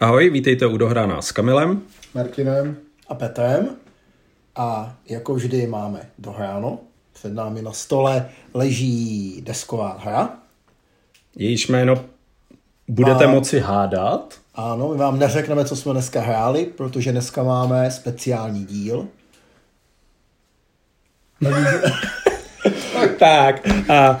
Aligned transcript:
Ahoj, 0.00 0.30
vítejte 0.30 0.66
u 0.66 0.76
Dohrána 0.76 1.22
s 1.22 1.32
Kamilem. 1.32 1.82
Martinem. 2.14 2.76
a 3.08 3.14
Petrem. 3.14 3.68
A 4.56 4.96
jako 5.08 5.34
vždy 5.34 5.66
máme 5.66 6.00
dohráno. 6.18 6.78
Před 7.12 7.32
námi 7.34 7.62
na 7.62 7.72
stole 7.72 8.28
leží 8.54 9.40
desková 9.44 9.98
hra. 10.02 10.30
Jejíž 11.36 11.68
jméno 11.68 12.04
budete 12.88 13.24
A- 13.24 13.28
moci 13.30 13.60
hádat. 13.60 14.34
Ano, 14.54 14.88
my 14.88 14.96
vám 14.98 15.18
neřekneme, 15.18 15.64
co 15.64 15.76
jsme 15.76 15.92
dneska 15.92 16.20
hráli, 16.20 16.64
protože 16.76 17.12
dneska 17.12 17.42
máme 17.42 17.90
speciální 17.90 18.64
díl. 18.64 19.08
tak 23.18 23.68
a 23.90 24.20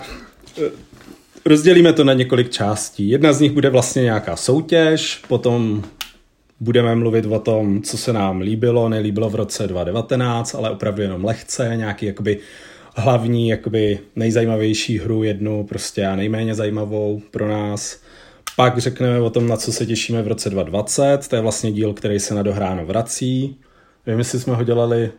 rozdělíme 1.48 1.92
to 1.92 2.04
na 2.04 2.12
několik 2.12 2.50
částí. 2.50 3.08
Jedna 3.08 3.32
z 3.32 3.40
nich 3.40 3.52
bude 3.52 3.70
vlastně 3.70 4.02
nějaká 4.02 4.36
soutěž, 4.36 5.22
potom 5.28 5.82
budeme 6.60 6.94
mluvit 6.94 7.26
o 7.26 7.38
tom, 7.38 7.82
co 7.82 7.98
se 7.98 8.12
nám 8.12 8.40
líbilo, 8.40 8.88
nelíbilo 8.88 9.30
v 9.30 9.34
roce 9.34 9.66
2019, 9.66 10.54
ale 10.54 10.70
opravdu 10.70 11.02
jenom 11.02 11.24
lehce, 11.24 11.72
nějaký 11.76 12.06
jakoby 12.06 12.38
hlavní, 12.94 13.48
jakoby 13.48 13.98
nejzajímavější 14.16 14.98
hru, 14.98 15.22
jednu 15.22 15.64
prostě 15.64 16.06
a 16.06 16.16
nejméně 16.16 16.54
zajímavou 16.54 17.22
pro 17.30 17.48
nás. 17.48 18.00
Pak 18.56 18.78
řekneme 18.78 19.20
o 19.20 19.30
tom, 19.30 19.48
na 19.48 19.56
co 19.56 19.72
se 19.72 19.86
těšíme 19.86 20.22
v 20.22 20.28
roce 20.28 20.50
2020, 20.50 21.28
to 21.28 21.36
je 21.36 21.42
vlastně 21.42 21.72
díl, 21.72 21.92
který 21.92 22.20
se 22.20 22.34
na 22.34 22.42
dohráno 22.42 22.86
vrací. 22.86 23.56
Nevím, 24.06 24.18
jestli 24.18 24.40
jsme 24.40 24.54
ho 24.54 24.64
dělali 24.64 25.10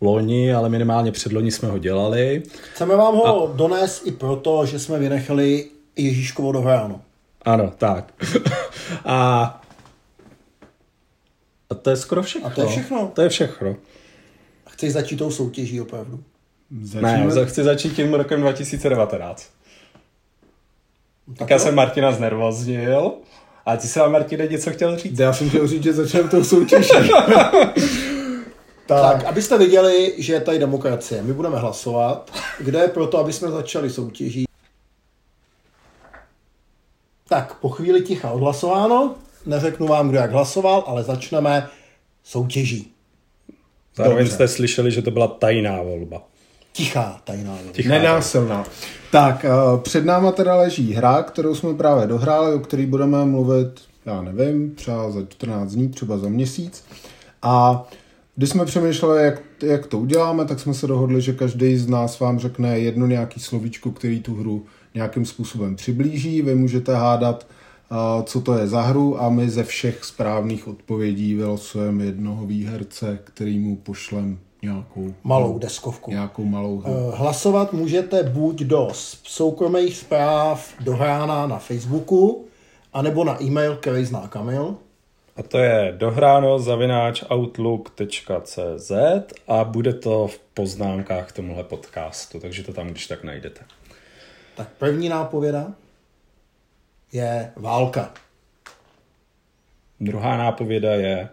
loni, 0.00 0.54
ale 0.54 0.68
minimálně 0.68 1.12
předloni 1.12 1.50
jsme 1.50 1.68
ho 1.68 1.78
dělali. 1.78 2.42
Chceme 2.74 2.96
vám 2.96 3.14
ho 3.14 3.50
a... 3.50 3.56
donést 3.56 4.06
i 4.06 4.12
proto, 4.12 4.66
že 4.66 4.78
jsme 4.78 4.98
vynechali 4.98 5.64
Ježíškovo 5.96 6.52
dohráno. 6.52 7.00
Ano, 7.42 7.72
tak. 7.78 8.12
a, 9.04 9.60
a 11.70 11.74
to 11.74 11.90
je 11.90 11.96
skoro 11.96 12.22
všechno. 12.22 12.48
A 12.48 12.50
to 12.50 12.60
je 12.60 12.66
všechno. 12.68 13.10
To 13.14 13.22
je 13.22 13.28
všechno. 13.28 13.76
Chci 14.70 14.90
začít 14.90 15.16
tou 15.16 15.30
soutěží 15.30 15.80
opravdu. 15.80 16.20
Ne, 17.00 17.24
za- 17.28 17.44
chci 17.44 17.64
začít 17.64 17.96
tím 17.96 18.14
rokem 18.14 18.40
2019. 18.40 19.50
Tak 21.38 21.50
já 21.50 21.58
jsem 21.58 21.74
Martina 21.74 22.12
znervoznil. 22.12 23.12
A 23.66 23.76
ty 23.76 23.88
se 23.88 24.00
vám, 24.00 24.12
Martine, 24.12 24.46
něco 24.46 24.70
chtěl 24.70 24.96
říct? 24.98 25.18
Já 25.18 25.32
jsem 25.32 25.48
chtěl 25.48 25.66
říct, 25.66 25.82
že 25.82 25.92
začneme 25.92 26.28
tou 26.28 26.44
soutěží. 26.44 26.90
Tak, 28.86 29.24
abyste 29.24 29.58
viděli, 29.58 30.14
že 30.18 30.32
je 30.32 30.40
tady 30.40 30.58
demokracie. 30.58 31.22
My 31.22 31.32
budeme 31.32 31.58
hlasovat. 31.58 32.30
Kde 32.60 32.78
je 32.78 32.88
proto, 32.88 33.18
aby 33.18 33.32
jsme 33.32 33.50
začali 33.50 33.90
soutěží? 33.90 34.44
Tak, 37.30 37.54
po 37.54 37.68
chvíli 37.68 38.02
ticha 38.02 38.30
odhlasováno. 38.30 39.14
Neřeknu 39.46 39.86
vám, 39.86 40.08
kdo 40.08 40.18
jak 40.18 40.30
hlasoval, 40.32 40.84
ale 40.86 41.02
začneme 41.02 41.68
soutěží. 42.24 42.92
Zároveň 43.96 44.24
Dobře. 44.24 44.34
jste 44.34 44.48
slyšeli, 44.48 44.90
že 44.90 45.02
to 45.02 45.10
byla 45.10 45.28
tajná 45.28 45.82
volba. 45.82 46.22
Tichá 46.72 47.20
tajná 47.24 47.54
volba. 47.54 47.72
Tichá. 47.72 47.88
Nenásilná. 47.88 48.64
Tak, 49.12 49.44
eh, 49.44 49.48
před 49.82 50.04
náma 50.04 50.32
teda 50.32 50.56
leží 50.56 50.92
hra, 50.92 51.22
kterou 51.22 51.54
jsme 51.54 51.74
právě 51.74 52.06
dohráli, 52.06 52.54
o 52.54 52.58
který 52.58 52.86
budeme 52.86 53.24
mluvit, 53.24 53.80
já 54.06 54.22
nevím, 54.22 54.74
třeba 54.74 55.10
za 55.10 55.20
14 55.28 55.72
dní, 55.72 55.88
třeba 55.88 56.18
za 56.18 56.28
měsíc. 56.28 56.84
A 57.42 57.84
když 58.36 58.50
jsme 58.50 58.64
přemýšleli, 58.64 59.24
jak, 59.24 59.42
jak 59.62 59.86
to 59.86 59.98
uděláme, 59.98 60.44
tak 60.44 60.60
jsme 60.60 60.74
se 60.74 60.86
dohodli, 60.86 61.20
že 61.20 61.32
každý 61.32 61.76
z 61.76 61.88
nás 61.88 62.20
vám 62.20 62.38
řekne 62.38 62.78
jedno 62.78 63.06
nějaký 63.06 63.40
slovíčko, 63.40 63.90
který 63.90 64.20
tu 64.20 64.34
hru 64.34 64.66
nějakým 64.94 65.24
způsobem 65.24 65.76
přiblíží. 65.76 66.42
Vy 66.42 66.54
můžete 66.54 66.94
hádat, 66.94 67.46
eh, 67.92 68.22
co 68.22 68.40
to 68.40 68.58
je 68.58 68.66
za 68.66 68.82
hru 68.82 69.22
a 69.22 69.28
my 69.28 69.50
ze 69.50 69.64
všech 69.64 70.04
správných 70.04 70.68
odpovědí 70.68 71.34
vylosujeme 71.34 72.04
jednoho 72.04 72.46
výherce, 72.46 73.18
kterýmu 73.24 73.76
pošlem 73.76 74.38
nějakou 74.62 75.14
Malou 75.24 75.58
deskovku. 75.58 76.10
nějakou 76.10 76.44
malou 76.44 76.78
hru. 76.80 76.92
Eh, 77.12 77.16
Hlasovat 77.16 77.72
můžete 77.72 78.22
buď 78.22 78.60
do 78.62 78.88
s- 78.92 79.18
soukromých 79.24 79.96
zpráv 79.96 80.74
do 80.80 80.96
rána 80.96 81.46
na 81.46 81.58
Facebooku, 81.58 82.44
anebo 82.92 83.24
na 83.24 83.42
e-mail, 83.42 83.76
který 83.76 84.04
zná 84.04 84.28
Kamil. 84.28 84.76
A 85.36 85.42
to 85.42 85.58
je 85.58 85.94
dohráno 85.98 86.58
zavináč 86.58 87.22
outlook.cz 87.34 88.92
a 89.48 89.64
bude 89.64 89.92
to 89.94 90.26
v 90.26 90.38
poznámkách 90.54 91.28
k 91.28 91.32
tomuhle 91.32 91.64
podcastu, 91.64 92.40
takže 92.40 92.62
to 92.64 92.72
tam 92.72 92.88
když 92.88 93.06
tak 93.06 93.24
najdete. 93.24 93.60
Tak 94.60 94.68
první 94.68 95.08
nápověda 95.08 95.72
je 97.12 97.52
válka. 97.56 98.14
Druhá 100.00 100.36
nápověda 100.36 100.90
je 100.94 101.28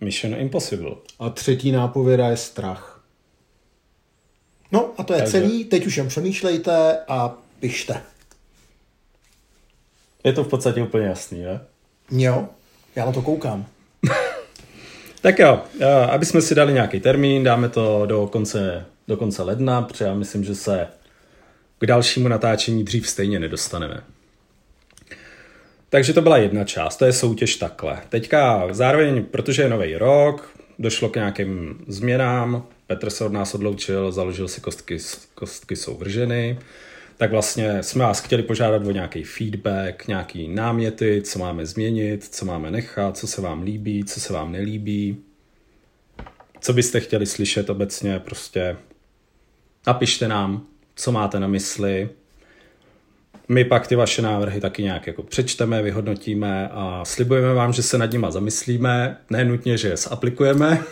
Mission 0.00 0.34
Impossible. 0.34 0.90
A 1.18 1.30
třetí 1.30 1.72
nápověda 1.72 2.28
je 2.28 2.36
strach. 2.36 3.02
No 4.72 4.90
a 4.98 5.02
to 5.02 5.12
je 5.12 5.18
Takže- 5.18 5.32
celý, 5.32 5.64
teď 5.64 5.86
už 5.86 5.96
jen 5.96 6.08
přemýšlejte 6.08 6.98
a 7.08 7.34
pište. 7.60 8.02
Je 10.24 10.32
to 10.32 10.44
v 10.44 10.48
podstatě 10.48 10.82
úplně 10.82 11.06
jasný, 11.06 11.42
ne? 11.42 11.60
Jo, 12.10 12.48
já 12.96 13.04
na 13.06 13.12
to 13.12 13.22
koukám. 13.22 13.66
Tak 15.22 15.38
jo, 15.38 15.62
eh, 15.80 16.06
aby 16.06 16.26
jsme 16.26 16.42
si 16.42 16.54
dali 16.54 16.72
nějaký 16.72 17.00
termín, 17.00 17.44
dáme 17.44 17.68
to 17.68 18.06
do 18.06 18.26
konce, 18.26 18.86
do 19.08 19.16
konce 19.16 19.42
ledna, 19.42 19.82
protože 19.82 20.04
já 20.04 20.14
myslím, 20.14 20.44
že 20.44 20.54
se 20.54 20.88
k 21.78 21.86
dalšímu 21.86 22.28
natáčení 22.28 22.84
dřív 22.84 23.08
stejně 23.08 23.40
nedostaneme. 23.40 24.02
Takže 25.90 26.12
to 26.12 26.22
byla 26.22 26.36
jedna 26.36 26.64
část, 26.64 26.96
to 26.96 27.04
je 27.04 27.12
soutěž 27.12 27.56
takhle. 27.56 27.98
Teďka 28.08 28.68
zároveň, 28.70 29.24
protože 29.24 29.62
je 29.62 29.68
nový 29.68 29.96
rok, 29.96 30.50
došlo 30.78 31.08
k 31.08 31.16
nějakým 31.16 31.84
změnám, 31.86 32.66
Petr 32.86 33.10
se 33.10 33.24
od 33.24 33.32
nás 33.32 33.54
odloučil, 33.54 34.12
založil 34.12 34.48
si 34.48 34.60
kostky, 34.60 34.98
kostky 35.34 35.76
jsou 35.76 35.96
vrženy, 35.96 36.58
tak 37.16 37.30
vlastně 37.30 37.82
jsme 37.82 38.04
vás 38.04 38.20
chtěli 38.20 38.42
požádat 38.42 38.86
o 38.86 38.90
nějaký 38.90 39.22
feedback, 39.22 40.08
nějaký 40.08 40.48
náměty, 40.48 41.22
co 41.22 41.38
máme 41.38 41.66
změnit, 41.66 42.24
co 42.24 42.44
máme 42.44 42.70
nechat, 42.70 43.16
co 43.16 43.26
se 43.26 43.40
vám 43.40 43.62
líbí, 43.62 44.04
co 44.04 44.20
se 44.20 44.32
vám 44.32 44.52
nelíbí, 44.52 45.16
co 46.60 46.72
byste 46.72 47.00
chtěli 47.00 47.26
slyšet 47.26 47.70
obecně, 47.70 48.18
prostě 48.18 48.76
napište 49.86 50.28
nám, 50.28 50.66
co 50.98 51.12
máte 51.12 51.40
na 51.40 51.46
mysli, 51.46 52.10
my 53.48 53.64
pak 53.64 53.86
ty 53.86 53.96
vaše 53.96 54.22
návrhy 54.22 54.60
taky 54.60 54.82
nějak 54.82 55.06
jako 55.06 55.22
přečteme, 55.22 55.82
vyhodnotíme 55.82 56.68
a 56.72 57.04
slibujeme 57.04 57.54
vám, 57.54 57.72
že 57.72 57.82
se 57.82 57.98
nad 57.98 58.12
nima 58.12 58.30
zamyslíme, 58.30 59.16
ne 59.30 59.44
nutně, 59.44 59.78
že 59.78 59.88
je 59.88 59.96
zaplikujeme. 59.96 60.82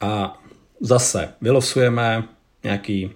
A 0.00 0.38
zase 0.80 1.28
vylosujeme 1.40 2.24
nějaký 2.64 3.10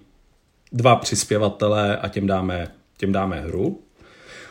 dva 0.73 0.97
přispěvatele 0.97 1.97
a 1.97 2.09
těm 2.09 2.27
dáme, 2.27 2.69
těm 2.97 3.13
dáme 3.13 3.41
hru. 3.41 3.81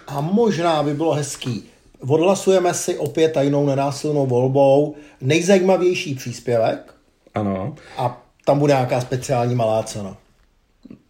A 0.08 0.22
možná 0.22 0.84
by 0.84 0.94
bylo 0.94 1.14
hezký. 1.14 1.64
Odhlasujeme 2.00 2.74
si 2.74 2.98
opět 2.98 3.30
tajnou 3.30 3.66
nenásilnou 3.66 4.28
volbou 4.28 4.96
nejzajímavější 5.22 6.16
příspěvek 6.16 6.94
Ano. 7.36 7.76
a 7.98 8.29
tam 8.50 8.60
bude 8.60 8.74
nějaká 8.74 9.02
speciální 9.02 9.56
malá 9.56 9.84
cena. 9.84 10.18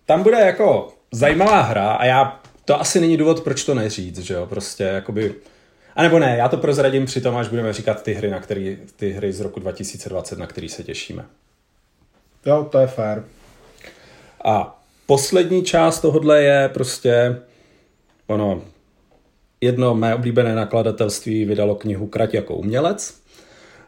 Tam 0.06 0.24
bude 0.24 0.38
jako 0.40 0.94
zajímavá 1.12 1.62
hra 1.62 1.92
a 1.92 2.06
já, 2.06 2.40
to 2.66 2.80
asi 2.80 3.00
není 3.00 3.18
důvod, 3.18 3.44
proč 3.44 3.64
to 3.64 3.76
neříct, 3.76 4.18
že 4.18 4.34
jo, 4.34 4.46
prostě 4.46 4.84
jakoby, 4.84 5.36
a 5.96 6.04
nebo 6.04 6.20
ne, 6.20 6.36
já 6.38 6.48
to 6.48 6.58
prozradím 6.58 7.06
při 7.06 7.22
tom, 7.22 7.38
až 7.38 7.48
budeme 7.48 7.74
říkat 7.74 8.04
ty 8.04 8.14
hry, 8.14 8.30
na 8.30 8.40
který, 8.40 8.78
ty 8.96 9.12
hry 9.12 9.34
z 9.34 9.40
roku 9.40 9.60
2020, 9.60 10.40
na 10.40 10.48
který 10.48 10.70
se 10.70 10.84
těšíme. 10.84 11.26
Jo, 12.46 12.68
to 12.72 12.80
je 12.80 12.88
fér. 12.88 13.24
A 14.46 14.82
poslední 15.06 15.64
část 15.64 16.00
tohodle 16.00 16.44
je 16.44 16.70
prostě, 16.74 17.42
ono, 18.28 18.62
jedno 19.62 19.96
mé 19.96 20.16
oblíbené 20.16 20.56
nakladatelství 20.56 21.46
vydalo 21.46 21.76
knihu 21.76 22.08
Krať 22.08 22.34
jako 22.34 22.56
umělec, 22.56 23.22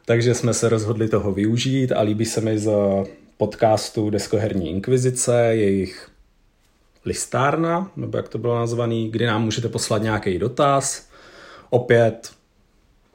takže 0.05 0.35
jsme 0.35 0.53
se 0.53 0.69
rozhodli 0.69 1.09
toho 1.09 1.31
využít 1.31 1.91
a 1.91 2.01
líbí 2.01 2.25
se 2.25 2.41
mi 2.41 2.59
z 2.59 2.71
podcastu 3.41 4.09
Deskoherní 4.09 4.69
inkvizice, 4.69 5.55
jejich 5.55 6.09
listárna, 7.05 7.91
nebo 7.95 8.17
jak 8.17 8.29
to 8.29 8.37
bylo 8.37 8.55
nazvaný, 8.55 9.11
kdy 9.11 9.25
nám 9.25 9.43
můžete 9.43 9.69
poslat 9.69 10.01
nějaký 10.01 10.39
dotaz. 10.39 11.09
Opět 11.69 12.31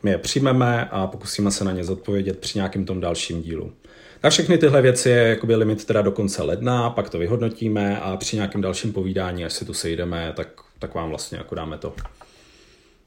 my 0.03 0.11
je 0.11 0.19
přijmeme 0.19 0.89
a 0.91 1.07
pokusíme 1.07 1.51
se 1.51 1.65
na 1.65 1.73
ně 1.73 1.85
zodpovědět 1.85 2.39
při 2.39 2.59
nějakém 2.59 2.85
tom 2.85 3.01
dalším 3.01 3.43
dílu. 3.43 3.73
Na 4.25 4.31
všechny 4.31 4.59
tyhle 4.59 4.83
věci 4.83 5.11
je 5.11 5.29
jakoby 5.29 5.57
limit 5.57 5.85
teda 5.85 6.03
do 6.03 6.13
konce 6.13 6.43
ledna, 6.43 6.91
pak 6.91 7.11
to 7.11 7.19
vyhodnotíme 7.19 8.01
a 8.01 8.17
při 8.17 8.37
nějakém 8.37 8.61
dalším 8.61 8.93
povídání, 8.93 9.45
až 9.45 9.53
se 9.53 9.65
tu 9.65 9.75
sejdeme, 9.75 10.33
tak, 10.37 10.49
tak 10.79 10.95
vám 10.95 11.09
vlastně 11.09 11.39
jako 11.39 11.55
dáme 11.55 11.79
to. 11.79 11.95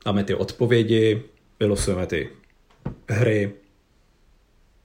Dáme 0.05 0.23
ty 0.23 0.35
odpovědi, 0.35 1.23
vylosujeme 1.59 2.07
ty 2.07 2.29
hry 3.09 3.53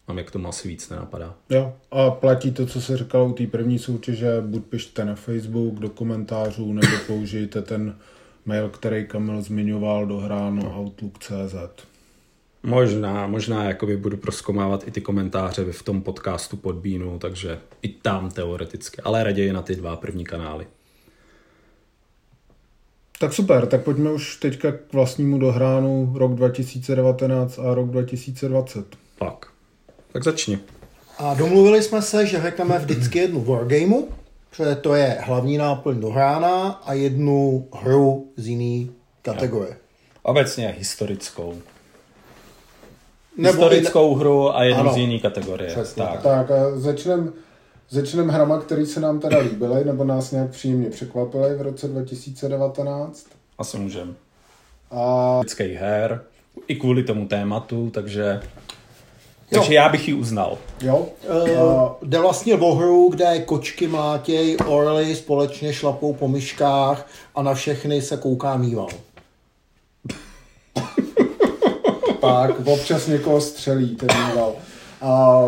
a 0.07 0.13
mě 0.13 0.23
k 0.23 0.31
tomu 0.31 0.49
asi 0.49 0.69
víc 0.69 0.89
nenapadá. 0.89 1.35
Jo, 1.51 1.75
a 1.91 2.11
platí 2.11 2.53
to, 2.53 2.67
co 2.67 2.81
se 2.81 2.97
říkalo 2.97 3.27
u 3.27 3.33
té 3.33 3.47
první 3.47 3.79
soutěže, 3.79 4.41
buď 4.41 4.65
pište 4.65 5.05
na 5.05 5.15
Facebook 5.15 5.75
do 5.75 5.89
komentářů, 5.89 6.73
nebo 6.73 6.97
použijte 7.07 7.63
ten 7.63 7.97
mail, 8.47 8.69
který 8.69 9.07
Kamil 9.07 9.43
zmiňoval, 9.43 10.07
dohráno 10.07 10.81
Outlook.cz. 10.81 11.85
Možná, 12.63 13.27
možná 13.27 13.65
jakoby 13.65 13.97
budu 13.97 14.17
proskomávat 14.17 14.89
i 14.89 14.91
ty 14.91 15.01
komentáře 15.01 15.73
v 15.73 15.83
tom 15.83 16.03
podcastu 16.03 16.57
pod 16.57 16.77
Bínu, 16.77 17.19
takže 17.19 17.59
i 17.83 17.89
tam 17.89 18.31
teoreticky, 18.31 19.01
ale 19.01 19.25
raději 19.25 19.53
na 19.53 19.63
ty 19.63 19.77
dva 19.77 19.97
první 19.97 20.25
kanály. 20.25 20.67
Tak 23.21 23.33
super, 23.33 23.67
tak 23.67 23.85
pojďme 23.85 24.13
už 24.13 24.37
teďka 24.37 24.73
k 24.73 24.93
vlastnímu 24.93 25.39
dohránu 25.39 26.13
rok 26.17 26.35
2019 26.35 27.59
a 27.59 27.75
rok 27.75 27.91
2020. 27.91 28.97
Tak, 29.19 29.47
tak 30.15 30.25
začni. 30.25 30.59
A 31.19 31.35
domluvili 31.35 31.83
jsme 31.83 32.03
se, 32.03 32.27
že 32.27 32.43
řekneme 32.43 32.79
vždycky 32.79 33.19
jednu 33.19 33.45
wargameu, 33.45 34.09
protože 34.51 34.75
to 34.75 34.95
je 34.95 35.19
hlavní 35.21 35.59
náplň 35.59 36.01
dohrána 36.01 36.69
a 36.69 36.93
jednu 36.93 37.69
hru 37.73 38.33
z 38.37 38.47
jiný 38.47 38.91
kategorie. 39.23 39.77
Obecně 40.23 40.75
historickou. 40.79 41.55
Nebo 43.37 43.63
historickou 43.63 44.15
hru 44.15 44.57
a 44.57 44.63
jednu 44.65 44.81
Ano. 44.81 44.93
z 44.93 44.97
jiný 44.97 45.21
kategorie. 45.21 45.71
Přesně 45.71 46.03
tak. 46.03 46.23
Tak 46.23 46.51
a 46.51 46.79
začneme 46.79 47.33
začnem 47.91 48.29
hrama, 48.29 48.61
které 48.61 48.87
se 48.87 49.01
nám 49.01 49.21
teda 49.21 49.39
líbily, 49.39 49.85
nebo 49.85 50.05
nás 50.05 50.31
nějak 50.31 50.51
příjemně 50.51 50.91
překvapily 50.91 51.55
v 51.55 51.63
roce 51.63 51.89
2019. 51.89 53.27
Asi 53.59 53.79
můžem. 53.79 54.17
A 54.91 55.41
her, 55.75 56.23
i 56.69 56.75
kvůli 56.77 57.03
tomu 57.03 57.29
tématu, 57.29 57.91
takže, 57.91 58.41
Jo. 59.51 59.59
takže 59.59 59.75
já 59.75 59.89
bych 59.89 60.09
ji 60.09 60.15
uznal. 60.15 60.59
jo, 60.81 61.07
Uh, 61.29 61.89
jde 62.03 62.19
vlastně 62.19 62.55
o 62.55 62.75
hru, 62.75 63.09
kde 63.11 63.39
kočky 63.39 63.87
mlátěj, 63.87 64.57
orly 64.67 65.17
společně 65.17 65.73
šlapou 65.73 66.13
po 66.13 66.29
myškách 66.29 67.07
a 67.35 67.43
na 67.43 67.55
všechny 67.55 68.03
se 68.03 68.17
kouká 68.17 68.57
mýval. 68.57 68.89
tak 72.21 72.51
občas 72.67 73.07
někoho 73.07 73.41
střelí 73.41 73.97
ten 73.97 74.09
mýval. 74.27 74.53
A 75.01 75.43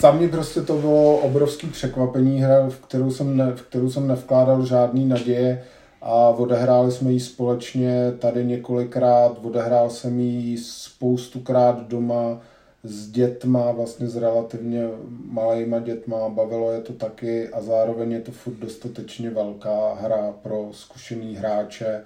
za 0.00 0.10
mě 0.10 0.28
prostě 0.28 0.62
to 0.62 0.74
bylo 0.74 1.16
obrovský 1.16 1.66
překvapení 1.66 2.40
hra, 2.40 2.68
v 2.68 2.76
kterou 2.76 3.10
jsem, 3.10 3.36
ne, 3.36 3.52
v 3.56 3.62
kterou 3.62 3.90
jsem 3.90 4.06
nevkládal 4.06 4.66
žádný 4.66 5.06
naděje 5.06 5.64
a 6.02 6.14
odehráli 6.14 6.92
jsme 6.92 7.12
ji 7.12 7.20
společně 7.20 8.12
tady 8.18 8.44
několikrát, 8.44 9.32
odehrál 9.42 9.90
jsem 9.90 10.20
ji 10.20 10.58
spoustukrát 10.58 11.88
doma 11.88 12.38
s 12.86 13.10
dětma, 13.10 13.72
vlastně 13.72 14.08
s 14.08 14.16
relativně 14.16 14.88
malejma 15.24 15.78
dětma, 15.78 16.28
bavilo 16.28 16.72
je 16.72 16.80
to 16.80 16.92
taky 16.92 17.48
a 17.48 17.62
zároveň 17.62 18.12
je 18.12 18.20
to 18.20 18.32
furt 18.32 18.54
dostatečně 18.54 19.30
velká 19.30 19.94
hra 19.94 20.32
pro 20.42 20.68
zkušený 20.72 21.36
hráče. 21.36 22.02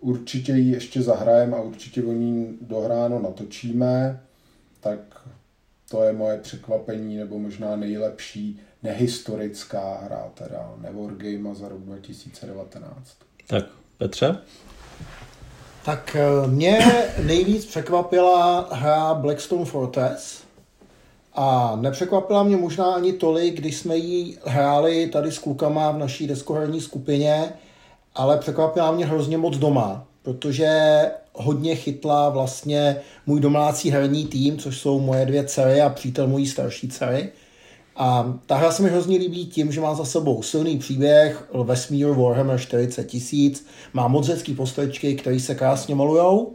Určitě 0.00 0.52
ji 0.52 0.72
ještě 0.72 1.02
zahrajem 1.02 1.54
a 1.54 1.60
určitě 1.60 2.04
o 2.04 2.12
ní 2.12 2.58
dohráno 2.60 3.18
natočíme, 3.18 4.20
tak 4.80 5.00
to 5.90 6.02
je 6.02 6.12
moje 6.12 6.38
překvapení, 6.38 7.16
nebo 7.16 7.38
možná 7.38 7.76
nejlepší 7.76 8.60
nehistorická 8.82 10.00
hra, 10.04 10.30
teda 10.34 10.74
Newargame 10.78 11.54
za 11.54 11.68
rok 11.68 11.80
2019. 11.80 13.16
Tak, 13.46 13.64
Petře? 13.98 14.38
Tak 15.84 16.16
eh, 16.16 16.46
mě 16.48 16.78
nejvíc 17.22 17.66
překvapila 17.66 18.68
hra 18.72 19.14
Blackstone 19.14 19.64
Fortress 19.64 20.42
a 21.34 21.76
nepřekvapila 21.80 22.42
mě 22.42 22.56
možná 22.56 22.92
ani 22.94 23.12
tolik, 23.12 23.54
když 23.54 23.76
jsme 23.76 23.96
ji 23.96 24.38
hráli 24.44 25.06
tady 25.06 25.32
s 25.32 25.38
klukama 25.38 25.90
v 25.90 25.98
naší 25.98 26.26
deskoherní 26.26 26.80
skupině, 26.80 27.52
ale 28.14 28.38
překvapila 28.38 28.92
mě 28.92 29.06
hrozně 29.06 29.38
moc 29.38 29.56
doma, 29.56 30.04
protože 30.22 30.70
hodně 31.32 31.76
chytla 31.76 32.28
vlastně 32.28 33.00
můj 33.26 33.40
domácí 33.40 33.90
herní 33.90 34.26
tým, 34.26 34.58
což 34.58 34.78
jsou 34.78 35.00
moje 35.00 35.26
dvě 35.26 35.44
dcery 35.44 35.80
a 35.80 35.88
přítel 35.88 36.26
mojí 36.26 36.46
starší 36.46 36.88
dcery. 36.88 37.32
A 38.02 38.38
ta 38.46 38.56
hra 38.56 38.72
se 38.72 38.82
mi 38.82 38.88
hrozně 38.88 39.18
líbí 39.18 39.46
tím, 39.46 39.72
že 39.72 39.80
má 39.80 39.94
za 39.94 40.04
sebou 40.04 40.42
silný 40.42 40.78
příběh, 40.78 41.44
vesmír 41.64 42.08
Warhammer 42.08 42.58
40 42.58 43.04
tisíc, 43.04 43.66
má 43.92 44.08
moc 44.08 44.28
hezký 44.28 44.54
postavičky, 44.54 45.14
které 45.14 45.40
se 45.40 45.54
krásně 45.54 45.94
malujou, 45.94 46.52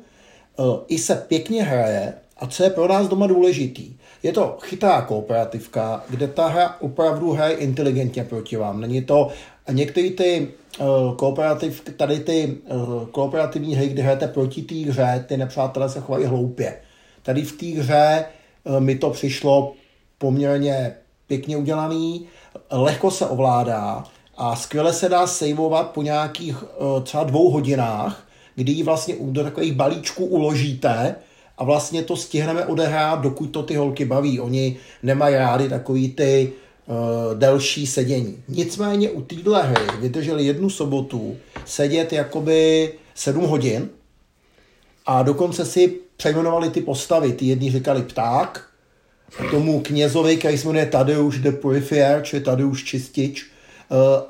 eh, 0.60 0.64
i 0.88 0.98
se 1.00 1.16
pěkně 1.16 1.64
hraje 1.64 2.14
a 2.38 2.48
co 2.48 2.64
je 2.64 2.70
pro 2.70 2.88
nás 2.88 3.08
doma 3.08 3.28
důležitý, 3.28 3.96
je 4.24 4.32
to 4.32 4.58
chytrá 4.62 5.02
kooperativka, 5.02 6.04
kde 6.10 6.28
ta 6.28 6.48
hra 6.48 6.76
opravdu 6.82 7.32
hraje 7.32 7.56
inteligentně 7.56 8.24
proti 8.24 8.58
vám. 8.58 8.82
Není 8.82 9.02
to, 9.02 9.30
a 9.68 9.72
některé 9.72 10.10
ty 10.10 10.48
uh, 10.80 11.16
kooperativ, 11.16 11.82
tady 11.98 12.20
ty 12.20 12.58
uh, 12.68 13.06
kooperativní 13.06 13.76
hry, 13.76 13.88
kdy 13.88 14.02
hrajete 14.02 14.28
proti 14.28 14.62
té 14.62 14.76
hře, 14.76 15.26
ty 15.28 15.38
nepřátelé 15.38 15.90
se 15.90 16.00
chovají 16.00 16.26
hloupě. 16.26 16.78
Tady 17.24 17.42
v 17.42 17.52
té 17.52 17.66
hře 17.66 18.26
mi 18.80 18.96
to 18.96 19.10
přišlo 19.10 19.74
poměrně 20.18 20.96
pěkně 21.28 21.58
udělaný, 21.58 22.28
lehko 22.72 23.12
se 23.12 23.26
ovládá 23.26 24.04
a 24.38 24.56
skvěle 24.56 24.94
se 24.94 25.10
dá 25.10 25.28
saveovat 25.28 25.90
po 25.92 26.02
nějakých 26.02 26.64
uh, 26.64 27.04
třeba 27.04 27.24
dvou 27.24 27.50
hodinách, 27.50 28.28
kdy 28.56 28.72
ji 28.72 28.84
vlastně 28.84 29.16
do 29.20 29.44
takových 29.44 29.74
balíčků 29.74 30.26
uložíte 30.26 31.16
a 31.58 31.64
vlastně 31.64 32.04
to 32.04 32.16
stihneme 32.16 32.66
odehrát, 32.66 33.22
dokud 33.22 33.48
to 33.48 33.64
ty 33.64 33.76
holky 33.76 34.06
baví. 34.06 34.40
Oni 34.40 34.78
nemají 35.04 35.36
rády 35.36 35.70
takový 35.70 36.10
ty 36.12 36.54
uh, 36.88 37.40
delší 37.40 37.88
sedění. 37.88 38.44
Nicméně 38.48 39.10
u 39.10 39.22
téhle 39.22 39.64
hry 39.64 39.86
vydrželi 40.00 40.46
jednu 40.46 40.70
sobotu 40.70 41.38
sedět 41.66 42.14
jakoby 42.14 42.94
7 43.16 43.46
hodin 43.46 43.90
a 45.06 45.24
dokonce 45.24 45.66
si 45.66 46.00
přejmenovali 46.18 46.70
ty 46.70 46.82
postavy. 46.82 47.34
Ty 47.34 47.46
jedni 47.46 47.72
říkali 47.72 48.02
pták, 48.02 48.68
tomu 49.52 49.80
knězovi, 49.80 50.38
který 50.38 50.58
se 50.58 50.68
jmenuje 50.68 50.86
Tadeusz 50.86 51.38
de 51.38 51.52
Purifier, 51.52 52.22
či 52.24 52.40
Tadeusz 52.40 52.84
Čistič, 52.84 53.46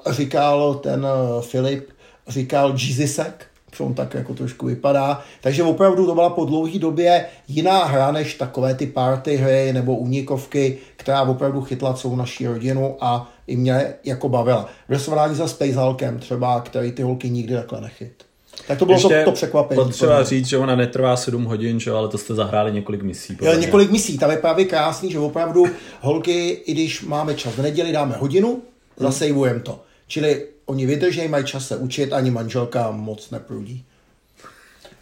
uh, 0.05 0.13
říkal 0.13 0.73
ten 0.75 1.05
uh, 1.05 1.41
Filip, 1.41 1.89
říkal 2.27 2.75
Jesusek, 2.77 3.45
on 3.79 3.93
tak 3.93 4.13
jako 4.13 4.33
trošku 4.33 4.65
vypadá. 4.65 5.21
Takže 5.41 5.63
opravdu 5.63 6.05
to 6.05 6.13
byla 6.13 6.29
po 6.29 6.45
dlouhé 6.45 6.79
době 6.79 7.25
jiná 7.47 7.85
hra 7.85 8.11
než 8.11 8.33
takové 8.33 8.75
ty 8.75 8.87
party 8.87 9.35
hry 9.35 9.73
nebo 9.73 9.95
unikovky, 9.95 10.77
která 10.95 11.21
opravdu 11.21 11.61
chytla 11.61 11.93
celou 11.93 12.15
naší 12.15 12.47
rodinu 12.47 12.97
a 13.01 13.31
i 13.47 13.55
mě 13.55 13.93
jako 14.03 14.29
bavila. 14.29 14.69
V 14.89 14.99
srovnání 14.99 15.35
za 15.35 15.47
Space 15.47 15.79
Hulkem 15.79 16.19
třeba, 16.19 16.61
který 16.61 16.91
ty 16.91 17.03
holky 17.03 17.29
nikdy 17.29 17.55
takhle 17.55 17.81
nechyt. 17.81 18.23
Tak 18.67 18.79
to 18.79 18.85
bylo 18.85 18.99
to, 18.99 19.09
to 19.25 19.31
překvapení. 19.31 19.83
Potřeba 19.83 20.23
říct, 20.23 20.45
že 20.45 20.57
ona 20.57 20.75
netrvá 20.75 21.17
7 21.17 21.43
hodin, 21.43 21.79
že, 21.79 21.89
jo, 21.89 21.97
ale 21.97 22.07
to 22.07 22.17
jste 22.17 22.35
zahráli 22.35 22.71
několik 22.71 23.01
misí. 23.01 23.37
Jo, 23.41 23.53
několik 23.53 23.91
misí, 23.91 24.17
tam 24.17 24.31
je 24.31 24.37
právě 24.37 24.65
krásný, 24.65 25.11
že 25.11 25.19
opravdu 25.19 25.65
holky, 26.01 26.49
i 26.49 26.71
když 26.71 27.01
máme 27.01 27.35
čas 27.35 27.53
v 27.53 27.61
neděli, 27.61 27.91
dáme 27.91 28.15
hodinu, 28.19 28.61
zasejvujeme 28.97 29.59
to. 29.59 29.79
Čili 30.07 30.47
oni 30.65 30.85
vydrží, 30.85 31.27
mají 31.27 31.45
čas 31.45 31.67
se 31.67 31.77
učit, 31.77 32.13
ani 32.13 32.31
manželka 32.31 32.91
moc 32.91 33.31
neprudí. 33.31 33.85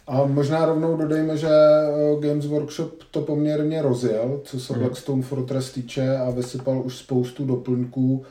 A 0.06 0.24
možná 0.24 0.66
rovnou 0.66 0.96
dodejme, 0.96 1.36
že 1.36 1.48
eh, 1.48 2.28
Games 2.28 2.46
Workshop 2.46 3.02
to 3.10 3.20
poměrně 3.20 3.82
rozjel, 3.82 4.40
co 4.44 4.60
se 4.60 4.72
Blackstone 4.72 5.22
Fortress 5.22 5.70
týče 5.70 6.16
a 6.16 6.30
vysypal 6.30 6.82
už 6.84 6.96
spoustu 6.96 7.44
doplňků 7.44 8.24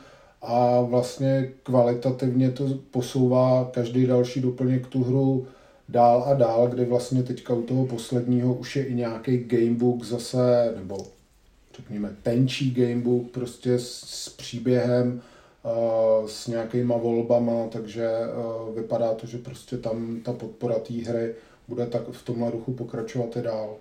a 0.46 0.80
vlastně 0.80 1.52
kvalitativně 1.62 2.50
to 2.50 2.64
posouvá 2.90 3.70
každý 3.74 4.06
další 4.06 4.40
doplněk 4.40 4.86
tu 4.86 5.04
hru 5.04 5.46
dál 5.88 6.24
a 6.26 6.34
dál, 6.34 6.68
kdy 6.68 6.84
vlastně 6.84 7.22
teďka 7.22 7.54
u 7.54 7.62
toho 7.62 7.86
posledního 7.86 8.54
už 8.54 8.76
je 8.76 8.84
i 8.86 8.94
nějaký 8.94 9.38
gamebook 9.38 10.04
zase, 10.04 10.74
nebo 10.76 10.96
řekněme 11.76 12.16
tenčí 12.22 12.70
gamebook 12.74 13.30
prostě 13.30 13.78
s, 13.78 14.04
s 14.06 14.28
příběhem, 14.28 15.22
uh, 15.62 16.26
s 16.26 16.46
nějakýma 16.46 16.96
volbama, 16.96 17.68
takže 17.68 18.08
uh, 18.68 18.74
vypadá 18.74 19.14
to, 19.14 19.26
že 19.26 19.38
prostě 19.38 19.76
tam 19.78 20.20
ta 20.24 20.32
podpora 20.32 20.78
té 20.78 20.94
hry 20.94 21.34
bude 21.68 21.86
tak 21.86 22.08
v 22.08 22.24
tomhle 22.24 22.50
duchu 22.50 22.72
pokračovat 22.72 23.36
i 23.36 23.42
dál. 23.42 23.76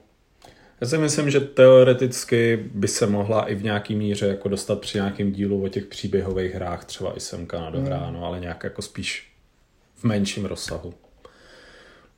Já 0.84 0.88
si 0.88 0.98
myslím, 0.98 1.30
že 1.30 1.40
teoreticky 1.40 2.60
by 2.74 2.88
se 2.88 3.08
mohla 3.08 3.50
i 3.50 3.56
v 3.56 3.64
nějaký 3.64 3.96
míře 3.96 4.28
jako 4.28 4.50
dostat 4.50 4.80
při 4.82 4.98
nějakém 4.98 5.32
dílu 5.32 5.64
o 5.64 5.68
těch 5.68 5.86
příběhových 5.86 6.56
hrách 6.56 6.86
třeba 6.86 7.18
i 7.18 7.20
semka 7.20 7.62
na 7.62 7.70
dohráno, 7.70 8.20
mm. 8.20 8.24
ale 8.24 8.40
nějak 8.40 8.64
jako 8.64 8.82
spíš 8.82 9.28
v 9.96 10.04
menším 10.04 10.46
rozsahu. 10.46 10.94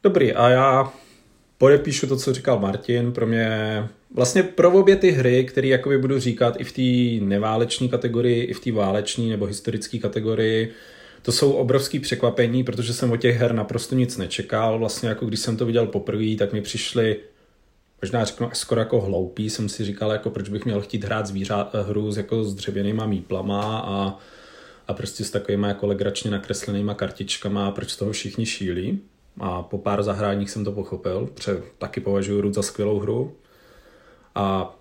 Dobrý, 0.03 0.33
a 0.33 0.49
já 0.49 0.93
podepíšu 1.57 2.07
to, 2.07 2.17
co 2.17 2.33
říkal 2.33 2.59
Martin. 2.59 3.11
Pro 3.11 3.27
mě 3.27 3.49
vlastně 4.13 4.43
pro 4.43 4.71
obě 4.71 4.95
ty 4.95 5.11
hry, 5.11 5.43
které 5.43 5.67
jakoby 5.67 5.97
budu 5.97 6.19
říkat 6.19 6.55
i 6.59 6.63
v 6.63 6.71
té 6.71 7.25
neváleční 7.25 7.89
kategorii, 7.89 8.43
i 8.43 8.53
v 8.53 8.59
té 8.59 8.71
váleční 8.71 9.29
nebo 9.29 9.45
historické 9.45 9.99
kategorii, 9.99 10.71
to 11.21 11.31
jsou 11.31 11.51
obrovský 11.51 11.99
překvapení, 11.99 12.63
protože 12.63 12.93
jsem 12.93 13.11
od 13.11 13.17
těch 13.17 13.37
her 13.37 13.53
naprosto 13.53 13.95
nic 13.95 14.17
nečekal. 14.17 14.79
Vlastně 14.79 15.09
jako 15.09 15.25
když 15.25 15.39
jsem 15.39 15.57
to 15.57 15.65
viděl 15.65 15.87
poprvé, 15.87 16.35
tak 16.37 16.53
mi 16.53 16.61
přišly 16.61 17.15
možná 18.01 18.25
řeknu 18.25 18.49
skoro 18.53 18.81
jako 18.81 19.01
hloupý, 19.01 19.49
jsem 19.49 19.69
si 19.69 19.85
říkal, 19.85 20.11
jako 20.11 20.29
proč 20.29 20.49
bych 20.49 20.65
měl 20.65 20.81
chtít 20.81 21.03
hrát 21.03 21.27
zvířat, 21.27 21.75
hru 21.87 22.11
s, 22.11 22.17
jako 22.17 22.43
s 22.43 22.55
dřevěnýma 22.55 23.05
míplama 23.05 23.79
a, 23.79 24.19
a 24.87 24.93
prostě 24.93 25.23
s 25.23 25.31
takovýma 25.31 25.67
jako 25.67 25.87
legračně 25.87 26.31
nakreslenýma 26.31 26.93
kartičkama 26.93 27.71
proč 27.71 27.95
toho 27.95 28.11
všichni 28.11 28.45
šílí. 28.45 28.99
a 29.39 29.63
po 29.63 29.77
pár 29.77 30.03
zahráních 30.03 30.49
jsem 30.49 30.65
to 30.65 30.71
pochopil, 30.71 31.29
protože 31.33 31.61
taky 31.77 32.01
považuji 32.01 32.41
Root 32.41 32.53
za 32.53 32.61
skvělou 32.61 32.99
hru. 32.99 33.35
A 34.35 34.75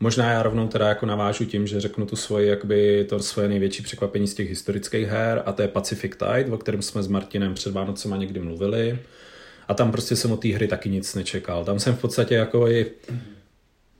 možná 0.00 0.30
já 0.30 0.42
rovnou 0.42 0.68
teda 0.68 0.88
jako 0.88 1.06
navážu 1.06 1.44
tím, 1.44 1.66
že 1.66 1.80
řeknu 1.80 2.06
tu 2.06 2.16
svoji, 2.16 2.48
jakby 2.48 3.06
to 3.08 3.20
svoje 3.20 3.48
největší 3.48 3.82
překvapení 3.82 4.26
z 4.26 4.34
těch 4.34 4.48
historických 4.48 5.08
her 5.08 5.42
a 5.46 5.52
to 5.52 5.62
je 5.62 5.68
Pacific 5.68 6.12
Tide, 6.16 6.52
o 6.52 6.58
kterém 6.58 6.82
jsme 6.82 7.02
s 7.02 7.08
Martinem 7.08 7.54
před 7.54 7.72
Vánocema 7.72 8.16
někdy 8.16 8.40
mluvili. 8.40 8.98
A 9.70 9.74
tam 9.74 9.92
prostě 9.92 10.16
jsem 10.16 10.32
od 10.32 10.40
té 10.40 10.48
hry 10.48 10.68
taky 10.68 10.88
nic 10.88 11.14
nečekal. 11.14 11.64
Tam 11.64 11.78
jsem 11.78 11.94
v 11.96 12.00
podstatě 12.00 12.34
jako 12.34 12.68
i 12.68 12.86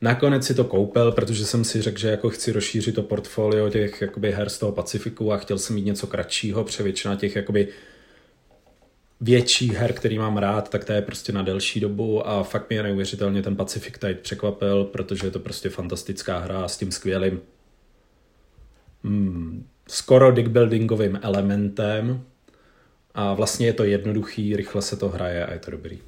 Nakonec 0.01 0.45
si 0.45 0.53
to 0.53 0.63
koupil, 0.63 1.11
protože 1.11 1.45
jsem 1.45 1.63
si 1.63 1.81
řekl, 1.81 1.99
že 1.99 2.07
jako 2.07 2.29
chci 2.29 2.51
rozšířit 2.51 2.95
to 2.95 3.03
portfolio 3.03 3.69
těch 3.69 4.01
jakoby 4.01 4.31
her 4.31 4.49
z 4.49 4.59
toho 4.59 4.71
Pacifiku 4.71 5.33
a 5.33 5.37
chtěl 5.37 5.57
jsem 5.57 5.75
mít 5.75 5.85
něco 5.85 6.07
kratšího, 6.07 6.63
protože 6.63 6.83
většina 6.83 7.15
těch 7.15 7.35
jakoby 7.35 7.67
větších 9.21 9.73
her, 9.73 9.93
který 9.93 10.19
mám 10.19 10.37
rád, 10.37 10.69
tak 10.69 10.85
to 10.85 10.93
je 10.93 11.01
prostě 11.01 11.31
na 11.31 11.41
delší 11.41 11.79
dobu 11.79 12.27
a 12.27 12.43
fakt 12.43 12.69
mě 12.69 12.83
neuvěřitelně 12.83 13.41
ten 13.41 13.55
Pacific 13.55 13.93
Tide 13.99 14.13
překvapil, 14.13 14.83
protože 14.83 15.27
je 15.27 15.31
to 15.31 15.39
prostě 15.39 15.69
fantastická 15.69 16.39
hra 16.39 16.67
s 16.67 16.77
tím 16.77 16.91
skvělým 16.91 17.41
hmm, 19.03 19.67
skoro 19.87 20.31
deckbuildingovým 20.31 21.19
elementem 21.21 22.23
a 23.15 23.33
vlastně 23.33 23.65
je 23.65 23.73
to 23.73 23.83
jednoduchý, 23.83 24.55
rychle 24.55 24.81
se 24.81 24.95
to 24.95 25.09
hraje 25.09 25.45
a 25.45 25.53
je 25.53 25.59
to 25.59 25.71
dobrý. 25.71 25.99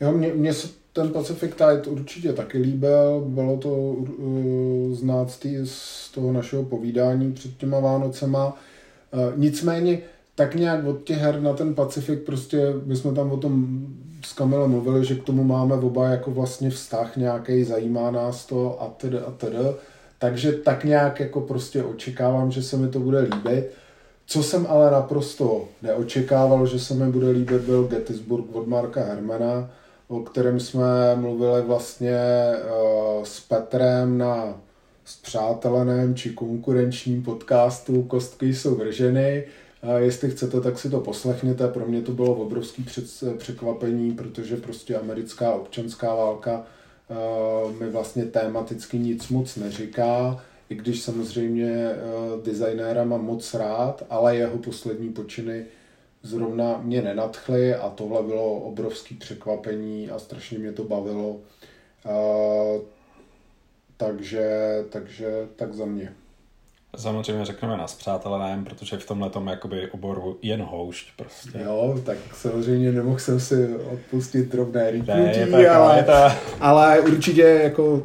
Jo, 0.00 0.12
mě, 0.12 0.32
mě 0.34 0.54
se 0.54 0.68
ten 0.92 1.08
Pacific 1.08 1.50
Tide 1.54 1.82
určitě 1.86 2.32
taky 2.32 2.58
líbil, 2.58 3.24
bylo 3.26 3.56
to 3.56 3.68
uh, 3.68 4.94
znát 4.94 5.38
z 5.64 6.10
toho 6.10 6.32
našeho 6.32 6.62
povídání 6.62 7.32
před 7.32 7.56
těma 7.56 7.80
Vánocema. 7.80 8.46
Uh, 8.46 9.20
nicméně 9.36 9.98
tak 10.34 10.54
nějak 10.54 10.86
od 10.86 11.04
těch 11.04 11.18
her 11.18 11.40
na 11.40 11.52
ten 11.52 11.74
Pacifik 11.74 12.22
prostě, 12.22 12.74
my 12.84 12.96
jsme 12.96 13.12
tam 13.12 13.32
o 13.32 13.36
tom 13.36 13.86
s 14.24 14.32
Kamilem 14.32 14.70
mluvili, 14.70 15.04
že 15.04 15.14
k 15.14 15.24
tomu 15.24 15.44
máme 15.44 15.74
oba 15.74 16.08
jako 16.08 16.30
vlastně 16.30 16.70
vztah 16.70 17.16
nějaký, 17.16 17.64
zajímá 17.64 18.10
nás 18.10 18.46
to 18.46 18.82
a 18.82 18.86
tedy 18.88 19.18
a 19.18 19.30
tedy. 19.30 19.56
Takže 20.18 20.52
tak 20.52 20.84
nějak 20.84 21.20
jako 21.20 21.40
prostě 21.40 21.82
očekávám, 21.82 22.50
že 22.50 22.62
se 22.62 22.76
mi 22.76 22.88
to 22.88 23.00
bude 23.00 23.20
líbit. 23.20 23.70
Co 24.30 24.42
jsem 24.42 24.66
ale 24.68 24.90
naprosto 24.90 25.68
neočekával, 25.82 26.66
že 26.66 26.78
se 26.78 26.94
mi 26.94 27.12
bude 27.12 27.30
líbit, 27.30 27.62
byl 27.62 27.84
Gettysburg 27.84 28.44
od 28.52 28.66
Marka 28.66 29.04
Hermana, 29.04 29.70
o 30.08 30.20
kterém 30.20 30.60
jsme 30.60 31.16
mluvili 31.16 31.62
vlastně 31.62 32.18
uh, 32.54 33.24
s 33.24 33.40
Petrem 33.40 34.18
na 34.18 34.60
spřáteleném 35.04 36.14
či 36.14 36.30
konkurenčním 36.30 37.22
podcastu 37.22 38.02
Kostky 38.02 38.54
jsou 38.54 38.74
vrženy. 38.74 39.44
A 39.82 39.92
jestli 39.92 40.30
chcete, 40.30 40.60
tak 40.60 40.78
si 40.78 40.90
to 40.90 41.00
poslechněte. 41.00 41.68
Pro 41.68 41.86
mě 41.86 42.02
to 42.02 42.12
bylo 42.12 42.34
obrovský 42.34 42.86
překvapení, 43.38 44.12
protože 44.12 44.56
prostě 44.56 44.96
americká 44.96 45.52
občanská 45.52 46.14
válka 46.14 46.62
uh, 47.64 47.72
mi 47.80 47.90
vlastně 47.90 48.24
tématicky 48.24 48.98
nic 48.98 49.28
moc 49.28 49.56
neříká, 49.56 50.40
i 50.70 50.74
když 50.74 51.02
samozřejmě 51.02 51.90
uh, 51.90 52.42
designéra 52.42 53.04
mám 53.04 53.24
moc 53.24 53.54
rád, 53.54 54.02
ale 54.10 54.36
jeho 54.36 54.58
poslední 54.58 55.12
počiny 55.12 55.66
zrovna 56.22 56.80
mě 56.82 57.02
nenadchly 57.02 57.74
a 57.74 57.90
tohle 57.90 58.22
bylo 58.22 58.52
obrovský 58.54 59.14
překvapení 59.14 60.10
a 60.10 60.18
strašně 60.18 60.58
mě 60.58 60.72
to 60.72 60.84
bavilo. 60.84 61.30
Uh, 61.30 62.82
takže, 63.96 64.48
takže 64.90 65.48
tak 65.56 65.74
za 65.74 65.84
mě. 65.84 66.14
Samozřejmě 66.98 67.44
řekneme 67.44 67.76
nás 67.76 67.94
přáteleném, 67.94 68.64
protože 68.64 68.96
v 68.96 69.06
tomhle 69.06 69.30
tom 69.30 69.46
jakoby 69.46 69.90
oboru 69.90 70.38
jen 70.42 70.62
houšť 70.62 71.08
prostě. 71.16 71.58
Jo, 71.64 72.00
tak 72.04 72.18
samozřejmě 72.34 72.92
nemohl 72.92 73.18
jsem 73.18 73.40
si 73.40 73.76
odpustit 73.92 74.48
drobné 74.52 74.90
rýpnutí, 74.90 75.66
ale, 75.66 76.02
to... 76.02 76.12
ale 76.60 77.00
určitě 77.00 77.42
jako, 77.42 78.02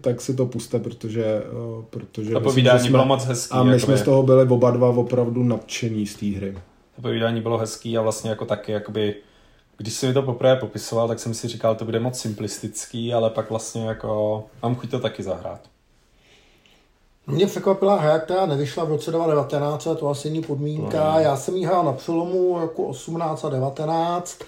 tak 0.00 0.20
si 0.20 0.34
to 0.34 0.46
puste, 0.46 0.78
protože, 0.78 1.42
protože 1.90 2.32
to 2.32 2.40
povídání 2.40 2.80
jsme, 2.80 2.90
bylo 2.90 3.04
moc 3.04 3.24
hezký. 3.24 3.52
A 3.52 3.62
my 3.62 3.72
jakoby... 3.72 3.80
jsme 3.80 3.96
z 3.96 4.02
toho 4.02 4.22
byli 4.22 4.48
oba 4.48 4.70
dva 4.70 4.88
opravdu 4.88 5.42
nadšení 5.42 6.06
z 6.06 6.16
té 6.16 6.26
hry. 6.26 6.58
To 6.96 7.02
povídání 7.02 7.40
bylo 7.40 7.58
hezký 7.58 7.98
a 7.98 8.02
vlastně 8.02 8.30
jako 8.30 8.44
taky 8.44 8.72
jakoby 8.72 9.14
když 9.78 9.94
si 9.94 10.06
mi 10.06 10.12
to 10.12 10.22
poprvé 10.22 10.56
popisoval, 10.56 11.08
tak 11.08 11.18
jsem 11.18 11.34
si 11.34 11.48
říkal, 11.48 11.74
to 11.74 11.84
bude 11.84 12.00
moc 12.00 12.18
simplistický, 12.18 13.14
ale 13.14 13.30
pak 13.30 13.50
vlastně 13.50 13.86
jako 13.86 14.44
mám 14.62 14.74
chuť 14.74 14.90
to 14.90 15.00
taky 15.00 15.22
zahrát. 15.22 15.60
Mě 17.26 17.46
překvapila 17.46 17.96
hra, 17.96 18.18
která 18.18 18.46
nevyšla 18.46 18.84
v 18.84 18.88
roce 18.88 19.10
2019, 19.10 19.88
to 19.98 20.08
asi 20.08 20.30
není 20.30 20.42
podmínka. 20.42 21.12
No. 21.12 21.20
Já 21.20 21.36
jsem 21.36 21.56
ji 21.56 21.64
hrál 21.64 21.84
na 21.84 21.92
přelomu 21.92 22.58
jako 22.60 22.82
18 22.82 23.44
a 23.44 23.48
19. 23.48 24.38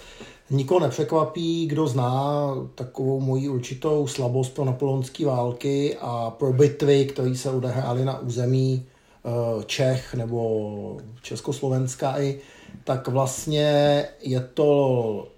Nikoho 0.51 0.81
nepřekvapí, 0.81 1.67
kdo 1.67 1.87
zná 1.87 2.55
takovou 2.75 3.21
moji 3.21 3.49
určitou 3.49 4.07
slabost 4.07 4.55
pro 4.55 4.65
napoleonské 4.65 5.27
války 5.27 5.97
a 6.01 6.31
pro 6.31 6.53
bitvy, 6.53 7.05
které 7.05 7.35
se 7.35 7.51
odehrály 7.51 8.05
na 8.05 8.19
území 8.19 8.87
eh, 9.25 9.65
Čech 9.67 10.15
nebo 10.15 10.97
Československa 11.23 12.21
i, 12.21 12.41
tak 12.85 13.09
vlastně 13.09 14.05
je 14.23 14.41
to 14.41 15.29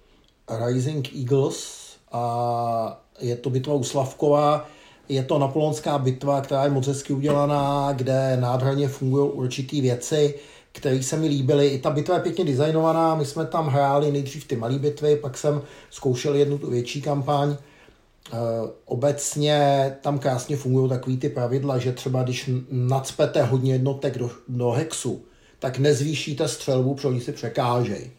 Rising 0.67 1.09
Eagles 1.17 1.81
a 2.13 3.01
je 3.21 3.37
to 3.37 3.51
bitva 3.51 3.75
u 3.75 3.83
Slavkova, 3.83 4.67
je 5.11 5.23
to 5.23 5.39
napoleonská 5.39 5.99
bitva, 5.99 6.41
která 6.41 6.65
je 6.65 6.71
moc 6.71 6.87
hezky 6.87 7.13
udělaná, 7.13 7.93
kde 7.93 8.37
nádherně 8.41 8.89
fungují 8.89 9.31
určitý 9.31 9.81
věci, 9.81 10.35
které 10.73 11.03
se 11.03 11.17
mi 11.17 11.29
líbily. 11.29 11.69
I 11.69 11.79
ta 11.79 11.91
bitva 11.91 12.15
je 12.15 12.21
pěkně 12.21 12.45
designovaná, 12.45 13.15
my 13.15 13.25
jsme 13.25 13.47
tam 13.47 13.69
hráli 13.69 14.13
nejdřív 14.13 14.45
ty 14.45 14.57
malé 14.57 14.79
bitvy, 14.79 15.17
pak 15.17 15.39
jsem 15.39 15.63
zkoušel 15.91 16.35
jednu 16.35 16.59
tu 16.59 16.71
větší 16.71 17.03
kampaň. 17.03 17.51
E, 17.53 17.57
obecně 18.85 19.91
tam 20.01 20.19
krásně 20.19 20.57
fungují 20.57 20.89
takový 20.89 21.17
ty 21.17 21.29
pravidla, 21.29 21.79
že 21.79 21.93
třeba 21.93 22.23
když 22.23 22.51
nacpete 22.71 23.43
hodně 23.43 23.73
jednotek 23.73 24.19
do, 24.19 24.31
do 24.49 24.71
hexu, 24.71 25.23
tak 25.59 25.79
nezvýšíte 25.79 26.49
střelbu, 26.49 26.95
protože 26.95 27.09
oni 27.09 27.21
si 27.21 27.33
překážejí 27.33 28.11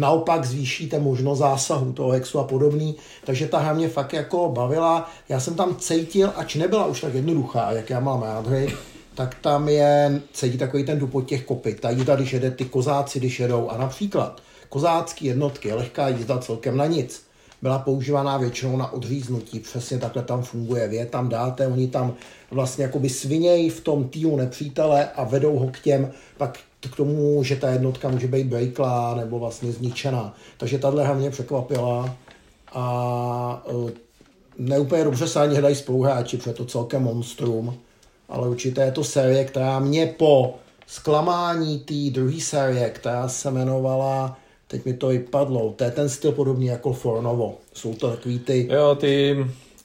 naopak 0.00 0.44
zvýšíte 0.44 0.98
možnost 0.98 1.38
zásahu 1.38 1.92
toho 1.92 2.10
hexu 2.10 2.38
a 2.38 2.44
podobný. 2.44 2.96
Takže 3.24 3.46
ta 3.46 3.58
hra 3.58 3.72
mě 3.72 3.88
fakt 3.88 4.12
jako 4.12 4.48
bavila. 4.48 5.10
Já 5.28 5.40
jsem 5.40 5.54
tam 5.54 5.76
cítil, 5.76 6.32
ač 6.36 6.54
nebyla 6.54 6.86
už 6.86 7.00
tak 7.00 7.14
jednoduchá, 7.14 7.72
jak 7.72 7.90
já 7.90 8.00
mám 8.00 8.22
rád 8.22 8.46
hry, 8.46 8.74
tak 9.14 9.36
tam 9.40 9.68
je 9.68 10.20
cítí 10.32 10.58
takový 10.58 10.84
ten 10.84 10.98
dupot 10.98 11.26
těch 11.26 11.44
kopyt. 11.44 11.80
Ta 11.80 11.90
jízda, 11.90 12.16
když 12.16 12.32
jede 12.32 12.50
ty 12.50 12.64
kozáci, 12.64 13.18
když 13.18 13.40
jedou. 13.40 13.68
A 13.68 13.76
například 13.76 14.40
kozácký 14.68 15.26
jednotky, 15.26 15.72
lehká 15.72 16.08
jízda 16.08 16.38
celkem 16.38 16.76
na 16.76 16.86
nic 16.86 17.30
byla 17.62 17.78
používaná 17.78 18.36
většinou 18.36 18.76
na 18.76 18.92
odříznutí. 18.92 19.60
Přesně 19.60 19.98
takhle 19.98 20.22
tam 20.22 20.42
funguje. 20.42 20.88
Vy 20.88 20.96
je 20.96 21.06
tam 21.06 21.28
dáte, 21.28 21.66
oni 21.66 21.88
tam 21.88 22.14
vlastně 22.50 22.84
jakoby 22.84 23.08
svinějí 23.08 23.70
v 23.70 23.80
tom 23.80 24.08
týmu 24.08 24.36
nepřítele 24.36 25.08
a 25.08 25.24
vedou 25.24 25.58
ho 25.58 25.68
k 25.68 25.78
těm, 25.78 26.10
pak 26.36 26.58
k 26.80 26.96
tomu, 26.96 27.44
že 27.44 27.56
ta 27.56 27.70
jednotka 27.70 28.08
může 28.08 28.26
být 28.26 28.46
breaklá 28.46 29.14
nebo 29.14 29.38
vlastně 29.38 29.72
zničená. 29.72 30.34
Takže 30.58 30.78
tahle 30.78 31.04
hra 31.04 31.14
mě 31.14 31.30
překvapila 31.30 32.16
a 32.72 33.62
uh, 33.72 33.90
neúplně 34.58 35.04
dobře 35.04 35.28
se 35.28 35.40
ani 35.40 35.52
hledají 35.52 35.74
spoluhráči, 35.74 36.36
protože 36.36 36.50
je 36.50 36.54
to 36.54 36.64
celkem 36.64 37.02
monstrum, 37.02 37.74
ale 38.28 38.48
určitě 38.48 38.80
je 38.80 38.92
to 38.92 39.04
série, 39.04 39.44
která 39.44 39.78
mě 39.78 40.06
po 40.06 40.54
zklamání 40.86 41.78
té 41.78 42.10
druhé 42.10 42.40
série, 42.40 42.90
která 42.90 43.28
se 43.28 43.48
jmenovala 43.48 44.36
teď 44.70 44.84
mi 44.84 44.94
to 44.94 45.08
vypadlo, 45.08 45.74
to 45.76 45.84
je 45.84 45.90
ten 45.90 46.08
styl 46.08 46.32
podobný 46.32 46.66
jako 46.66 46.92
Fornovo. 46.92 47.58
Jsou 47.72 47.94
to 47.94 48.10
takový 48.10 48.38
ty... 48.38 48.68
Jo, 48.72 48.94
ty 48.94 49.36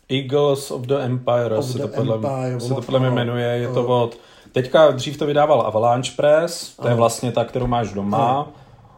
Eagles 0.10 0.72
of 0.72 0.82
the 0.82 0.96
Empire 0.96 1.58
of 1.58 1.66
se, 1.66 1.78
the 1.78 1.84
to 1.84 1.88
podle, 1.88 2.16
Empire, 2.16 2.60
se 2.60 2.74
to 2.74 2.82
podle 2.82 3.00
mě 3.00 3.10
jmenuje, 3.10 3.48
je 3.48 3.68
to 3.68 3.88
od... 3.88 4.18
Teďka 4.52 4.92
dřív 4.92 5.18
to 5.18 5.26
vydával 5.26 5.62
Avalanche 5.62 6.12
Press, 6.16 6.76
to 6.76 6.82
Aha. 6.82 6.90
je 6.90 6.96
vlastně 6.96 7.32
ta, 7.32 7.44
kterou 7.46 7.68
máš 7.68 7.94
doma. 7.94 8.18
Aha. 8.18 8.48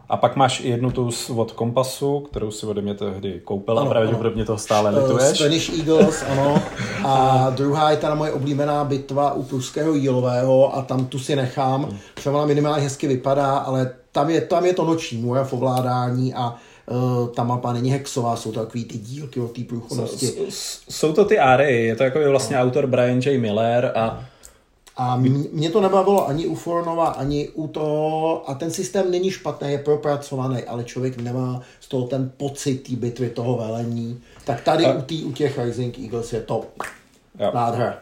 A 0.08 0.16
pak 0.16 0.36
máš 0.36 0.60
jednu 0.60 0.90
tu 0.90 1.10
od 1.36 1.52
Kompasu, 1.52 2.20
kterou 2.20 2.50
si 2.50 2.66
ode 2.66 2.82
mě 2.82 2.94
tehdy 2.94 3.40
koupil 3.44 3.78
ano, 3.78 3.86
a 3.86 3.90
pravděpodobně 3.90 4.44
toho 4.44 4.58
stále 4.58 4.90
lituješ. 4.90 5.38
Spanish 5.38 5.78
Eagles, 5.78 6.24
ano. 6.28 6.62
A 7.04 7.46
druhá 7.50 7.90
je 7.90 7.96
ta 7.96 8.14
moje 8.14 8.32
oblíbená 8.32 8.84
bitva 8.84 9.32
u 9.32 9.42
pruského 9.42 9.94
jílového 9.94 10.76
a 10.76 10.82
tam 10.82 11.06
tu 11.06 11.18
si 11.18 11.36
nechám, 11.36 11.88
protože 12.14 12.30
ona 12.30 12.46
minimálně 12.46 12.82
hezky 12.82 13.08
vypadá, 13.08 13.58
ale 13.58 13.90
tam 14.12 14.30
je, 14.30 14.40
tam 14.40 14.66
je 14.66 14.74
to 14.74 14.84
noční 14.84 15.18
můj 15.18 15.38
v 15.44 15.52
ovládání 15.52 16.34
a 16.34 16.54
ta 17.34 17.44
mapa 17.44 17.72
není 17.72 17.90
hexová, 17.90 18.36
jsou 18.36 18.52
to 18.52 18.60
takový 18.60 18.84
ty 18.84 18.98
dílky 18.98 19.40
od 19.40 19.52
té 19.52 19.64
průchodnosti. 19.64 20.32
Jsou 20.88 21.12
to 21.12 21.24
ty 21.24 21.38
áry, 21.38 21.84
je 21.86 21.96
to 21.96 22.02
jako 22.02 22.18
vlastně 22.28 22.56
no. 22.56 22.62
autor 22.62 22.86
Brian 22.86 23.20
J. 23.20 23.38
Miller 23.38 23.92
a 23.94 24.24
a 25.00 25.16
mě 25.52 25.70
to 25.70 25.80
nebavilo 25.80 26.28
ani 26.28 26.46
u 26.46 26.54
Fornova, 26.54 27.06
ani 27.06 27.48
u 27.48 27.68
toho, 27.68 28.50
a 28.50 28.54
ten 28.54 28.70
systém 28.70 29.10
není 29.10 29.30
špatný, 29.30 29.72
je 29.72 29.78
propracovaný, 29.78 30.62
ale 30.62 30.84
člověk 30.84 31.16
nemá 31.16 31.62
z 31.80 31.88
toho 31.88 32.06
ten 32.06 32.32
pocit 32.36 32.74
té 32.74 32.96
bitvy, 32.96 33.30
toho 33.30 33.56
velení. 33.56 34.20
Tak 34.44 34.60
tady 34.60 34.84
a... 34.84 34.92
u, 34.92 35.02
tý, 35.02 35.24
u 35.24 35.32
těch 35.32 35.58
Rising 35.58 35.98
Eagles 35.98 36.32
je 36.32 36.40
to 36.40 36.64
nádhra 37.54 37.98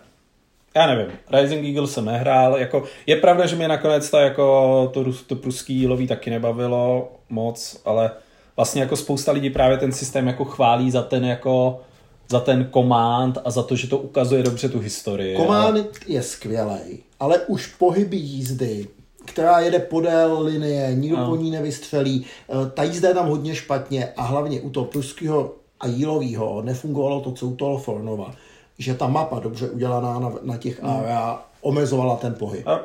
já 0.77 0.87
nevím, 0.87 1.15
Rising 1.33 1.67
Eagle 1.67 1.87
jsem 1.87 2.05
nehrál, 2.05 2.57
jako, 2.57 2.85
je 3.07 3.17
pravda, 3.17 3.47
že 3.47 3.57
mě 3.57 3.69
nakonec 3.69 4.11
ta, 4.11 4.21
jako, 4.21 4.91
to, 4.95 5.05
to 5.27 5.37
pruský 5.37 5.87
loví 5.87 6.07
taky 6.07 6.31
nebavilo 6.31 7.13
moc, 7.29 7.81
ale 7.85 8.11
vlastně 8.57 8.83
jako 8.83 8.97
spousta 8.97 9.33
lidí 9.33 9.51
právě 9.51 9.77
ten 9.79 9.93
systém 9.93 10.27
jako 10.27 10.45
chválí 10.45 10.91
za 10.91 11.03
ten 11.03 11.25
jako 11.25 11.81
za 12.29 12.41
ten 12.41 12.71
command 12.73 13.39
a 13.45 13.51
za 13.51 13.63
to, 13.63 13.77
že 13.77 13.89
to 13.89 13.99
ukazuje 13.99 14.43
dobře 14.43 14.69
tu 14.69 14.79
historii. 14.79 15.37
Command 15.37 15.77
ale... 15.77 15.85
je 16.07 16.23
skvělý, 16.23 16.99
ale 17.21 17.39
už 17.39 17.67
pohyby 17.67 18.17
jízdy, 18.17 18.89
která 19.25 19.61
jede 19.61 19.79
podél 19.79 20.43
linie, 20.43 20.95
nikdo 20.95 21.17
no. 21.17 21.29
po 21.29 21.37
ní 21.37 21.51
nevystřelí, 21.51 22.27
eh, 22.49 22.71
ta 22.71 22.83
jízda 22.83 23.09
je 23.09 23.15
tam 23.15 23.29
hodně 23.29 23.55
špatně 23.55 24.09
a 24.17 24.23
hlavně 24.23 24.61
u 24.61 24.71
toho 24.71 24.87
pruského 24.87 25.55
a 25.81 25.87
jílového 25.87 26.63
nefungovalo 26.63 27.21
to, 27.21 27.33
co 27.33 27.47
u 27.47 27.57
toho 27.57 27.79
Fornova, 27.79 28.35
že 28.79 28.95
ta 28.95 29.07
mapa 29.07 29.39
dobře 29.39 29.71
udělaná 29.71 30.19
na, 30.19 30.33
na 30.43 30.57
těch 30.57 30.83
no. 30.83 30.99
area 30.99 31.43
omezovala 31.61 32.17
ten 32.17 32.35
pohyb. 32.35 32.69
A 32.69 32.81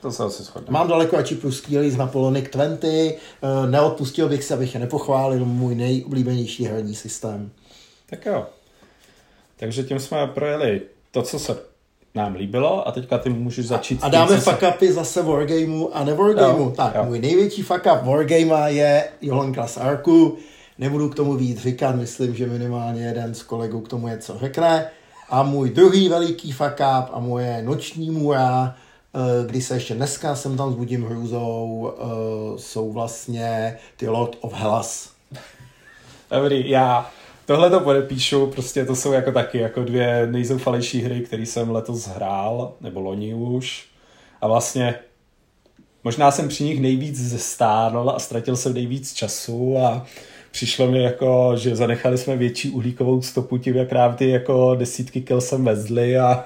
to 0.00 0.12
se 0.12 0.24
asi 0.24 0.42
shodne. 0.42 0.72
Mám 0.72 0.88
daleko 0.88 1.16
radši 1.16 1.34
pruský 1.34 1.78
líz 1.78 1.96
na 1.96 2.06
Polonic 2.06 2.46
20, 2.52 2.88
eh, 2.88 3.16
neodpustil 3.66 4.28
bych 4.28 4.44
se, 4.44 4.54
abych 4.54 4.74
je 4.74 4.80
nepochválil, 4.80 5.44
můj 5.44 5.74
nejoblíbenější 5.74 6.64
herní 6.64 6.94
systém. 6.94 7.50
Tak 8.10 8.26
jo. 8.26 8.46
Takže 9.56 9.82
tím 9.82 9.98
jsme 9.98 10.26
projeli 10.26 10.82
to, 11.10 11.22
co 11.22 11.38
se 11.38 11.56
nám 12.14 12.34
líbilo 12.34 12.88
a 12.88 12.92
teďka 12.92 13.18
ty 13.18 13.30
můžeš 13.30 13.66
začít. 13.66 14.02
A, 14.02 14.06
a 14.06 14.08
dáme 14.08 14.40
fuck 14.40 14.62
upy 14.74 14.92
zase 14.92 15.22
Wargameu 15.22 15.90
a 15.92 16.04
ne 16.04 16.14
Wargameu. 16.14 16.70
Tak, 16.70 16.94
jo. 16.94 17.04
můj 17.04 17.18
největší 17.18 17.62
fuck 17.62 17.86
up 17.86 18.02
Wargamea 18.02 18.68
je 18.68 19.08
Johan 19.20 19.54
Klas 19.54 19.76
Arku. 19.76 20.36
Nebudu 20.78 21.08
k 21.08 21.14
tomu 21.14 21.34
víc 21.34 21.58
říkat, 21.58 21.96
myslím, 21.96 22.34
že 22.34 22.46
minimálně 22.46 23.02
jeden 23.02 23.34
z 23.34 23.42
kolegů 23.42 23.80
k 23.80 23.88
tomu 23.88 24.08
něco 24.08 24.38
řekne. 24.38 24.90
A 25.30 25.42
můj 25.42 25.70
druhý 25.70 26.08
veliký 26.08 26.52
fuck 26.52 26.72
up 26.72 27.10
a 27.12 27.18
moje 27.20 27.62
noční 27.62 28.10
můra, 28.10 28.74
kdy 29.46 29.60
se 29.60 29.74
ještě 29.74 29.94
dneska 29.94 30.34
jsem 30.34 30.56
tam 30.56 30.72
s 30.72 30.74
Budím 30.74 31.04
hrůzou, 31.04 31.92
eh, 31.98 32.58
jsou 32.58 32.92
vlastně 32.92 33.78
ty 33.96 34.08
Lord 34.08 34.36
of 34.40 34.52
Hellas. 34.54 35.10
Dobrý, 36.30 36.70
já 36.70 37.10
tohle 37.46 37.70
to 37.70 37.80
podepíšu, 37.80 38.46
prostě 38.46 38.84
to 38.84 38.96
jsou 38.96 39.12
jako 39.12 39.32
taky 39.32 39.58
jako 39.58 39.84
dvě 39.84 40.26
nejzoufalejší 40.30 41.02
hry, 41.02 41.20
které 41.20 41.46
jsem 41.46 41.70
letos 41.70 42.06
hrál, 42.06 42.72
nebo 42.80 43.00
loni 43.00 43.34
už. 43.34 43.86
A 44.40 44.48
vlastně 44.48 44.94
možná 46.04 46.30
jsem 46.30 46.48
při 46.48 46.64
nich 46.64 46.80
nejvíc 46.80 47.20
zestárnul 47.20 48.10
a 48.10 48.18
ztratil 48.18 48.56
jsem 48.56 48.74
nejvíc 48.74 49.14
času 49.14 49.78
a 49.78 50.06
přišlo 50.50 50.90
mi 50.90 51.02
jako, 51.02 51.52
že 51.56 51.76
zanechali 51.76 52.18
jsme 52.18 52.36
větší 52.36 52.70
uhlíkovou 52.70 53.22
stopu 53.22 53.58
tím, 53.58 53.76
jak 53.76 53.92
nám 53.92 54.14
ty 54.14 54.28
jako 54.28 54.74
desítky 54.74 55.20
kil 55.20 55.40
jsem 55.40 55.64
vezli 55.64 56.18
a 56.18 56.44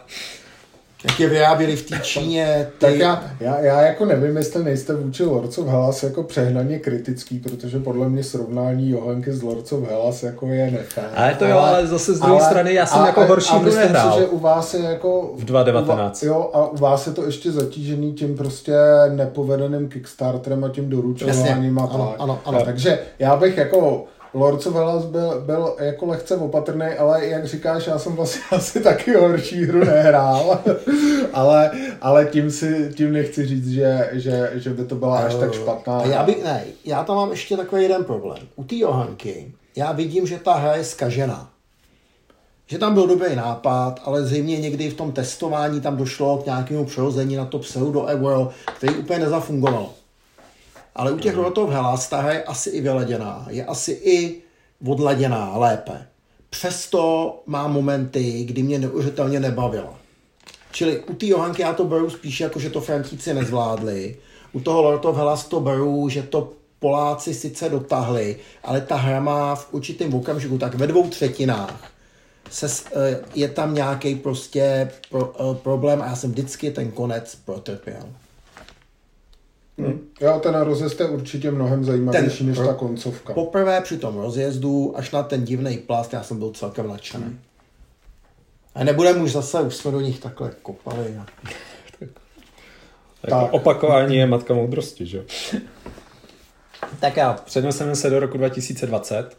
jak 1.04 1.20
je 1.20 1.28
vyráběli 1.28 1.76
v 1.76 1.88
té 1.88 1.98
Číně. 1.98 2.66
Ty... 2.78 2.86
Tak 2.86 2.94
já, 2.94 3.24
já, 3.40 3.60
já, 3.60 3.80
jako 3.80 4.04
nevím, 4.04 4.36
jestli 4.36 4.64
nejste 4.64 4.94
vůči 4.94 5.24
Lords 5.24 5.58
of 5.58 5.66
Hellas 5.66 6.02
jako 6.02 6.22
přehnaně 6.22 6.78
kritický, 6.78 7.38
protože 7.38 7.78
podle 7.78 8.08
mě 8.08 8.24
srovnání 8.24 8.90
Johanky 8.90 9.32
s 9.32 9.42
Lords 9.42 9.72
of 9.72 9.88
Hellas 9.88 10.22
jako 10.22 10.46
je 10.46 10.70
nefér. 10.70 11.04
Ale 11.14 11.34
to 11.34 11.44
jo, 11.44 11.58
ale 11.58 11.86
zase 11.86 12.14
z 12.14 12.20
druhé 12.20 12.40
strany 12.40 12.74
já 12.74 12.86
jsem 12.86 13.02
a, 13.02 13.06
jako 13.06 13.26
horší 13.26 13.54
hru 13.54 13.74
nehrál. 13.74 14.12
Si, 14.12 14.18
že 14.18 14.26
u 14.26 14.38
vás 14.38 14.74
je 14.74 14.82
jako... 14.82 15.34
V 15.36 15.44
2019. 15.44 16.22
Jo, 16.22 16.50
a 16.52 16.66
u 16.66 16.76
vás 16.76 17.06
je 17.06 17.12
to 17.12 17.24
ještě 17.24 17.52
zatížený 17.52 18.12
tím 18.12 18.36
prostě 18.36 18.74
nepovedeným 19.14 19.88
Kickstarterem 19.88 20.64
a 20.64 20.68
tím 20.68 20.90
doručováním 20.90 21.78
a 21.78 21.86
tak. 21.86 21.94
Ano, 21.94 22.14
ano, 22.18 22.40
ano. 22.44 22.62
Takže 22.64 22.98
já 23.18 23.36
bych 23.36 23.56
jako 23.56 24.04
Lords 24.34 24.66
of 24.66 24.74
Hellas 24.74 25.04
byl, 25.04 25.42
byl 25.46 25.76
jako 25.78 26.06
lehce 26.06 26.36
opatrný, 26.36 26.86
ale 26.86 27.26
jak 27.26 27.46
říkáš, 27.46 27.86
já 27.86 27.98
jsem 27.98 28.12
vlastně 28.12 28.42
asi 28.50 28.80
taky 28.80 29.14
horší 29.14 29.64
hru 29.64 29.84
nehrál, 29.84 30.60
ale, 31.32 31.70
ale 32.00 32.26
tím, 32.26 32.50
si, 32.50 32.90
tím 32.96 33.12
nechci 33.12 33.46
říct, 33.46 33.68
že, 33.68 34.10
že, 34.12 34.50
že 34.54 34.70
by 34.70 34.84
to 34.84 34.94
byla 34.94 35.18
až 35.18 35.34
tak 35.34 35.54
špatná. 35.54 35.98
A 35.98 36.06
já, 36.06 36.22
by, 36.22 36.36
ne, 36.44 36.64
já 36.84 37.04
tam 37.04 37.16
mám 37.16 37.30
ještě 37.30 37.56
takový 37.56 37.82
jeden 37.82 38.04
problém. 38.04 38.38
U 38.56 38.64
té 38.64 38.76
Johanky 38.76 39.52
já 39.76 39.92
vidím, 39.92 40.26
že 40.26 40.38
ta 40.38 40.54
hra 40.54 40.76
je 40.76 40.84
skažená. 40.84 41.50
Že 42.66 42.78
tam 42.78 42.94
byl 42.94 43.06
dobrý 43.06 43.36
nápad, 43.36 44.00
ale 44.04 44.24
zřejmě 44.24 44.60
někdy 44.60 44.90
v 44.90 44.94
tom 44.94 45.12
testování 45.12 45.80
tam 45.80 45.96
došlo 45.96 46.38
k 46.38 46.46
nějakému 46.46 46.84
přerození 46.84 47.36
na 47.36 47.44
to 47.44 47.58
pseudo 47.58 48.04
euro, 48.04 48.48
který 48.76 48.94
úplně 48.94 49.18
nezafungovalo. 49.18 49.94
Ale 50.94 51.12
u 51.12 51.18
těch 51.18 51.36
mm. 51.36 51.42
rotov 51.42 51.70
Hellas 51.70 52.08
ta 52.08 52.20
hra 52.20 52.32
je 52.32 52.44
asi 52.44 52.70
i 52.70 52.80
vyleděná, 52.80 53.46
je 53.50 53.64
asi 53.64 53.92
i 53.92 54.42
odladěná 54.86 55.56
lépe. 55.56 56.06
Přesto 56.50 57.42
má 57.46 57.68
momenty, 57.68 58.44
kdy 58.44 58.62
mě 58.62 58.78
neuvěřitelně 58.78 59.40
nebavila. 59.40 59.98
Čili 60.72 61.00
u 61.00 61.14
té 61.14 61.26
Johanky 61.26 61.62
já 61.62 61.72
to 61.72 61.84
beru 61.84 62.10
spíš 62.10 62.40
jako, 62.40 62.60
že 62.60 62.70
to 62.70 62.80
Frantíci 62.80 63.34
nezvládli. 63.34 64.16
U 64.52 64.60
toho 64.60 64.82
Lord 64.82 65.04
of 65.04 65.16
Hellas 65.16 65.44
to 65.44 65.60
beru, 65.60 66.08
že 66.08 66.22
to 66.22 66.52
Poláci 66.80 67.34
sice 67.34 67.68
dotahli, 67.68 68.36
ale 68.64 68.80
ta 68.80 68.96
hra 68.96 69.20
má 69.20 69.54
v 69.54 69.74
určitém 69.74 70.14
okamžiku, 70.14 70.58
tak 70.58 70.74
ve 70.74 70.86
dvou 70.86 71.08
třetinách, 71.08 71.92
se, 72.50 72.66
eh, 72.92 73.20
je 73.34 73.48
tam 73.48 73.74
nějaký 73.74 74.14
prostě 74.14 74.90
pro, 75.10 75.26
uh, 75.26 75.56
problém 75.56 76.02
a 76.02 76.06
já 76.06 76.16
jsem 76.16 76.30
vždycky 76.30 76.70
ten 76.70 76.90
konec 76.90 77.34
protrpěl. 77.34 78.02
Hmm. 79.86 80.08
Jo, 80.20 80.40
ten 80.42 80.54
rozjezd 80.54 81.00
je 81.00 81.08
určitě 81.08 81.50
mnohem 81.50 81.84
zajímavější 81.84 82.38
ten, 82.38 82.46
než 82.46 82.58
ta 82.58 82.74
koncovka. 82.74 83.32
Poprvé 83.32 83.80
při 83.80 83.98
tom 83.98 84.18
rozjezdu, 84.18 84.92
až 84.96 85.10
na 85.10 85.22
ten 85.22 85.44
divný 85.44 85.78
plast, 85.78 86.12
já 86.12 86.22
jsem 86.22 86.38
byl 86.38 86.50
celkem 86.50 86.88
nadšený. 86.88 87.24
Hmm. 87.24 87.38
A 88.74 88.84
nebudeme 88.84 89.22
už 89.22 89.32
zase, 89.32 89.60
už 89.60 89.74
jsme 89.74 89.90
do 89.90 90.00
nich 90.00 90.20
takhle 90.20 90.50
kopali. 90.62 91.16
A... 91.16 91.26
tak. 93.28 93.52
Opakování 93.52 94.16
je 94.16 94.26
matka 94.26 94.54
moudrosti, 94.54 95.06
že 95.06 95.24
tak 97.00 97.16
já 97.16 97.32
předneseme 97.32 97.96
se 97.96 98.10
do 98.10 98.20
roku 98.20 98.38
2020. 98.38 99.36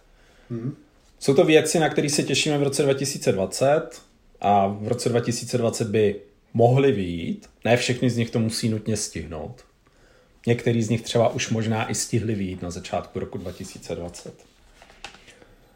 Hmm. 0.49 0.75
Jsou 1.19 1.33
to 1.33 1.45
věci, 1.45 1.79
na 1.79 1.89
které 1.89 2.09
se 2.09 2.23
těšíme 2.23 2.57
v 2.57 2.63
roce 2.63 2.83
2020 2.83 4.01
a 4.41 4.67
v 4.67 4.87
roce 4.87 5.09
2020 5.09 5.87
by 5.87 6.21
mohly 6.53 6.91
vyjít. 6.91 7.49
Ne 7.65 7.77
všechny 7.77 8.09
z 8.09 8.17
nich 8.17 8.29
to 8.29 8.39
musí 8.39 8.69
nutně 8.69 8.97
stihnout. 8.97 9.63
Některý 10.47 10.83
z 10.83 10.89
nich 10.89 11.01
třeba 11.01 11.29
už 11.29 11.49
možná 11.49 11.89
i 11.89 11.95
stihli 11.95 12.35
výjít 12.35 12.61
na 12.61 12.71
začátku 12.71 13.19
roku 13.19 13.37
2020. 13.37 14.33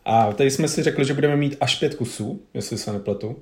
A 0.06 0.34
tady 0.34 0.52
jsme 0.52 0.68
si 0.68 0.84
řekli, 0.84 1.06
že 1.06 1.14
budeme 1.14 1.36
mít 1.36 1.58
až 1.62 1.76
pět 1.76 1.96
kusů, 1.96 2.42
jestli 2.54 2.78
se 2.78 2.94
nepletu. 2.94 3.36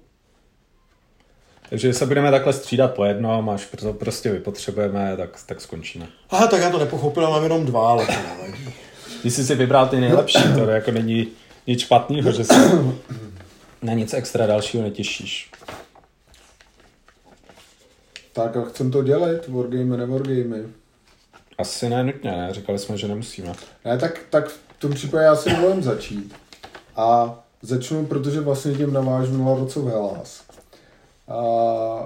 Takže 1.70 1.94
se 1.94 2.06
budeme 2.06 2.32
takhle 2.32 2.54
střídat 2.54 2.94
po 2.94 3.06
jednom, 3.06 3.50
až 3.50 3.68
to 3.80 3.94
prostě 3.94 4.32
vypotřebujeme, 4.32 5.18
tak, 5.18 5.40
tak 5.46 5.62
skončíme. 5.62 6.08
Aha, 6.30 6.48
tak 6.48 6.62
já 6.62 6.70
to 6.70 6.80
nepochopil, 6.80 7.30
mám 7.30 7.44
jenom 7.44 7.66
dva, 7.66 7.90
ale 7.90 8.06
to 8.06 8.12
nevadí. 8.12 8.74
Ty 9.22 9.32
jsi 9.32 9.46
si 9.46 9.56
vybral 9.56 9.88
ty 9.88 10.00
nejlepší, 10.00 10.54
to 10.56 10.70
jako 10.70 10.92
není 10.92 11.28
nic 11.68 11.80
špatného, 11.80 12.32
že 12.32 12.44
se 12.44 12.54
na 13.82 13.94
nic 13.94 14.14
extra 14.14 14.48
dalšího 14.48 14.84
netěšíš. 14.84 15.52
Tak 18.34 18.58
a 18.58 18.66
chcem 18.66 18.92
to 18.92 19.04
dělat, 19.04 19.48
wargame, 19.48 19.98
ne 19.98 20.06
wargame. 20.06 20.83
Asi 21.58 21.90
ne 21.90 22.04
nutně, 22.04 22.32
ne? 22.32 22.48
Říkali 22.52 22.80
jsme, 22.80 22.98
že 22.98 23.08
nemusíme. 23.08 23.54
Ne, 23.86 23.98
tak, 23.98 24.20
tak 24.30 24.48
v 24.48 24.60
tom 24.80 24.94
případě 24.94 25.24
já 25.24 25.36
si 25.36 25.50
dovolím 25.50 25.84
začít. 25.84 26.34
A 26.96 27.40
začnu, 27.62 28.06
protože 28.06 28.40
vlastně 28.40 28.74
tím 28.74 28.94
navážu 28.94 29.44
na 29.44 29.56
roce 29.56 29.80
v 29.80 29.88
Hellas. 29.88 30.44
A 31.28 31.42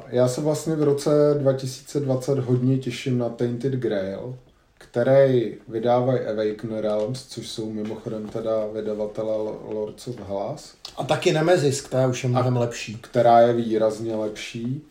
já 0.07 0.27
se 0.27 0.41
vlastně 0.41 0.75
v 0.75 0.83
roce 0.83 1.09
2020 1.39 2.39
hodně 2.39 2.77
těším 2.77 3.17
na 3.17 3.29
Tainted 3.29 3.73
Grail, 3.73 4.35
který 4.77 5.55
vydávají 5.67 6.19
Awaken 6.19 6.77
Realms, 6.77 7.25
což 7.25 7.49
jsou 7.49 7.71
mimochodem 7.71 8.27
teda 8.27 8.51
vydavatele 8.73 9.33
Lords 9.67 10.07
of 10.07 10.19
Hellas. 10.27 10.73
A 10.97 11.03
taky 11.03 11.33
Nemesis, 11.33 11.81
která 11.81 12.07
už 12.07 12.23
je 12.23 12.29
mnohem 12.29 12.57
lepší. 12.57 12.97
Která 13.01 13.39
je 13.39 13.53
výrazně 13.53 14.15
lepší. 14.15 14.81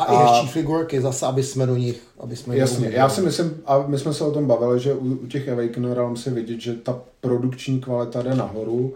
A, 0.00 0.04
a 0.04 0.12
i 0.12 0.26
hezčí 0.26 0.52
figurky 0.52 1.00
zase, 1.00 1.26
aby 1.26 1.42
jsme 1.42 1.66
do 1.66 1.76
nich, 1.76 2.02
aby 2.20 2.36
jsme 2.36 2.56
Jasně, 2.56 2.90
já 2.92 3.08
si 3.08 3.20
myslím, 3.20 3.62
a 3.66 3.84
my 3.86 3.98
jsme 3.98 4.14
se 4.14 4.24
o 4.24 4.30
tom 4.30 4.46
bavili, 4.46 4.80
že 4.80 4.94
u, 4.94 5.14
u 5.14 5.26
těch 5.26 5.48
Awaken 5.48 5.92
Realms 5.92 6.26
je 6.26 6.32
vidět, 6.32 6.60
že 6.60 6.74
ta 6.74 7.00
produkční 7.20 7.80
kvalita 7.80 8.22
jde 8.22 8.34
nahoru. 8.34 8.94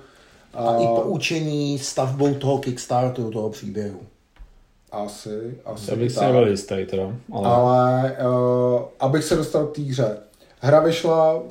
A, 0.55 0.69
a 0.69 0.83
i 0.83 0.87
poučení 0.87 1.79
stavbou 1.79 2.35
toho 2.35 2.59
Kickstarteru, 2.59 3.31
toho 3.31 3.51
příběhu. 3.51 4.01
Asi, 4.93 5.55
asi 5.65 5.91
Já 5.91 5.97
bych 5.97 6.13
si 6.13 6.21
nebyl 6.21 6.49
jistý 6.49 6.87
teda. 6.87 7.13
Ale, 7.33 7.49
ale 7.49 8.17
uh, 8.29 8.83
abych 9.01 9.25
se 9.25 9.37
dostal 9.37 9.67
k 9.67 9.75
té 9.77 9.83
hře. 9.83 10.17
Hra 10.61 10.81
vyšla 10.81 11.43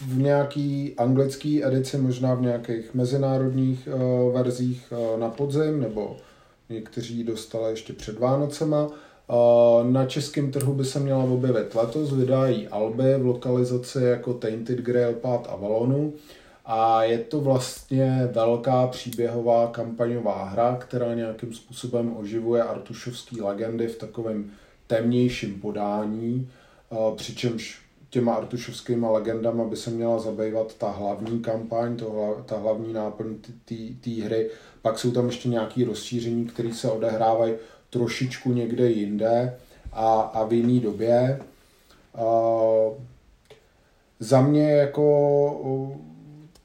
v 0.00 0.18
nějaký 0.18 0.94
anglický 0.96 1.64
edici, 1.64 1.98
možná 1.98 2.34
v 2.34 2.42
nějakých 2.42 2.94
mezinárodních 2.94 3.88
uh, 3.92 4.34
verzích 4.34 4.92
uh, 4.92 5.20
na 5.20 5.28
podzim, 5.28 5.80
nebo 5.80 6.16
někteří 6.68 7.24
dostali 7.24 7.70
ještě 7.70 7.92
před 7.92 8.18
Vánocema. 8.18 8.90
Na 9.82 10.06
českém 10.06 10.50
trhu 10.52 10.74
by 10.74 10.84
se 10.84 11.00
měla 11.00 11.24
objevit 11.24 11.74
letos, 11.74 12.12
vydají 12.12 12.68
Alby 12.68 13.14
v 13.18 13.26
lokalizaci 13.26 14.02
jako 14.02 14.34
Tainted 14.34 14.78
Grail 14.78 15.12
Path 15.12 15.50
Avalonu 15.50 16.12
a 16.64 17.04
je 17.04 17.18
to 17.18 17.40
vlastně 17.40 18.28
velká 18.32 18.86
příběhová 18.86 19.66
kampaňová 19.66 20.44
hra, 20.44 20.76
která 20.80 21.14
nějakým 21.14 21.54
způsobem 21.54 22.16
oživuje 22.16 22.62
artušovské 22.62 23.42
legendy 23.42 23.86
v 23.86 23.98
takovém 23.98 24.50
temnějším 24.86 25.60
podání, 25.60 26.50
přičemž 27.16 27.86
těma 28.10 28.34
artušovskými 28.34 29.06
legendama 29.10 29.64
by 29.64 29.76
se 29.76 29.90
měla 29.90 30.18
zabývat 30.18 30.74
ta 30.74 30.90
hlavní 30.90 31.40
kampaň, 31.40 31.96
to, 31.96 32.36
ta 32.46 32.58
hlavní 32.58 32.92
náplň 32.92 33.36
té 34.00 34.10
hry. 34.10 34.50
Pak 34.86 34.98
jsou 34.98 35.10
tam 35.10 35.26
ještě 35.26 35.48
nějaké 35.48 35.84
rozšíření, 35.84 36.44
které 36.44 36.74
se 36.74 36.90
odehrávají 36.90 37.54
trošičku 37.90 38.52
někde 38.52 38.90
jinde 38.90 39.56
a, 39.92 40.20
a 40.20 40.44
v 40.44 40.52
jiné 40.52 40.80
době. 40.80 41.40
Uh, 42.18 42.94
za 44.20 44.40
mě 44.40 44.70
jako 44.70 45.04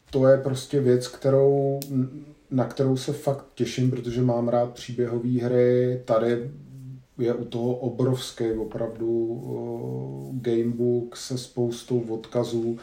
to 0.09 0.27
je 0.27 0.37
prostě 0.37 0.79
věc, 0.79 1.07
kterou, 1.07 1.79
na 2.51 2.65
kterou 2.65 2.97
se 2.97 3.13
fakt 3.13 3.45
těším, 3.55 3.91
protože 3.91 4.21
mám 4.21 4.47
rád 4.47 4.69
příběhové 4.73 5.29
hry. 5.29 6.01
Tady 6.05 6.51
je 7.17 7.33
u 7.33 7.45
toho 7.45 7.75
obrovský 7.75 8.51
opravdu 8.51 9.41
gamebook 10.41 11.17
se 11.17 11.37
spoustou 11.37 11.99
odkazů. 11.99 12.77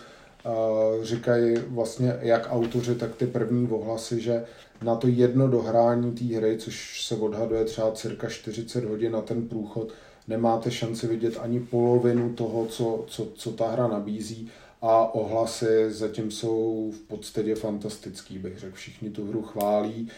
Říkají 1.02 1.56
vlastně 1.68 2.16
jak 2.20 2.48
autoři, 2.50 2.94
tak 2.94 3.16
ty 3.16 3.26
první 3.26 3.68
ohlasy, 3.68 4.20
že 4.20 4.44
na 4.82 4.96
to 4.96 5.08
jedno 5.08 5.48
dohrání 5.48 6.12
té 6.12 6.24
hry, 6.24 6.56
což 6.58 7.06
se 7.06 7.14
odhaduje 7.14 7.64
třeba 7.64 7.92
cirka 7.92 8.28
40 8.28 8.84
hodin 8.84 9.12
na 9.12 9.20
ten 9.20 9.48
průchod, 9.48 9.92
nemáte 10.28 10.70
šanci 10.70 11.06
vidět 11.06 11.38
ani 11.40 11.60
polovinu 11.60 12.32
toho, 12.32 12.66
co, 12.66 13.04
co, 13.06 13.28
co 13.34 13.52
ta 13.52 13.68
hra 13.68 13.88
nabízí 13.88 14.50
a 14.82 15.14
ohlasy 15.14 15.92
zatím 15.92 16.30
jsou 16.30 16.90
v 16.96 17.00
podstatě 17.00 17.54
fantastický, 17.54 18.38
bych 18.38 18.58
řekl. 18.58 18.76
Všichni 18.76 19.10
tu 19.10 19.26
hru 19.26 19.42
chválí. 19.42 20.08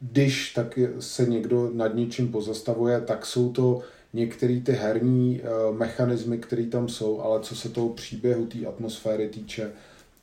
Když 0.00 0.52
tak 0.52 0.78
se 0.98 1.26
někdo 1.26 1.70
nad 1.74 1.94
něčím 1.94 2.32
pozastavuje, 2.32 3.00
tak 3.00 3.26
jsou 3.26 3.52
to 3.52 3.82
některé 4.12 4.60
ty 4.60 4.72
herní 4.72 5.40
eh, 5.42 5.72
mechanismy, 5.72 6.38
které 6.38 6.66
tam 6.66 6.88
jsou, 6.88 7.20
ale 7.20 7.40
co 7.40 7.56
se 7.56 7.68
toho 7.68 7.88
příběhu, 7.88 8.46
té 8.46 8.66
atmosféry 8.66 9.28
týče, 9.28 9.72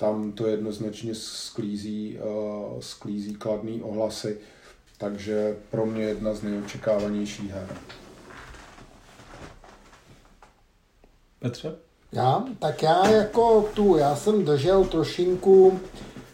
tam 0.02 0.32
to 0.32 0.48
jednoznačně 0.48 1.16
sklízí, 1.16 2.20
uh, 2.20 2.80
sklízí 2.80 3.36
kladný 3.36 3.82
ohlasy, 3.82 4.38
takže 4.98 5.58
pro 5.72 5.86
mě 5.86 6.04
jedna 6.04 6.34
z 6.34 6.42
nejočekávanějších 6.42 7.52
her. 7.52 7.68
Petře? 11.40 11.76
Já? 12.12 12.44
Tak 12.60 12.84
já 12.84 13.08
jako 13.08 13.70
tu, 13.74 13.98
já 13.98 14.16
jsem 14.16 14.46
držel 14.46 14.86
trošinku 14.86 15.80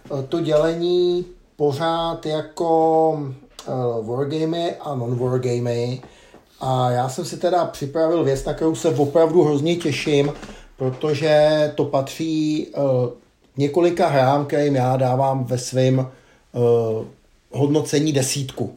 eh, 0.05 0.23
to 0.29 0.41
dělení 0.41 1.25
pořád 1.55 2.25
jako 2.25 3.11
uh, 3.11 4.07
wargamy 4.07 4.75
a 4.75 4.95
non-wargamy. 4.95 6.01
A 6.59 6.91
já 6.91 7.09
jsem 7.09 7.25
si 7.25 7.37
teda 7.37 7.65
připravil 7.65 8.23
věc, 8.23 8.45
na 8.45 8.53
kterou 8.53 8.75
se 8.75 8.89
opravdu 8.89 9.43
hrozně 9.43 9.75
těším, 9.75 10.33
protože 10.77 11.71
to 11.75 11.85
patří 11.85 12.67
uh, 12.67 13.26
několika 13.57 14.07
hrám, 14.07 14.45
kterým 14.45 14.75
já 14.75 14.97
dávám 14.97 15.43
ve 15.43 15.57
svém 15.57 15.99
uh, 15.99 17.05
hodnocení 17.51 18.13
desítku. 18.13 18.75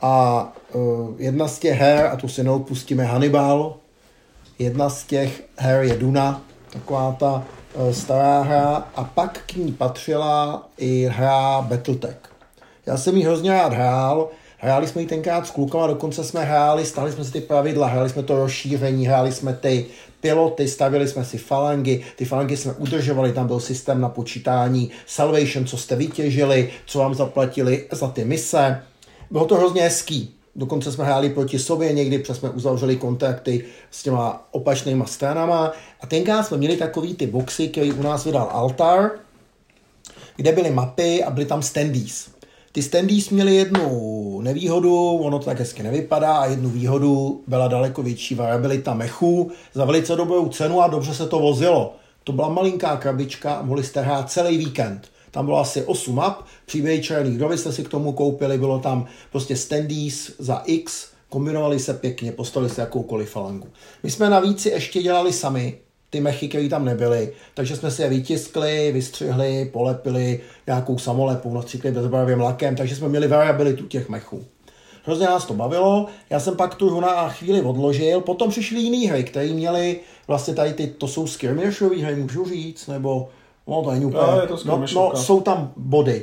A 0.00 0.46
uh, 0.72 1.14
jedna 1.18 1.48
z 1.48 1.58
těch 1.58 1.78
her, 1.78 2.06
a 2.06 2.16
tu 2.16 2.28
si 2.28 2.44
neodpustíme 2.44 3.04
Hannibal, 3.04 3.76
jedna 4.58 4.90
z 4.90 5.04
těch 5.04 5.44
her 5.56 5.82
je 5.82 5.96
Duna, 5.96 6.42
taková 6.72 7.16
ta 7.18 7.44
uh, 7.74 7.92
stará 7.92 8.42
hra, 8.42 8.88
a 8.96 9.04
pak 9.04 9.42
k 9.46 9.56
ní 9.56 9.72
patřila 9.72 10.68
i 10.78 11.04
hra 11.04 11.60
Battletech. 11.60 12.16
Já 12.86 12.96
jsem 12.96 13.16
ji 13.16 13.24
hrozně 13.24 13.50
rád 13.50 13.72
hrál, 13.72 14.28
hráli 14.60 14.86
jsme 14.86 15.00
ji 15.00 15.06
tenkrát 15.06 15.46
s 15.46 15.50
klukama, 15.50 15.86
dokonce 15.86 16.24
jsme 16.24 16.44
hráli, 16.44 16.86
stali 16.86 17.12
jsme 17.12 17.24
si 17.24 17.32
ty 17.32 17.40
pravidla, 17.40 17.86
hráli 17.86 18.10
jsme 18.10 18.22
to 18.22 18.36
rozšíření, 18.36 19.06
hráli 19.06 19.32
jsme 19.32 19.54
ty 19.54 19.86
piloty, 20.20 20.68
stavili 20.68 21.08
jsme 21.08 21.24
si 21.24 21.38
falangy, 21.38 22.00
ty 22.16 22.24
falangy 22.24 22.56
jsme 22.56 22.72
udržovali, 22.72 23.32
tam 23.32 23.46
byl 23.46 23.60
systém 23.60 24.00
na 24.00 24.08
počítání 24.08 24.90
salvation, 25.06 25.66
co 25.66 25.76
jste 25.76 25.96
vytěžili, 25.96 26.70
co 26.86 26.98
vám 26.98 27.14
zaplatili 27.14 27.86
za 27.92 28.08
ty 28.08 28.24
mise. 28.24 28.82
Bylo 29.30 29.44
to 29.44 29.54
hrozně 29.54 29.82
hezký. 29.82 30.34
Dokonce 30.56 30.92
jsme 30.92 31.04
hráli 31.04 31.30
proti 31.30 31.58
sobě, 31.58 31.92
někdy 31.92 32.18
přes 32.18 32.38
jsme 32.38 32.50
uzavřeli 32.50 32.96
kontakty 32.96 33.64
s 33.90 34.02
těma 34.02 34.48
opačnýma 34.50 35.06
stranama. 35.06 35.72
A 36.00 36.06
tenkrát 36.06 36.42
jsme 36.42 36.56
měli 36.56 36.76
takový 36.76 37.14
ty 37.14 37.26
boxy, 37.26 37.68
který 37.68 37.92
u 37.92 38.02
nás 38.02 38.24
vydal 38.24 38.48
Altar, 38.52 39.10
kde 40.36 40.52
byly 40.52 40.70
mapy 40.70 41.24
a 41.24 41.30
byly 41.30 41.46
tam 41.46 41.62
standees. 41.62 42.29
Ty 42.72 42.82
standees 42.82 43.30
měly 43.30 43.54
jednu 43.54 44.40
nevýhodu, 44.40 45.08
ono 45.16 45.38
to 45.38 45.44
tak 45.44 45.58
hezky 45.58 45.82
nevypadá, 45.82 46.36
a 46.36 46.46
jednu 46.46 46.70
výhodu 46.70 47.42
byla 47.46 47.68
daleko 47.68 48.02
větší 48.02 48.34
variabilita 48.34 48.94
mechů 48.94 49.50
za 49.74 49.84
velice 49.84 50.16
dobrou 50.16 50.48
cenu 50.48 50.80
a 50.80 50.88
dobře 50.88 51.14
se 51.14 51.26
to 51.26 51.38
vozilo. 51.38 51.94
To 52.24 52.32
byla 52.32 52.48
malinká 52.48 52.96
krabička 52.96 53.54
a 53.54 53.62
mohli 53.62 53.84
jste 53.84 54.00
hrát 54.00 54.30
celý 54.30 54.58
víkend. 54.58 55.08
Tam 55.30 55.44
bylo 55.44 55.58
asi 55.58 55.82
8 55.82 56.14
map, 56.14 56.42
příběhy 56.66 57.02
černých 57.02 57.36
kdo 57.36 57.52
jste 57.52 57.72
si 57.72 57.84
k 57.84 57.88
tomu 57.88 58.12
koupili, 58.12 58.58
bylo 58.58 58.78
tam 58.78 59.06
prostě 59.32 59.56
standees 59.56 60.32
za 60.38 60.62
X, 60.64 61.06
kombinovali 61.28 61.78
se 61.78 61.94
pěkně, 61.94 62.32
postavili 62.32 62.72
se 62.72 62.80
jakoukoliv 62.80 63.30
falangu. 63.30 63.68
My 64.02 64.10
jsme 64.10 64.30
navíc 64.30 64.62
si 64.62 64.68
ještě 64.68 65.02
dělali 65.02 65.32
sami, 65.32 65.78
ty 66.10 66.20
mechy, 66.20 66.48
které 66.48 66.68
tam 66.68 66.84
nebyly, 66.84 67.32
takže 67.54 67.76
jsme 67.76 67.90
si 67.90 68.02
je 68.02 68.08
vytiskli, 68.08 68.92
vystřihli, 68.92 69.70
polepili 69.72 70.40
nějakou 70.66 70.98
samolepu, 70.98 71.54
nastříkli 71.54 71.90
bezbarvým 71.90 72.40
lakem, 72.40 72.76
takže 72.76 72.96
jsme 72.96 73.08
měli 73.08 73.28
variabilitu 73.28 73.86
těch 73.86 74.08
mechů. 74.08 74.44
Hrozně 75.04 75.26
nás 75.26 75.46
to 75.46 75.54
bavilo, 75.54 76.06
já 76.30 76.40
jsem 76.40 76.56
pak 76.56 76.74
tu 76.74 76.90
hru 76.90 77.00
na 77.00 77.28
chvíli 77.28 77.62
odložil, 77.62 78.20
potom 78.20 78.50
přišly 78.50 78.80
jiné 78.80 79.12
hry, 79.12 79.24
které 79.24 79.52
měly 79.52 80.00
vlastně 80.28 80.54
tady 80.54 80.72
ty, 80.72 80.86
to 80.86 81.08
jsou 81.08 81.26
skirmishové 81.26 81.96
hry, 81.96 82.16
můžu 82.16 82.44
říct, 82.44 82.86
nebo 82.86 83.28
no 83.66 83.82
to 83.82 83.90
není 83.90 84.04
úplně, 84.04 84.22
no, 84.26 84.40
je 84.40 84.46
to 84.46 84.58
no, 84.64 84.84
no, 84.94 85.16
jsou 85.16 85.40
tam 85.40 85.72
body. 85.76 86.22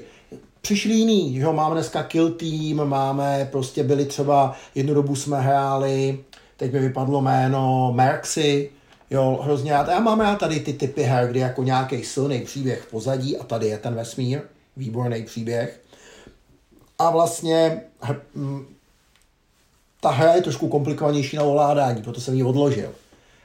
Přišli 0.62 0.94
jiný, 0.94 1.36
že 1.36 1.42
jo, 1.42 1.54
máme 1.54 1.76
dneska 1.76 2.04
Kill 2.04 2.30
Team, 2.30 2.90
máme, 2.90 3.50
prostě 3.52 3.84
byli 3.84 4.06
třeba, 4.06 4.56
jednu 4.76 4.94
dobu 4.94 5.16
jsme 5.16 5.42
hráli, 5.42 6.20
teď 6.58 6.74
mi 6.74 6.80
vypadlo 6.80 7.22
jméno 7.22 7.92
Merxy, 7.96 8.70
Jo, 9.10 9.40
hrozně 9.44 9.72
rád. 9.72 9.88
Já 9.88 10.00
mám 10.00 10.20
rád 10.20 10.40
tady 10.40 10.60
ty 10.60 10.74
typy 10.74 11.04
her, 11.04 11.28
kdy 11.28 11.40
jako 11.40 11.64
nějaký 11.64 12.04
silný 12.04 12.42
příběh 12.42 12.82
v 12.82 12.92
pozadí 12.92 13.38
a 13.38 13.44
tady 13.44 13.68
je 13.68 13.78
ten 13.78 13.96
vesmír, 13.96 14.42
výborný 14.78 15.24
příběh. 15.24 15.82
A 17.00 17.10
vlastně 17.10 17.82
hm, 18.36 18.66
ta 20.02 20.10
hra 20.10 20.34
je 20.34 20.42
trošku 20.42 20.68
komplikovanější 20.68 21.38
na 21.38 21.44
ovládání, 21.44 22.02
proto 22.02 22.22
jsem 22.22 22.34
ji 22.34 22.44
odložil. 22.44 22.92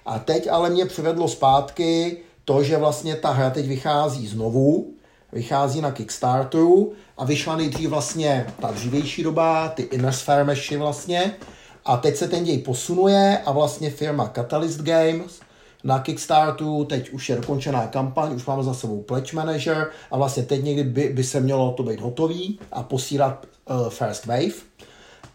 A 0.07 0.19
teď 0.19 0.49
ale 0.51 0.71
mě 0.71 0.87
přivedlo 0.87 1.29
zpátky 1.29 2.19
to, 2.45 2.63
že 2.63 2.77
vlastně 2.77 3.17
ta 3.17 3.31
hra 3.31 3.51
teď 3.51 3.67
vychází 3.67 4.29
znovu, 4.29 4.91
vychází 5.33 5.81
na 5.81 5.91
Kickstarteru 5.91 6.93
a 7.17 7.25
vyšla 7.25 7.57
nejdřív 7.57 7.91
vlastně 7.91 8.47
ta 8.61 8.71
dřívější 8.71 9.23
doba, 9.23 9.69
ty 9.69 9.83
Inner 9.83 10.13
Sphere 10.13 10.57
vlastně, 10.79 11.35
a 11.85 11.97
teď 11.97 12.17
se 12.17 12.29
ten 12.29 12.45
děj 12.45 12.59
posunuje 12.59 13.39
a 13.45 13.53
vlastně 13.53 13.91
firma 13.91 14.29
Catalyst 14.29 14.81
Games 14.81 15.41
na 15.85 15.99
Kickstartu, 15.99 16.85
teď 16.85 17.11
už 17.11 17.29
je 17.29 17.37
dokončená 17.37 17.87
kampaň, 17.87 18.35
už 18.35 18.47
máme 18.47 18.63
za 18.63 18.75
sebou 18.75 19.03
Pledge 19.03 19.37
Manager 19.37 19.91
a 20.11 20.17
vlastně 20.17 20.43
teď 20.43 20.65
někdy 20.65 20.85
by, 20.85 21.09
by 21.09 21.25
se 21.25 21.41
mělo 21.41 21.73
to 21.73 21.83
být 21.83 22.01
hotový 22.01 22.59
a 22.73 22.83
posílat 22.83 23.47
uh, 23.71 23.89
First 23.89 24.27
Wave. 24.27 24.73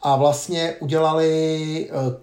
A 0.02 0.16
vlastně 0.16 0.76
udělali 0.80 1.90
uh, 1.92 2.14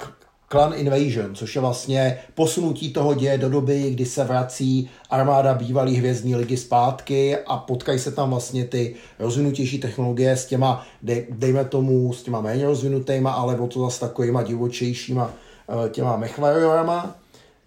Clan 0.48 0.72
Invasion, 0.76 1.34
což 1.34 1.54
je 1.54 1.60
vlastně 1.60 2.18
posunutí 2.34 2.92
toho 2.92 3.14
děje 3.14 3.38
do 3.38 3.48
doby, 3.48 3.90
kdy 3.90 4.06
se 4.06 4.24
vrací 4.24 4.90
armáda 5.10 5.54
bývalé 5.54 5.90
hvězdní 5.90 6.36
ligy 6.36 6.56
zpátky 6.56 7.36
a 7.46 7.56
potkají 7.56 7.98
se 7.98 8.12
tam 8.12 8.30
vlastně 8.30 8.64
ty 8.64 8.94
rozvinutější 9.18 9.78
technologie 9.78 10.36
s 10.36 10.46
těma, 10.46 10.86
dej, 11.02 11.26
dejme 11.30 11.64
tomu, 11.64 12.12
s 12.12 12.22
těma 12.22 12.40
méně 12.40 12.66
rozvinutýma, 12.66 13.30
ale 13.30 13.58
o 13.58 13.66
to 13.66 13.80
zase 13.80 14.00
takovýma 14.00 14.42
divočejšíma 14.42 15.24
uh, 15.66 15.88
těma 15.88 16.16
mechvariorama. 16.16 17.16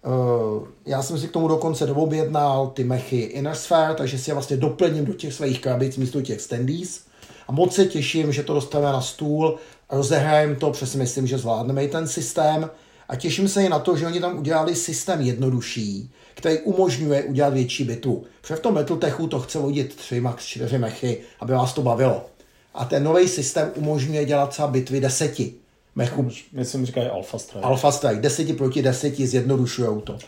Uh, 0.08 0.66
já 0.86 1.02
jsem 1.02 1.18
si 1.18 1.28
k 1.28 1.30
tomu 1.30 1.48
dokonce 1.48 1.86
doobjednal 1.86 2.66
ty 2.66 2.84
mechy 2.84 3.16
Inner 3.16 3.54
Sphere, 3.54 3.94
takže 3.94 4.18
si 4.18 4.30
je 4.30 4.34
vlastně 4.34 4.56
doplním 4.56 5.04
do 5.04 5.12
těch 5.12 5.34
svých 5.34 5.60
krabic 5.60 5.96
místo 5.96 6.22
těch 6.22 6.40
standees. 6.40 7.00
A 7.48 7.52
moc 7.52 7.74
se 7.74 7.84
těším, 7.84 8.32
že 8.32 8.42
to 8.42 8.54
dostaneme 8.54 8.92
na 8.92 9.00
stůl, 9.00 9.56
rozehrajeme 9.90 10.56
to, 10.56 10.70
přesně 10.70 10.98
myslím, 10.98 11.26
že 11.26 11.38
zvládneme 11.38 11.84
i 11.84 11.88
ten 11.88 12.08
systém. 12.08 12.70
A 13.08 13.16
těším 13.16 13.48
se 13.48 13.62
i 13.64 13.68
na 13.68 13.78
to, 13.78 13.96
že 13.96 14.06
oni 14.06 14.20
tam 14.20 14.38
udělali 14.38 14.74
systém 14.74 15.20
jednodušší, 15.20 16.10
který 16.34 16.58
umožňuje 16.58 17.24
udělat 17.24 17.54
větší 17.54 17.84
bitvu. 17.84 18.24
Protože 18.40 18.56
v 18.56 18.60
tom 18.60 18.74
Battletechu 18.74 19.26
to 19.26 19.40
chce 19.40 19.58
vodit 19.58 19.96
tři, 19.96 20.20
max 20.20 20.44
čtyři 20.44 20.78
mechy, 20.78 21.20
aby 21.40 21.52
vás 21.52 21.72
to 21.72 21.82
bavilo. 21.82 22.26
A 22.74 22.84
ten 22.84 23.04
nový 23.04 23.28
systém 23.28 23.70
umožňuje 23.74 24.24
dělat 24.24 24.50
třeba 24.50 24.68
bitvy 24.68 25.00
deseti 25.00 25.54
mechu. 25.98 26.28
Myslím, 26.52 26.86
říkají 26.86 27.08
Alpha 27.08 27.38
Strike. 27.38 27.66
Alpha 27.66 27.92
Strike, 27.92 28.20
deseti 28.20 28.52
proti 28.52 28.82
deseti, 28.82 29.26
zjednodušujou 29.26 30.00
to. 30.00 30.18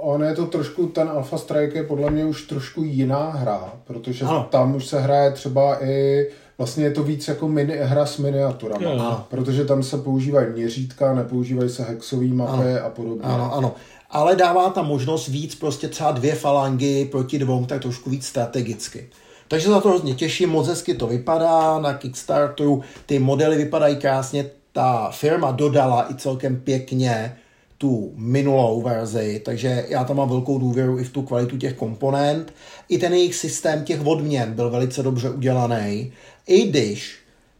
On 0.00 0.24
je 0.24 0.34
to 0.34 0.46
trošku, 0.46 0.86
ten 0.86 1.08
Alpha 1.08 1.38
Strike 1.38 1.78
je 1.78 1.82
podle 1.82 2.10
mě 2.10 2.24
už 2.24 2.42
trošku 2.42 2.84
jiná 2.84 3.30
hra, 3.30 3.72
protože 3.86 4.24
ano. 4.24 4.48
tam 4.50 4.74
už 4.74 4.86
se 4.86 5.00
hraje 5.00 5.30
třeba 5.32 5.84
i 5.84 6.26
Vlastně 6.58 6.84
je 6.84 6.90
to 6.90 7.02
víc 7.02 7.28
jako 7.28 7.48
mini, 7.48 7.76
hra 7.76 8.06
s 8.06 8.18
miniaturami, 8.18 8.86
ano. 8.86 9.24
protože 9.30 9.64
tam 9.64 9.82
se 9.82 9.98
používají 9.98 10.46
měřítka, 10.52 11.14
nepoužívají 11.14 11.70
se 11.70 11.82
hexové 11.82 12.26
mapy 12.26 12.74
ano. 12.74 12.86
a 12.86 12.90
podobně. 12.90 13.22
Ano, 13.24 13.54
ano. 13.54 13.74
ale 14.10 14.36
dává 14.36 14.70
tam 14.70 14.86
možnost 14.86 15.28
víc 15.28 15.54
prostě 15.54 15.88
třeba 15.88 16.12
dvě 16.12 16.34
falangy 16.34 17.04
proti 17.04 17.38
dvou, 17.38 17.66
tak 17.66 17.82
trošku 17.82 18.10
víc 18.10 18.26
strategicky. 18.26 19.08
Takže 19.48 19.68
za 19.68 19.80
to 19.80 19.88
hrozně 19.88 20.14
těším, 20.14 20.50
moc 20.50 20.68
hezky 20.68 20.94
to 20.94 21.06
vypadá 21.06 21.78
na 21.78 21.94
Kickstarteru, 21.94 22.82
ty 23.06 23.18
modely 23.18 23.56
vypadají 23.56 23.96
krásně, 23.96 24.50
ta 24.72 25.10
firma 25.10 25.50
dodala 25.50 26.10
i 26.10 26.14
celkem 26.14 26.60
pěkně 26.60 27.36
tu 27.78 28.12
minulou 28.16 28.82
verzi, 28.82 29.42
takže 29.44 29.86
já 29.88 30.04
tam 30.04 30.16
mám 30.16 30.28
velkou 30.28 30.58
důvěru 30.58 30.98
i 30.98 31.04
v 31.04 31.10
tu 31.10 31.22
kvalitu 31.22 31.56
těch 31.56 31.74
komponent. 31.74 32.54
I 32.88 32.98
ten 32.98 33.12
jejich 33.12 33.34
systém 33.34 33.84
těch 33.84 34.06
odměn 34.06 34.52
byl 34.52 34.70
velice 34.70 35.02
dobře 35.02 35.30
udělaný, 35.30 36.12
i 36.46 36.68
když 36.68 37.18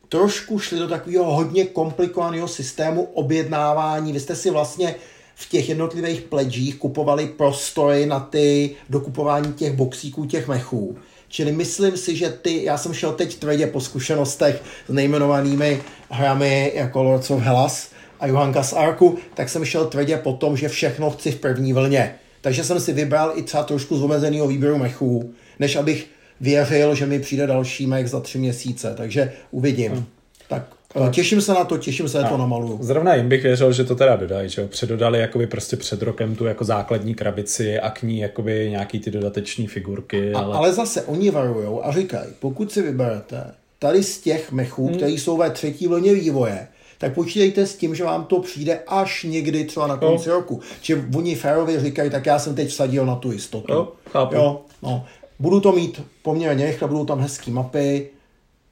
trošku 0.08 0.58
šli 0.58 0.78
do 0.78 0.88
takového 0.88 1.34
hodně 1.34 1.64
komplikovaného 1.64 2.48
systému 2.48 3.02
objednávání. 3.02 4.12
Vy 4.12 4.20
jste 4.20 4.36
si 4.36 4.50
vlastně 4.50 4.94
v 5.34 5.48
těch 5.48 5.68
jednotlivých 5.68 6.20
pledžích 6.20 6.76
kupovali 6.76 7.26
prostory 7.26 8.06
na 8.06 8.20
ty 8.20 8.76
dokupování 8.90 9.52
těch 9.52 9.72
boxíků, 9.72 10.26
těch 10.26 10.48
mechů. 10.48 10.96
Čili 11.28 11.52
myslím 11.52 11.96
si, 11.96 12.16
že 12.16 12.30
ty, 12.30 12.64
já 12.64 12.78
jsem 12.78 12.94
šel 12.94 13.12
teď 13.12 13.36
tvrdě 13.36 13.66
po 13.66 13.80
zkušenostech 13.80 14.62
s 14.88 14.92
nejmenovanými 14.92 15.82
hrami 16.10 16.72
jako 16.74 17.02
Lords 17.02 17.30
of 17.30 17.42
Hellas 17.42 17.90
a 18.20 18.26
Johanka 18.26 18.62
z 18.62 18.72
Arku, 18.72 19.18
tak 19.34 19.48
jsem 19.48 19.64
šel 19.64 19.86
tvrdě 19.86 20.16
po 20.16 20.32
tom, 20.32 20.56
že 20.56 20.68
všechno 20.68 21.10
chci 21.10 21.30
v 21.30 21.36
první 21.36 21.72
vlně. 21.72 22.14
Takže 22.40 22.64
jsem 22.64 22.80
si 22.80 22.92
vybral 22.92 23.32
i 23.34 23.42
třeba 23.42 23.62
trošku 23.62 23.96
z 23.96 24.02
omezeného 24.02 24.48
výběru 24.48 24.78
mechů, 24.78 25.34
než 25.58 25.76
abych 25.76 26.06
věřil, 26.40 26.94
že 26.94 27.06
mi 27.06 27.20
přijde 27.20 27.46
další 27.46 27.86
mech 27.86 28.08
za 28.08 28.20
tři 28.20 28.38
měsíce. 28.38 28.94
Takže 28.96 29.32
uvidím. 29.50 29.92
Hmm. 29.92 30.04
Tak 30.48 30.62
Eh, 30.94 31.10
těším 31.10 31.40
se 31.40 31.54
na 31.54 31.64
to, 31.64 31.78
těším 31.78 32.08
se, 32.08 32.22
na 32.22 32.28
to 32.28 32.36
namaluju. 32.36 32.78
Zrovna 32.82 33.14
jim 33.14 33.28
bych 33.28 33.42
věřil, 33.42 33.72
že 33.72 33.84
to 33.84 33.94
teda 33.94 34.16
dodají, 34.16 34.48
že 34.48 34.66
Předodali 34.66 35.18
jakoby 35.18 35.46
prostě 35.46 35.76
před 35.76 36.02
rokem 36.02 36.36
tu 36.36 36.44
jako 36.44 36.64
základní 36.64 37.14
krabici 37.14 37.80
a 37.80 37.90
k 37.90 38.02
ní 38.02 38.18
jakoby 38.18 38.70
nějaký 38.70 39.00
ty 39.00 39.10
dodateční 39.10 39.66
figurky. 39.66 40.32
Ale, 40.32 40.54
a, 40.54 40.58
ale 40.58 40.72
zase 40.72 41.02
oni 41.02 41.30
varujou 41.30 41.84
a 41.84 41.92
říkají, 41.92 42.32
pokud 42.40 42.72
si 42.72 42.82
vyberete 42.82 43.44
tady 43.80 44.02
z 44.02 44.20
těch 44.20 44.52
mechů, 44.52 44.86
hmm. 44.86 44.96
které 44.96 45.12
jsou 45.12 45.36
ve 45.36 45.50
třetí 45.50 45.86
vlně 45.86 46.14
vývoje, 46.14 46.68
tak 46.98 47.14
počítejte 47.14 47.66
s 47.66 47.76
tím, 47.76 47.94
že 47.94 48.04
vám 48.04 48.24
to 48.24 48.40
přijde 48.40 48.80
až 48.86 49.24
někdy 49.24 49.64
třeba 49.64 49.86
na 49.86 49.96
konci 49.96 50.28
no. 50.28 50.34
roku. 50.34 50.60
Či 50.80 51.04
oni 51.16 51.34
férově 51.34 51.80
říkají, 51.80 52.10
tak 52.10 52.26
já 52.26 52.38
jsem 52.38 52.54
teď 52.54 52.68
vsadil 52.68 53.06
na 53.06 53.16
tu 53.16 53.32
jistotu. 53.32 53.72
Jo, 53.72 53.92
chápu. 54.12 54.34
Jo, 54.34 54.60
no. 54.82 55.04
Budu 55.38 55.60
to 55.60 55.72
mít 55.72 56.02
poměrně 56.22 56.66
rychle, 56.66 56.88
budou 56.88 57.04
tam 57.04 57.20
hezké 57.20 57.50
mapy. 57.50 58.08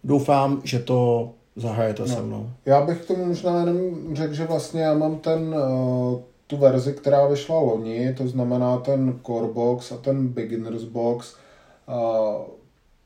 Doufám, 0.05 0.61
že 0.64 0.79
to 0.79 1.31
Zahajete 1.59 2.03
no. 2.03 2.09
se 2.09 2.23
mnou. 2.23 2.51
Já 2.66 2.87
bych 2.87 3.05
tomu 3.05 3.25
možná 3.25 3.61
jenom 3.61 3.77
řekl, 4.12 4.35
že 4.35 4.44
vlastně 4.44 4.83
já 4.83 4.94
mám 4.94 5.18
ten, 5.18 5.55
uh, 5.55 6.21
tu 6.47 6.57
verzi, 6.57 6.92
která 6.92 7.27
vyšla 7.27 7.59
loni, 7.59 8.14
to 8.14 8.29
znamená 8.29 8.77
ten 8.77 9.18
Core 9.27 9.53
Box 9.53 9.92
a 9.92 9.97
ten 9.97 10.29
Beginners 10.29 10.83
Box. 10.83 11.35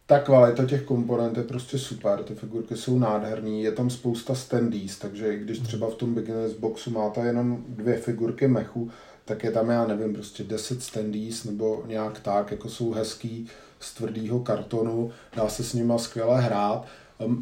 Ta 0.07 0.19
kvalita 0.19 0.65
těch 0.65 0.83
komponent 0.83 1.37
je 1.37 1.43
prostě 1.43 1.79
super, 1.79 2.23
ty 2.23 2.35
figurky 2.35 2.77
jsou 2.77 2.99
nádherné, 2.99 3.51
je 3.51 3.73
tam 3.73 3.91
spousta 3.91 4.35
standees, 4.35 4.99
takže 4.99 5.35
i 5.35 5.39
když 5.39 5.59
třeba 5.59 5.91
v 5.91 5.95
tom 5.95 6.15
Beginners 6.15 6.53
Boxu 6.53 6.91
máte 6.91 7.21
jenom 7.21 7.65
dvě 7.69 7.97
figurky 7.97 8.49
mechu, 8.49 8.91
tak 9.25 9.45
je 9.45 9.51
tam, 9.51 9.71
já 9.71 9.87
nevím, 9.87 10.15
prostě 10.15 10.45
10 10.45 10.83
standees 10.83 11.45
nebo 11.45 11.85
nějak 11.87 12.21
tak, 12.21 12.51
jako 12.51 12.69
jsou 12.69 12.93
hezký 12.93 13.47
z 13.81 13.95
tvrdého 13.95 14.41
kartonu, 14.41 15.11
dá 15.37 15.49
se 15.49 15.65
s 15.65 15.75
nima 15.75 15.99
skvěle 15.99 16.41
hrát. 16.41 16.87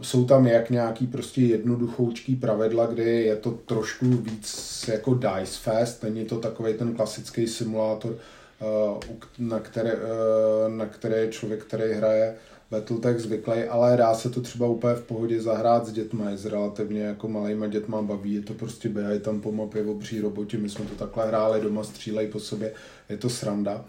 Jsou 0.02 0.24
tam 0.24 0.46
jak 0.46 0.70
nějaký 0.70 1.06
prostě 1.06 1.40
jednoduchoučký 1.40 2.36
pravidla, 2.36 2.86
kdy 2.86 3.22
je 3.22 3.36
to 3.36 3.50
trošku 3.50 4.06
víc 4.06 4.84
jako 4.88 5.14
Dice 5.14 5.58
Fest, 5.58 6.02
není 6.02 6.24
to 6.24 6.38
takový 6.38 6.74
ten 6.74 6.94
klasický 6.94 7.46
simulátor, 7.46 8.16
na 9.38 9.58
které, 9.58 9.92
eh, 9.92 10.68
na 10.68 10.86
které 10.86 11.16
je 11.16 11.28
člověk, 11.28 11.64
který 11.64 11.92
hraje 11.92 12.36
Battletech 12.70 13.20
zvyklý, 13.20 13.64
ale 13.64 13.96
dá 13.96 14.14
se 14.14 14.30
to 14.30 14.40
třeba 14.40 14.66
úplně 14.66 14.94
v 14.94 15.02
pohodě 15.02 15.42
zahrát 15.42 15.86
s 15.86 15.92
dětmi, 15.92 16.24
s 16.34 16.46
relativně 16.46 17.02
jako 17.02 17.28
malýma 17.28 17.66
dětma 17.66 18.02
baví, 18.02 18.34
je 18.34 18.42
to 18.42 18.54
prostě 18.54 18.88
běhají 18.88 19.20
tam 19.20 19.40
po 19.40 19.52
mapě 19.52 19.84
obří 19.84 20.20
roboti, 20.20 20.56
my 20.56 20.68
jsme 20.68 20.84
to 20.84 20.94
takhle 20.94 21.26
hráli 21.26 21.60
doma, 21.60 21.84
střílejí 21.84 22.28
po 22.28 22.40
sobě, 22.40 22.72
je 23.08 23.16
to 23.16 23.30
sranda. 23.30 23.84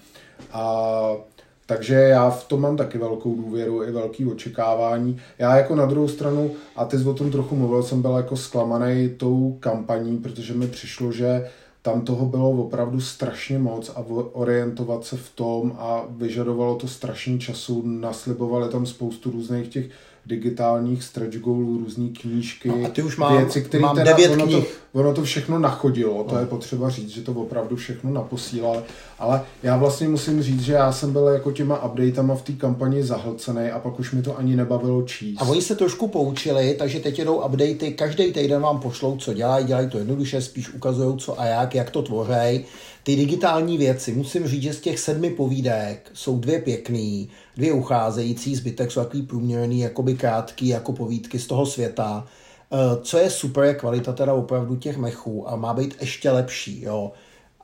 A 0.52 1.16
takže 1.66 1.96
já 1.96 2.30
v 2.30 2.48
tom 2.48 2.62
mám 2.62 2.78
taky 2.78 2.98
velkou 2.98 3.36
důvěru 3.36 3.84
i 3.84 3.92
velký 3.92 4.26
očekávání. 4.26 5.22
Já 5.40 5.58
jako 5.58 5.76
na 5.76 5.86
druhou 5.86 6.08
stranu, 6.08 6.52
a 6.76 6.86
ty 6.86 6.98
jsi 6.98 7.06
o 7.06 7.14
tom 7.14 7.32
trochu 7.32 7.56
mluvil, 7.56 7.84
jsem 7.84 8.02
byl 8.02 8.12
jako 8.12 8.38
zklamaný 8.38 9.10
tou 9.10 9.58
kampaní, 9.60 10.18
protože 10.18 10.54
mi 10.54 10.68
přišlo, 10.68 11.12
že 11.12 11.50
tam 11.82 12.02
toho 12.02 12.26
bylo 12.26 12.50
opravdu 12.50 13.02
strašně 13.02 13.60
moc 13.60 13.90
a 13.90 14.00
orientovat 14.34 15.06
se 15.06 15.18
v 15.18 15.30
tom 15.30 15.76
a 15.78 16.06
vyžadovalo 16.10 16.76
to 16.76 16.88
strašně 16.88 17.40
času, 17.40 17.84
naslibovali 17.86 18.70
tam 18.70 18.86
spoustu 18.86 19.32
různých 19.32 19.68
těch 19.68 19.90
digitálních 20.26 21.04
stretch 21.04 21.38
goalů, 21.38 21.78
různé 21.78 22.10
knížky, 22.22 22.70
no 22.70 22.76
a 22.86 22.90
ty 22.90 23.04
už 23.04 23.18
mám, 23.18 23.38
věci, 23.38 23.62
které 23.62 23.82
mám 23.82 23.96
teda, 23.96 24.12
devět 24.12 24.32
ono, 24.32 24.46
knih. 24.46 24.82
to, 24.94 25.00
ono 25.00 25.14
to 25.14 25.24
všechno 25.24 25.60
nachodilo, 25.60 26.24
to 26.24 26.36
no. 26.36 26.42
je 26.42 26.46
potřeba 26.46 26.90
říct, 26.90 27.10
že 27.10 27.22
to 27.22 27.32
opravdu 27.32 27.76
všechno 27.76 28.12
naposílal, 28.12 28.84
ale 29.20 29.42
já 29.64 29.78
vlastně 29.78 30.08
musím 30.10 30.44
říct, 30.44 30.62
že 30.62 30.74
já 30.74 30.92
jsem 30.92 31.12
byl 31.12 31.28
jako 31.28 31.52
těma 31.52 31.86
updatama 31.86 32.36
v 32.36 32.42
té 32.42 32.54
kampani 32.54 33.04
zahlcený 33.04 33.70
a 33.70 33.80
pak 33.80 34.00
už 34.00 34.12
mi 34.12 34.22
to 34.22 34.38
ani 34.38 34.56
nebavilo 34.56 35.02
číst. 35.02 35.42
A 35.42 35.46
oni 35.46 35.62
se 35.62 35.76
trošku 35.76 36.08
poučili, 36.08 36.76
takže 36.80 37.00
teď 37.00 37.20
jedou 37.20 37.36
updaty, 37.36 37.94
každý 37.98 38.34
týden 38.34 38.62
vám 38.62 38.80
pošlou, 38.80 39.18
co 39.18 39.34
dělají, 39.34 39.66
dělají 39.66 39.90
to 39.90 39.98
jednoduše, 39.98 40.42
spíš 40.42 40.74
ukazují 40.74 41.18
co 41.18 41.40
a 41.40 41.46
jak, 41.46 41.76
jak 41.76 41.90
to 41.90 42.02
tvořej. 42.02 42.66
Ty 43.04 43.16
digitální 43.16 43.78
věci, 43.78 44.14
musím 44.14 44.48
říct, 44.48 44.62
že 44.62 44.74
z 44.74 44.82
těch 44.82 45.00
sedmi 45.00 45.30
povídek 45.30 46.10
jsou 46.14 46.40
dvě 46.40 46.62
pěkný, 46.62 47.30
dvě 47.56 47.74
ucházející, 47.74 48.56
zbytek 48.56 48.92
jsou 48.92 49.04
takový 49.04 49.24
průměrný, 49.24 49.80
jakoby 49.80 50.14
krátký, 50.16 50.68
jako 50.68 50.94
povídky 50.94 51.40
z 51.40 51.48
toho 51.48 51.66
světa. 51.66 52.28
Eh, 52.74 53.02
co 53.02 53.18
je 53.18 53.30
super, 53.30 53.64
je 53.64 53.74
kvalita 53.74 54.14
teda 54.14 54.34
opravdu 54.34 54.76
těch 54.76 54.98
mechů 54.98 55.50
a 55.50 55.56
má 55.56 55.74
být 55.74 55.98
ještě 56.02 56.32
lepší, 56.32 56.82
jo. 56.82 57.12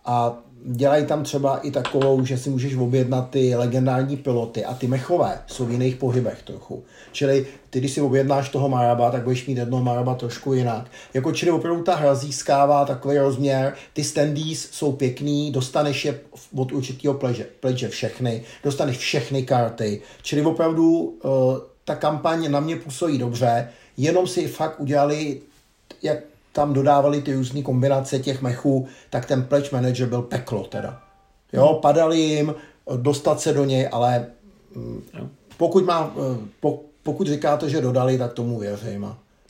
A 0.06 0.38
dělají 0.66 1.06
tam 1.06 1.24
třeba 1.24 1.58
i 1.58 1.72
takovou, 1.72 2.26
že 2.26 2.38
si 2.38 2.50
můžeš 2.50 2.76
objednat 2.76 3.30
ty 3.30 3.56
legendární 3.56 4.18
piloty 4.18 4.66
a 4.66 4.74
ty 4.74 4.88
mechové 4.88 5.40
jsou 5.48 5.66
v 5.66 5.72
jiných 5.72 5.96
pohybech 5.96 6.44
trochu. 6.44 6.84
Čili 7.12 7.46
ty, 7.70 7.80
když 7.80 7.92
si 7.92 8.02
objednáš 8.02 8.50
toho 8.50 8.70
Maraba, 8.70 9.12
tak 9.12 9.24
budeš 9.24 9.48
mít 9.48 9.58
jednoho 9.58 9.84
Maraba 9.84 10.16
trošku 10.16 10.54
jinak. 10.54 10.92
Jako 11.14 11.32
čili 11.32 11.52
opravdu 11.52 11.84
ta 11.84 11.96
hra 11.96 12.16
získává 12.16 12.86
takový 12.86 13.18
rozměr, 13.18 13.74
ty 13.94 14.04
standees 14.04 14.68
jsou 14.72 14.92
pěkný, 14.92 15.52
dostaneš 15.52 16.06
je 16.06 16.20
od 16.56 16.72
určitého 16.72 17.14
pleže, 17.14 17.48
pleže 17.60 17.88
všechny, 17.88 18.44
dostaneš 18.64 18.98
všechny 18.98 19.44
karty, 19.44 20.02
čili 20.22 20.42
opravdu 20.42 21.00
uh, 21.00 21.32
ta 21.86 21.96
kampaň 21.96 22.52
na 22.52 22.60
mě 22.60 22.76
působí 22.76 23.18
dobře, 23.18 23.70
jenom 23.98 24.28
si 24.28 24.48
fakt 24.48 24.80
udělali 24.80 25.42
jak 26.02 26.18
tam 26.58 26.74
dodávali 26.74 27.22
ty 27.22 27.34
různé 27.34 27.62
kombinace 27.62 28.20
těch 28.20 28.42
mechů, 28.42 28.88
tak 29.10 29.26
ten 29.26 29.44
pledge 29.44 29.70
manager 29.72 30.10
byl 30.10 30.22
peklo 30.22 30.64
teda. 30.64 31.02
Jo, 31.54 31.80
padali 31.82 32.20
jim, 32.20 32.56
dostat 32.98 33.40
se 33.40 33.54
do 33.54 33.66
něj, 33.66 33.90
ale 33.92 34.26
mm, 34.76 35.02
pokud, 35.58 35.86
má, 35.86 36.14
eh, 36.18 36.70
pokud 37.04 37.28
říkáte, 37.28 37.70
že 37.70 37.82
dodali, 37.82 38.18
tak 38.18 38.34
tomu 38.34 38.60
věřím. 38.60 39.06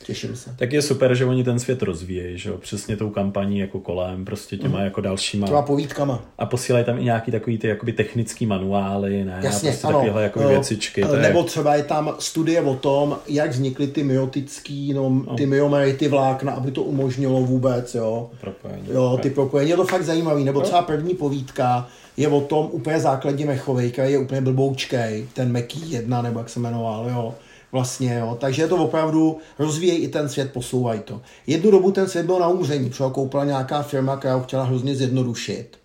A 0.08 0.12
Těším 0.13 0.36
se. 0.36 0.56
Tak 0.56 0.74
je 0.74 0.82
super, 0.82 1.15
že 1.15 1.26
oni 1.26 1.43
ten 1.43 1.60
svět 1.60 1.82
rozvíjejí, 1.82 2.38
že 2.38 2.50
jo? 2.50 2.58
Přesně 2.58 2.98
tou 2.98 3.10
kampaní 3.10 3.60
jako 3.60 3.80
kolem, 3.80 4.26
prostě 4.26 4.58
těma 4.58 4.78
mm. 4.78 4.84
jako 4.84 5.02
dalšíma. 5.02 5.48
Těma 5.48 5.62
povídkama. 5.62 6.22
A 6.38 6.46
posílají 6.46 6.86
tam 6.86 7.00
i 7.00 7.04
nějaký 7.04 7.32
takový 7.32 7.58
ty 7.58 7.67
jakoby 7.67 7.93
technický 7.93 8.46
manuály, 8.46 9.26
ne? 9.26 9.39
Jasně, 9.41 9.70
prostě 9.70 9.88
ano. 9.88 9.98
Takovéhle 9.98 10.24
jako 10.24 10.48
věcičky. 10.48 11.02
To 11.02 11.15
Nebo 11.15 11.39
je... 11.39 11.46
třeba 11.46 11.76
je 11.76 11.84
tam 11.84 12.15
studie 12.20 12.62
o 12.62 12.76
tom, 12.76 13.17
jak 13.28 13.52
vznikly 13.52 13.88
ty 13.88 14.04
myotický, 14.04 14.93
no, 14.93 15.10
no. 15.10 15.36
ty 15.36 15.46
myomery, 15.46 15.93
ty 15.93 16.08
vlákna, 16.08 16.52
aby 16.52 16.72
to 16.72 16.84
umožnilo 16.84 17.41
vůbec, 17.41 17.96
jo. 17.96 18.30
Propojení. 18.41 18.88
Jo, 18.91 19.20
ty 19.22 19.30
propojení. 19.30 19.70
Je 19.70 19.78
to 19.78 19.86
fakt 19.86 20.04
zajímavý. 20.04 20.43
Nebo 20.43 20.62
třeba 20.62 20.82
první 20.82 21.13
povídka 21.13 21.88
je 22.17 22.28
o 22.28 22.41
tom 22.41 22.70
úplně 22.72 23.00
základě 23.00 23.46
mechovej, 23.46 23.91
který 23.91 24.12
je 24.12 24.17
úplně 24.17 24.41
blboučkej, 24.41 25.28
ten 25.34 25.52
Meký 25.52 25.91
jedna, 25.91 26.22
nebo 26.22 26.39
jak 26.39 26.50
se 26.50 26.60
jmenoval, 26.60 27.10
jo 27.10 27.36
vlastně, 27.71 28.17
jo. 28.19 28.38
Takže 28.39 28.62
je 28.62 28.67
to 28.67 28.77
opravdu, 28.77 29.38
rozvíjejí 29.60 29.99
i 29.99 30.08
ten 30.08 30.30
svět, 30.30 30.53
posouvají 30.53 30.99
to. 30.99 31.21
Jednu 31.47 31.71
dobu 31.71 31.91
ten 31.91 32.08
svět 32.08 32.25
byl 32.25 32.39
na 32.39 32.47
umření, 32.47 32.89
třeba 32.89 33.10
koupila 33.10 33.45
nějaká 33.45 33.82
firma, 33.82 34.17
která 34.17 34.34
ho 34.34 34.43
chtěla 34.43 34.63
hrozně 34.63 34.95
zjednodušit. 34.95 35.77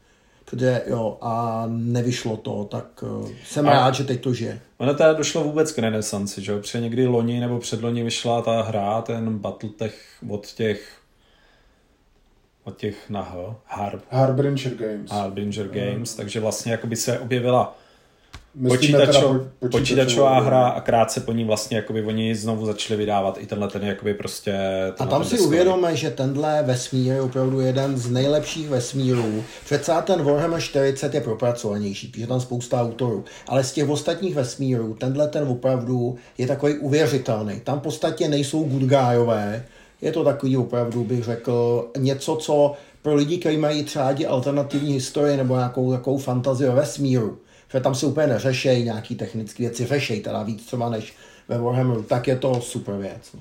Protože 0.45 0.83
jo, 0.87 1.19
a 1.21 1.65
nevyšlo 1.67 2.37
to, 2.37 2.65
tak 2.65 3.03
uh, 3.03 3.29
jsem 3.47 3.69
a 3.69 3.71
rád, 3.71 3.95
že 3.95 4.05
teď 4.05 4.21
to 4.21 4.35
žije. 4.35 4.61
Ono 4.79 4.95
teda 4.95 5.13
došlo 5.13 5.45
vůbec 5.45 5.73
k 5.73 5.79
renesanci, 5.79 6.43
že 6.43 6.53
jo? 6.53 6.59
Protože 6.59 6.81
někdy 6.81 7.07
loni 7.07 7.41
nebo 7.41 7.59
předloni 7.59 8.03
vyšla 8.03 8.43
ta 8.43 8.63
hra, 8.63 9.03
ten 9.03 9.39
Battletech 9.39 10.17
od 10.29 10.47
těch 10.47 11.03
od 12.65 12.77
těch 12.77 13.11
na 13.11 13.23
H, 13.23 13.57
Harb. 13.67 14.03
Harbinger 14.11 14.75
Games. 14.75 15.11
Harbinger 15.11 15.69
Games, 15.69 16.13
mm. 16.13 16.17
takže 16.17 16.41
vlastně 16.41 16.73
jakoby 16.73 16.97
se 16.97 17.19
objevila 17.19 17.79
počítačo, 18.69 19.47
po, 19.59 19.69
počítačová 19.69 20.41
hra 20.41 20.69
a 20.69 20.81
krátce 20.81 21.21
po 21.21 21.33
ní 21.33 21.45
vlastně 21.45 21.77
jakoby 21.77 22.05
oni 22.05 22.35
znovu 22.35 22.67
začali 22.67 22.97
vydávat 22.97 23.39
i 23.41 23.47
tenhle 23.47 23.69
ten 23.69 23.83
jakoby 23.83 24.15
prostě... 24.15 24.55
A 24.99 25.07
tam 25.07 25.25
si 25.25 25.39
uvědomíme, 25.39 25.97
že 25.97 26.11
tenhle 26.11 26.63
vesmír 26.63 27.07
je 27.07 27.23
opravdu 27.23 27.61
jeden 27.61 27.97
z 27.97 28.11
nejlepších 28.11 28.69
vesmírů. 28.69 29.45
Přece 29.65 29.93
ten 30.05 30.23
Warhammer 30.23 30.61
40 30.61 31.15
je 31.15 31.21
propracovanější, 31.21 32.09
protože 32.09 32.27
tam 32.27 32.41
spousta 32.41 32.83
autorů. 32.83 33.25
Ale 33.49 33.65
z 33.65 33.73
těch 33.73 33.89
ostatních 33.89 34.35
vesmírů, 34.35 34.95
tenhle 34.95 35.29
ten 35.29 35.49
opravdu 35.49 36.17
je 36.39 36.47
takový 36.47 36.75
uvěřitelný. 36.75 37.61
Tam 37.61 37.79
v 37.79 37.83
podstatě 37.83 38.29
nejsou 38.29 38.65
good 38.65 38.83
guyové, 38.83 39.65
je 40.03 40.13
to 40.13 40.25
takový 40.25 40.57
opravdu, 40.57 41.05
bych 41.05 41.25
řekl, 41.25 41.89
něco, 41.99 42.37
co 42.37 42.73
pro 43.03 43.15
lidi, 43.15 43.39
kteří 43.39 43.57
mají 43.57 43.83
třeba 43.85 44.15
alternativní 44.29 44.93
historii 44.93 45.37
nebo 45.37 45.57
nějakou 45.57 45.93
takovou 45.93 46.19
fantazii 46.19 46.69
o 46.69 46.73
vesmíru, 46.73 47.39
že 47.75 47.81
tam 47.81 47.95
se 47.95 48.07
úplně 48.07 48.27
neřešejí 48.27 48.85
nějaký 48.85 49.15
technické 49.15 49.63
věci, 49.63 49.87
řešejí 49.87 50.21
teda 50.21 50.43
víc 50.43 50.67
třeba 50.67 50.91
než 50.91 51.15
ve 51.49 51.59
Warhammeru, 51.59 52.03
tak 52.03 52.29
je 52.29 52.37
to 52.37 52.61
super 52.61 52.95
věc. 52.95 53.31
No. 53.35 53.41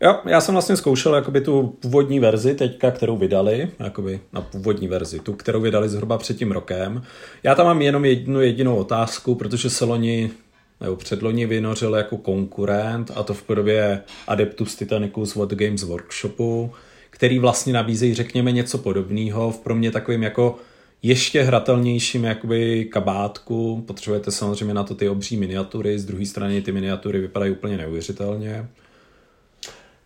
Jo, 0.00 0.20
já 0.24 0.40
jsem 0.40 0.54
vlastně 0.54 0.76
zkoušel 0.76 1.14
jakoby 1.14 1.40
tu 1.40 1.76
původní 1.80 2.20
verzi 2.20 2.54
teďka, 2.54 2.90
kterou 2.90 3.16
vydali, 3.16 3.70
jakoby 3.78 4.20
na 4.32 4.40
původní 4.40 4.88
verzi, 4.88 5.20
tu, 5.20 5.32
kterou 5.32 5.60
vydali 5.60 5.88
zhruba 5.88 6.18
před 6.18 6.36
tím 6.36 6.52
rokem. 6.52 7.02
Já 7.42 7.54
tam 7.54 7.66
mám 7.66 7.82
jenom 7.82 8.04
jednu 8.04 8.40
jedinou 8.40 8.76
otázku, 8.76 9.34
protože 9.34 9.70
se 9.70 9.84
loni 9.84 10.30
nebo 10.80 10.96
předloni 10.96 11.46
vynořil 11.46 11.94
jako 11.94 12.16
konkurent 12.16 13.10
a 13.14 13.22
to 13.22 13.34
v 13.34 13.42
podobě 13.42 14.00
Adeptus 14.26 14.76
Titanicus 14.76 15.36
od 15.36 15.52
Games 15.52 15.82
Workshopu, 15.82 16.72
který 17.10 17.38
vlastně 17.38 17.72
nabízejí, 17.72 18.14
řekněme, 18.14 18.52
něco 18.52 18.78
podobného 18.78 19.50
v 19.50 19.58
pro 19.58 19.74
mě 19.74 19.90
takovým 19.90 20.22
jako 20.22 20.56
ještě 21.04 21.42
hratelnějším 21.42 22.24
jakoby 22.24 22.84
kabátku. 22.84 23.84
Potřebujete 23.86 24.30
samozřejmě 24.30 24.74
na 24.74 24.82
to 24.82 24.94
ty 24.94 25.08
obří 25.08 25.36
miniatury, 25.36 25.98
z 25.98 26.04
druhé 26.04 26.26
strany 26.26 26.62
ty 26.62 26.72
miniatury 26.72 27.20
vypadají 27.20 27.52
úplně 27.52 27.76
neuvěřitelně. 27.76 28.68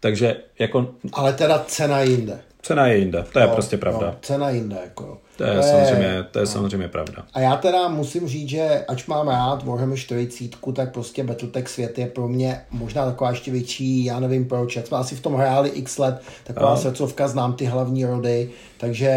Takže 0.00 0.36
jako... 0.58 0.94
Ale 1.12 1.32
teda 1.32 1.64
cena 1.66 2.00
jinde. 2.00 2.40
Cena 2.62 2.86
je 2.86 2.98
jinde, 2.98 3.24
to 3.32 3.38
je 3.38 3.46
no, 3.46 3.52
prostě 3.52 3.76
pravda. 3.76 4.06
No, 4.06 4.16
cena 4.22 4.50
jinde, 4.50 4.76
jako. 4.84 5.18
To 5.36 5.44
je, 5.44 5.50
to 5.50 5.56
je 5.56 5.62
samozřejmě, 5.62 6.24
to 6.30 6.38
je 6.38 6.44
no. 6.44 6.46
samozřejmě 6.46 6.88
pravda. 6.88 7.26
A 7.34 7.40
já 7.40 7.56
teda 7.56 7.88
musím 7.88 8.28
říct, 8.28 8.48
že 8.48 8.84
ač 8.88 9.06
mám 9.06 9.28
rád 9.28 9.64
Warhammer 9.64 9.98
40, 9.98 10.50
tak 10.74 10.92
prostě 10.92 11.24
Battletech 11.24 11.68
svět 11.68 11.98
je 11.98 12.06
pro 12.06 12.28
mě 12.28 12.60
možná 12.70 13.06
taková 13.06 13.30
ještě 13.30 13.50
větší, 13.50 14.04
já 14.04 14.20
nevím 14.20 14.48
proč, 14.48 14.76
jak 14.76 14.86
jsme 14.86 14.98
asi 14.98 15.16
v 15.16 15.20
tom 15.20 15.34
hráli 15.34 15.68
x 15.68 15.98
let, 15.98 16.22
taková 16.44 16.70
no. 16.70 16.76
srdcovka, 16.76 17.28
znám 17.28 17.52
ty 17.52 17.64
hlavní 17.64 18.04
rody, 18.04 18.50
takže 18.78 19.12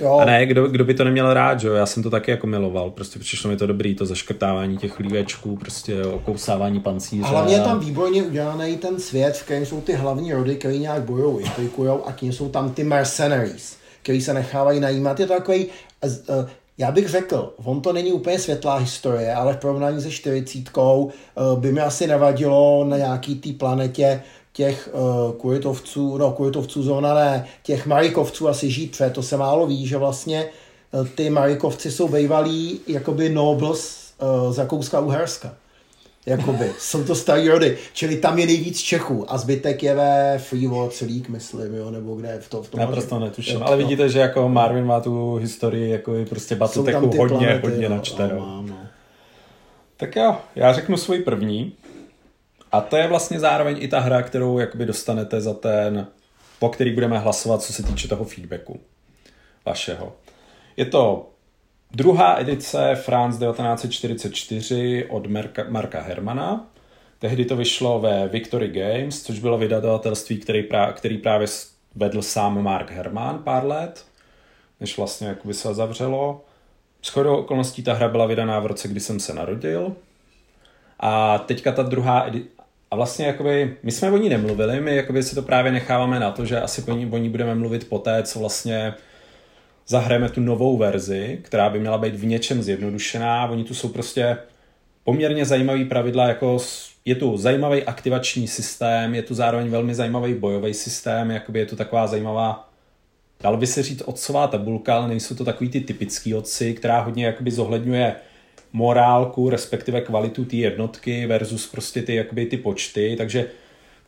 Jo. 0.00 0.18
A 0.18 0.24
ne, 0.24 0.46
kdo, 0.46 0.68
kdo 0.68 0.84
by 0.84 0.94
to 0.94 1.04
neměl 1.04 1.34
rád, 1.34 1.60
že 1.60 1.68
jo? 1.68 1.74
Já 1.74 1.86
jsem 1.86 2.02
to 2.02 2.10
taky 2.10 2.30
jako 2.30 2.46
miloval, 2.46 2.90
prostě 2.90 3.18
přišlo 3.18 3.50
mi 3.50 3.56
to 3.56 3.66
dobrý, 3.66 3.94
to 3.94 4.06
zaškrtávání 4.06 4.76
těch 4.78 5.00
lívečků, 5.00 5.56
prostě 5.56 6.04
okousávání 6.04 6.80
pancíře. 6.80 7.24
A 7.24 7.28
hlavně 7.28 7.54
je 7.54 7.60
tam 7.60 7.80
výborně 7.80 8.22
udělaný 8.22 8.76
ten 8.76 9.00
svět, 9.00 9.36
v 9.36 9.44
kterém 9.44 9.66
jsou 9.66 9.80
ty 9.80 9.92
hlavní 9.92 10.32
rody, 10.32 10.56
které 10.56 10.78
nějak 10.78 11.02
bojují, 11.02 11.46
implikujou 11.46 12.02
a 12.06 12.12
tím 12.12 12.32
jsou 12.32 12.48
tam 12.48 12.70
ty 12.70 12.84
mercenaries, 12.84 13.76
který 14.02 14.20
se 14.20 14.34
nechávají 14.34 14.80
najímat. 14.80 15.20
Je 15.20 15.26
to 15.26 15.32
takový, 15.32 15.66
eh, 16.04 16.46
já 16.78 16.92
bych 16.92 17.08
řekl, 17.08 17.54
on 17.64 17.80
to 17.80 17.92
není 17.92 18.12
úplně 18.12 18.38
světlá 18.38 18.76
historie, 18.76 19.34
ale 19.34 19.54
v 19.54 19.56
porovnání 19.56 20.02
se 20.02 20.10
40 20.10 20.68
eh, 21.08 21.60
by 21.60 21.72
mi 21.72 21.80
asi 21.80 22.06
nevadilo 22.06 22.84
na 22.84 22.96
nějaký 22.96 23.34
té 23.34 23.52
planetě 23.52 24.22
těch 24.58 24.90
uh, 24.92 25.32
kuritovců, 25.32 26.18
no 26.18 26.32
kuritovců 26.32 26.82
zóna 26.82 27.14
ne, 27.14 27.46
těch 27.62 27.86
marikovců 27.86 28.48
asi 28.48 28.70
žít, 28.70 28.90
protože 28.90 29.10
to 29.10 29.22
se 29.22 29.36
málo 29.36 29.66
ví, 29.66 29.86
že 29.86 29.96
vlastně 29.96 30.48
uh, 30.92 31.06
ty 31.06 31.30
marikovci 31.30 31.90
jsou 31.90 32.08
bývalí 32.08 32.80
jakoby 32.86 33.28
nobles 33.28 34.12
uh, 34.46 34.52
z 34.52 34.58
Rakouska-Uherska. 34.58 35.50
Jakoby, 36.26 36.72
jsou 36.78 37.04
to 37.04 37.14
starý 37.14 37.48
rody, 37.48 37.78
čili 37.92 38.16
tam 38.16 38.38
je 38.38 38.46
nejvíc 38.46 38.80
Čechů 38.80 39.32
a 39.32 39.38
zbytek 39.38 39.82
je 39.82 39.94
ve 39.94 40.38
Freeworld 40.38 41.00
League, 41.00 41.28
myslím, 41.28 41.74
jo, 41.74 41.90
nebo 41.90 42.14
kde 42.14 42.38
v, 42.40 42.48
to, 42.50 42.62
v 42.62 42.68
tom. 42.68 42.80
Naprosto 42.80 43.18
netuším, 43.18 43.62
ale 43.62 43.76
no. 43.76 43.82
vidíte, 43.82 44.08
že 44.08 44.18
jako 44.18 44.48
Marvin 44.48 44.84
má 44.84 45.00
tu 45.00 45.34
historii 45.34 45.90
jako 45.90 46.12
prostě 46.28 46.54
Battletechu 46.56 47.06
hodně, 47.06 47.28
planety, 47.28 47.68
hodně 47.68 47.88
načte. 47.88 48.28
No, 48.28 48.64
no. 48.68 48.76
Tak 49.96 50.16
jo, 50.16 50.36
já 50.56 50.72
řeknu 50.72 50.96
svůj 50.96 51.18
první. 51.18 51.72
A 52.72 52.80
to 52.80 52.96
je 52.96 53.08
vlastně 53.08 53.40
zároveň 53.40 53.76
i 53.80 53.88
ta 53.88 54.00
hra, 54.00 54.22
kterou 54.22 54.58
jakoby 54.58 54.86
dostanete 54.86 55.40
za 55.40 55.54
ten, 55.54 56.06
po 56.58 56.68
který 56.68 56.94
budeme 56.94 57.18
hlasovat, 57.18 57.62
co 57.62 57.72
se 57.72 57.82
týče 57.82 58.08
toho 58.08 58.24
feedbacku 58.24 58.80
vašeho. 59.66 60.12
Je 60.76 60.84
to 60.84 61.30
druhá 61.90 62.40
edice 62.40 62.94
France 62.94 63.46
1944 63.46 65.06
od 65.10 65.26
Marka, 65.26 65.64
Marka 65.68 66.00
Hermana. 66.00 66.66
Tehdy 67.18 67.44
to 67.44 67.56
vyšlo 67.56 68.00
ve 68.00 68.28
Victory 68.28 68.68
Games, 68.68 69.22
což 69.22 69.38
bylo 69.38 69.58
vydavatelství, 69.58 70.38
který, 70.38 70.62
prá, 70.62 70.92
který 70.92 71.18
právě 71.18 71.46
vedl 71.94 72.22
sám 72.22 72.62
Mark 72.62 72.90
Herman 72.90 73.38
pár 73.38 73.64
let, 73.64 74.06
než 74.80 74.96
vlastně 74.96 75.28
jakoby 75.28 75.54
se 75.54 75.74
zavřelo. 75.74 76.44
Shodou 77.04 77.36
okolností 77.36 77.82
ta 77.82 77.92
hra 77.92 78.08
byla 78.08 78.26
vydaná 78.26 78.60
v 78.60 78.66
roce, 78.66 78.88
kdy 78.88 79.00
jsem 79.00 79.20
se 79.20 79.34
narodil. 79.34 79.96
A 81.00 81.38
teďka 81.38 81.72
ta 81.72 81.82
druhá 81.82 82.30
a 82.90 82.96
vlastně 82.96 83.26
jakoby, 83.26 83.76
my 83.82 83.92
jsme 83.92 84.10
o 84.10 84.16
ní 84.16 84.28
nemluvili, 84.28 84.80
my 84.80 84.96
jakoby 84.96 85.22
si 85.22 85.34
to 85.34 85.42
právě 85.42 85.72
necháváme 85.72 86.20
na 86.20 86.30
to, 86.30 86.44
že 86.44 86.60
asi 86.60 86.82
o 86.82 86.92
ní, 86.92 87.06
o 87.06 87.18
ní 87.18 87.28
budeme 87.28 87.54
mluvit 87.54 87.88
poté, 87.88 88.22
co 88.22 88.38
vlastně 88.38 88.94
zahrajeme 89.86 90.28
tu 90.28 90.40
novou 90.40 90.76
verzi, 90.76 91.38
která 91.42 91.70
by 91.70 91.80
měla 91.80 91.98
být 91.98 92.14
v 92.14 92.24
něčem 92.24 92.62
zjednodušená. 92.62 93.46
Oni 93.46 93.64
tu 93.64 93.74
jsou 93.74 93.88
prostě 93.88 94.36
poměrně 95.04 95.44
zajímavý 95.44 95.84
pravidla, 95.84 96.28
jako 96.28 96.58
je 97.04 97.14
tu 97.14 97.36
zajímavý 97.36 97.84
aktivační 97.84 98.48
systém, 98.48 99.14
je 99.14 99.22
tu 99.22 99.34
zároveň 99.34 99.68
velmi 99.68 99.94
zajímavý 99.94 100.34
bojový 100.34 100.74
systém, 100.74 101.30
jakoby 101.30 101.58
je 101.58 101.66
tu 101.66 101.76
taková 101.76 102.06
zajímavá, 102.06 102.70
dalo 103.40 103.56
by 103.56 103.66
se 103.66 103.82
říct 103.82 104.02
otcová 104.02 104.46
tabulka, 104.46 104.96
ale 104.96 105.08
nejsou 105.08 105.34
to 105.34 105.44
takový 105.44 105.70
ty 105.70 105.80
typický 105.80 106.34
otci, 106.34 106.74
která 106.74 107.00
hodně 107.00 107.26
jakoby 107.26 107.50
zohledňuje 107.50 108.16
morálku, 108.72 109.50
respektive 109.50 110.00
kvalitu 110.00 110.44
té 110.44 110.56
jednotky 110.56 111.26
versus 111.26 111.66
prostě 111.66 112.02
ty, 112.02 112.14
jakoby 112.14 112.46
ty 112.46 112.56
počty, 112.56 113.14
takže 113.18 113.46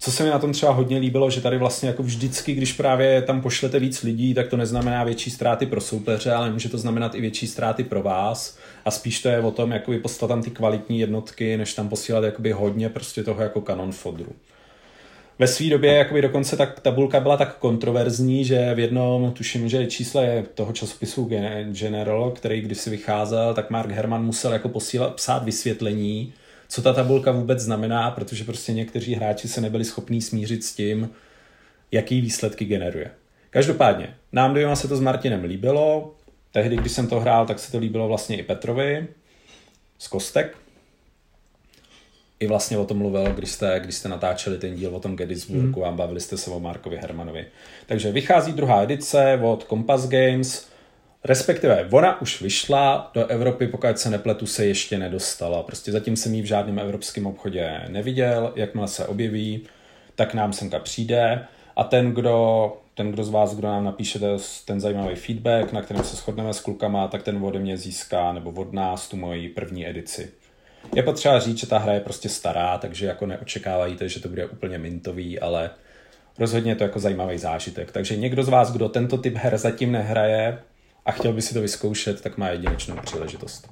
co 0.02 0.12
se 0.12 0.24
mi 0.24 0.30
na 0.30 0.38
tom 0.38 0.52
třeba 0.52 0.72
hodně 0.72 0.98
líbilo, 0.98 1.30
že 1.30 1.40
tady 1.40 1.58
vlastně 1.58 1.88
jako 1.88 2.02
vždycky, 2.02 2.54
když 2.54 2.72
právě 2.72 3.22
tam 3.22 3.40
pošlete 3.40 3.78
víc 3.78 4.02
lidí, 4.02 4.34
tak 4.34 4.48
to 4.48 4.56
neznamená 4.56 5.04
větší 5.04 5.30
ztráty 5.30 5.66
pro 5.66 5.80
soupeře, 5.80 6.32
ale 6.32 6.50
může 6.50 6.68
to 6.68 6.78
znamenat 6.78 7.14
i 7.14 7.20
větší 7.20 7.46
ztráty 7.46 7.84
pro 7.84 8.02
vás. 8.02 8.58
A 8.84 8.90
spíš 8.90 9.22
to 9.22 9.28
je 9.28 9.40
o 9.40 9.50
tom, 9.50 9.70
jakoby 9.70 9.98
poslat 9.98 10.28
tam 10.28 10.42
ty 10.42 10.50
kvalitní 10.50 11.00
jednotky, 11.00 11.56
než 11.56 11.74
tam 11.74 11.88
posílat 11.88 12.24
jakoby 12.24 12.52
hodně 12.52 12.88
prostě 12.88 13.24
toho 13.24 13.42
jako 13.42 13.60
kanon 13.60 13.92
fodru 13.92 14.32
ve 15.40 15.46
své 15.46 15.68
době 15.68 15.92
jakoby 15.92 16.22
dokonce 16.22 16.56
tak 16.56 16.80
tabulka 16.80 17.20
byla 17.20 17.36
tak 17.36 17.56
kontroverzní, 17.56 18.44
že 18.44 18.74
v 18.74 18.78
jednom, 18.78 19.32
tuším, 19.32 19.68
že 19.68 19.86
čísle 19.86 20.44
toho 20.54 20.72
časopisu 20.72 21.30
General, 21.70 22.30
který 22.30 22.60
kdysi 22.60 22.90
vycházel, 22.90 23.54
tak 23.54 23.70
Mark 23.70 23.90
Herman 23.90 24.24
musel 24.24 24.52
jako 24.52 24.68
posílat, 24.68 25.14
psát 25.14 25.44
vysvětlení, 25.44 26.32
co 26.68 26.82
ta 26.82 26.92
tabulka 26.92 27.32
vůbec 27.32 27.60
znamená, 27.60 28.10
protože 28.10 28.44
prostě 28.44 28.72
někteří 28.72 29.14
hráči 29.14 29.48
se 29.48 29.60
nebyli 29.60 29.84
schopní 29.84 30.22
smířit 30.22 30.64
s 30.64 30.74
tím, 30.74 31.10
jaký 31.92 32.20
výsledky 32.20 32.64
generuje. 32.64 33.10
Každopádně, 33.50 34.14
nám 34.32 34.52
dvěma 34.52 34.76
se 34.76 34.88
to 34.88 34.96
s 34.96 35.00
Martinem 35.00 35.44
líbilo, 35.44 36.14
tehdy, 36.52 36.76
když 36.76 36.92
jsem 36.92 37.06
to 37.06 37.20
hrál, 37.20 37.46
tak 37.46 37.58
se 37.58 37.72
to 37.72 37.78
líbilo 37.78 38.08
vlastně 38.08 38.36
i 38.36 38.42
Petrovi 38.42 39.06
z 39.98 40.08
Kostek, 40.08 40.56
i 42.40 42.46
vlastně 42.46 42.78
o 42.78 42.84
tom 42.84 42.98
mluvil, 42.98 43.32
když 43.32 43.50
jste, 43.50 43.80
když 43.80 43.94
jste 43.94 44.08
natáčeli 44.08 44.58
ten 44.58 44.74
díl 44.74 44.96
o 44.96 45.00
tom 45.00 45.16
Gettysburgu 45.16 45.80
mm. 45.80 45.86
a 45.86 45.90
bavili 45.90 46.20
jste 46.20 46.36
se 46.36 46.50
o 46.50 46.60
Markovi 46.60 46.96
Hermanovi. 46.96 47.46
Takže 47.86 48.12
vychází 48.12 48.52
druhá 48.52 48.82
edice 48.82 49.38
od 49.42 49.66
Compass 49.68 50.08
Games, 50.08 50.68
respektive 51.24 51.88
ona 51.90 52.20
už 52.20 52.42
vyšla 52.42 53.10
do 53.14 53.26
Evropy, 53.26 53.66
pokud 53.66 53.98
se 53.98 54.10
nepletu, 54.10 54.46
se 54.46 54.66
ještě 54.66 54.98
nedostala. 54.98 55.62
Prostě 55.62 55.92
zatím 55.92 56.16
jsem 56.16 56.34
ji 56.34 56.42
v 56.42 56.46
žádném 56.46 56.78
evropském 56.78 57.26
obchodě 57.26 57.80
neviděl, 57.88 58.52
jakmile 58.56 58.88
se 58.88 59.06
objeví, 59.06 59.66
tak 60.14 60.34
nám 60.34 60.52
semka 60.52 60.78
přijde 60.78 61.44
a 61.76 61.84
ten, 61.84 62.12
kdo, 62.12 62.76
ten, 62.94 63.12
kdo 63.12 63.24
z 63.24 63.30
vás, 63.30 63.54
kdo 63.54 63.68
nám 63.68 63.84
napíše 63.84 64.18
ten 64.64 64.80
zajímavý 64.80 65.14
feedback, 65.14 65.72
na 65.72 65.82
kterém 65.82 66.04
se 66.04 66.16
shodneme 66.16 66.54
s 66.54 66.60
klukama, 66.60 67.08
tak 67.08 67.22
ten 67.22 67.44
ode 67.44 67.58
mě 67.58 67.76
získá, 67.76 68.32
nebo 68.32 68.50
od 68.50 68.72
nás, 68.72 69.08
tu 69.08 69.16
moji 69.16 69.48
první 69.48 69.88
edici. 69.88 70.39
Je 70.94 71.02
potřeba 71.02 71.40
říct, 71.40 71.58
že 71.58 71.66
ta 71.66 71.78
hra 71.78 71.92
je 71.92 72.00
prostě 72.00 72.28
stará, 72.28 72.78
takže 72.78 73.06
jako 73.06 73.26
neočekávajíte, 73.26 74.08
že 74.08 74.20
to 74.20 74.28
bude 74.28 74.46
úplně 74.46 74.78
mintový, 74.78 75.40
ale 75.40 75.70
rozhodně 76.38 76.72
je 76.72 76.76
to 76.76 76.84
jako 76.84 77.00
zajímavý 77.00 77.38
zážitek. 77.38 77.92
Takže 77.92 78.16
někdo 78.16 78.44
z 78.44 78.48
vás, 78.48 78.72
kdo 78.72 78.88
tento 78.88 79.18
typ 79.18 79.36
her 79.36 79.58
zatím 79.58 79.92
nehraje 79.92 80.58
a 81.06 81.12
chtěl 81.12 81.32
by 81.32 81.42
si 81.42 81.54
to 81.54 81.60
vyzkoušet, 81.60 82.20
tak 82.20 82.38
má 82.38 82.48
jedinečnou 82.48 82.96
příležitost. 82.96 83.70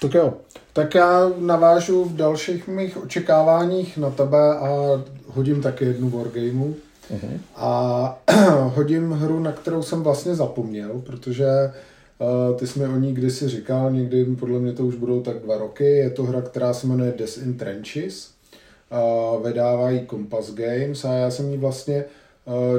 Tak 0.00 0.14
jo, 0.14 0.34
tak 0.72 0.94
já 0.94 1.30
navážu 1.38 2.04
v 2.04 2.16
dalších 2.16 2.68
mých 2.68 2.96
očekáváních 2.96 3.98
na 3.98 4.10
tebe 4.10 4.58
a 4.58 4.68
hodím 5.26 5.62
taky 5.62 5.84
jednu 5.84 6.10
wargameu. 6.10 6.76
Uh-huh. 7.10 7.38
A 7.56 8.18
hodím 8.74 9.12
hru, 9.12 9.38
na 9.38 9.52
kterou 9.52 9.82
jsem 9.82 10.02
vlastně 10.02 10.34
zapomněl, 10.34 11.02
protože 11.06 11.46
ty 12.58 12.66
jsi 12.66 12.78
mi 12.78 12.86
o 12.86 12.96
ní 12.96 13.14
kdysi 13.14 13.48
říkal, 13.48 13.92
někdy 13.92 14.24
podle 14.24 14.58
mě 14.58 14.72
to 14.72 14.86
už 14.86 14.94
budou 14.94 15.22
tak 15.22 15.38
dva 15.38 15.58
roky. 15.58 15.84
Je 15.84 16.10
to 16.10 16.22
hra, 16.22 16.42
která 16.42 16.74
se 16.74 16.86
jmenuje 16.86 17.14
Des 17.18 17.36
in 17.36 17.58
Trenches. 17.58 18.30
Vydávají 19.44 20.06
Compass 20.10 20.54
Games 20.54 21.04
a 21.04 21.12
já 21.12 21.30
jsem 21.30 21.50
ji 21.50 21.56
vlastně, 21.56 22.04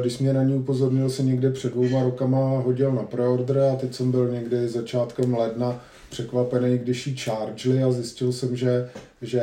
když 0.02 0.20
mě 0.20 0.34
na 0.34 0.44
ní 0.44 0.56
upozornil, 0.56 1.10
se 1.10 1.24
někde 1.24 1.52
před 1.52 1.74
dvouma 1.74 2.04
rokama 2.04 2.60
hodil 2.60 2.92
na 2.92 3.04
preorder 3.04 3.60
a 3.60 3.76
teď 3.76 3.94
jsem 3.94 4.12
byl 4.12 4.32
někdy 4.32 4.68
začátkem 4.68 5.34
ledna 5.34 5.82
překvapený, 6.10 6.78
když 6.78 7.08
ji 7.08 7.16
chargeli 7.18 7.84
a 7.84 7.92
zjistil 7.92 8.32
jsem, 8.32 8.56
že, 8.56 8.90
že 9.22 9.42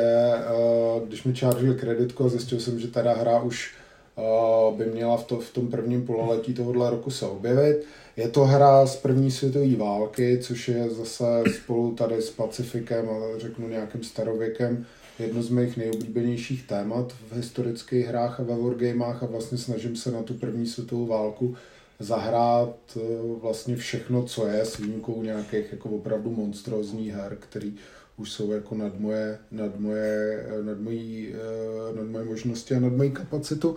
když 1.06 1.24
mi 1.24 1.34
chargeli 1.34 1.74
kreditku 1.74 2.24
a 2.24 2.28
zjistil 2.28 2.60
jsem, 2.60 2.78
že 2.78 2.88
teda 2.88 3.14
hra 3.14 3.40
už 3.42 3.74
by 4.76 4.86
měla 4.86 5.16
v, 5.16 5.24
to, 5.24 5.38
v 5.38 5.50
tom 5.50 5.68
prvním 5.68 6.06
pololetí 6.06 6.54
tohohle 6.54 6.90
roku 6.90 7.10
se 7.10 7.26
objevit. 7.26 7.84
Je 8.16 8.28
to 8.28 8.44
hra 8.44 8.86
z 8.86 8.96
první 8.96 9.30
světové 9.30 9.76
války, 9.76 10.38
což 10.42 10.68
je 10.68 10.90
zase 10.90 11.24
spolu 11.62 11.94
tady 11.94 12.22
s 12.22 12.30
Pacifikem 12.30 13.08
a 13.08 13.38
řeknu 13.38 13.68
nějakým 13.68 14.02
starověkem 14.02 14.86
jedno 15.18 15.42
z 15.42 15.50
mých 15.50 15.76
nejoblíbenějších 15.76 16.66
témat 16.66 17.12
v 17.12 17.36
historických 17.36 18.06
hrách 18.06 18.40
a 18.40 18.42
ve 18.42 18.56
wargamách 18.56 19.22
a 19.22 19.26
vlastně 19.26 19.58
snažím 19.58 19.96
se 19.96 20.10
na 20.10 20.22
tu 20.22 20.34
první 20.34 20.66
světovou 20.66 21.06
válku 21.06 21.56
zahrát 21.98 22.76
eh, 22.96 23.00
vlastně 23.40 23.76
všechno, 23.76 24.22
co 24.22 24.46
je, 24.46 24.64
s 24.64 24.78
výjimkou 24.78 25.22
nějakých 25.22 25.72
jako 25.72 25.88
opravdu 25.88 26.30
monstrózních 26.30 27.12
her, 27.12 27.36
který 27.40 27.74
už 28.20 28.30
jsou 28.30 28.52
jako 28.52 28.74
nad 28.74 29.00
moje, 29.00 29.38
nad 29.50 29.80
moje, 29.80 30.46
nad 30.62 30.78
mojí, 30.80 31.28
eh, 31.34 31.96
nad 31.96 32.06
moje 32.06 32.24
možnosti 32.24 32.74
a 32.74 32.80
nad 32.80 32.92
mojí 32.92 33.10
kapacitu. 33.10 33.76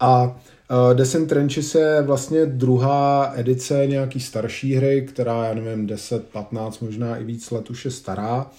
A 0.00 0.22
uh, 0.24 0.94
Descent 0.94 1.28
Trenches 1.28 1.74
je 1.74 2.02
vlastně 2.02 2.46
druhá 2.46 3.32
edice 3.36 3.86
nějaký 3.86 4.20
starší 4.20 4.74
hry, 4.74 5.02
která, 5.02 5.44
já 5.44 5.54
nevím, 5.54 5.86
10, 5.86 6.28
15, 6.28 6.80
možná 6.80 7.16
i 7.16 7.24
víc 7.24 7.50
let 7.50 7.70
už 7.70 7.84
je 7.84 7.90
stará. 7.90 8.50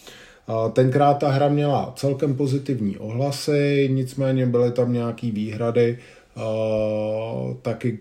Uh, 0.49 0.71
tenkrát 0.71 1.13
ta 1.13 1.29
hra 1.29 1.49
měla 1.49 1.93
celkem 1.95 2.35
pozitivní 2.35 2.97
ohlasy, 2.97 3.89
nicméně 3.91 4.45
byly 4.45 4.71
tam 4.71 4.93
nějaký 4.93 5.31
výhrady, 5.31 5.99
uh, 6.35 7.53
taky 7.61 7.99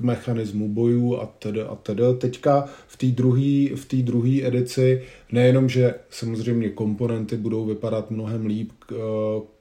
mechanismu 0.00 0.68
bojů 0.68 1.20
a 1.20 1.26
tedy 1.38 1.62
a 1.62 1.74
tedy. 1.74 2.02
Teďka 2.18 2.68
v 2.86 2.96
té 2.96 3.06
druhé 3.06 3.76
v 3.76 3.84
té 3.88 3.96
druhé 3.96 4.46
edici 4.46 5.02
nejenom, 5.32 5.68
že 5.68 5.94
samozřejmě 6.10 6.68
komponenty 6.68 7.36
budou 7.36 7.64
vypadat 7.64 8.10
mnohem 8.10 8.46
líp, 8.46 8.72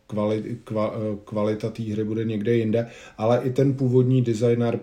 kvalit, 0.07 0.45
kva, 0.63 0.93
kvalita 1.25 1.69
té 1.69 1.83
hry 1.83 2.03
bude 2.03 2.23
někde 2.25 2.57
jinde, 2.57 2.87
ale 3.17 3.41
i 3.43 3.49
ten 3.49 3.73
původní 3.73 4.21
designer 4.21 4.79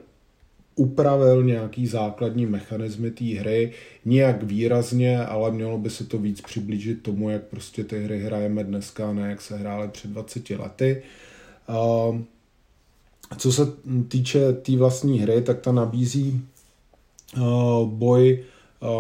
upravil 0.76 1.42
nějaký 1.42 1.86
základní 1.86 2.46
mechanismy 2.46 3.10
té 3.10 3.24
hry, 3.24 3.72
nijak 4.04 4.42
výrazně, 4.42 5.18
ale 5.18 5.50
mělo 5.50 5.78
by 5.78 5.90
se 5.90 6.04
to 6.04 6.18
víc 6.18 6.40
přiblížit 6.40 7.02
tomu, 7.02 7.30
jak 7.30 7.42
prostě 7.42 7.84
ty 7.84 8.04
hry 8.04 8.20
hrajeme 8.20 8.64
dneska, 8.64 9.12
ne 9.12 9.30
jak 9.30 9.40
se 9.40 9.56
hrály 9.56 9.88
před 9.88 10.10
20 10.10 10.50
lety. 10.50 11.02
Co 13.38 13.52
se 13.52 13.72
týče 14.08 14.52
té 14.52 14.60
tý 14.60 14.76
vlastní 14.76 15.18
hry, 15.18 15.42
tak 15.42 15.60
ta 15.60 15.72
nabízí 15.72 16.40
boj 17.84 18.44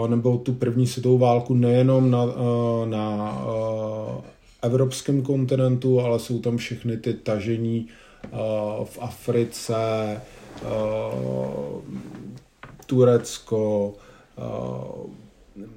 nebo 0.08 0.38
tu 0.38 0.52
první 0.52 0.86
světovou 0.86 1.18
válku 1.18 1.54
nejenom 1.54 2.10
na, 2.10 2.26
na 2.84 3.38
evropském 4.62 5.22
kontinentu, 5.22 6.00
ale 6.00 6.18
jsou 6.18 6.38
tam 6.38 6.56
všechny 6.56 6.96
ty 6.96 7.14
tažení 7.14 7.88
v 8.84 8.98
Africe, 9.00 9.84
Turecko, 12.86 13.94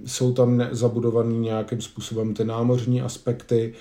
jsou 0.05 0.33
tam 0.33 0.67
zabudované 0.71 1.33
nějakým 1.33 1.81
způsobem 1.81 2.33
ty 2.33 2.45
námořní 2.45 3.01
aspekty. 3.01 3.73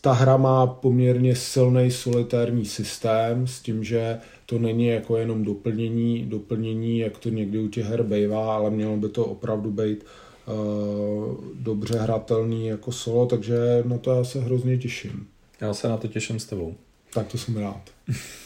Ta 0.00 0.12
hra 0.12 0.36
má 0.36 0.66
poměrně 0.66 1.36
silný 1.36 1.90
solitární 1.90 2.64
systém 2.64 3.46
s 3.46 3.60
tím, 3.60 3.84
že 3.84 4.18
to 4.46 4.58
není 4.58 4.86
jako 4.86 5.16
jenom 5.16 5.44
doplnění, 5.44 6.26
doplnění, 6.26 6.98
jak 6.98 7.18
to 7.18 7.28
někdy 7.28 7.58
u 7.58 7.68
těch 7.68 7.84
her 7.86 8.02
bývá, 8.02 8.54
ale 8.56 8.70
mělo 8.70 8.96
by 8.96 9.08
to 9.08 9.24
opravdu 9.24 9.70
být 9.70 10.04
uh, 10.46 11.34
dobře 11.54 11.98
hratelný 11.98 12.66
jako 12.66 12.92
solo, 12.92 13.26
takže 13.26 13.82
na 13.84 13.98
to 13.98 14.10
já 14.10 14.24
se 14.24 14.40
hrozně 14.40 14.78
těším. 14.78 15.26
Já 15.60 15.74
se 15.74 15.88
na 15.88 15.96
to 15.96 16.08
těším 16.08 16.38
s 16.38 16.46
tebou. 16.46 16.74
Tak 17.14 17.26
to 17.26 17.38
jsem 17.38 17.56
rád. 17.56 17.82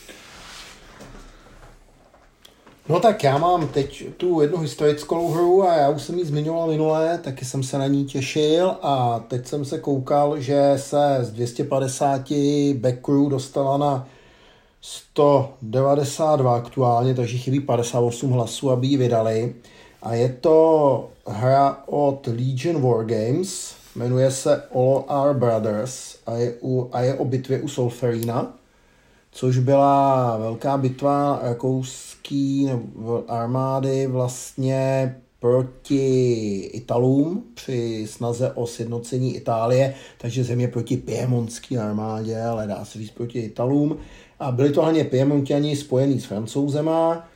No 2.91 3.01
tak 3.01 3.25
já 3.25 3.39
mám 3.39 3.69
teď 3.69 4.05
tu 4.17 4.41
jednu 4.41 4.59
historickou 4.59 5.29
hru 5.29 5.63
a 5.63 5.77
já 5.77 5.89
už 5.89 6.03
jsem 6.03 6.19
ji 6.19 6.25
zmiňoval 6.25 6.69
minule, 6.69 7.19
taky 7.19 7.45
jsem 7.45 7.63
se 7.63 7.79
na 7.79 7.87
ní 7.87 8.05
těšil 8.05 8.77
a 8.83 9.25
teď 9.29 9.47
jsem 9.47 9.65
se 9.65 9.79
koukal, 9.79 10.41
že 10.41 10.73
se 10.77 11.19
z 11.21 11.31
250 11.31 12.21
backcrew 12.75 13.29
dostala 13.29 13.79
na 13.79 14.09
192 14.81 16.57
aktuálně, 16.57 17.15
takže 17.15 17.39
chybí 17.39 17.61
58 17.61 18.31
hlasů, 18.31 18.71
aby 18.71 18.87
ji 18.87 18.97
vydali. 18.97 19.55
A 20.03 20.15
je 20.15 20.29
to 20.29 21.09
hra 21.27 21.83
od 21.87 22.27
Legion 22.27 22.83
Wargames, 22.83 23.75
jmenuje 23.97 24.31
se 24.31 24.63
All 24.75 25.05
Our 25.09 25.35
Brothers 25.35 26.17
a 26.27 26.35
je, 26.35 26.55
u, 26.63 26.89
a 26.93 27.01
je 27.01 27.15
o 27.15 27.25
bitvě 27.25 27.61
u 27.61 27.69
Solferina, 27.69 28.60
což 29.33 29.59
byla 29.59 30.37
velká 30.37 30.77
bitva 30.77 31.41
rakouský 31.43 32.71
armády 33.29 34.07
vlastně 34.07 35.17
proti 35.41 36.57
Italům 36.73 37.45
při 37.55 38.07
snaze 38.11 38.53
o 38.53 38.67
sjednocení 38.67 39.37
Itálie, 39.37 39.95
takže 40.19 40.45
země 40.45 40.69
proti 40.69 40.97
Piemontské 40.97 41.79
armádě, 41.79 42.43
ale 42.43 42.67
dá 42.67 42.85
se 42.85 42.99
říct 42.99 43.11
proti 43.11 43.39
Italům. 43.39 43.97
A 44.41 44.53
byli 44.53 44.71
to 44.71 44.83
hlavně 44.83 45.05
Piemontiani 45.05 45.77
spojený 45.77 46.21
s 46.21 46.25
Francouzema. 46.25 47.29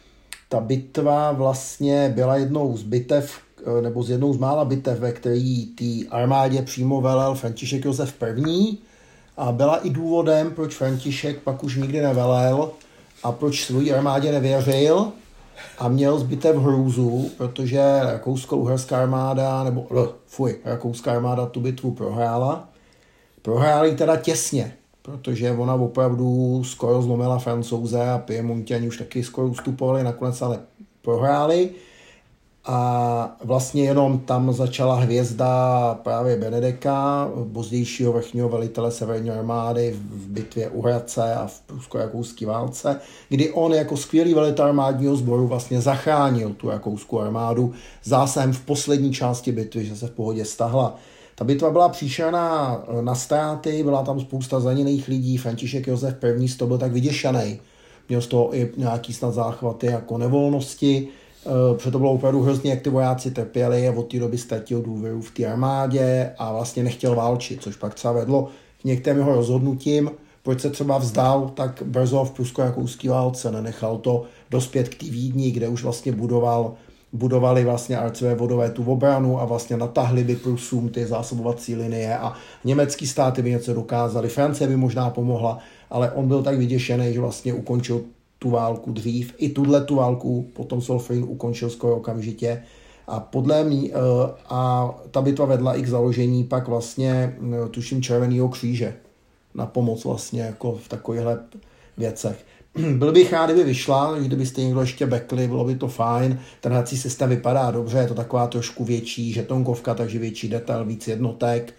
Ta 0.48 0.60
bitva 0.60 1.32
vlastně 1.32 2.12
byla 2.14 2.36
jednou 2.36 2.76
z 2.76 2.82
bitev, 2.82 3.38
nebo 3.82 4.02
z 4.02 4.10
jednou 4.10 4.32
z 4.32 4.38
mála 4.38 4.64
bitev, 4.64 5.00
ve 5.00 5.12
který 5.12 5.66
té 5.66 6.08
armádě 6.10 6.62
přímo 6.62 7.00
velel 7.00 7.34
František 7.34 7.84
Josef 7.84 8.14
I. 8.22 8.78
A 9.36 9.52
byla 9.52 9.76
i 9.76 9.90
důvodem, 9.90 10.50
proč 10.50 10.74
František 10.74 11.38
pak 11.38 11.64
už 11.64 11.76
nikdy 11.76 12.02
nevelel 12.02 12.70
a 13.22 13.32
proč 13.32 13.64
svojí 13.64 13.92
armádě 13.92 14.32
nevěřil 14.32 15.12
a 15.78 15.88
měl 15.88 16.18
zbytek 16.18 16.56
hrůzu, 16.56 17.30
protože 17.36 17.80
rakousko-uherská 18.02 19.02
armáda, 19.02 19.64
nebo 19.64 19.86
fuj, 20.26 20.56
rakouská 20.64 21.12
armáda 21.12 21.46
tu 21.46 21.60
bitvu 21.60 21.90
prohrála. 21.90 22.68
Prohráli 23.42 23.96
teda 23.96 24.16
těsně, 24.16 24.74
protože 25.02 25.50
ona 25.50 25.74
opravdu 25.74 26.62
skoro 26.64 27.02
zlomila 27.02 27.38
francouze 27.38 28.10
a 28.10 28.18
Piemontiani 28.18 28.88
už 28.88 28.98
taky 28.98 29.24
skoro 29.24 29.46
ustupovali, 29.46 30.02
nakonec 30.02 30.42
ale 30.42 30.60
prohráli 31.02 31.70
a 32.66 33.36
vlastně 33.44 33.82
jenom 33.82 34.18
tam 34.18 34.52
začala 34.52 34.94
hvězda 34.94 35.94
právě 36.02 36.36
Benedeka, 36.36 37.28
pozdějšího 37.52 38.12
vrchního 38.12 38.48
velitele 38.48 38.90
Severní 38.90 39.30
armády 39.30 39.96
v 40.00 40.28
bitvě 40.28 40.68
u 40.68 40.82
Hradce 40.82 41.34
a 41.34 41.46
v 41.46 41.60
prusko-rakouské 41.60 42.46
válce, 42.46 43.00
kdy 43.28 43.50
on 43.50 43.72
jako 43.72 43.96
skvělý 43.96 44.34
velitel 44.34 44.64
armádního 44.64 45.16
sboru 45.16 45.46
vlastně 45.46 45.80
zachránil 45.80 46.50
tu 46.50 46.70
rakouskou 46.70 47.18
armádu 47.18 47.72
zásahem 48.04 48.52
v 48.52 48.60
poslední 48.60 49.12
části 49.12 49.52
bitvy, 49.52 49.84
že 49.84 49.96
se 49.96 50.06
v 50.06 50.10
pohodě 50.10 50.44
stahla. 50.44 50.96
Ta 51.34 51.44
bitva 51.44 51.70
byla 51.70 51.88
příšerná 51.88 52.78
na 53.00 53.14
ztráty, 53.14 53.82
byla 53.82 54.02
tam 54.02 54.20
spousta 54.20 54.60
zraněných 54.60 55.08
lidí, 55.08 55.36
František 55.36 55.86
Josef 55.86 56.24
I. 56.24 56.48
z 56.48 56.56
toho 56.56 56.68
byl 56.68 56.78
tak 56.78 56.92
vyděšený. 56.92 57.60
Měl 58.08 58.20
z 58.20 58.26
toho 58.26 58.56
i 58.56 58.72
nějaký 58.76 59.12
snad 59.12 59.34
záchvaty 59.34 59.86
jako 59.86 60.18
nevolnosti, 60.18 61.08
protože 61.72 61.90
to 61.90 61.98
bylo 61.98 62.12
opravdu 62.12 62.42
hrozně, 62.42 62.70
jak 62.70 62.80
ty 62.80 62.90
vojáci 62.90 63.30
trpěli 63.30 63.88
a 63.88 63.92
od 63.92 64.10
té 64.10 64.18
doby 64.18 64.38
ztratil 64.38 64.82
důvěru 64.82 65.20
v 65.20 65.30
té 65.30 65.46
armádě 65.46 66.30
a 66.38 66.52
vlastně 66.52 66.82
nechtěl 66.82 67.14
válčit, 67.14 67.62
což 67.62 67.76
pak 67.76 67.94
třeba 67.94 68.12
vedlo 68.12 68.48
k 68.80 68.84
některým 68.84 69.18
jeho 69.18 69.34
rozhodnutím, 69.34 70.10
proč 70.42 70.60
se 70.60 70.70
třeba 70.70 70.98
vzdal 70.98 71.50
tak 71.54 71.82
brzo 71.86 72.24
v 72.24 72.30
prusko-rakouské 72.30 73.10
válce, 73.10 73.50
nenechal 73.50 73.98
to 73.98 74.22
dospět 74.50 74.88
k 74.88 74.94
té 74.94 75.06
Vídni, 75.06 75.50
kde 75.50 75.68
už 75.68 75.82
vlastně 75.82 76.12
budoval, 76.12 76.74
budovali 77.12 77.64
vlastně 77.64 77.98
arcové 77.98 78.34
vodové 78.34 78.70
tu 78.70 78.84
obranu 78.84 79.40
a 79.40 79.44
vlastně 79.44 79.76
natahli 79.76 80.24
by 80.24 80.36
Prusům 80.36 80.88
ty 80.88 81.06
zásobovací 81.06 81.76
linie 81.76 82.18
a 82.18 82.32
německý 82.64 83.06
státy 83.06 83.42
by 83.42 83.50
něco 83.50 83.74
dokázali, 83.74 84.28
Francie 84.28 84.68
by 84.68 84.76
možná 84.76 85.10
pomohla, 85.10 85.58
ale 85.90 86.10
on 86.10 86.28
byl 86.28 86.42
tak 86.42 86.58
vyděšený, 86.58 87.14
že 87.14 87.20
vlastně 87.20 87.54
ukončil 87.54 88.00
tu 88.44 88.50
válku 88.50 88.92
dřív. 88.92 89.34
I 89.38 89.48
tuhle 89.48 89.80
tu 89.84 89.94
válku 89.96 90.50
potom 90.52 90.80
Solfrin 90.80 91.24
ukončil 91.24 91.70
skoro 91.70 91.96
okamžitě. 91.96 92.62
A 93.06 93.20
podle 93.20 93.64
mě, 93.64 93.88
eh, 93.88 94.34
a 94.48 94.90
ta 95.10 95.22
bitva 95.22 95.46
vedla 95.46 95.74
i 95.74 95.82
k 95.82 95.88
založení 95.88 96.44
pak 96.44 96.68
vlastně, 96.68 97.36
eh, 97.64 97.68
tuším, 97.68 98.02
Červeného 98.02 98.48
kříže 98.48 98.94
na 99.54 99.66
pomoc 99.66 100.04
vlastně 100.04 100.42
jako 100.42 100.72
v 100.72 100.88
takovýchhle 100.88 101.38
věcech. 101.96 102.44
byl 102.98 103.12
bych 103.12 103.32
rád, 103.32 103.46
kdyby 103.46 103.64
vyšla, 103.64 104.18
kdybyste 104.18 104.62
někdo 104.62 104.80
ještě 104.80 105.06
backli, 105.06 105.48
bylo 105.48 105.64
by 105.64 105.74
to 105.74 105.88
fajn. 105.88 106.38
Ten 106.60 106.72
hrací 106.72 106.96
systém 106.98 107.28
vypadá 107.28 107.70
dobře, 107.70 107.98
je 107.98 108.08
to 108.08 108.14
taková 108.14 108.46
trošku 108.46 108.84
větší 108.84 109.32
žetonkovka, 109.32 109.94
takže 109.94 110.18
větší 110.18 110.48
detail, 110.48 110.84
víc 110.84 111.08
jednotek. 111.08 111.74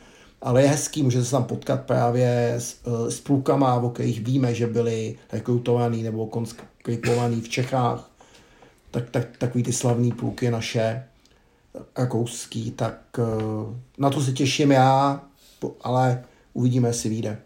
Ale 0.46 0.62
je 0.62 0.68
hezký, 0.68 1.04
můžete 1.04 1.26
se 1.26 1.32
tam 1.32 1.44
potkat 1.44 1.82
právě 1.82 2.54
s, 2.58 2.78
eh, 2.86 3.12
s 3.12 3.20
plukama, 3.20 3.76
o 3.76 3.90
kterých 3.90 4.22
víme, 4.22 4.54
že 4.54 4.68
byli 4.68 5.18
rekrutovaný 5.32 6.04
nebo 6.04 6.28
konskripovaný 6.28 7.42
v 7.42 7.50
Čechách. 7.50 8.12
Tak, 8.92 9.10
tak, 9.10 9.38
takový 9.38 9.64
ty 9.64 9.74
slavný 9.74 10.12
pluky 10.12 10.52
naše 10.52 11.04
rakouský, 11.98 12.72
tak 12.72 13.00
eh, 13.20 13.24
na 13.98 14.10
to 14.10 14.22
se 14.22 14.32
těším 14.32 14.72
já, 14.72 15.24
ale 15.82 16.24
uvidíme, 16.54 16.90
jestli 16.90 17.10
vyjde. 17.10 17.42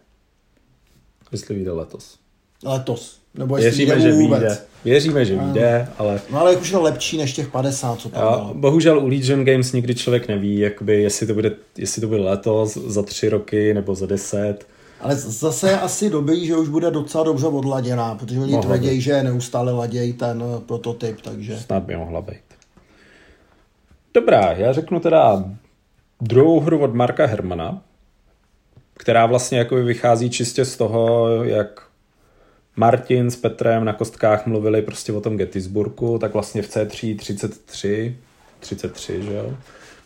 Jestli 1.32 1.54
vyjde 1.54 1.72
letos. 1.72 2.18
Letos. 2.64 3.19
Nebo 3.34 3.56
jestli 3.56 3.84
Věříme, 3.84 4.00
že 4.00 4.12
vůbec. 4.12 4.40
vyjde. 4.40 4.58
Věříme, 4.84 5.24
že 5.24 5.36
vyjde, 5.36 5.88
ale... 5.98 6.20
No 6.32 6.40
ale 6.40 6.56
už 6.56 6.70
to 6.70 6.82
lepší 6.82 7.18
než 7.18 7.32
těch 7.32 7.48
50, 7.48 8.00
co 8.00 8.08
tam 8.08 8.22
bylo. 8.22 8.54
Bohužel 8.54 8.98
u 8.98 9.08
Legion 9.08 9.44
Games 9.44 9.72
nikdy 9.72 9.94
člověk 9.94 10.28
neví, 10.28 10.58
jakoby, 10.58 11.02
jestli, 11.02 11.26
to 11.26 11.34
bude, 11.34 11.52
jestli 11.78 12.00
to 12.00 12.08
bude 12.08 12.20
letos, 12.20 12.76
za 12.76 13.02
tři 13.02 13.28
roky 13.28 13.74
nebo 13.74 13.94
za 13.94 14.06
deset. 14.06 14.66
Ale 15.00 15.16
zase 15.16 15.70
je 15.70 15.80
asi 15.80 16.10
dobrý, 16.10 16.46
že 16.46 16.56
už 16.56 16.68
bude 16.68 16.90
docela 16.90 17.24
dobře 17.24 17.46
odladěná, 17.46 18.14
protože 18.14 18.40
oni 18.40 18.58
tvrdí, 18.58 19.00
že 19.00 19.22
neustále 19.22 19.72
ladějí 19.72 20.12
ten 20.12 20.42
eh, 20.42 20.60
prototyp, 20.66 21.20
takže... 21.20 21.58
Snad 21.58 21.82
by 21.82 21.96
mohla 21.96 22.22
být. 22.22 22.50
Dobrá, 24.14 24.52
já 24.52 24.72
řeknu 24.72 25.00
teda 25.00 25.44
druhou 26.20 26.60
hru 26.60 26.78
od 26.78 26.94
Marka 26.94 27.26
Hermana, 27.26 27.82
která 28.94 29.26
vlastně 29.26 29.58
jako 29.58 29.76
vychází 29.76 30.30
čistě 30.30 30.64
z 30.64 30.76
toho, 30.76 31.28
jak 31.44 31.89
Martin 32.76 33.30
s 33.30 33.36
Petrem 33.36 33.84
na 33.84 33.92
kostkách 33.92 34.46
mluvili 34.46 34.82
prostě 34.82 35.12
o 35.12 35.20
tom 35.20 35.36
Gettysburgu, 35.36 36.18
tak 36.18 36.32
vlastně 36.32 36.62
v 36.62 36.68
C3 36.68 37.16
33, 37.16 38.16
33, 38.60 39.22
že 39.22 39.34
jo, 39.34 39.56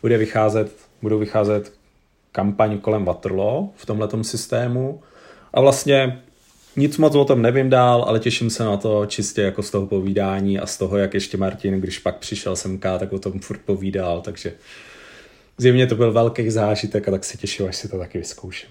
bude 0.03 0.19
vycházet, 0.19 0.73
budou 1.03 1.19
vycházet 1.19 1.73
kampaň 2.33 2.79
kolem 2.79 3.05
Waterloo 3.05 3.69
v 3.77 3.87
tomhle 3.87 4.09
systému 4.23 5.03
a 5.55 5.61
vlastně 5.61 6.23
nic 6.77 6.99
moc 6.99 7.15
o 7.15 7.25
tom 7.25 7.43
nevím 7.43 7.71
dál, 7.71 8.05
ale 8.09 8.21
těším 8.21 8.51
se 8.51 8.65
na 8.65 8.77
to 8.77 9.07
čistě 9.07 9.43
jako 9.43 9.63
z 9.63 9.71
toho 9.71 9.87
povídání 9.87 10.59
a 10.59 10.67
z 10.67 10.79
toho, 10.79 10.97
jak 10.97 11.15
ještě 11.15 11.37
Martin, 11.37 11.81
když 11.81 11.99
pak 11.99 12.17
přišel 12.17 12.57
semka, 12.57 12.99
tak 12.99 13.13
o 13.13 13.19
tom 13.19 13.41
furt 13.41 13.61
povídal, 13.65 14.21
takže 14.21 14.53
zjevně 15.59 15.87
to 15.87 15.95
byl 15.95 16.13
velký 16.13 16.51
zážitek 16.51 17.09
a 17.09 17.11
tak 17.11 17.25
se 17.25 17.37
těším, 17.37 17.67
až 17.67 17.77
si 17.77 17.89
to 17.89 17.99
taky 17.99 18.19
vyzkouším. 18.19 18.71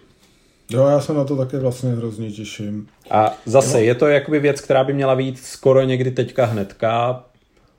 Jo, 0.69 0.87
já 0.87 0.99
se 0.99 1.13
na 1.13 1.23
to 1.23 1.35
taky 1.35 1.57
vlastně 1.57 1.91
hrozně 1.91 2.31
těším. 2.31 2.87
A 3.09 3.37
zase 3.45 3.79
jo. 3.79 3.85
je 3.85 3.95
to 3.95 4.07
jakoby 4.07 4.39
věc, 4.39 4.61
která 4.61 4.83
by 4.83 4.93
měla 4.93 5.15
být 5.15 5.39
skoro 5.39 5.81
někdy 5.83 6.11
teďka 6.11 6.45
hnedka, 6.45 7.23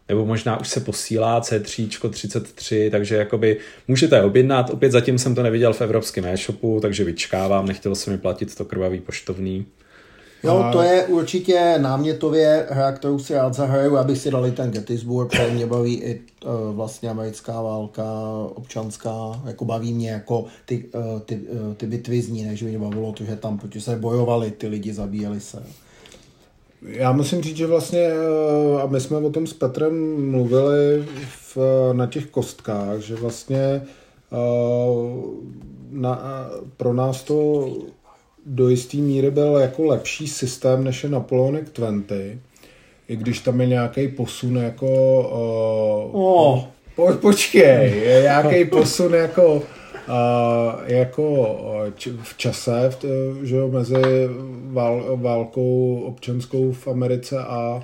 nebo 0.09 0.26
možná 0.26 0.61
už 0.61 0.68
se 0.68 0.80
posílá 0.80 1.41
C3 1.41 2.11
33, 2.11 2.89
takže 2.91 3.16
jakoby 3.16 3.59
můžete 3.89 4.22
objednat. 4.22 4.70
Opět 4.70 4.93
zatím 4.93 5.18
jsem 5.18 5.35
to 5.35 5.43
neviděl 5.43 5.72
v 5.72 5.80
evropském 5.80 6.24
e-shopu, 6.24 6.78
takže 6.82 7.05
vyčkávám, 7.05 7.66
nechtěl 7.66 7.95
jsem 7.95 8.12
mi 8.12 8.18
platit 8.18 8.55
to 8.55 8.64
krvavý 8.64 9.01
poštovný. 9.01 9.66
Jo, 10.45 10.64
to 10.72 10.82
je 10.82 11.05
určitě 11.05 11.78
námětově 11.78 12.66
hra, 12.70 12.92
kterou 12.92 13.18
si 13.18 13.34
rád 13.34 13.55
zahraju, 13.55 13.97
aby 13.97 14.16
si 14.16 14.30
dali 14.30 14.53
ten 14.53 14.70
Gettysburg, 14.70 15.30
protože 15.30 15.51
mě 15.51 15.66
baví 15.66 15.95
i 15.95 16.20
uh, 16.45 16.76
vlastně 16.76 17.11
americká 17.11 17.62
válka, 17.62 18.05
občanská, 18.55 19.42
jako 19.47 19.64
baví 19.64 19.92
mě 19.92 20.11
jako 20.11 20.45
ty, 20.66 20.84
uh, 20.95 21.20
ty, 21.20 21.36
uh, 21.36 21.74
ty 21.74 21.86
bitvy 21.86 22.22
z 22.22 22.28
ní, 22.28 22.45
než 22.45 22.62
by 22.62 22.68
mě 22.68 22.78
bavilo 22.78 23.12
to, 23.12 23.24
že 23.24 23.36
tam 23.36 23.59
proti 23.59 23.80
se 23.80 23.97
bojovali, 23.97 24.51
ty 24.51 24.66
lidi 24.66 24.95
zabíjeli 24.95 25.40
se. 25.40 25.62
Já 26.82 27.12
musím 27.12 27.42
říct, 27.42 27.57
že 27.57 27.66
vlastně, 27.66 28.12
a 28.82 28.86
my 28.86 29.01
jsme 29.01 29.16
o 29.16 29.30
tom 29.30 29.47
s 29.47 29.53
Petrem 29.53 30.30
mluvili 30.30 31.05
v, 31.55 31.59
na 31.92 32.07
těch 32.07 32.26
kostkách, 32.26 33.01
že 33.01 33.14
vlastně 33.14 33.82
na, 35.90 36.20
pro 36.76 36.92
nás 36.92 37.22
to 37.22 37.68
do 38.47 38.68
jisté 38.68 38.97
míry 38.97 39.30
byl 39.30 39.57
jako 39.57 39.84
lepší 39.84 40.28
systém 40.28 40.84
než 40.84 41.05
je 41.05 41.11
Napoleonic 41.11 41.70
20, 41.74 42.38
i 43.09 43.16
když 43.16 43.40
tam 43.40 43.61
je 43.61 43.66
nějaký 43.66 44.09
posun 44.09 44.57
jako... 44.57 44.88
Uh, 46.12 46.20
oh. 46.22 46.64
po, 46.97 47.12
počkej, 47.12 48.03
je 48.05 48.22
nějaký 48.22 48.64
posun 48.70 49.14
jako... 49.14 49.62
Uh, 50.09 50.82
jako 50.86 51.59
č, 51.97 52.11
v 52.22 52.36
čase, 52.36 52.90
v, 52.90 53.05
že 53.42 53.57
jo, 53.57 53.68
mezi 53.68 54.28
vál, 54.64 55.16
válkou 55.16 56.03
občanskou 56.07 56.72
v 56.72 56.88
Americe 56.88 57.38
a 57.38 57.82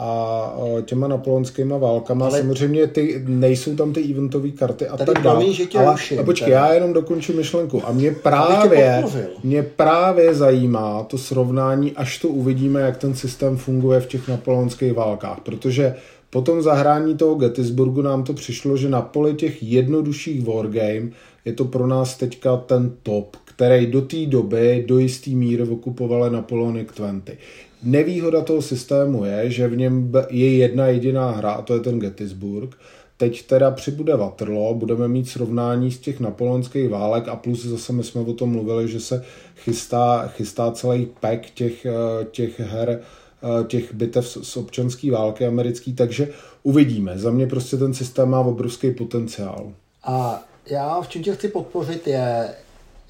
a 0.00 0.52
těma 0.84 1.08
napoleonskými 1.08 1.74
válkama. 1.78 2.26
Ale 2.26 2.40
samozřejmě 2.40 2.86
ty, 2.86 3.22
nejsou 3.26 3.76
tam 3.76 3.92
ty 3.92 4.00
eventové 4.10 4.50
karty 4.50 4.88
a 4.88 4.96
tak 4.96 5.22
dále. 5.22 5.44
Ale, 5.78 5.92
ruším, 5.92 6.24
počkej, 6.24 6.50
já 6.50 6.72
jenom 6.72 6.92
dokončím 6.92 7.36
myšlenku. 7.36 7.82
A 7.84 7.92
mě 7.92 8.10
právě, 8.10 9.04
mě 9.44 9.62
právě 9.62 10.34
zajímá 10.34 11.02
to 11.02 11.18
srovnání, 11.18 11.92
až 11.92 12.18
to 12.18 12.28
uvidíme, 12.28 12.80
jak 12.80 12.96
ten 12.96 13.14
systém 13.14 13.56
funguje 13.56 14.00
v 14.00 14.06
těch 14.06 14.28
napoleonských 14.28 14.92
válkách. 14.92 15.40
Protože 15.40 15.94
po 16.30 16.42
tom 16.42 16.62
zahrání 16.62 17.16
toho 17.16 17.34
Gettysburgu 17.34 18.02
nám 18.02 18.24
to 18.24 18.32
přišlo, 18.32 18.76
že 18.76 18.88
na 18.88 19.02
poli 19.02 19.34
těch 19.34 19.62
jednodušších 19.62 20.46
wargame 20.46 21.10
je 21.44 21.52
to 21.52 21.64
pro 21.64 21.86
nás 21.86 22.16
teďka 22.16 22.56
ten 22.56 22.92
top, 23.02 23.36
který 23.44 23.86
do 23.86 24.02
té 24.02 24.26
doby 24.26 24.84
do 24.88 24.98
jistý 24.98 25.36
míry 25.36 25.62
okupovali 25.62 26.30
Napoleonic 26.30 26.88
20. 26.96 27.36
Nevýhoda 27.82 28.40
toho 28.40 28.62
systému 28.62 29.24
je, 29.24 29.50
že 29.50 29.68
v 29.68 29.76
něm 29.76 30.12
je 30.30 30.56
jedna 30.56 30.86
jediná 30.86 31.30
hra, 31.30 31.50
a 31.50 31.62
to 31.62 31.74
je 31.74 31.80
ten 31.80 32.00
Gettysburg. 32.00 32.76
Teď 33.16 33.46
teda 33.46 33.70
přibude 33.70 34.16
Waterloo, 34.16 34.74
budeme 34.74 35.08
mít 35.08 35.28
srovnání 35.28 35.92
z 35.92 35.98
těch 35.98 36.20
napoleonských 36.20 36.88
válek 36.88 37.28
a 37.28 37.36
plus 37.36 37.64
zase 37.64 37.92
my 37.92 38.04
jsme 38.04 38.20
o 38.20 38.32
tom 38.32 38.50
mluvili, 38.50 38.88
že 38.88 39.00
se 39.00 39.24
chystá, 39.56 40.28
chystá 40.28 40.70
celý 40.70 41.08
pack 41.20 41.50
těch, 41.50 41.86
eh, 41.86 42.24
těch 42.30 42.60
her, 42.60 43.00
eh, 43.42 43.64
těch 43.64 43.94
bitev 43.94 44.28
z 44.28 44.56
občanské 44.56 45.10
války 45.10 45.46
americký, 45.46 45.92
takže 45.92 46.28
uvidíme. 46.62 47.18
Za 47.18 47.30
mě 47.30 47.46
prostě 47.46 47.76
ten 47.76 47.94
systém 47.94 48.28
má 48.28 48.40
obrovský 48.40 48.90
potenciál. 48.90 49.72
A 50.04 50.44
já 50.70 51.00
v 51.00 51.08
čem 51.08 51.22
tě 51.22 51.34
chci 51.34 51.48
podpořit 51.48 52.06
je, 52.06 52.48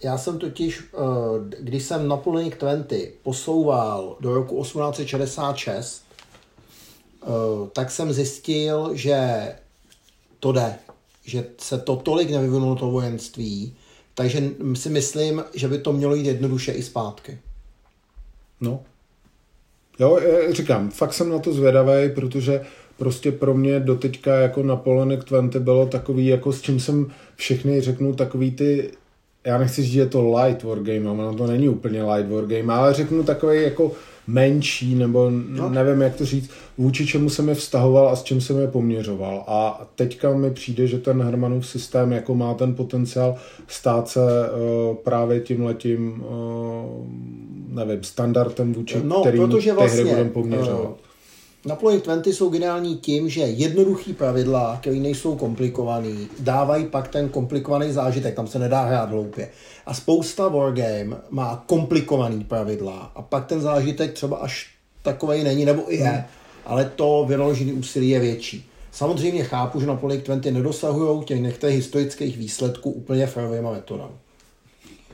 já 0.03 0.19
jsem 0.19 0.39
totiž, 0.39 0.83
eh, 0.95 0.99
když 1.61 1.83
jsem 1.83 2.09
Napoleonic 2.09 2.55
20 2.61 3.13
posouval 3.23 4.17
do 4.21 4.35
roku 4.35 4.57
1866, 4.57 6.03
eh, 7.23 7.27
tak 7.73 7.91
jsem 7.91 8.13
zjistil, 8.13 8.91
že 8.95 9.49
to 10.41 10.53
jde, 10.53 10.75
že 11.25 11.47
se 11.59 11.79
to 11.79 11.97
tolik 11.97 12.31
nevyvinulo 12.31 12.75
to 12.77 12.91
vojenství, 12.91 13.77
takže 14.15 14.51
si 14.75 14.89
myslím, 14.89 15.45
že 15.55 15.69
by 15.69 15.79
to 15.79 15.93
mělo 15.93 16.15
jít 16.15 16.27
jednoduše 16.27 16.73
i 16.73 16.83
zpátky. 16.83 17.39
No. 18.61 18.81
Jo, 19.99 20.19
říkám, 20.51 20.91
fakt 20.91 21.15
jsem 21.15 21.31
na 21.31 21.39
to 21.39 21.53
zvědavý, 21.53 22.11
protože 22.15 22.65
prostě 22.97 23.33
pro 23.33 23.55
mě 23.55 23.81
doteďka 23.81 24.35
jako 24.35 24.63
Napoleonic 24.63 25.25
20 25.25 25.63
bylo 25.63 25.87
takový, 25.87 26.27
jako 26.27 26.53
s 26.53 26.61
čím 26.61 26.81
jsem 26.81 27.13
všechny 27.37 27.81
řeknu, 27.81 28.15
takový 28.15 28.51
ty 28.51 28.91
já 29.49 29.59
nechci 29.59 29.83
říct, 29.83 29.93
že 29.93 30.01
je 30.01 30.07
to 30.07 30.37
light 30.37 30.63
wargame, 30.63 31.11
ono 31.11 31.35
to 31.35 31.47
není 31.47 31.69
úplně 31.69 32.03
light 32.03 32.33
wargame, 32.33 32.75
ale 32.75 32.95
řeknu 32.95 33.23
takový 33.23 33.63
jako 33.63 33.93
menší, 34.27 34.95
nebo 34.95 35.31
no. 35.31 35.69
nevím, 35.71 36.03
jak 36.03 36.15
to 36.15 36.25
říct, 36.25 36.51
vůči 36.79 37.07
čemu 37.07 37.31
jsem 37.31 37.49
je 37.49 37.55
vztahoval 37.55 38.09
a 38.09 38.17
s 38.17 38.23
čím 38.23 38.41
jsem 38.41 38.59
je 38.59 38.69
poměřoval. 38.69 39.45
A 39.47 39.89
teďka 39.95 40.37
mi 40.37 40.51
přijde, 40.51 40.87
že 40.87 40.99
ten 40.99 41.23
Hermanův 41.23 41.67
systém 41.67 42.13
jako 42.13 42.35
má 42.35 42.55
ten 42.55 42.75
potenciál 42.75 43.35
stát 43.67 44.09
se 44.09 44.21
uh, 44.21 44.97
právě 44.97 45.41
tím 45.41 45.65
letím, 45.65 46.23
uh, 46.23 47.07
nevím, 47.69 48.03
standardem 48.03 48.73
vůči 48.73 49.01
no, 49.05 49.21
kterým 49.21 49.47
protože 49.47 49.73
vlastně, 49.73 50.01
hry 50.01 50.11
budeme 50.11 50.31
poměřovat. 50.31 50.91
Uh, 50.91 51.08
Napoleon 51.67 52.01
20 52.01 52.27
jsou 52.31 52.49
geniální 52.49 52.97
tím, 52.97 53.29
že 53.29 53.41
jednoduchý 53.41 54.13
pravidla, 54.13 54.79
které 54.81 54.97
nejsou 54.97 55.37
komplikovaný, 55.37 56.29
dávají 56.41 56.87
pak 56.87 57.09
ten 57.09 57.29
komplikovaný 57.29 57.93
zážitek, 57.93 58.35
tam 58.35 58.47
se 58.47 58.59
nedá 58.59 58.83
hrát 58.83 59.11
hloupě. 59.11 59.49
A 59.87 59.95
spousta 59.95 60.49
wargame 60.49 61.17
má 61.31 61.65
komplikovaný 61.67 62.45
pravidla 62.45 63.13
a 63.15 63.23
pak 63.23 63.47
ten 63.47 63.61
zážitek 63.61 64.13
třeba 64.13 64.37
až 64.37 64.71
takový 65.03 65.45
není, 65.45 65.65
nebo 65.65 65.93
i 65.93 65.97
je, 65.97 66.25
ale 66.67 66.85
to 66.85 67.25
vynaložený 67.29 67.73
úsilí 67.73 68.09
je 68.09 68.21
větší. 68.21 68.71
Samozřejmě 68.93 69.45
chápu, 69.45 69.81
že 69.81 69.87
Napoleon 69.87 70.23
20 70.23 70.51
nedosahují 70.51 71.25
těch 71.25 71.41
některých 71.41 71.77
historických 71.77 72.39
výsledků 72.39 72.91
úplně 72.91 73.27
férovýma 73.27 73.73
metodami. 73.73 74.15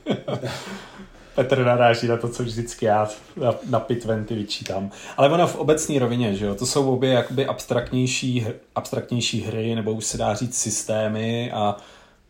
Petr 1.35 1.65
naráží 1.65 2.07
na 2.07 2.17
to, 2.17 2.29
co 2.29 2.43
vždycky 2.43 2.85
já 2.85 3.09
na, 3.37 3.55
na 3.69 3.79
pitventy 3.79 4.35
vyčítám. 4.35 4.91
Ale 5.17 5.29
ono 5.29 5.47
v 5.47 5.55
obecné 5.55 5.99
rovině, 5.99 6.35
že 6.35 6.45
jo, 6.45 6.55
to 6.55 6.65
jsou 6.65 6.93
obě 6.93 7.09
jakoby 7.09 7.45
abstraktnější, 7.45 8.45
abstraktnější 8.75 9.41
hry, 9.41 9.75
nebo 9.75 9.93
už 9.93 10.05
se 10.05 10.17
dá 10.17 10.35
říct 10.35 10.57
systémy 10.57 11.51
a 11.51 11.77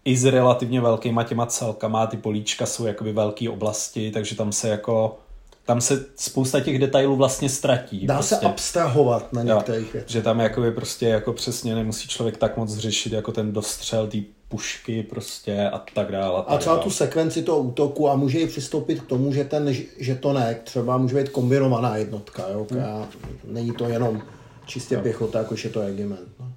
i 0.06 0.18
s 0.18 0.26
relativně 0.26 0.82
velkýma 0.82 1.24
těma 1.24 1.46
celkama, 1.46 2.08
ty 2.08 2.18
políčka 2.18 2.66
jsou 2.66 2.86
jakoby 2.86 3.14
velké 3.14 3.50
oblasti, 3.50 4.12
takže 4.12 4.36
tam 4.36 4.52
se 4.52 4.70
jako 4.70 5.18
tam 5.66 5.82
se 5.82 6.06
spousta 6.16 6.60
těch 6.60 6.80
detailů 6.80 7.16
vlastně 7.16 7.50
ztratí. 7.50 8.08
Dá 8.08 8.14
prostě. 8.14 8.36
se 8.36 8.42
abstrahovat 8.42 9.34
na 9.34 9.44
některých 9.44 9.94
věcech. 9.94 10.12
Že 10.12 10.22
tam 10.22 10.40
jakoby 10.40 10.72
prostě 10.72 11.08
jako 11.08 11.34
přesně 11.34 11.76
nemusí 11.76 12.08
člověk 12.08 12.38
tak 12.38 12.58
moc 12.58 12.78
řešit 12.78 13.14
jako 13.14 13.32
ten 13.32 13.54
dostřel 13.54 14.08
té 14.08 14.18
pušky 14.50 15.04
prostě 15.04 15.70
a 15.70 15.84
tak 15.94 16.12
dále. 16.12 16.44
A 16.48 16.58
třeba 16.58 16.78
tu 16.78 16.90
sekvenci 16.90 17.44
toho 17.44 17.60
útoku 17.60 18.10
a 18.10 18.16
může 18.16 18.40
i 18.40 18.48
přistoupit 18.48 19.02
k 19.02 19.08
tomu, 19.08 19.34
že 19.34 19.44
ten 19.44 19.76
žetonek 20.00 20.64
třeba 20.64 20.98
může 20.98 21.16
být 21.16 21.30
kombinovaná 21.30 21.98
jednotka, 21.98 22.44
jo? 22.50 22.66
která 22.66 23.08
není 23.48 23.72
to 23.72 23.90
jenom 23.90 24.22
čistě 24.66 24.98
pěchota, 24.98 25.40
jakož 25.40 25.64
je 25.64 25.70
to 25.70 25.82
regiment. 25.82 26.30
No. 26.40 26.52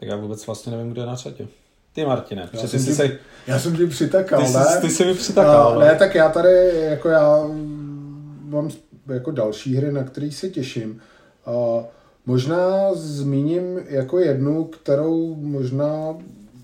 Tak 0.00 0.08
já 0.08 0.16
vůbec 0.16 0.46
vlastně 0.46 0.72
nevím, 0.72 0.92
kde 0.92 1.02
je 1.02 1.06
na 1.06 1.16
řadě. 1.16 1.46
Ty 1.92 2.06
Martine, 2.06 2.48
Já 2.52 2.60
jsem 2.60 2.80
ty, 2.80 2.86
ti- 2.86 2.94
se, 2.94 3.18
Já 3.46 3.58
jsem 3.58 3.76
ti 3.76 3.86
přitakal, 3.86 4.46
ty, 4.46 4.52
ne? 4.52 4.64
jsi, 4.64 4.80
ty 4.80 4.90
jsi 4.90 5.04
mi 5.04 5.14
přitakal. 5.14 5.76
Uh, 5.76 5.84
ne, 5.84 5.94
tak 5.94 6.14
já 6.14 6.28
tady, 6.28 6.70
jako 6.74 7.08
já 7.08 7.42
mm, 7.44 8.46
mám 8.50 8.70
jako 9.14 9.30
další 9.30 9.76
hry, 9.76 9.92
na 9.92 10.04
který 10.04 10.32
se 10.32 10.48
těším. 10.48 11.00
Uh, 11.46 11.82
možná 12.28 12.94
zmíním 12.94 13.80
jako 13.88 14.18
jednu, 14.18 14.64
kterou 14.64 15.34
možná 15.34 16.16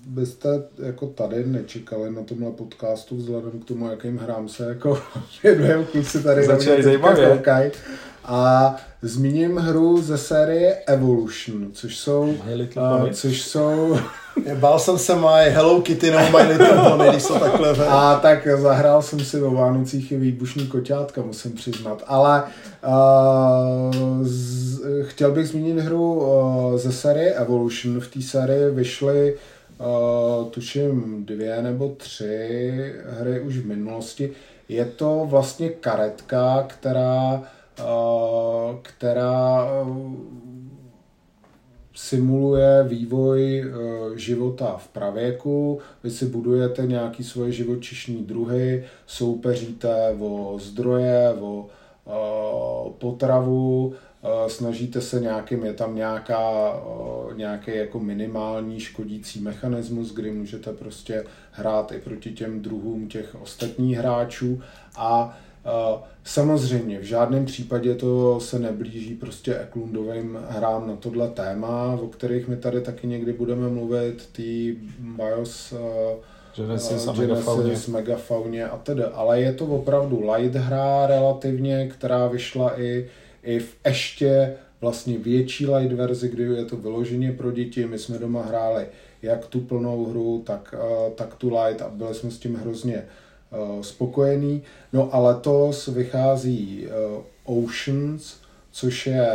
byste 0.07 0.49
jako 0.79 1.07
tady 1.07 1.45
nečekali 1.45 2.11
na 2.11 2.23
tomhle 2.23 2.51
podcastu 2.51 3.17
vzhledem 3.17 3.59
k 3.59 3.65
tomu, 3.65 3.89
jakým 3.89 4.17
hrám 4.17 4.49
se 4.49 4.65
jako 4.65 4.99
věnujeme 5.43 5.83
kluci 5.83 6.23
tady. 6.23 6.47
teďka 6.47 6.81
zajímavě. 6.83 7.25
A 8.25 8.75
zmíním 9.01 9.57
hru 9.57 10.01
ze 10.01 10.17
série 10.17 10.75
Evolution, 10.87 11.71
což 11.71 11.97
jsou, 11.97 12.35
uh, 12.77 13.09
což 13.09 13.41
jsou 13.41 13.97
Bál 14.59 14.79
jsem 14.79 14.97
se 14.97 15.15
my 15.15 15.49
Hello 15.49 15.81
Kitty 15.81 16.11
nebo 16.11 16.37
My 16.37 16.43
Little 16.43 16.89
Pony, 16.89 17.09
když 17.09 17.23
to 17.23 17.39
takhle 17.39 17.73
ve. 17.73 17.87
A 17.87 18.19
tak 18.21 18.47
zahrál 18.57 19.01
jsem 19.01 19.19
si 19.19 19.41
o 19.41 19.51
Vánocích 19.51 20.11
i 20.11 20.17
výbušný 20.17 20.67
koťátka, 20.67 21.21
musím 21.21 21.51
přiznat. 21.51 22.03
Ale 22.07 22.43
uh, 22.87 23.93
z, 24.21 24.79
chtěl 25.03 25.31
bych 25.31 25.47
zmínit 25.47 25.79
hru 25.79 26.13
uh, 26.13 26.77
ze 26.77 26.91
série 26.91 27.33
Evolution. 27.33 27.99
V 27.99 28.07
té 28.07 28.21
sérii 28.21 28.71
vyšly 28.71 29.35
uh, 29.79 30.45
tuším 30.49 31.25
dvě 31.25 31.61
nebo 31.61 31.95
tři 31.97 32.93
hry 33.19 33.39
už 33.39 33.57
v 33.57 33.65
minulosti. 33.65 34.31
Je 34.69 34.85
to 34.85 35.25
vlastně 35.29 35.69
karetka, 35.69 36.65
která, 36.67 37.41
uh, 37.79 38.75
která 38.81 39.65
uh, 39.81 39.97
simuluje 41.95 42.83
vývoj 42.83 43.59
e, 43.59 43.65
života 44.19 44.77
v 44.77 44.87
pravěku. 44.87 45.79
Vy 46.03 46.11
si 46.11 46.25
budujete 46.25 46.85
nějaký 46.85 47.23
svoje 47.23 47.51
živočišní 47.51 48.23
druhy, 48.23 48.85
soupeříte 49.07 50.15
o 50.19 50.57
zdroje, 50.61 51.33
o 51.39 51.67
e, 51.67 52.91
potravu, 52.97 53.93
e, 54.23 54.49
snažíte 54.49 55.01
se 55.01 55.19
nějakým, 55.19 55.65
je 55.65 55.73
tam 55.73 55.95
nějaká, 55.95 56.73
nějaký 57.35 57.75
jako 57.75 57.99
minimální 57.99 58.79
škodící 58.79 59.41
mechanismus, 59.41 60.13
kdy 60.13 60.31
můžete 60.31 60.73
prostě 60.73 61.23
hrát 61.51 61.91
i 61.91 61.99
proti 61.99 62.31
těm 62.31 62.61
druhům 62.61 63.07
těch 63.07 63.35
ostatních 63.41 63.97
hráčů 63.97 64.61
a 64.95 65.37
Samozřejmě, 66.23 66.99
v 66.99 67.03
žádném 67.03 67.45
případě 67.45 67.95
to 67.95 68.39
se 68.39 68.59
neblíží 68.59 69.15
prostě 69.15 69.59
Eklundovým 69.59 70.39
hrám 70.49 70.87
na 70.87 70.95
tohle 70.95 71.29
téma, 71.29 71.99
o 72.01 72.07
kterých 72.07 72.47
my 72.47 72.57
tady 72.57 72.81
taky 72.81 73.07
někdy 73.07 73.33
budeme 73.33 73.69
mluvit, 73.69 74.29
ty 74.31 74.77
BIOS, 74.99 75.71
uh, 75.71 75.79
Genesis 76.55 77.07
a 77.07 77.11
uh, 77.11 77.17
Megafauně. 77.17 77.63
Genesis, 77.63 77.87
Megafauně 77.87 78.65
a 78.65 78.77
tedy. 78.77 79.03
Ale 79.03 79.41
je 79.41 79.53
to 79.53 79.65
opravdu 79.65 80.31
light 80.31 80.55
hra 80.55 81.07
relativně, 81.07 81.87
která 81.87 82.27
vyšla 82.27 82.81
i, 82.81 83.09
i 83.43 83.59
v 83.59 83.75
ještě 83.85 84.53
vlastně 84.81 85.17
větší 85.17 85.67
light 85.67 85.93
verzi, 85.93 86.29
kdy 86.29 86.43
je 86.43 86.65
to 86.65 86.77
vyloženě 86.77 87.31
pro 87.31 87.51
děti. 87.51 87.85
My 87.85 87.99
jsme 87.99 88.17
doma 88.17 88.41
hráli 88.41 88.85
jak 89.21 89.45
tu 89.45 89.59
plnou 89.59 90.05
hru, 90.05 90.43
tak, 90.45 90.75
uh, 90.77 91.13
tak 91.13 91.35
tu 91.35 91.57
light 91.57 91.81
a 91.81 91.89
byli 91.89 92.13
jsme 92.13 92.31
s 92.31 92.39
tím 92.39 92.55
hrozně 92.55 92.95
uh, 92.95 93.03
spokojený. 93.81 94.61
No 94.93 95.15
a 95.15 95.19
letos 95.19 95.87
vychází 95.87 96.87
uh, 96.87 97.63
Oceans, 97.63 98.35
což 98.71 99.07
je 99.07 99.27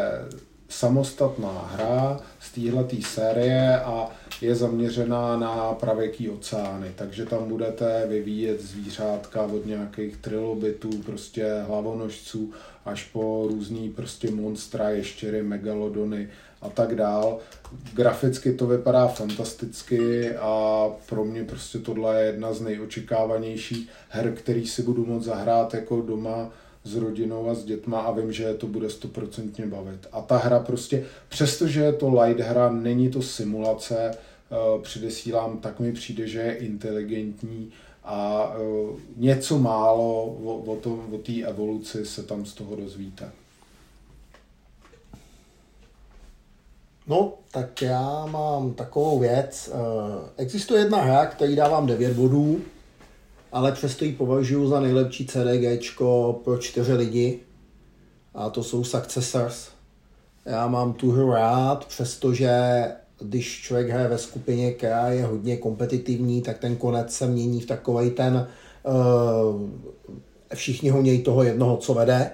samostatná 0.68 1.70
hra 1.74 2.20
z 2.40 2.52
téhletý 2.52 3.02
série 3.02 3.80
a 3.80 4.08
je 4.40 4.54
zaměřená 4.54 5.36
na 5.36 5.72
pravěký 5.72 6.30
oceány, 6.30 6.92
takže 6.96 7.26
tam 7.26 7.48
budete 7.48 8.06
vyvíjet 8.08 8.60
zvířátka 8.62 9.42
od 9.42 9.66
nějakých 9.66 10.16
trilobitů, 10.16 10.90
prostě 11.06 11.46
hlavonožců, 11.66 12.52
až 12.84 13.04
po 13.04 13.46
různý 13.48 13.90
prostě 13.90 14.30
monstra, 14.30 14.88
ještěry, 14.88 15.42
megalodony 15.42 16.28
a 16.62 16.68
tak 16.68 16.94
dál. 16.94 17.38
Graficky 17.94 18.52
to 18.52 18.66
vypadá 18.66 19.08
fantasticky 19.08 20.34
a 20.36 20.84
pro 21.08 21.24
mě 21.24 21.44
prostě 21.44 21.78
tohle 21.78 22.20
je 22.20 22.26
jedna 22.26 22.52
z 22.52 22.60
nejočekávanějších 22.60 23.88
her, 24.08 24.32
který 24.32 24.66
si 24.66 24.82
budu 24.82 25.06
moct 25.06 25.24
zahrát 25.24 25.74
jako 25.74 26.00
doma 26.00 26.50
s 26.84 26.96
rodinou 26.96 27.50
a 27.50 27.54
s 27.54 27.64
dětma 27.64 28.00
a 28.00 28.12
vím, 28.12 28.32
že 28.32 28.54
to 28.54 28.66
bude 28.66 28.90
stoprocentně 28.90 29.66
bavit. 29.66 30.06
A 30.12 30.20
ta 30.20 30.36
hra 30.36 30.58
prostě, 30.58 31.04
přestože 31.28 31.80
je 31.80 31.92
to 31.92 32.22
light 32.22 32.40
hra, 32.40 32.72
není 32.72 33.10
to 33.10 33.22
simulace, 33.22 34.10
eh, 34.10 34.82
předesílám, 34.82 35.58
tak 35.58 35.80
mi 35.80 35.92
přijde, 35.92 36.26
že 36.26 36.38
je 36.38 36.54
inteligentní 36.54 37.70
a 38.04 38.52
eh, 38.54 39.00
něco 39.16 39.58
málo 39.58 40.24
o, 40.24 40.76
o, 41.12 41.18
té 41.18 41.32
evoluci 41.42 42.06
se 42.06 42.22
tam 42.22 42.44
z 42.46 42.54
toho 42.54 42.76
dozvíte. 42.76 43.32
No, 47.06 47.32
tak 47.50 47.82
já 47.82 48.26
mám 48.26 48.74
takovou 48.74 49.18
věc. 49.18 49.70
Eh, 49.72 50.30
Existuje 50.36 50.80
jedna 50.80 51.02
hra, 51.02 51.26
který 51.26 51.56
dávám 51.56 51.86
9 51.86 52.12
bodů, 52.12 52.60
ale 53.52 53.72
přesto 53.72 54.04
ji 54.04 54.12
považuji 54.12 54.68
za 54.68 54.80
nejlepší 54.80 55.26
CDGčko 55.26 56.40
pro 56.44 56.58
čtyři 56.58 56.92
lidi. 56.92 57.40
A 58.34 58.50
to 58.50 58.62
jsou 58.62 58.84
Successors. 58.84 59.68
Já 60.44 60.66
mám 60.66 60.92
tu 60.92 61.10
hru 61.10 61.32
rád, 61.32 61.84
přestože 61.84 62.84
když 63.20 63.62
člověk 63.62 63.88
hraje 63.88 64.08
ve 64.08 64.18
skupině, 64.18 64.72
která 64.72 65.08
je 65.08 65.24
hodně 65.24 65.56
kompetitivní, 65.56 66.42
tak 66.42 66.58
ten 66.58 66.76
konec 66.76 67.12
se 67.12 67.26
mění 67.26 67.60
v 67.60 67.66
takovej 67.66 68.10
ten 68.10 68.48
uh, 68.84 69.70
všichni 70.54 70.90
honějí 70.90 71.22
toho 71.22 71.42
jednoho, 71.42 71.76
co 71.76 71.94
vede. 71.94 72.30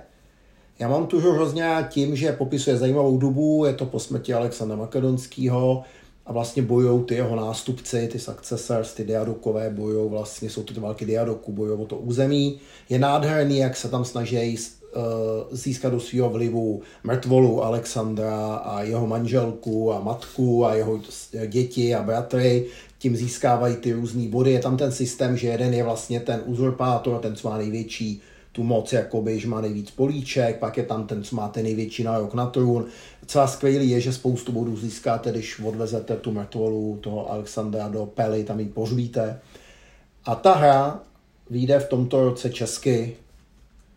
Já 0.78 0.88
mám 0.88 1.06
tu 1.06 1.20
hrozně 1.20 1.86
tím, 1.88 2.16
že 2.16 2.32
popisuje 2.32 2.76
zajímavou 2.76 3.18
dobu, 3.18 3.64
je 3.66 3.72
to 3.72 3.86
po 3.86 4.00
smrti 4.00 4.34
Alexandra 4.34 4.76
Makedonského 4.76 5.82
a 6.26 6.32
vlastně 6.32 6.62
bojují 6.62 7.04
ty 7.04 7.14
jeho 7.14 7.36
nástupci, 7.36 8.08
ty 8.12 8.18
successors, 8.18 8.94
ty 8.94 9.04
diadokové 9.04 9.70
bojují 9.70 10.10
vlastně, 10.10 10.50
jsou 10.50 10.62
to 10.62 10.74
ty 10.74 10.80
války 10.80 11.04
diadoků, 11.04 11.52
bojují 11.52 11.80
o 11.80 11.86
to 11.86 11.96
území. 11.96 12.58
Je 12.88 12.98
nádherný, 12.98 13.58
jak 13.58 13.76
se 13.76 13.88
tam 13.88 14.04
snaží 14.04 14.58
uh, 14.96 15.02
získat 15.50 15.90
do 15.92 16.00
svého 16.00 16.30
vlivu 16.30 16.82
mrtvolu 17.04 17.64
Alexandra 17.64 18.56
a 18.56 18.82
jeho 18.82 19.06
manželku 19.06 19.92
a 19.92 20.00
matku 20.00 20.64
a 20.66 20.74
jeho 20.74 21.00
děti 21.46 21.94
a 21.94 22.02
bratry. 22.02 22.66
Tím 22.98 23.16
získávají 23.16 23.76
ty 23.76 23.92
různé 23.92 24.28
body. 24.28 24.52
Je 24.52 24.60
tam 24.60 24.76
ten 24.76 24.92
systém, 24.92 25.36
že 25.36 25.48
jeden 25.48 25.74
je 25.74 25.84
vlastně 25.84 26.20
ten 26.20 26.42
uzurpátor, 26.46 27.18
ten, 27.18 27.36
co 27.36 27.48
má 27.48 27.58
největší 27.58 28.22
tu 28.56 28.62
moc, 28.62 28.92
jakoby, 28.92 29.40
že 29.40 29.48
má 29.48 29.60
nejvíc 29.60 29.90
políček, 29.90 30.58
pak 30.58 30.76
je 30.76 30.82
tam 30.82 31.06
ten, 31.06 31.24
co 31.24 31.36
má 31.36 31.48
ten 31.48 31.64
největší 31.64 32.04
nárok 32.04 32.34
na 32.34 32.46
trůn. 32.46 32.84
Celá 33.26 33.46
skvělý 33.46 33.90
je, 33.90 34.00
že 34.00 34.12
spoustu 34.12 34.52
bodů 34.52 34.76
získáte, 34.76 35.30
když 35.30 35.60
odvezete 35.60 36.16
tu 36.16 36.32
mrtvolu 36.32 36.98
toho 37.00 37.30
Alexandra 37.30 37.88
do 37.88 38.06
Pely, 38.06 38.44
tam 38.44 38.60
ji 38.60 38.66
pořvíte. 38.66 39.40
A 40.24 40.34
ta 40.34 40.54
hra 40.54 41.00
vyjde 41.50 41.78
v 41.78 41.88
tomto 41.88 42.24
roce 42.24 42.50
česky. 42.50 43.16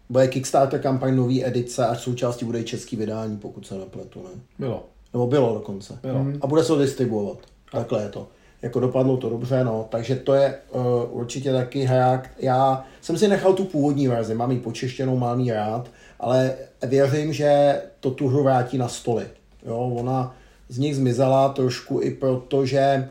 Bude 0.10 0.28
Kickstarter 0.28 0.82
kampaň 0.82 1.16
nový 1.16 1.46
edice 1.46 1.88
a 1.88 1.96
součástí 1.96 2.46
bude 2.46 2.60
i 2.60 2.64
český 2.64 2.96
vydání, 2.96 3.38
pokud 3.38 3.68
se 3.68 3.78
nepletu, 3.78 4.24
ne? 4.24 4.42
Bylo. 4.60 4.86
Nebo 5.14 5.28
bylo 5.28 5.54
dokonce. 5.54 6.00
Bylo. 6.02 6.26
A 6.42 6.48
bude 6.48 6.62
se 6.62 6.68
to 6.68 6.80
distribuovat. 6.80 7.38
Takhle 7.72 8.04
je 8.04 8.10
to. 8.10 8.28
Jako 8.62 8.80
dopadlo 8.80 9.18
to 9.18 9.30
dobře, 9.30 9.64
no. 9.64 9.88
Takže 9.90 10.16
to 10.16 10.34
je 10.34 10.56
uh, 10.72 10.82
určitě 11.10 11.52
taky 11.52 11.84
hra. 11.84 12.24
Já 12.40 12.86
jsem 13.02 13.18
si 13.18 13.28
nechal 13.28 13.54
tu 13.54 13.66
původní 13.66 14.08
verzi, 14.08 14.36
mám 14.36 14.52
ji 14.52 14.60
počeštěnou, 14.60 15.18
mám 15.18 15.40
ji 15.40 15.52
rád, 15.52 15.90
ale 16.20 16.56
věřím, 16.88 17.34
že 17.34 17.82
to 18.00 18.12
tu 18.12 18.28
hru 18.28 18.44
vrátí 18.44 18.78
na 18.78 18.88
stoly. 18.88 19.26
Jo, 19.66 19.78
ona 19.78 20.36
z 20.70 20.78
nich 20.78 20.96
zmizela 20.96 21.50
trošku 21.50 22.02
i 22.02 22.12
proto, 22.12 22.66
že 22.66 23.10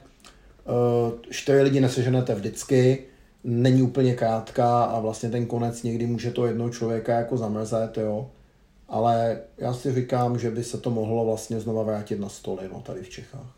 uh, 0.64 1.12
čtyři 1.30 1.62
lidi 1.62 1.80
neseženete 1.80 2.34
vždycky, 2.34 3.04
není 3.44 3.82
úplně 3.82 4.14
krátká 4.14 4.84
a 4.84 5.00
vlastně 5.00 5.30
ten 5.30 5.46
konec 5.46 5.82
někdy 5.82 6.06
může 6.06 6.30
to 6.30 6.46
jednoho 6.46 6.70
člověka 6.70 7.12
jako 7.12 7.36
zamrzet, 7.36 7.98
jo. 7.98 8.30
Ale 8.88 9.38
já 9.58 9.74
si 9.74 9.94
říkám, 9.94 10.38
že 10.38 10.50
by 10.50 10.64
se 10.64 10.78
to 10.78 10.90
mohlo 10.90 11.24
vlastně 11.24 11.60
znova 11.60 11.82
vrátit 11.82 12.20
na 12.20 12.28
stoly, 12.28 12.62
no, 12.72 12.80
tady 12.80 13.02
v 13.02 13.08
Čechách. 13.08 13.54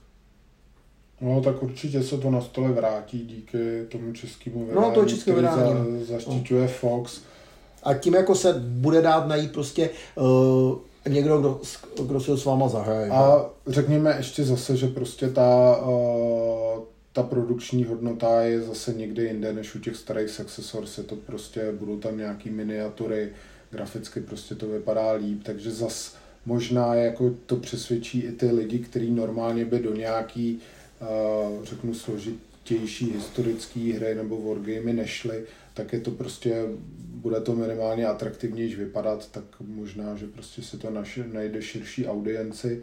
No, 1.21 1.41
tak 1.41 1.63
určitě 1.63 2.03
se 2.03 2.19
to 2.19 2.31
na 2.31 2.41
stole 2.41 2.73
vrátí 2.73 3.19
díky 3.19 3.87
tomu 3.89 4.13
českému 4.13 4.69
No, 4.75 4.91
to 4.91 5.05
české 5.05 5.33
který 5.33 5.37
vydání. 5.37 6.05
Za, 6.05 6.15
zaštiťuje 6.15 6.69
Fox. 6.69 7.21
A 7.83 7.95
tím 7.95 8.15
jako 8.15 8.35
se 8.35 8.55
bude 8.59 9.03
dát 9.03 9.29
najít 9.29 9.53
prostě 9.53 9.91
uh, 10.15 10.79
někdo, 11.09 11.39
kdo, 11.39 11.61
kdo 12.07 12.21
si 12.21 12.31
ho 12.31 12.37
s 12.37 12.45
váma 12.45 12.69
zahraje. 12.69 13.11
A 13.11 13.51
řekněme 13.67 14.15
ještě 14.17 14.45
zase, 14.45 14.77
že 14.77 14.89
prostě 14.89 15.31
ta, 15.31 15.77
uh, 15.87 16.83
ta 17.13 17.23
produkční 17.23 17.85
hodnota 17.85 18.41
je 18.41 18.61
zase 18.61 18.93
někde 18.93 19.25
jinde 19.25 19.53
než 19.53 19.75
u 19.75 19.81
těch 19.81 19.97
starých 19.97 20.31
Successors. 20.31 20.99
Je 20.99 21.05
to 21.05 21.17
prostě, 21.17 21.73
budou 21.73 21.97
tam 21.97 22.19
nějaký 22.19 22.51
miniatury, 22.51 23.33
graficky 23.71 24.21
prostě 24.21 24.55
to 24.55 24.67
vypadá 24.67 25.13
líp, 25.13 25.41
takže 25.43 25.71
zas 25.71 26.15
možná 26.47 26.95
jako 26.95 27.31
to 27.47 27.57
přesvědčí 27.57 28.21
i 28.21 28.33
ty 28.33 28.51
lidi, 28.51 28.79
kteří 28.79 29.11
normálně 29.11 29.65
by 29.65 29.79
do 29.79 29.95
nějaký, 29.95 30.55
uh, 30.55 30.61
řeknu, 31.63 31.95
složitější 31.95 33.13
historické 33.13 33.81
hry 33.81 34.15
nebo 34.15 34.43
wargamy 34.43 34.93
nešly, 34.93 35.45
tak 35.75 35.93
je 35.93 36.01
to 36.01 36.11
prostě, 36.11 36.65
bude 36.99 37.41
to 37.41 37.53
minimálně 37.53 38.07
atraktivnější 38.07 38.77
vypadat, 38.77 39.29
tak 39.31 39.45
možná, 39.61 40.17
že 40.17 40.27
prostě 40.27 40.63
si 40.63 40.79
to 40.79 40.91
naše, 40.91 41.25
najde 41.33 41.63
širší 41.63 42.07
audienci. 42.07 42.83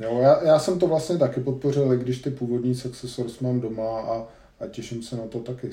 Jo, 0.00 0.18
já, 0.22 0.44
já 0.44 0.58
jsem 0.58 0.78
to 0.78 0.86
vlastně 0.86 1.18
taky 1.18 1.40
podpořil, 1.40 1.88
když 1.88 2.18
ty 2.18 2.30
původní 2.30 2.74
Successors 2.74 3.40
mám 3.40 3.60
doma 3.60 4.00
a, 4.00 4.26
a 4.60 4.66
těším 4.66 5.02
se 5.02 5.16
na 5.16 5.26
to 5.26 5.38
taky. 5.38 5.70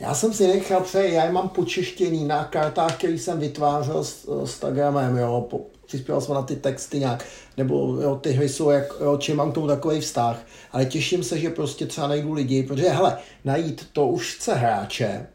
Já 0.00 0.14
jsem 0.14 0.32
si 0.32 0.46
nechal 0.46 0.80
přeji, 0.80 1.14
já 1.14 1.24
je 1.24 1.32
mám 1.32 1.48
počeštěný 1.48 2.24
na 2.24 2.44
kartách, 2.44 2.98
který 2.98 3.18
jsem 3.18 3.40
vytvářel 3.40 4.04
s, 4.04 4.22
s 4.22 4.40
Instagramem, 4.40 5.16
jo, 5.16 5.46
po, 5.50 5.66
přispěl 5.88 6.20
jsem 6.20 6.34
na 6.34 6.42
ty 6.42 6.56
texty 6.56 6.98
nějak, 6.98 7.24
nebo 7.56 7.98
jo, 8.02 8.16
ty 8.16 8.32
hry 8.32 8.48
jsou, 8.48 8.70
jak, 8.70 8.92
jo, 9.00 9.16
čím 9.16 9.36
mám 9.36 9.50
k 9.50 9.54
tomu 9.54 9.66
takový 9.66 10.00
vztah, 10.00 10.46
ale 10.72 10.84
těším 10.84 11.24
se, 11.24 11.38
že 11.38 11.50
prostě 11.50 11.86
třeba 11.86 12.08
najdu 12.08 12.32
lidi, 12.32 12.62
protože 12.62 12.88
hele, 12.88 13.18
najít 13.44 13.88
to 13.92 14.06
už 14.06 14.34
chce 14.36 14.54
hráče 14.54 15.26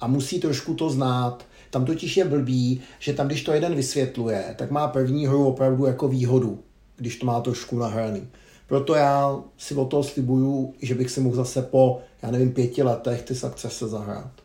a 0.00 0.06
musí 0.06 0.40
trošku 0.40 0.74
to 0.74 0.90
znát, 0.90 1.46
tam 1.70 1.84
totiž 1.84 2.16
je 2.16 2.24
blbý, 2.24 2.80
že 2.98 3.12
tam, 3.12 3.26
když 3.26 3.44
to 3.44 3.52
jeden 3.52 3.74
vysvětluje, 3.74 4.54
tak 4.58 4.70
má 4.70 4.88
první 4.88 5.26
hru 5.26 5.46
opravdu 5.46 5.86
jako 5.86 6.08
výhodu, 6.08 6.62
když 6.96 7.16
to 7.16 7.26
má 7.26 7.40
trošku 7.40 7.78
nahraný. 7.78 8.28
Proto 8.66 8.94
já 8.94 9.40
si 9.56 9.74
o 9.74 9.84
toho 9.84 10.02
slibuju, 10.02 10.74
že 10.82 10.94
bych 10.94 11.10
si 11.10 11.20
mohl 11.20 11.36
zase 11.36 11.62
po, 11.62 12.00
já 12.22 12.30
nevím, 12.30 12.52
pěti 12.52 12.82
letech 12.82 13.22
ty 13.22 13.34
se 13.34 13.88
zahrát. 13.88 14.41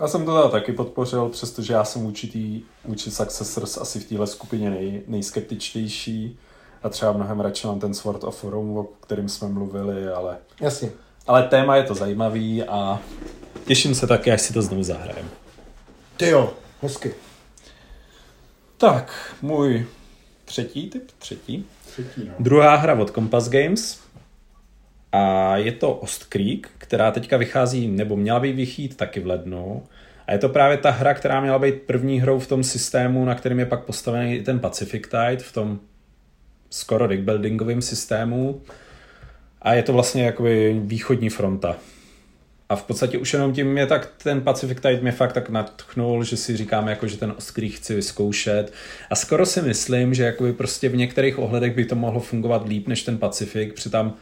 Já 0.00 0.08
jsem 0.08 0.24
to 0.24 0.36
teda 0.36 0.48
taky 0.48 0.72
podpořil, 0.72 1.28
přestože 1.28 1.72
já 1.72 1.84
jsem 1.84 2.06
určitý, 2.06 2.62
vůči 2.84 3.10
Successors 3.10 3.78
asi 3.78 4.00
v 4.00 4.08
téhle 4.08 4.26
skupině 4.26 4.70
nej, 4.70 5.02
nejskeptičtější 5.06 6.38
a 6.82 6.88
třeba 6.88 7.12
mnohem 7.12 7.40
radši 7.40 7.66
mám 7.66 7.80
ten 7.80 7.94
Sword 7.94 8.24
of 8.24 8.44
Rome, 8.44 8.78
o 8.78 8.84
kterým 8.84 9.28
jsme 9.28 9.48
mluvili, 9.48 10.08
ale... 10.08 10.38
Jasně. 10.60 10.90
Ale 11.26 11.42
téma 11.42 11.76
je 11.76 11.82
to 11.82 11.94
zajímavý 11.94 12.62
a 12.62 13.00
těším 13.66 13.94
se 13.94 14.06
taky, 14.06 14.32
až 14.32 14.40
si 14.40 14.52
to 14.52 14.62
znovu 14.62 14.82
zahrajem. 14.82 15.30
Ty 16.16 16.28
jo, 16.28 16.52
hezky. 16.82 17.14
Tak, 18.76 19.34
můj 19.42 19.86
třetí 20.44 20.90
typ, 20.90 21.10
třetí. 21.18 21.66
Třetí, 21.86 22.24
no. 22.24 22.34
Druhá 22.38 22.76
hra 22.76 23.00
od 23.00 23.10
Compass 23.10 23.48
Games 23.48 24.03
a 25.16 25.56
je 25.56 25.72
to 25.72 25.94
Ost 25.94 26.24
Creek, 26.24 26.70
která 26.78 27.10
teďka 27.10 27.36
vychází, 27.36 27.88
nebo 27.88 28.16
měla 28.16 28.40
být 28.40 28.56
vychít 28.56 28.96
taky 28.96 29.20
v 29.20 29.26
lednu. 29.26 29.82
A 30.26 30.32
je 30.32 30.38
to 30.38 30.48
právě 30.48 30.76
ta 30.76 30.90
hra, 30.90 31.14
která 31.14 31.40
měla 31.40 31.58
být 31.58 31.82
první 31.82 32.20
hrou 32.20 32.38
v 32.38 32.46
tom 32.46 32.64
systému, 32.64 33.24
na 33.24 33.34
kterém 33.34 33.58
je 33.58 33.66
pak 33.66 33.84
postavený 33.84 34.42
ten 34.42 34.58
Pacific 34.58 35.02
Tide, 35.08 35.42
v 35.42 35.52
tom 35.52 35.80
skoro 36.70 37.06
deckbuildingovém 37.06 37.82
systému. 37.82 38.60
A 39.62 39.74
je 39.74 39.82
to 39.82 39.92
vlastně 39.92 40.24
jakoby 40.24 40.80
východní 40.84 41.30
fronta. 41.30 41.76
A 42.68 42.76
v 42.76 42.82
podstatě 42.82 43.18
už 43.18 43.32
jenom 43.32 43.52
tím 43.52 43.72
mě 43.72 43.86
tak 43.86 44.10
ten 44.22 44.40
Pacific 44.40 44.78
Tide 44.80 45.00
mě 45.00 45.12
fakt 45.12 45.32
tak 45.32 45.50
natchnul, 45.50 46.24
že 46.24 46.36
si 46.36 46.56
říkáme 46.56 46.90
jako, 46.90 47.06
že 47.06 47.16
ten 47.16 47.34
Oskrý 47.38 47.68
chci 47.68 47.94
vyzkoušet. 47.94 48.72
A 49.10 49.14
skoro 49.14 49.46
si 49.46 49.62
myslím, 49.62 50.14
že 50.14 50.24
jakoby 50.24 50.52
prostě 50.52 50.88
v 50.88 50.96
některých 50.96 51.38
ohledech 51.38 51.74
by 51.74 51.84
to 51.84 51.94
mohlo 51.94 52.20
fungovat 52.20 52.68
líp 52.68 52.88
než 52.88 53.02
ten 53.02 53.18
Pacific, 53.18 53.74
přitom 53.74 54.14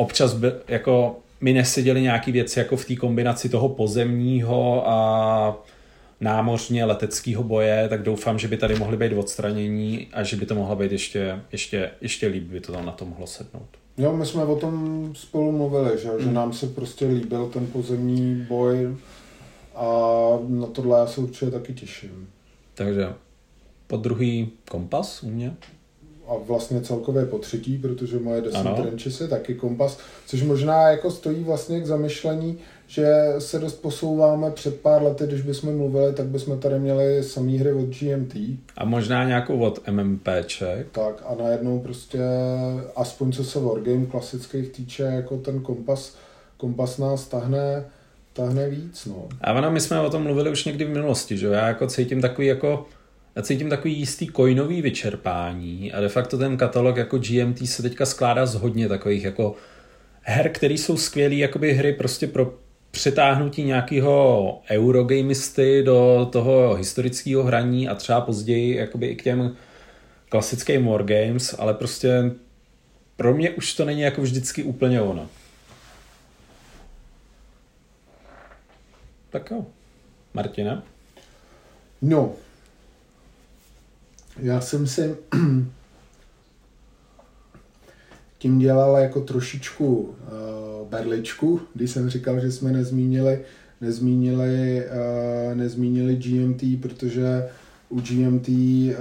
občas 0.00 0.34
by, 0.34 0.52
jako 0.68 1.18
mi 1.40 1.52
neseděly 1.52 2.02
nějaké 2.02 2.32
věci 2.32 2.58
jako 2.58 2.76
v 2.76 2.84
té 2.84 2.96
kombinaci 2.96 3.48
toho 3.48 3.68
pozemního 3.68 4.88
a 4.88 5.62
námořně 6.20 6.84
leteckého 6.84 7.42
boje, 7.42 7.86
tak 7.88 8.02
doufám, 8.02 8.38
že 8.38 8.48
by 8.48 8.56
tady 8.56 8.74
mohly 8.74 8.96
být 8.96 9.12
odstranění 9.12 10.08
a 10.12 10.22
že 10.22 10.36
by 10.36 10.46
to 10.46 10.54
mohlo 10.54 10.76
být 10.76 10.92
ještě, 10.92 11.40
ještě, 11.52 11.90
ještě 12.00 12.26
líp, 12.26 12.42
by 12.42 12.60
to 12.60 12.72
tam 12.72 12.86
na 12.86 12.92
to 12.92 13.04
mohlo 13.04 13.26
sednout. 13.26 13.68
Jo, 13.98 14.16
my 14.16 14.26
jsme 14.26 14.44
o 14.44 14.56
tom 14.56 15.10
spolu 15.14 15.52
mluvili, 15.52 15.98
že, 15.98 16.08
že 16.18 16.32
nám 16.32 16.52
se 16.52 16.66
prostě 16.66 17.06
líbil 17.06 17.46
ten 17.46 17.66
pozemní 17.66 18.46
boj 18.48 18.96
a 19.74 19.84
na 20.48 20.66
tohle 20.66 20.98
já 20.98 21.06
se 21.06 21.20
určitě 21.20 21.50
taky 21.50 21.74
těším. 21.74 22.28
Takže 22.74 23.12
po 23.86 23.96
druhý 23.96 24.50
kompas 24.70 25.22
u 25.22 25.30
mě. 25.30 25.56
A 26.30 26.34
vlastně 26.46 26.80
celkově 26.80 27.26
po 27.26 27.38
třetí, 27.38 27.78
protože 27.78 28.18
moje 28.18 28.40
Descent 28.40 28.76
Trenches 28.76 29.20
je 29.20 29.28
taky 29.28 29.54
kompas, 29.54 29.98
což 30.26 30.42
možná 30.42 30.88
jako 30.88 31.10
stojí 31.10 31.44
vlastně 31.44 31.80
k 31.80 31.86
zamyšlení, 31.86 32.58
že 32.86 33.06
se 33.38 33.58
dost 33.58 33.82
posouváme 33.82 34.50
před 34.50 34.80
pár 34.80 35.02
lety, 35.02 35.26
když 35.26 35.42
bychom 35.42 35.76
mluvili, 35.76 36.12
tak 36.12 36.26
bychom 36.26 36.60
tady 36.60 36.78
měli 36.78 37.22
samý 37.22 37.58
hry 37.58 37.72
od 37.72 37.86
GMT. 37.86 38.34
A 38.76 38.84
možná 38.84 39.24
nějakou 39.24 39.58
od 39.58 39.88
MMPček. 39.90 40.86
Tak 40.92 41.22
a 41.26 41.34
najednou 41.42 41.80
prostě, 41.80 42.18
aspoň 42.96 43.32
co 43.32 43.44
se 43.44 43.60
Wargame 43.60 44.06
klasických 44.06 44.68
týče, 44.68 45.02
jako 45.02 45.36
ten 45.36 45.60
kompas, 45.60 46.16
kompas 46.56 46.98
nás 46.98 47.28
tahne, 47.28 47.84
tahne 48.32 48.68
víc, 48.68 49.06
no. 49.06 49.28
A 49.40 49.52
ono, 49.52 49.70
my 49.70 49.80
jsme 49.80 50.00
o 50.00 50.10
tom 50.10 50.22
mluvili 50.22 50.50
už 50.50 50.64
někdy 50.64 50.84
v 50.84 50.90
minulosti, 50.90 51.36
že 51.36 51.46
já 51.46 51.68
jako 51.68 51.86
cítím 51.86 52.20
takový 52.20 52.46
jako 52.46 52.86
já 53.36 53.42
cítím 53.42 53.70
takový 53.70 53.98
jistý 53.98 54.26
coinový 54.36 54.82
vyčerpání 54.82 55.92
a 55.92 56.00
de 56.00 56.08
facto 56.08 56.38
ten 56.38 56.56
katalog 56.56 56.96
jako 56.96 57.18
GMT 57.18 57.68
se 57.68 57.82
teďka 57.82 58.06
skládá 58.06 58.46
z 58.46 58.54
hodně 58.54 58.88
takových 58.88 59.24
jako 59.24 59.54
her, 60.22 60.50
které 60.52 60.74
jsou 60.74 60.96
skvělé 60.96 61.34
jakoby 61.34 61.72
hry 61.72 61.92
prostě 61.92 62.26
pro 62.26 62.54
přetáhnutí 62.90 63.62
nějakého 63.64 64.62
eurogamisty 64.70 65.82
do 65.82 66.28
toho 66.32 66.74
historického 66.74 67.42
hraní 67.42 67.88
a 67.88 67.94
třeba 67.94 68.20
později 68.20 68.76
jakoby 68.76 69.06
i 69.06 69.16
k 69.16 69.22
těm 69.22 69.56
klasickým 70.28 70.86
wargames, 70.86 71.54
ale 71.58 71.74
prostě 71.74 72.30
pro 73.16 73.34
mě 73.34 73.50
už 73.50 73.74
to 73.74 73.84
není 73.84 74.00
jako 74.00 74.22
vždycky 74.22 74.62
úplně 74.62 75.02
ono. 75.02 75.28
Tak 79.30 79.50
jo. 79.50 79.66
Martina? 80.34 80.82
No, 82.02 82.32
já 84.42 84.60
jsem 84.60 84.86
si 84.86 85.16
tím 88.38 88.58
dělal 88.58 88.96
jako 88.96 89.20
trošičku 89.20 89.96
uh, 89.96 90.88
berličku, 90.88 91.60
když 91.74 91.90
jsem 91.90 92.10
říkal, 92.10 92.40
že 92.40 92.52
jsme 92.52 92.72
nezmínili, 92.72 93.40
nezmínili, 93.80 94.84
uh, 94.86 95.54
nezmínili 95.54 96.16
GMT, 96.16 96.82
protože 96.82 97.48
u 97.88 98.00
GMT 98.00 98.48
uh, 98.48 98.90
eh, 98.90 98.96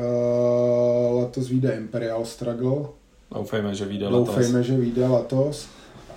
letos 1.14 1.50
vyjde 1.50 1.72
Imperial 1.72 2.26
Struggle. 2.26 2.86
Doufejme, 3.36 3.76
že 3.76 3.86
vyjde 3.86 4.08
letos. 4.08 4.36
Doufejme, 4.36 4.64
že 4.64 4.78
vyjde 4.78 5.08
letos. 5.08 5.70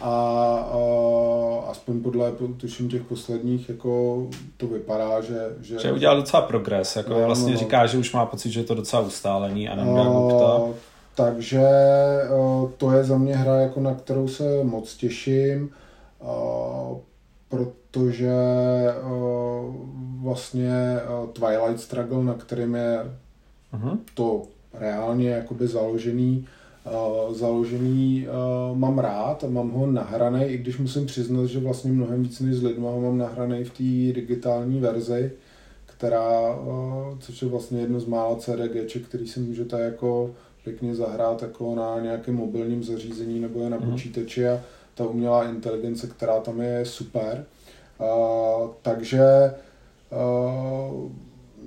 A 0.04 0.74
uh, 0.74 1.70
aspoň 1.70 2.00
podle 2.00 2.32
tuším 2.56 2.88
těch 2.88 3.02
posledních, 3.02 3.68
jako 3.68 4.22
to 4.56 4.66
vypadá, 4.66 5.20
že... 5.20 5.56
Že, 5.60 5.78
že 5.78 5.92
udělal 5.92 6.16
docela 6.16 6.42
progres, 6.42 6.96
jako 6.96 7.10
no, 7.10 7.26
vlastně 7.26 7.52
no, 7.52 7.52
no. 7.52 7.58
říká, 7.58 7.86
že 7.86 7.98
už 7.98 8.12
má 8.12 8.26
pocit, 8.26 8.50
že 8.50 8.60
je 8.60 8.64
to 8.64 8.74
docela 8.74 9.02
ustálený 9.02 9.68
a 9.68 9.84
uh, 9.84 10.70
takže 11.14 11.66
uh, 12.38 12.70
to 12.70 12.92
je 12.92 13.04
za 13.04 13.18
mě 13.18 13.36
hra, 13.36 13.60
jako 13.60 13.80
na 13.80 13.94
kterou 13.94 14.28
se 14.28 14.64
moc 14.64 14.96
těším, 14.96 15.70
uh, 16.20 16.98
protože 17.48 18.34
uh, 19.04 19.74
vlastně 20.22 20.72
Twilight 21.32 21.80
Struggle, 21.80 22.24
na 22.24 22.34
kterým 22.34 22.74
je 22.74 22.98
uh-huh. 23.74 23.98
to 24.14 24.42
reálně 24.74 25.30
jakoby 25.30 25.66
založený, 25.66 26.38
uh, 26.38 26.61
založený 27.30 28.26
uh, 28.28 28.78
mám 28.78 28.98
rád, 28.98 29.44
mám 29.48 29.70
ho 29.70 29.86
nahraný, 29.86 30.44
i 30.44 30.58
když 30.58 30.78
musím 30.78 31.06
přiznat, 31.06 31.46
že 31.46 31.60
vlastně 31.60 31.92
mnohem 31.92 32.22
víc 32.22 32.40
než 32.40 32.54
s 32.54 32.62
lidma 32.62 32.90
ho 32.90 33.00
mám 33.00 33.18
nahraný 33.18 33.64
v 33.64 33.70
té 33.70 34.20
digitální 34.20 34.80
verzi, 34.80 35.32
která, 35.86 36.54
uh, 36.54 37.18
což 37.18 37.42
je 37.42 37.48
vlastně 37.48 37.80
jedno 37.80 38.00
z 38.00 38.06
mála 38.06 38.36
CDG, 38.36 39.06
který 39.08 39.28
si 39.28 39.40
můžete 39.40 39.80
jako 39.80 40.30
pěkně 40.64 40.94
zahrát 40.94 41.42
jako 41.42 41.74
na 41.74 42.00
nějakém 42.00 42.34
mobilním 42.34 42.84
zařízení 42.84 43.40
nebo 43.40 43.60
je 43.60 43.70
na 43.70 43.76
mm. 43.76 43.90
počítači 43.90 44.48
a 44.48 44.60
ta 44.94 45.06
umělá 45.06 45.48
inteligence, 45.48 46.06
která 46.06 46.40
tam 46.40 46.60
je, 46.60 46.84
super. 46.84 47.44
Uh, 47.98 48.70
takže 48.82 49.54
uh, 50.10 51.10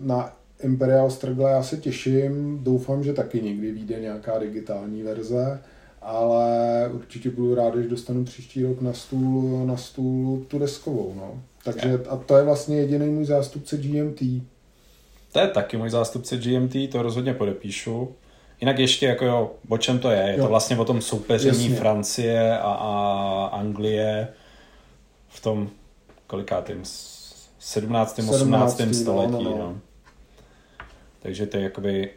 na 0.02 0.34
Imperial 0.64 1.12
Struggle 1.12 1.52
já 1.52 1.64
se 1.64 1.78
těším, 1.78 2.60
doufám, 2.64 3.04
že 3.04 3.14
taky 3.14 3.42
někdy 3.42 3.72
vyjde 3.72 4.00
nějaká 4.00 4.40
digitální 4.40 5.04
verze 5.04 5.60
ale 6.06 6.90
určitě 6.94 7.30
budu 7.30 7.56
rád, 7.56 7.76
když 7.76 7.88
dostanu 7.88 8.26
příští 8.26 8.64
rok 8.64 8.82
na 8.82 8.94
stůl, 8.94 9.66
na 9.66 9.78
stůl 9.78 10.46
tu 10.48 10.60
deskovou, 10.60 11.14
no. 11.16 11.42
Takže 11.64 12.00
a 12.10 12.18
to 12.18 12.38
je 12.38 12.44
vlastně 12.44 12.78
jediný 12.78 13.10
můj 13.10 13.26
zástupce 13.26 13.78
GMT. 13.78 14.20
To 15.32 15.40
je 15.40 15.48
taky 15.48 15.78
můj 15.78 15.90
zástupce 15.90 16.38
GMT, 16.38 16.76
to 16.92 17.02
rozhodně 17.02 17.34
podepíšu. 17.34 18.16
Jinak 18.62 18.80
ještě 18.80 19.06
jako 19.06 19.26
jo, 19.26 19.52
o 19.70 19.78
čem 19.78 20.00
to 20.00 20.10
je? 20.10 20.22
Je 20.22 20.38
jo. 20.38 20.44
to 20.44 20.50
vlastně 20.50 20.78
o 20.78 20.86
tom 20.86 21.02
soupeření 21.02 21.64
Jasně. 21.64 21.76
Francie 21.76 22.60
a, 22.60 22.72
a 22.72 23.46
Anglie 23.46 24.28
v 25.28 25.42
tom 25.42 25.70
kolikátým 26.28 26.82
17. 27.60 28.20
18. 28.30 28.82
století. 28.94 29.32
No, 29.32 29.42
no, 29.42 29.50
no. 29.50 29.58
No. 29.58 29.80
Takže 31.26 31.46
to 31.46 31.58
je 31.58 31.64
jakoby 31.64 32.10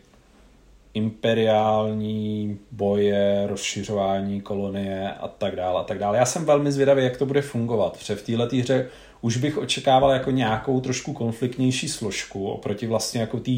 imperiální 0.95 2.59
boje, 2.71 3.47
rozšiřování 3.47 4.41
kolonie 4.41 5.13
a 5.21 5.29
tak 5.29 5.57
dále 5.57 5.81
a 5.81 5.85
tak 5.85 5.99
dále. 5.99 6.19
Já 6.19 6.25
jsem 6.25 6.45
velmi 6.45 6.73
zvědavý, 6.73 7.05
jak 7.05 7.17
to 7.17 7.27
bude 7.27 7.43
fungovat, 7.43 7.99
protože 7.99 8.15
v 8.15 8.23
této 8.23 8.57
hře 8.57 8.89
už 9.21 9.37
bych 9.37 9.59
očekával 9.59 10.11
jako 10.11 10.31
nějakou 10.31 10.81
trošku 10.81 11.13
konfliktnější 11.13 11.89
složku 11.89 12.49
oproti 12.49 12.87
vlastně 12.87 13.21
jako 13.21 13.41
té 13.41 13.53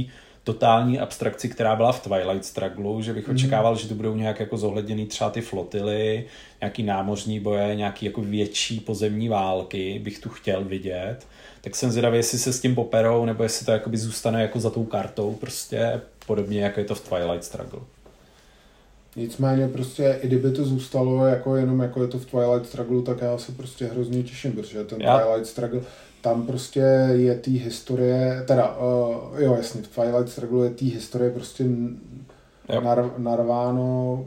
totální 0.44 0.98
abstrakci, 0.98 1.48
která 1.48 1.76
byla 1.76 1.92
v 1.92 2.02
Twilight 2.02 2.44
Struggle, 2.44 3.02
že 3.02 3.12
bych 3.12 3.28
mm. 3.28 3.34
očekával, 3.34 3.76
že 3.76 3.88
to 3.88 3.94
budou 3.94 4.16
nějak 4.16 4.40
jako 4.40 4.56
zohledněný 4.56 5.06
třeba 5.06 5.30
ty 5.30 5.40
flotily, 5.40 6.24
nějaký 6.60 6.82
námořní 6.82 7.40
boje, 7.40 7.74
nějaký 7.74 8.06
jako 8.06 8.20
větší 8.20 8.80
pozemní 8.80 9.28
války 9.28 10.00
bych 10.02 10.18
tu 10.18 10.28
chtěl 10.28 10.64
vidět. 10.64 11.26
Tak 11.60 11.76
jsem 11.76 11.90
zvědavý, 11.90 12.16
jestli 12.16 12.38
se 12.38 12.52
s 12.52 12.60
tím 12.60 12.74
poperou, 12.74 13.24
nebo 13.24 13.42
jestli 13.42 13.66
to 13.66 13.72
jakoby 13.72 13.98
zůstane 13.98 14.42
jako 14.42 14.60
za 14.60 14.70
tou 14.70 14.84
kartou, 14.84 15.34
prostě 15.34 16.00
podobně 16.26 16.60
jako 16.60 16.80
je 16.80 16.86
to 16.86 16.94
v 16.94 17.08
Twilight 17.08 17.44
Struggle. 17.44 17.80
Nicméně 19.16 19.68
prostě, 19.68 20.18
i 20.22 20.26
kdyby 20.26 20.52
to 20.52 20.64
zůstalo 20.64 21.26
jako 21.26 21.56
jenom 21.56 21.80
jako 21.80 22.02
je 22.02 22.08
to 22.08 22.18
v 22.18 22.26
Twilight 22.26 22.66
Struggle, 22.66 23.02
tak 23.02 23.20
já 23.20 23.38
se 23.38 23.52
prostě 23.52 23.86
hrozně 23.86 24.22
těším, 24.22 24.52
protože 24.52 24.84
ten 24.84 25.00
já... 25.00 25.18
Twilight 25.18 25.46
Struggle, 25.46 25.80
tam 26.20 26.46
prostě 26.46 26.80
je 27.12 27.34
té 27.34 27.50
historie, 27.50 28.44
teda, 28.46 28.76
uh, 28.76 29.40
jo 29.40 29.54
jasně, 29.54 29.82
v 29.82 29.88
Twilight 29.88 30.28
Struggle 30.28 30.66
je 30.66 30.70
té 30.70 30.84
historie 30.84 31.30
prostě 31.30 31.64
nar, 32.82 33.12
narváno 33.16 34.24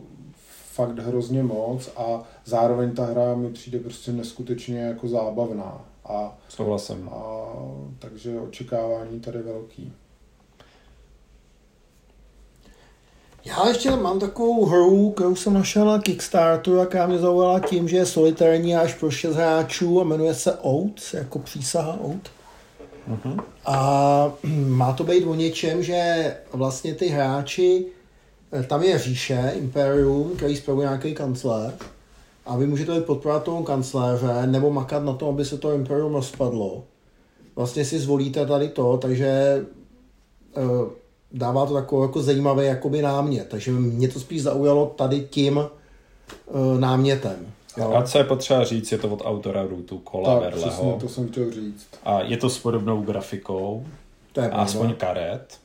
fakt 0.71 0.99
hrozně 0.99 1.43
moc 1.43 1.89
a 1.97 2.23
zároveň 2.45 2.91
ta 2.91 3.05
hra 3.05 3.36
mi 3.36 3.49
přijde 3.49 3.79
prostě 3.79 4.11
neskutečně 4.11 4.79
jako 4.79 5.07
zábavná. 5.07 5.86
A, 6.06 6.38
Souhlasím. 6.49 7.10
A, 7.10 7.45
takže 7.99 8.39
očekávání 8.39 9.20
tady 9.20 9.41
velký. 9.41 9.93
Já 13.45 13.68
ještě 13.68 13.91
mám 13.91 14.20
takovou 14.20 14.66
hru, 14.66 15.12
kterou 15.12 15.36
jsem 15.36 15.54
našel 15.54 15.86
na 15.86 15.99
Kickstarteru, 15.99 16.76
jaká 16.76 17.08
mě 17.08 17.18
zaujala 17.18 17.60
tím, 17.60 17.88
že 17.88 17.97
je 17.97 18.06
solitární 18.06 18.76
až 18.76 18.93
pro 18.93 19.12
6 19.12 19.36
hráčů 19.36 20.01
a 20.01 20.04
jmenuje 20.04 20.34
se 20.34 20.54
Oath, 20.54 21.14
jako 21.14 21.39
přísaha 21.39 21.97
Oath. 22.01 22.32
Uh-huh. 23.10 23.43
A 23.66 24.34
má 24.68 24.93
to 24.93 25.04
být 25.04 25.26
o 25.26 25.36
něčem, 25.36 25.84
že 25.84 26.38
vlastně 26.54 26.95
ty 26.95 27.08
hráči, 27.08 27.86
eh, 28.54 28.64
tam 28.64 28.84
je 28.84 28.99
říše, 28.99 29.51
Imperium, 29.56 30.36
který 30.36 30.56
spravuje 30.56 30.88
nějaký 30.88 31.14
kancléř, 31.14 31.74
a 32.45 32.57
vy 32.57 32.67
můžete 32.67 33.01
podporovat 33.01 33.43
toho 33.43 33.63
kancléře 33.63 34.47
nebo 34.47 34.71
makat 34.71 35.03
na 35.03 35.13
tom, 35.13 35.29
aby 35.29 35.45
se 35.45 35.57
to 35.57 35.73
Imperium 35.73 36.13
rozpadlo. 36.13 36.83
Vlastně 37.55 37.85
si 37.85 37.99
zvolíte 37.99 38.45
tady 38.45 38.69
to, 38.69 38.97
takže 38.97 39.61
uh, 40.57 40.87
dává 41.31 41.65
to 41.65 41.73
takový 41.73 42.01
jako 42.01 42.21
zajímavý 42.21 42.65
jakoby 42.65 43.01
námět. 43.01 43.49
Takže 43.49 43.71
mě 43.71 44.07
to 44.07 44.19
spíš 44.19 44.43
zaujalo 44.43 44.93
tady 44.97 45.21
tím 45.21 45.57
uh, 45.57 46.79
námětem. 46.79 47.53
Jo. 47.77 47.93
A 47.93 48.03
co 48.03 48.17
je 48.17 48.23
potřeba 48.23 48.63
říct, 48.63 48.91
je 48.91 48.97
to 48.97 49.09
od 49.09 49.21
autora 49.25 49.63
Rootu, 49.63 49.99
Kola 49.99 50.33
tak, 50.33 50.43
Verleho. 50.43 50.69
Přesně, 50.69 50.93
to 50.99 51.09
jsem 51.09 51.27
chtěl 51.27 51.51
říct. 51.51 51.87
A 52.03 52.21
je 52.21 52.37
to 52.37 52.49
s 52.49 52.59
podobnou 52.59 53.01
grafikou, 53.01 53.85
to 54.31 54.41
je 54.41 54.49
aspoň 54.49 54.93
karet. 54.93 55.59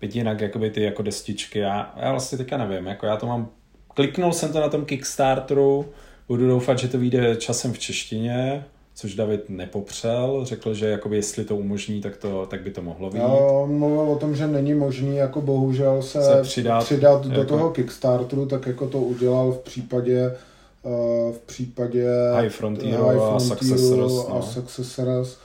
Byť 0.00 0.16
jinak 0.16 0.40
jakoby 0.40 0.70
ty 0.70 0.82
jako 0.82 1.02
destičky, 1.02 1.58
já, 1.58 1.94
já 1.96 2.10
vlastně 2.10 2.38
teďka 2.38 2.56
nevím, 2.56 2.86
jako 2.86 3.06
já 3.06 3.16
to 3.16 3.26
mám, 3.26 3.48
kliknul 3.94 4.32
jsem 4.32 4.52
to 4.52 4.60
na 4.60 4.68
tom 4.68 4.84
Kickstarteru, 4.84 5.86
budu 6.28 6.48
doufat, 6.48 6.78
že 6.78 6.88
to 6.88 6.98
vyjde 6.98 7.36
časem 7.36 7.72
v 7.72 7.78
češtině, 7.78 8.64
což 8.94 9.14
David 9.14 9.48
nepopřel, 9.48 10.40
řekl, 10.44 10.74
že 10.74 10.86
jakoby 10.86 11.16
jestli 11.16 11.44
to 11.44 11.56
umožní, 11.56 12.00
tak, 12.00 12.16
to, 12.16 12.46
tak 12.46 12.62
by 12.62 12.70
to 12.70 12.82
mohlo 12.82 13.10
být. 13.10 13.20
On 13.20 13.78
mluvil 13.78 14.00
o 14.00 14.16
tom, 14.16 14.36
že 14.36 14.46
není 14.46 14.74
možný 14.74 15.16
jako 15.16 15.40
bohužel 15.40 16.02
se, 16.02 16.22
se 16.22 16.42
přidat, 16.42 16.84
přidat 16.84 17.26
do 17.26 17.40
jako... 17.40 17.44
toho 17.44 17.70
Kickstarteru, 17.70 18.46
tak 18.46 18.66
jako 18.66 18.86
to 18.88 18.98
udělal 18.98 19.52
v 19.52 19.58
případě 19.58 20.36
uh, 20.82 21.34
v 21.34 21.38
případě 21.46 22.08
High 22.34 22.48
Frontieru, 22.48 23.04
High 23.04 23.16
Frontieru 23.16 23.36
a 23.36 23.40
Successors, 23.40 24.12
no. 24.12 24.36
a 24.36 24.42
Successors, 24.42 25.36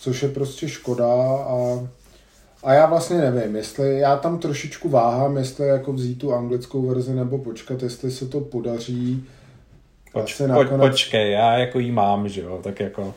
což 0.00 0.22
je 0.22 0.28
prostě 0.28 0.68
škoda 0.68 1.14
a 1.38 1.88
a 2.64 2.72
já 2.72 2.86
vlastně 2.86 3.18
nevím, 3.18 3.56
jestli 3.56 3.98
já 3.98 4.16
tam 4.16 4.38
trošičku 4.38 4.88
váhám, 4.88 5.36
jestli 5.36 5.68
jako 5.68 5.92
vzít 5.92 6.18
tu 6.18 6.34
anglickou 6.34 6.86
verzi 6.86 7.14
nebo 7.14 7.38
počkat, 7.38 7.82
jestli 7.82 8.10
se 8.10 8.26
to 8.26 8.40
podaří 8.40 9.24
Poč, 10.12 10.34
po, 10.34 10.46
nakonec... 10.46 10.90
Počkej, 10.90 11.32
já 11.32 11.58
jako 11.58 11.78
jí 11.78 11.92
mám, 11.92 12.28
že 12.28 12.40
jo, 12.40 12.60
tak 12.62 12.80
jako... 12.80 13.14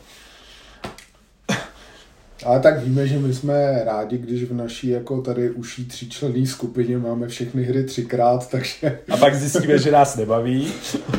Ale 2.44 2.60
tak 2.60 2.82
víme, 2.82 3.06
že 3.06 3.18
my 3.18 3.34
jsme 3.34 3.84
rádi, 3.84 4.18
když 4.18 4.44
v 4.44 4.54
naší 4.54 4.88
jako 4.88 5.22
tady 5.22 5.50
uší 5.50 5.84
tříčlenný 5.84 6.46
skupině 6.46 6.98
máme 6.98 7.28
všechny 7.28 7.62
hry 7.62 7.84
třikrát, 7.84 8.50
takže... 8.50 8.98
A 9.10 9.16
pak 9.16 9.34
zjistíme, 9.34 9.78
že 9.78 9.90
nás 9.90 10.16
nebaví. 10.16 10.72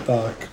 tak. 0.06 0.50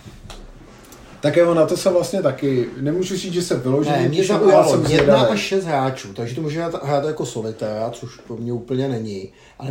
Tak 1.27 1.37
jo, 1.37 1.55
na 1.55 1.67
to 1.67 1.77
se 1.77 1.91
vlastně 1.91 2.23
taky, 2.23 2.69
nemůžu 2.81 3.17
říct, 3.17 3.33
že 3.33 3.43
se 3.43 3.57
vyloženě 3.57 3.97
ne, 3.97 4.09
mě 4.09 4.25
zaujalo 4.25 4.83
jedna 4.89 5.21
až 5.21 5.41
šest 5.41 5.65
hráčů, 5.65 6.15
takže 6.15 6.35
to 6.35 6.43
může 6.43 6.63
hrát 6.63 7.05
jako 7.05 7.27
solitéra, 7.27 7.91
což 7.91 8.17
pro 8.17 8.37
mě 8.37 8.53
úplně 8.53 8.89
není. 8.89 9.33
Ale 9.59 9.71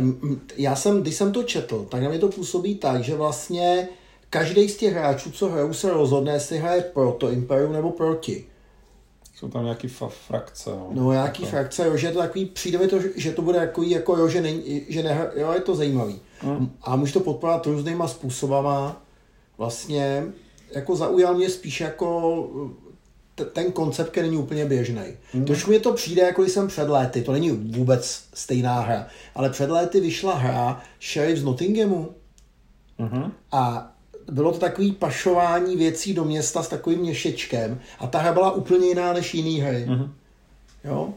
já 0.56 0.76
jsem, 0.76 1.02
když 1.02 1.14
jsem 1.14 1.32
to 1.32 1.42
četl, 1.42 1.86
tak 1.90 2.02
na 2.02 2.08
mě 2.08 2.18
to 2.18 2.28
působí 2.28 2.74
tak, 2.74 3.04
že 3.04 3.14
vlastně 3.14 3.88
každý 4.30 4.68
z 4.68 4.76
těch 4.76 4.92
hráčů, 4.92 5.30
co 5.30 5.48
hrajou, 5.48 5.72
se 5.72 5.90
rozhodne, 5.90 6.32
jestli 6.32 6.58
hraje 6.58 6.82
pro 6.82 7.12
to 7.12 7.30
Imperium 7.30 7.72
nebo 7.72 7.90
proti. 7.90 8.46
Jsou 9.34 9.48
tam 9.48 9.64
nějaký 9.64 9.88
fa- 9.88 10.08
frakce. 10.28 10.70
No, 10.70 10.88
no 10.90 11.12
nějaký 11.12 11.42
jako. 11.42 11.50
frakce, 11.50 11.86
jo, 11.86 11.96
že 11.96 12.10
to 12.10 12.18
takový, 12.18 12.46
přijde 12.46 12.78
mi 12.78 12.88
to, 12.88 12.98
že 13.16 13.32
to 13.32 13.42
bude 13.42 13.58
jako, 13.58 13.82
jako 13.82 14.16
jo, 14.16 14.28
že, 14.28 14.40
není, 14.40 14.82
že 14.88 15.02
ne, 15.02 15.30
jo, 15.36 15.52
je 15.52 15.60
to 15.60 15.74
zajímavý. 15.74 16.20
Hmm. 16.40 16.70
A 16.82 16.96
může 16.96 17.12
to 17.12 17.20
podporovat 17.20 17.66
různýma 17.66 18.08
způsobama. 18.08 19.02
Vlastně 19.58 20.24
jako 20.70 20.96
zaujal 20.96 21.34
mě 21.34 21.50
spíš 21.50 21.80
jako 21.80 22.50
t- 23.34 23.44
ten 23.44 23.72
koncept, 23.72 24.10
který 24.10 24.26
není 24.26 24.42
úplně 24.42 24.64
běžný. 24.64 25.04
Hmm. 25.32 25.44
Trošku 25.44 25.70
mi 25.70 25.80
to 25.80 25.92
přijde, 25.92 26.22
jako 26.22 26.42
když 26.42 26.54
jsem 26.54 26.68
před 26.68 26.88
léty, 26.88 27.22
to 27.22 27.32
není 27.32 27.50
vůbec 27.50 28.24
stejná 28.34 28.80
hra, 28.80 29.06
ale 29.34 29.50
před 29.50 29.70
léty 29.70 30.00
vyšla 30.00 30.34
hra 30.34 30.82
Sheriff 31.12 31.40
z 31.40 31.44
Nottinghamu. 31.44 32.10
Hmm. 32.98 33.32
A 33.52 33.92
bylo 34.30 34.52
to 34.52 34.58
takový 34.58 34.92
pašování 34.92 35.76
věcí 35.76 36.14
do 36.14 36.24
města 36.24 36.62
s 36.62 36.68
takovým 36.68 36.98
měšečkem 36.98 37.80
a 37.98 38.06
ta 38.06 38.18
hra 38.18 38.32
byla 38.32 38.52
úplně 38.52 38.88
jiná 38.88 39.12
než 39.12 39.34
jiný 39.34 39.60
hry. 39.60 39.86
Mm-hmm. 39.88 40.10
Jo? 40.84 41.14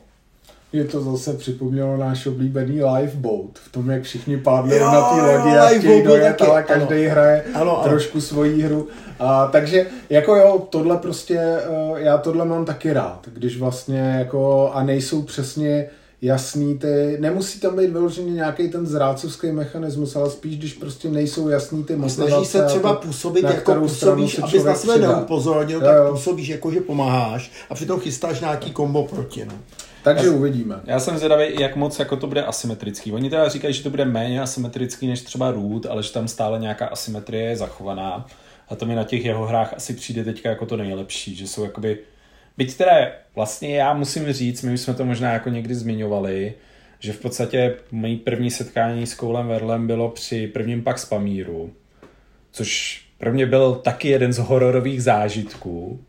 Je 0.74 0.86
to 0.86 1.02
zase 1.02 1.34
připomnělo 1.34 1.98
náš 1.98 2.26
oblíbený 2.26 2.84
lifeboat. 2.84 3.50
V 3.54 3.72
tom, 3.72 3.90
jak 3.90 4.04
všichni 4.04 4.38
pádli 4.38 4.80
na 4.80 5.10
té 5.10 5.22
lodi 5.22 5.58
a 5.58 5.68
chtějí 5.68 6.04
dojet, 6.04 6.42
ale 6.42 6.64
každý 6.64 6.96
ano. 6.96 7.12
hraje 7.12 7.44
ano, 7.54 7.82
trošku 7.84 8.18
ano. 8.18 8.22
svoji 8.22 8.62
hru. 8.62 8.88
A, 9.20 9.48
takže 9.48 9.88
jako 10.10 10.36
jo, 10.36 10.68
tohle 10.70 10.98
prostě, 10.98 11.58
uh, 11.70 11.98
já 11.98 12.18
tohle 12.18 12.46
mám 12.46 12.66
taky 12.66 12.94
rád, 12.94 13.28
když 13.34 13.60
vlastně 13.60 14.16
jako, 14.20 14.72
a 14.74 14.84
nejsou 14.84 15.22
přesně 15.22 15.90
jasný 16.22 16.78
ty, 16.78 17.18
nemusí 17.20 17.60
tam 17.60 17.76
být 17.76 17.90
vyložený 17.90 18.32
nějaký 18.32 18.70
ten 18.70 18.88
zrácovský 18.88 19.52
mechanismus, 19.52 20.16
ale 20.16 20.30
spíš, 20.30 20.58
když 20.58 20.74
prostě 20.74 21.10
nejsou 21.10 21.48
jasný 21.48 21.84
ty 21.84 21.96
motivace. 21.96 22.32
Snažíš 22.32 22.48
se 22.48 22.66
třeba 22.66 22.94
to, 22.94 23.08
působit, 23.08 23.44
jako 23.44 23.76
působíš, 23.76 24.40
abys 24.40 24.64
na 24.64 24.76
sebe 24.76 24.98
neupozornil, 24.98 25.82
tak 25.82 25.96
jo. 25.98 26.12
působíš 26.12 26.48
jako, 26.48 26.72
že 26.72 26.80
pomáháš 26.80 27.52
a 27.70 27.76
přitom 27.76 28.00
chystáš 28.00 28.40
nějaký 28.40 28.72
kombo 28.72 29.04
proti. 29.04 29.46
No. 29.46 29.54
Takže 30.04 30.28
já, 30.28 30.34
uvidíme. 30.34 30.76
Já 30.86 31.00
jsem 31.00 31.18
zvědavý, 31.18 31.46
jak 31.60 31.76
moc 31.76 32.00
jako 32.00 32.16
to 32.18 32.28
bude 32.28 32.44
asymetrický. 32.44 33.12
Oni 33.12 33.30
teda 33.30 33.50
říkají, 33.50 33.74
že 33.74 33.84
to 33.84 33.90
bude 33.90 34.06
méně 34.06 34.42
asymetrický 34.42 35.08
než 35.08 35.22
třeba 35.22 35.52
Root, 35.52 35.86
ale 35.86 36.04
že 36.04 36.14
tam 36.14 36.28
stále 36.28 36.60
nějaká 36.60 36.88
asymetrie 36.88 37.50
je 37.50 37.56
zachovaná. 37.56 38.26
A 38.70 38.76
to 38.76 38.86
mi 38.86 38.96
na 38.96 39.04
těch 39.04 39.26
jeho 39.26 39.46
hrách 39.46 39.74
asi 39.74 39.94
přijde 39.94 40.24
teďka 40.24 40.50
jako 40.50 40.66
to 40.66 40.78
nejlepší, 40.78 41.36
že 41.36 41.48
jsou 41.48 41.64
jakoby 41.64 42.00
Byť 42.60 42.78
teda 42.78 42.92
vlastně 43.36 43.78
já 43.78 43.94
musím 43.94 44.34
říct, 44.34 44.62
my 44.62 44.78
jsme 44.78 44.94
to 44.94 45.06
možná 45.06 45.34
jako 45.34 45.50
někdy 45.50 45.76
zmiňovali, 45.76 46.54
že 47.00 47.14
v 47.14 47.20
podstatě 47.20 47.76
mojí 47.92 48.18
první 48.18 48.52
setkání 48.52 49.08
s 49.08 49.14
Koulem 49.16 49.48
Verlem 49.48 49.88
bylo 49.88 50.10
při 50.10 50.48
prvním 50.48 50.84
pak 50.84 51.10
Pamíru, 51.10 51.74
což 52.52 53.02
pro 53.18 53.34
mě 53.34 53.46
byl 53.46 53.76
taky 53.76 54.08
jeden 54.08 54.34
z 54.34 54.38
hororových 54.38 55.04
zážitků 55.04 56.04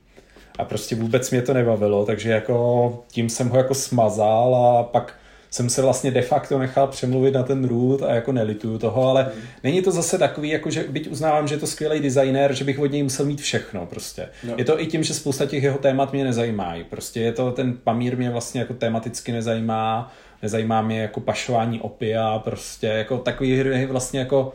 a 0.61 0.65
prostě 0.65 0.97
vůbec 0.97 1.31
mě 1.31 1.43
to 1.43 1.55
nebavilo, 1.55 2.07
takže 2.07 2.31
jako 2.31 3.05
tím 3.09 3.29
jsem 3.29 3.49
ho 3.49 3.57
jako 3.57 3.75
smazal 3.75 4.55
a 4.57 4.83
pak 4.83 5.15
jsem 5.51 5.71
se 5.71 5.83
vlastně 5.83 6.11
de 6.11 6.23
facto 6.23 6.59
nechal 6.59 6.87
přemluvit 6.87 7.35
na 7.35 7.43
ten 7.43 7.65
root 7.65 8.03
a 8.03 8.15
jako 8.15 8.33
nelituju 8.33 8.79
toho, 8.79 9.09
ale 9.09 9.23
hmm. 9.23 9.43
není 9.65 9.83
to 9.83 9.91
zase 9.91 10.19
takový, 10.19 10.49
jako 10.49 10.71
že 10.71 10.85
byť 10.89 11.09
uznávám, 11.09 11.49
že 11.49 11.55
je 11.55 11.59
to 11.59 11.67
skvělý 11.67 12.01
designer, 12.01 12.55
že 12.55 12.65
bych 12.65 12.79
od 12.79 12.93
něj 12.93 13.03
musel 13.03 13.27
mít 13.27 13.41
všechno 13.41 13.87
prostě. 13.87 14.29
No. 14.45 14.55
Je 14.57 14.65
to 14.65 14.81
i 14.81 14.87
tím, 14.87 15.03
že 15.03 15.15
spousta 15.15 15.47
těch 15.47 15.63
jeho 15.63 15.79
témat 15.79 16.13
mě 16.13 16.25
nezajímají. 16.25 16.85
Prostě 16.85 17.21
je 17.21 17.33
to, 17.33 17.53
ten 17.53 17.77
Pamír 17.85 18.17
mě 18.17 18.31
vlastně 18.31 18.61
jako 18.61 18.75
tematicky 18.75 19.33
nezajímá, 19.33 20.13
nezajímá 20.43 20.83
mě 20.83 21.03
jako 21.03 21.21
pašování 21.21 21.81
opia, 21.81 22.39
prostě 22.39 22.87
jako 22.87 23.19
takový 23.19 23.57
hry 23.57 23.87
vlastně 23.87 24.21
jako 24.21 24.53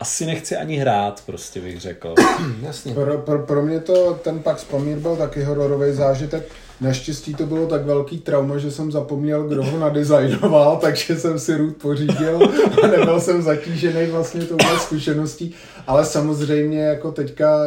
asi 0.00 0.26
nechci 0.26 0.56
ani 0.56 0.76
hrát, 0.76 1.22
prostě 1.26 1.60
bych 1.60 1.80
řekl. 1.80 2.14
Jasně. 2.62 2.94
Pro, 2.94 3.18
pro, 3.18 3.38
pro 3.38 3.62
mě 3.62 3.80
to 3.80 4.14
ten 4.14 4.38
pak 4.38 4.64
Pamír 4.64 4.98
byl 4.98 5.16
taky 5.16 5.42
hororový 5.42 5.92
zážitek 5.92 6.52
Naštěstí 6.80 7.34
to 7.34 7.46
bylo 7.46 7.66
tak 7.66 7.86
velký 7.86 8.18
trauma, 8.18 8.58
že 8.58 8.70
jsem 8.70 8.92
zapomněl, 8.92 9.48
kdo 9.48 9.64
ho 9.64 9.78
nadizajnoval, 9.78 10.76
takže 10.80 11.16
jsem 11.16 11.38
si 11.38 11.56
root 11.56 11.76
pořídil 11.76 12.38
a 12.82 12.86
nebyl 12.86 13.20
jsem 13.20 13.42
zatížený 13.42 14.06
vlastně 14.06 14.44
touhle 14.44 14.78
zkušeností. 14.78 15.54
Ale 15.86 16.04
samozřejmě 16.04 16.80
jako 16.80 17.12
teďka, 17.12 17.64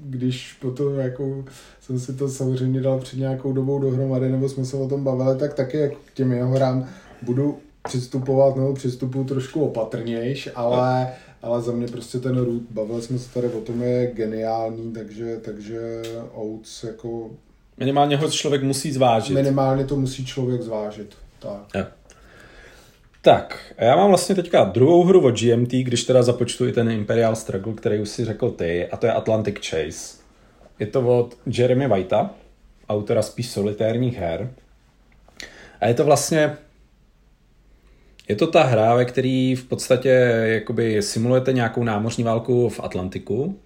když 0.00 0.52
potom 0.52 0.98
jako 0.98 1.44
jsem 1.80 2.00
si 2.00 2.12
to 2.12 2.28
samozřejmě 2.28 2.80
dal 2.80 2.98
před 2.98 3.18
nějakou 3.18 3.52
dobou 3.52 3.78
dohromady, 3.78 4.28
nebo 4.28 4.48
jsme 4.48 4.64
se 4.64 4.76
o 4.76 4.88
tom 4.88 5.04
bavili, 5.04 5.38
tak 5.38 5.54
taky 5.54 5.78
jako 5.78 5.96
k 6.04 6.12
těm 6.12 6.32
jeho 6.32 6.50
hrám 6.50 6.88
budu 7.22 7.58
přistupovat, 7.86 8.56
nebo 8.56 8.74
přistupu 8.74 9.24
trošku 9.24 9.64
opatrnějš, 9.64 10.48
ale, 10.54 11.12
ale 11.42 11.62
za 11.62 11.72
mě 11.72 11.86
prostě 11.86 12.18
ten 12.18 12.36
root, 12.36 12.62
bavili 12.70 13.02
jsme 13.02 13.18
se 13.18 13.34
tady 13.34 13.48
o 13.48 13.60
tom, 13.60 13.82
je 13.82 14.12
geniální, 14.14 14.92
takže, 14.92 15.36
takže 15.44 16.02
Oates 16.34 16.84
jako 16.84 17.30
Minimálně 17.78 18.16
ho 18.16 18.30
člověk 18.30 18.62
musí 18.62 18.92
zvážit. 18.92 19.34
Minimálně 19.34 19.84
to 19.84 19.96
musí 19.96 20.26
člověk 20.26 20.62
zvážit. 20.62 21.14
Tak. 21.38 21.66
Ja. 21.74 21.86
Tak, 23.22 23.74
a 23.78 23.84
já 23.84 23.96
mám 23.96 24.08
vlastně 24.08 24.34
teďka 24.34 24.64
druhou 24.64 25.04
hru 25.04 25.26
od 25.26 25.40
GMT, 25.40 25.70
když 25.70 26.04
teda 26.04 26.22
započtu 26.22 26.66
i 26.66 26.72
ten 26.72 26.90
Imperial 26.90 27.36
Struggle, 27.36 27.72
který 27.72 28.00
už 28.00 28.08
si 28.08 28.24
řekl 28.24 28.50
ty, 28.50 28.88
a 28.88 28.96
to 28.96 29.06
je 29.06 29.12
Atlantic 29.12 29.54
Chase. 29.68 30.16
Je 30.78 30.86
to 30.86 31.18
od 31.18 31.36
Jeremy 31.46 31.88
Whitea, 31.88 32.30
autora 32.88 33.22
spíš 33.22 33.50
solitérních 33.50 34.16
her. 34.16 34.50
A 35.80 35.86
je 35.86 35.94
to 35.94 36.04
vlastně 36.04 36.56
je 38.28 38.36
to 38.36 38.46
ta 38.46 38.62
hra, 38.62 38.94
ve 38.94 39.04
který 39.04 39.54
v 39.54 39.64
podstatě 39.64 40.08
jakoby 40.44 41.02
simulujete 41.02 41.52
nějakou 41.52 41.84
námořní 41.84 42.24
válku 42.24 42.68
v 42.68 42.80
Atlantiku 42.80 43.60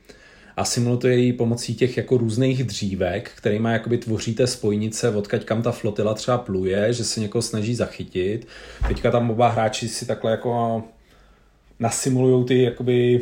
a 0.57 0.65
simuluje 0.65 1.17
ji 1.17 1.33
pomocí 1.33 1.75
těch 1.75 1.97
jako 1.97 2.17
různých 2.17 2.65
dřívek, 2.65 3.31
kterýma 3.37 3.73
jakoby 3.73 3.99
tvoříte 3.99 4.47
spojnice, 4.47 5.11
odkaď 5.11 5.45
kam 5.45 5.63
ta 5.63 5.73
flotila 5.73 6.15
třeba 6.15 6.39
pluje, 6.39 6.93
že 6.93 7.05
se 7.05 7.21
někoho 7.21 7.43
snaží 7.43 7.75
zachytit. 7.75 8.47
Teďka 8.89 9.11
tam 9.11 9.31
oba 9.31 9.49
hráči 9.49 9.89
si 9.89 10.07
takhle 10.07 10.31
jako 10.31 10.83
nasimulují 11.79 12.45
ty 12.45 12.63
jakoby 12.63 13.21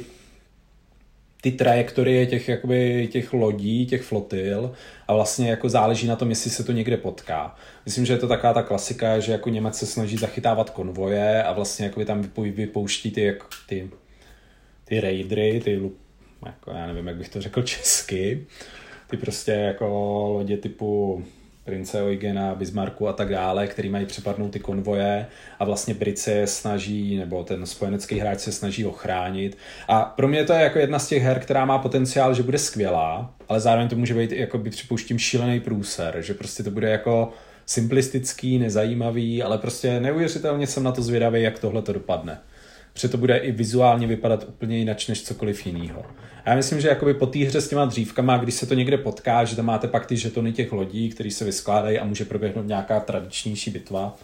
ty 1.41 1.53
trajektorie 1.53 2.26
těch, 2.26 2.49
jakoby, 2.49 3.09
těch 3.12 3.32
lodí, 3.32 3.86
těch 3.86 4.03
flotil 4.03 4.72
a 5.09 5.14
vlastně 5.14 5.51
jako 5.51 5.68
záleží 5.68 6.07
na 6.07 6.16
tom, 6.16 6.30
jestli 6.30 6.51
se 6.51 6.64
to 6.64 6.72
někde 6.72 6.97
potká. 6.97 7.57
Myslím, 7.84 8.07
že 8.07 8.12
je 8.12 8.18
to 8.18 8.28
taková 8.28 8.53
ta 8.53 8.62
klasika, 8.62 9.20
že 9.20 9.32
jako 9.32 9.49
Němec 9.49 9.78
se 9.78 9.86
snaží 9.86 10.16
zachytávat 10.16 10.70
konvoje 10.70 11.43
a 11.43 11.53
vlastně 11.53 11.86
jakoby 11.86 12.07
tam 12.07 12.30
vypouští 12.36 13.11
ty, 13.11 13.22
jak, 13.22 13.45
ty, 13.68 13.91
ty 14.84 15.01
raidry, 15.01 15.61
ty 15.64 15.91
jako 16.47 16.70
já 16.70 16.86
nevím, 16.86 17.07
jak 17.07 17.16
bych 17.16 17.28
to 17.28 17.41
řekl 17.41 17.62
česky, 17.62 18.47
ty 19.11 19.16
prostě 19.16 19.53
jako 19.53 19.86
lodě 20.34 20.57
typu 20.57 21.24
prince 21.68 22.02
Eugena, 22.02 22.54
Bismarcku 22.54 23.08
a 23.08 23.12
tak 23.12 23.28
dále, 23.28 23.66
který 23.66 23.88
mají 23.88 24.06
přepadnout 24.06 24.52
ty 24.52 24.60
konvoje 24.60 25.26
a 25.58 25.64
vlastně 25.64 25.94
Brit 25.94 26.18
se 26.18 26.46
snaží, 26.46 27.16
nebo 27.16 27.44
ten 27.44 27.66
spojenecký 27.66 28.18
hráč 28.18 28.40
se 28.40 28.52
snaží 28.52 28.86
ochránit. 28.86 29.58
A 29.88 30.04
pro 30.04 30.28
mě 30.28 30.44
to 30.44 30.52
je 30.52 30.62
jako 30.62 30.78
jedna 30.78 30.98
z 30.98 31.08
těch 31.08 31.22
her, 31.22 31.40
která 31.40 31.64
má 31.64 31.78
potenciál, 31.78 32.34
že 32.34 32.42
bude 32.42 32.58
skvělá, 32.58 33.34
ale 33.48 33.60
zároveň 33.60 33.88
to 33.88 33.96
může 33.96 34.14
být, 34.14 34.32
jako 34.32 34.58
by 34.58 34.70
připouštím, 34.70 35.18
šílený 35.18 35.60
průser, 35.60 36.16
že 36.20 36.34
prostě 36.34 36.62
to 36.62 36.70
bude 36.70 36.90
jako 36.90 37.32
simplistický, 37.66 38.58
nezajímavý, 38.58 39.42
ale 39.42 39.58
prostě 39.58 40.00
neuvěřitelně 40.00 40.66
jsem 40.66 40.82
na 40.82 40.92
to 40.92 41.02
zvědavý, 41.02 41.42
jak 41.42 41.58
tohle 41.58 41.82
to 41.82 41.92
dopadne 41.92 42.38
protože 42.99 43.09
to 43.09 43.16
bude 43.16 43.36
i 43.36 43.53
vizuálně 43.53 44.07
vypadat 44.07 44.44
úplně 44.49 44.78
jinak 44.78 45.09
než 45.09 45.22
cokoliv 45.22 45.66
jiného. 45.66 46.03
A 46.44 46.51
já 46.51 46.57
myslím, 46.57 46.80
že 46.80 46.88
jakoby 46.88 47.14
po 47.14 47.26
té 47.26 47.38
hře 47.38 47.61
s 47.61 47.68
těma 47.68 47.84
dřívkama, 47.84 48.38
když 48.38 48.55
se 48.55 48.66
to 48.66 48.74
někde 48.74 48.99
potká, 48.99 49.44
že 49.44 49.57
tam 49.57 49.66
máte 49.66 49.88
pak 49.88 50.07
ty 50.07 50.16
žetony 50.16 50.53
těch 50.53 50.72
lodí, 50.72 51.09
které 51.09 51.30
se 51.30 51.44
vyskládají 51.44 51.99
a 51.99 52.05
může 52.05 52.24
proběhnout 52.24 52.66
nějaká 52.66 53.01
tradičnější 53.01 53.70
bitva. 53.70 54.16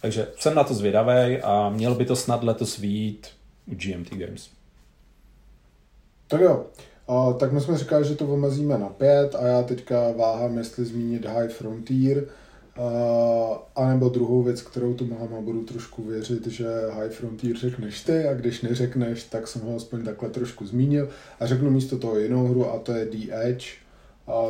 Takže 0.00 0.28
jsem 0.38 0.54
na 0.54 0.64
to 0.64 0.74
zvědavý 0.74 1.36
a 1.42 1.70
měl 1.70 1.94
by 1.94 2.04
to 2.04 2.16
snad 2.16 2.44
letos 2.44 2.78
vít 2.78 3.26
u 3.66 3.74
GMT 3.74 4.10
Games. 4.10 4.50
Tak 6.28 6.40
jo, 6.40 6.66
a, 7.08 7.32
tak 7.32 7.52
my 7.52 7.60
jsme 7.60 7.78
říkali, 7.78 8.04
že 8.04 8.14
to 8.14 8.26
omezíme 8.26 8.78
na 8.78 8.88
pět 8.88 9.34
a 9.34 9.46
já 9.46 9.62
teďka 9.62 10.12
váhám, 10.16 10.58
jestli 10.58 10.84
zmínit 10.84 11.26
High 11.26 11.48
Frontier, 11.48 12.24
a 13.74 13.88
nebo 13.88 14.08
druhou 14.08 14.42
věc, 14.42 14.62
kterou 14.62 14.94
tu 14.94 15.06
mám 15.06 15.34
a 15.38 15.40
budu 15.40 15.64
trošku 15.64 16.02
věřit, 16.02 16.46
že 16.46 16.66
High 16.90 17.10
Frontier 17.10 17.56
řekneš 17.56 18.00
ty 18.00 18.28
a 18.28 18.34
když 18.34 18.62
neřekneš, 18.62 19.24
tak 19.24 19.48
jsem 19.48 19.62
ho 19.62 19.76
aspoň 19.76 20.04
takhle 20.04 20.30
trošku 20.30 20.66
zmínil 20.66 21.08
a 21.40 21.46
řeknu 21.46 21.70
místo 21.70 21.98
toho 21.98 22.18
jinou 22.18 22.46
hru 22.46 22.70
a 22.70 22.78
to 22.78 22.92
je 22.92 23.04
The 23.04 23.26
Edge, 23.30 23.66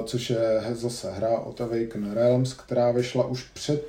což 0.05 0.31
je 0.31 0.62
zase 0.72 1.12
hra 1.12 1.39
od 1.39 1.61
Awaken 1.61 2.12
Realms, 2.12 2.53
která 2.53 2.91
vyšla 2.91 3.26
už 3.26 3.45
před 3.45 3.85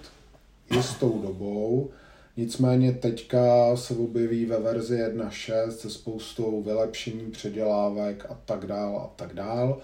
jistou 0.71 1.21
dobou, 1.21 1.89
nicméně 2.37 2.91
teďka 2.93 3.75
se 3.75 3.93
objeví 3.93 4.45
ve 4.45 4.59
verzi 4.59 4.95
1.6 4.95 5.69
se 5.69 5.89
spoustou 5.89 6.61
vylepšení, 6.61 7.31
předělávek 7.31 8.25
a 8.29 8.37
tak 8.45 8.65
dál 8.65 8.97
a 8.97 9.11
tak 9.15 9.33
dál. 9.33 9.81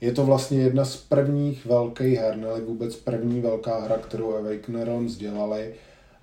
Je 0.00 0.12
to 0.12 0.24
vlastně 0.24 0.58
jedna 0.58 0.84
z 0.84 0.96
prvních 0.96 1.66
velkých 1.66 2.18
her, 2.18 2.36
nebo 2.36 2.56
vůbec 2.66 2.96
první 2.96 3.40
velká 3.40 3.80
hra, 3.80 3.98
kterou 3.98 4.34
Awaken 4.34 4.82
Realms 4.82 5.16
dělali 5.16 5.74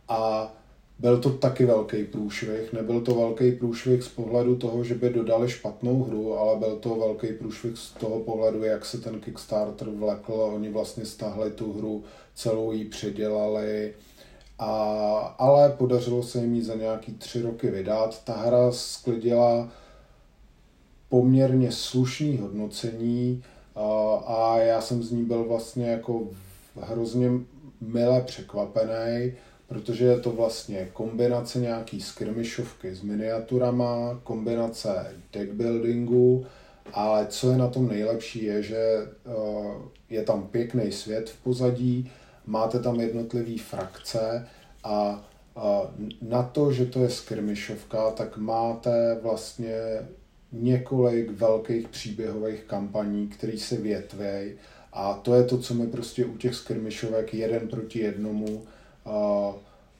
a 0.10 0.54
byl 1.00 1.20
to 1.20 1.30
taky 1.30 1.66
velký 1.66 2.04
průšvih. 2.04 2.74
Nebyl 2.74 3.02
to 3.02 3.16
velký 3.16 3.52
průšvih 3.52 4.04
z 4.04 4.08
pohledu 4.08 4.56
toho, 4.56 4.84
že 4.84 4.96
by 4.96 5.10
dodali 5.10 5.50
špatnou 5.50 6.04
hru, 6.04 6.38
ale 6.38 6.60
byl 6.60 6.76
to 6.76 6.96
velký 6.96 7.28
průšvih 7.28 7.78
z 7.78 7.92
toho 7.92 8.20
pohledu, 8.20 8.64
jak 8.64 8.86
se 8.86 8.98
ten 8.98 9.20
Kickstarter 9.20 9.90
vlekl. 9.90 10.34
Oni 10.34 10.70
vlastně 10.70 11.06
stáhli 11.06 11.52
tu 11.52 11.74
hru, 11.74 12.04
celou 12.36 12.72
ji 12.72 12.86
předělali, 12.86 13.94
a, 14.60 14.76
ale 15.38 15.70
podařilo 15.70 16.24
se 16.24 16.42
jim 16.42 16.54
ji 16.56 16.64
za 16.64 16.76
nějaký 16.76 17.14
tři 17.14 17.42
roky 17.42 17.72
vydat. 17.72 18.24
Ta 18.24 18.34
hra 18.34 18.72
sklidila 18.72 19.70
poměrně 21.10 21.72
slušný 21.72 22.38
hodnocení, 22.38 23.44
a 24.26 24.58
já 24.58 24.82
jsem 24.82 25.04
z 25.04 25.12
ní 25.12 25.26
byl 25.26 25.44
vlastně 25.44 25.92
jako 25.92 26.28
hrozně 26.82 27.32
mile 27.82 28.22
překvapený, 28.22 29.34
protože 29.68 30.06
je 30.06 30.20
to 30.20 30.32
vlastně 30.32 30.90
kombinace 30.94 31.60
nějaký 31.60 32.02
skirmishovky 32.02 32.96
s 32.96 33.02
miniaturama, 33.02 34.20
kombinace 34.24 35.16
deckbuildingu, 35.34 36.46
ale 36.94 37.26
co 37.30 37.52
je 37.52 37.58
na 37.58 37.68
tom 37.68 37.88
nejlepší 37.88 38.44
je, 38.44 38.64
že 38.64 38.78
e, 38.78 39.08
je 40.10 40.24
tam 40.24 40.48
pěkný 40.48 40.92
svět 40.92 41.30
v 41.30 41.44
pozadí, 41.44 42.12
máte 42.46 42.80
tam 42.80 43.00
jednotlivé 43.00 43.58
frakce 43.58 44.48
a 44.84 45.24
na 46.22 46.44
to, 46.44 46.72
že 46.72 46.86
to 46.86 47.04
je 47.04 47.10
skirmishovka, 47.10 48.12
tak 48.12 48.38
máte 48.38 49.20
vlastně 49.24 49.76
několik 50.52 51.32
velkých 51.32 51.88
příběhových 51.88 52.64
kampaní, 52.64 53.28
které 53.28 53.58
se 53.58 53.78
větví 53.78 54.54
a 54.94 55.14
to 55.14 55.36
je 55.36 55.44
to, 55.44 55.58
co 55.58 55.74
mi 55.74 55.88
prostě 55.88 56.26
u 56.26 56.38
těch 56.38 56.56
skirmishovek 56.56 57.34
jeden 57.34 57.68
proti 57.68 58.00
jednomu 58.00 58.64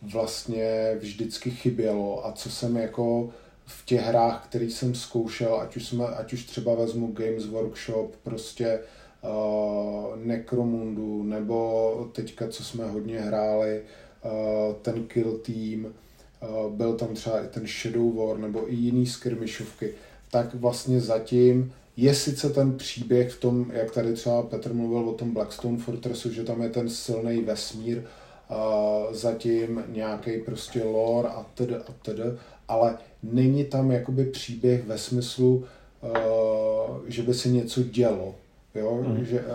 vlastně 0.02 0.96
vždycky 1.00 1.52
chybělo. 1.52 2.28
A 2.28 2.32
co 2.32 2.50
jsem 2.50 2.78
jako 2.78 3.30
v 3.66 3.86
těch 3.86 4.02
hrách, 4.02 4.46
které 4.50 4.66
jsem 4.66 4.96
zkoušel, 4.96 5.62
ať 5.62 5.76
už, 5.76 5.88
jsme, 5.88 6.08
ať 6.08 6.34
už 6.34 6.46
třeba 6.46 6.76
vezmu 6.76 7.12
Games 7.12 7.46
Workshop, 7.46 8.16
prostě 8.24 8.80
uh, 9.24 10.16
Necromundu, 10.26 11.24
nebo 11.24 12.10
teďka, 12.12 12.48
co 12.48 12.64
jsme 12.64 12.88
hodně 12.88 13.20
hráli, 13.20 13.82
uh, 14.26 14.76
ten 14.82 15.04
Kill 15.04 15.38
Team, 15.38 15.86
uh, 15.86 16.72
byl 16.74 16.94
tam 16.94 17.14
třeba 17.14 17.44
i 17.44 17.48
ten 17.48 17.68
Shadow 17.68 18.16
War, 18.16 18.38
nebo 18.38 18.72
i 18.72 18.76
jiný 18.76 19.06
skirmishovky, 19.06 19.94
tak 20.32 20.56
vlastně 20.56 21.02
zatím 21.02 21.74
je 21.98 22.16
sice 22.16 22.50
ten 22.50 22.78
příběh 22.78 23.32
v 23.32 23.40
tom, 23.40 23.72
jak 23.74 23.92
tady 23.92 24.14
třeba 24.14 24.44
Petr 24.44 24.74
mluvil 24.74 25.10
o 25.10 25.14
tom 25.14 25.34
Blackstone 25.34 25.78
Fortressu, 25.78 26.34
že 26.34 26.44
tam 26.44 26.62
je 26.62 26.70
ten 26.70 26.90
silný 26.90 27.42
vesmír, 27.42 27.98
uh, 27.98 29.14
zatím 29.14 29.84
nějaký 29.88 30.32
prostě 30.38 30.84
lore 30.84 31.30
a 31.30 31.46
td. 31.56 31.72
a 31.88 31.94
td. 32.02 32.20
Ale 32.68 32.98
není 33.24 33.66
tam 33.66 33.92
jakoby 33.92 34.26
příběh 34.26 34.88
ve 34.88 34.98
smyslu, 34.98 35.64
uh, 36.02 36.98
že 37.08 37.24
by 37.24 37.34
se 37.34 37.50
něco 37.50 37.84
dělo. 37.84 38.36
Jo? 38.76 39.04
Mm. 39.08 39.26
Že, 39.26 39.40
uh, 39.40 39.46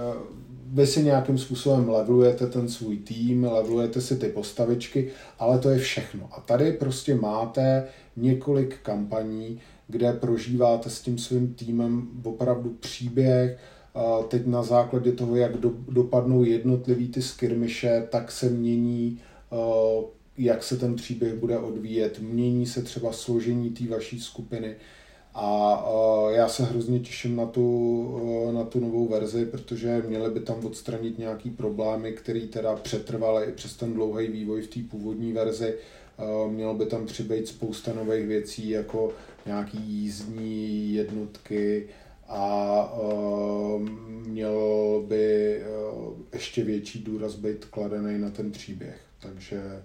vy 0.73 0.87
si 0.87 1.03
nějakým 1.03 1.39
způsobem 1.39 1.89
levelujete 1.89 2.47
ten 2.47 2.69
svůj 2.69 2.97
tým, 2.97 3.45
levelujete 3.45 4.01
si 4.01 4.17
ty 4.17 4.29
postavičky, 4.29 5.11
ale 5.39 5.59
to 5.59 5.71
je 5.71 5.79
všechno. 5.79 6.29
A 6.33 6.41
tady 6.41 6.73
prostě 6.73 7.15
máte 7.15 7.89
několik 8.17 8.79
kampaní, 8.83 9.61
kde 9.89 10.13
prožíváte 10.13 10.91
s 10.91 11.01
tím 11.01 11.19
svým 11.19 11.55
týmem 11.55 12.09
opravdu 12.25 12.77
příběh, 12.81 13.59
teď 14.29 14.47
na 14.47 14.63
základě 14.63 15.13
toho, 15.13 15.37
jak 15.37 15.57
do, 15.57 15.73
dopadnou 15.89 16.45
jednotlivý 16.45 17.09
ty 17.09 17.23
skirmiše, 17.23 18.07
tak 18.11 18.33
se 18.33 18.51
mění, 18.51 19.21
jak 20.39 20.63
se 20.63 20.77
ten 20.77 20.95
příběh 20.95 21.35
bude 21.35 21.59
odvíjet, 21.59 22.21
mění 22.21 22.67
se 22.67 22.83
třeba 22.83 23.13
složení 23.13 23.71
té 23.71 23.89
vaší 23.89 24.21
skupiny. 24.21 24.75
A 25.35 25.83
já 26.31 26.49
se 26.49 26.65
hrozně 26.65 27.01
těším 27.01 27.37
na 27.37 27.47
tu, 27.47 28.51
na 28.53 28.65
tu 28.65 28.81
novou 28.81 29.09
verzi, 29.09 29.47
protože 29.47 30.03
měli 30.09 30.31
by 30.31 30.41
tam 30.41 30.67
odstranit 30.67 31.19
nějaký 31.19 31.51
problémy, 31.51 32.13
které 32.13 32.41
teda 32.41 32.77
přetrvaly 32.77 33.47
i 33.47 33.53
přes 33.53 33.77
ten 33.77 33.93
dlouhý 33.93 34.29
vývoj 34.29 34.63
v 34.63 34.69
té 34.69 34.81
původní 34.91 35.33
verzi. 35.33 35.75
Mělo 36.49 36.75
by 36.75 36.87
tam 36.87 37.07
přibýt 37.07 37.49
spousta 37.49 37.93
nových 37.93 38.27
věcí, 38.27 38.71
jako 38.71 39.13
nějaký 39.47 39.79
jízdní 39.79 40.95
jednotky, 40.95 41.89
a 42.29 42.93
uh, 42.93 43.89
měl 44.27 45.05
by 45.09 45.61
uh, 45.61 46.13
ještě 46.33 46.65
větší 46.65 47.03
důraz 47.03 47.35
být 47.35 47.65
kladený 47.65 48.19
na 48.19 48.31
ten 48.31 48.51
příběh. 48.51 49.01
Takže, 49.21 49.83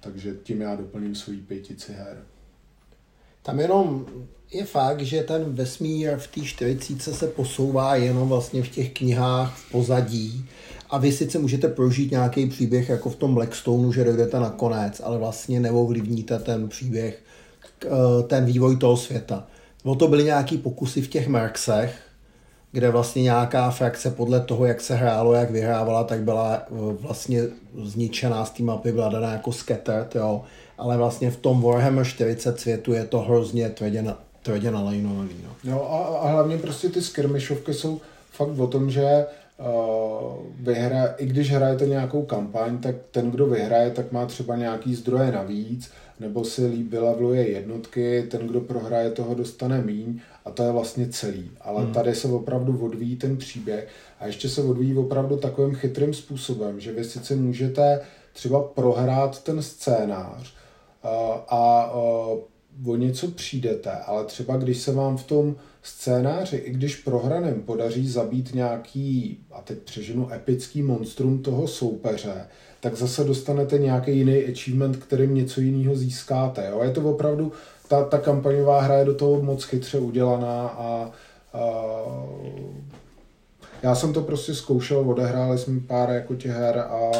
takže 0.00 0.36
tím 0.42 0.60
já 0.60 0.76
doplním 0.76 1.14
svůj 1.14 1.36
pětici 1.36 1.92
her. 1.92 2.24
Tam 3.42 3.60
jenom 3.60 4.06
je 4.52 4.64
fakt, 4.64 5.00
že 5.00 5.22
ten 5.22 5.44
vesmír 5.44 6.16
v 6.16 6.26
té 6.26 6.40
40 6.40 7.02
se 7.02 7.26
posouvá 7.26 7.96
jenom 7.96 8.28
vlastně 8.28 8.62
v 8.62 8.68
těch 8.68 8.92
knihách 8.92 9.58
v 9.58 9.70
pozadí 9.70 10.48
a 10.90 10.98
vy 10.98 11.12
sice 11.12 11.38
můžete 11.38 11.68
prožít 11.68 12.10
nějaký 12.10 12.46
příběh 12.46 12.88
jako 12.88 13.10
v 13.10 13.16
tom 13.16 13.34
Blackstoneu, 13.34 13.92
že 13.92 14.04
dojdete 14.04 14.40
na 14.40 14.50
konec, 14.50 15.00
ale 15.04 15.18
vlastně 15.18 15.60
neovlivníte 15.60 16.38
ten 16.38 16.68
příběh, 16.68 17.22
eh, 17.26 17.31
ten 18.26 18.44
vývoj 18.44 18.76
toho 18.76 18.96
světa. 18.96 19.46
O 19.84 19.94
to 19.94 20.08
byly 20.08 20.24
nějaký 20.24 20.58
pokusy 20.58 21.02
v 21.02 21.08
těch 21.08 21.28
Merksech, 21.28 21.94
kde 22.72 22.90
vlastně 22.90 23.22
nějaká 23.22 23.70
frakce 23.70 24.10
podle 24.10 24.40
toho, 24.40 24.66
jak 24.66 24.80
se 24.80 24.94
hrálo, 24.94 25.32
jak 25.32 25.50
vyhrávala, 25.50 26.04
tak 26.04 26.20
byla 26.20 26.54
eh, 26.54 26.70
vlastně 27.00 27.42
zničená 27.82 28.44
z 28.44 28.50
té 28.50 28.62
mapy, 28.62 28.92
byla 28.92 29.08
daná 29.08 29.32
jako 29.32 29.52
scattered, 29.52 30.14
jo. 30.14 30.42
Ale 30.78 30.96
vlastně 30.96 31.30
v 31.30 31.36
tom 31.36 31.62
Warhammer 31.62 32.06
40 32.06 32.60
světu 32.60 32.92
je 32.92 33.04
to 33.04 33.18
hrozně 33.18 33.68
tvrdě, 33.68 34.02
na, 34.02 34.18
tvrdě 34.42 34.70
nalajnovaný. 34.70 35.34
No. 35.44 35.70
Jo, 35.70 35.88
a, 35.90 36.18
a 36.18 36.28
hlavně 36.28 36.58
prostě 36.58 36.88
ty 36.88 37.02
skirmishovky 37.02 37.74
jsou 37.74 38.00
fakt 38.30 38.58
o 38.58 38.66
tom, 38.66 38.90
že 38.90 39.26
uh, 39.58 39.66
vyhra, 40.60 41.06
i 41.06 41.26
když 41.26 41.52
hrajete 41.52 41.86
nějakou 41.86 42.22
kampaň, 42.22 42.78
tak 42.78 42.94
ten, 43.10 43.30
kdo 43.30 43.46
vyhraje, 43.46 43.90
tak 43.90 44.12
má 44.12 44.26
třeba 44.26 44.56
nějaký 44.56 44.94
zdroje 44.94 45.32
navíc, 45.32 45.90
nebo 46.20 46.44
si 46.44 46.66
líbí 46.66 46.98
leveluje 46.98 47.48
jednotky, 47.48 48.26
ten, 48.30 48.46
kdo 48.46 48.60
prohraje, 48.60 49.10
toho 49.10 49.34
dostane 49.34 49.82
míň 49.82 50.20
a 50.44 50.50
to 50.50 50.62
je 50.62 50.72
vlastně 50.72 51.08
celý. 51.08 51.50
Ale 51.60 51.82
hmm. 51.82 51.92
tady 51.92 52.14
se 52.14 52.28
opravdu 52.28 52.84
odvíjí 52.84 53.16
ten 53.16 53.36
příběh 53.36 53.88
a 54.20 54.26
ještě 54.26 54.48
se 54.48 54.62
odvíjí 54.62 54.96
opravdu 54.96 55.36
takovým 55.36 55.74
chytrým 55.74 56.14
způsobem, 56.14 56.80
že 56.80 56.92
vy 56.92 57.04
sice 57.04 57.36
můžete 57.36 58.00
třeba 58.32 58.62
prohrát 58.62 59.44
ten 59.44 59.62
scénář 59.62 60.54
a, 61.02 61.08
a, 61.48 61.82
a 61.82 61.90
o 62.86 62.96
něco 62.96 63.30
přijdete, 63.30 63.90
ale 63.90 64.24
třeba 64.24 64.56
když 64.56 64.78
se 64.78 64.92
vám 64.92 65.16
v 65.16 65.24
tom 65.24 65.56
scénáři, 65.82 66.56
i 66.56 66.70
když 66.70 66.96
prohraném 66.96 67.62
podaří 67.62 68.08
zabít 68.08 68.54
nějaký, 68.54 69.38
a 69.52 69.60
teď 69.60 69.78
přeženu, 69.78 70.32
epický 70.32 70.82
monstrum 70.82 71.42
toho 71.42 71.68
soupeře, 71.68 72.46
tak 72.82 72.96
zase 72.96 73.24
dostanete 73.24 73.78
nějaký 73.78 74.16
jiný 74.16 74.44
achievement, 74.44 74.96
kterým 74.96 75.34
něco 75.34 75.60
jiného 75.60 75.96
získáte. 75.96 76.68
Jo? 76.70 76.80
Je 76.82 76.90
to 76.90 77.00
opravdu, 77.00 77.52
ta, 77.88 78.04
ta 78.04 78.18
kampaňová 78.18 78.80
hra 78.80 78.94
je 78.98 79.04
do 79.04 79.14
toho 79.14 79.42
moc 79.42 79.64
chytře 79.64 79.98
udělaná 79.98 80.68
a, 80.68 81.10
a 81.52 81.84
já 83.82 83.94
jsem 83.94 84.12
to 84.12 84.22
prostě 84.22 84.54
zkoušel, 84.54 85.10
odehráli 85.10 85.58
jsme 85.58 85.80
pár 85.80 86.10
jako 86.10 86.34
těch 86.34 86.50
her 86.50 86.78
a 86.78 87.10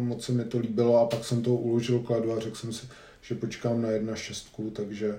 moc 0.00 0.24
se 0.24 0.32
mi 0.32 0.44
to 0.44 0.58
líbilo 0.58 0.98
a 0.98 1.06
pak 1.06 1.24
jsem 1.24 1.42
to 1.42 1.50
uložil 1.50 1.98
kladu 1.98 2.32
a 2.32 2.40
řekl 2.40 2.56
jsem 2.56 2.72
si, 2.72 2.86
že 3.22 3.34
počkám 3.34 3.82
na 3.82 3.90
jedna 3.90 4.16
šestku, 4.16 4.70
takže 4.70 5.18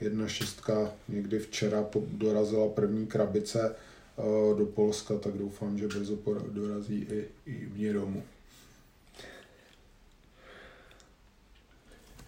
jedna 0.00 0.28
šestka 0.28 0.92
někdy 1.08 1.38
včera 1.38 1.84
dorazila 2.12 2.68
první 2.68 3.06
krabice 3.06 3.74
eh, 4.18 4.58
do 4.58 4.66
Polska, 4.66 5.14
tak 5.14 5.32
doufám, 5.32 5.78
že 5.78 5.88
brzo 5.88 6.18
dorazí 6.52 7.06
i, 7.10 7.24
i 7.46 7.68
mě 7.76 7.92
domů. 7.92 8.22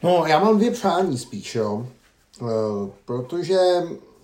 No, 0.03 0.27
já 0.27 0.39
mám 0.39 0.57
dvě 0.57 0.71
přání 0.71 1.19
spíš, 1.19 1.55
jo. 1.55 1.87
E, 2.43 2.45
protože 3.05 3.59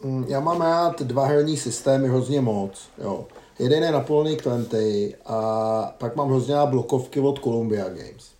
hm, 0.05 0.25
já 0.29 0.41
mám 0.41 0.61
rád 0.61 1.03
dva 1.03 1.27
herní 1.27 1.57
systémy 1.57 2.09
hrozně 2.09 2.41
moc, 2.41 2.89
jo. 2.99 3.27
Jeden 3.59 3.83
je 3.83 3.93
Napoleonic 3.93 4.43
20 4.43 5.14
a 5.27 5.95
pak 5.99 6.16
mám 6.16 6.29
hrozně 6.29 6.55
rád 6.55 6.66
blokovky 6.66 7.20
od 7.20 7.39
Columbia 7.39 7.85
Games, 7.85 8.31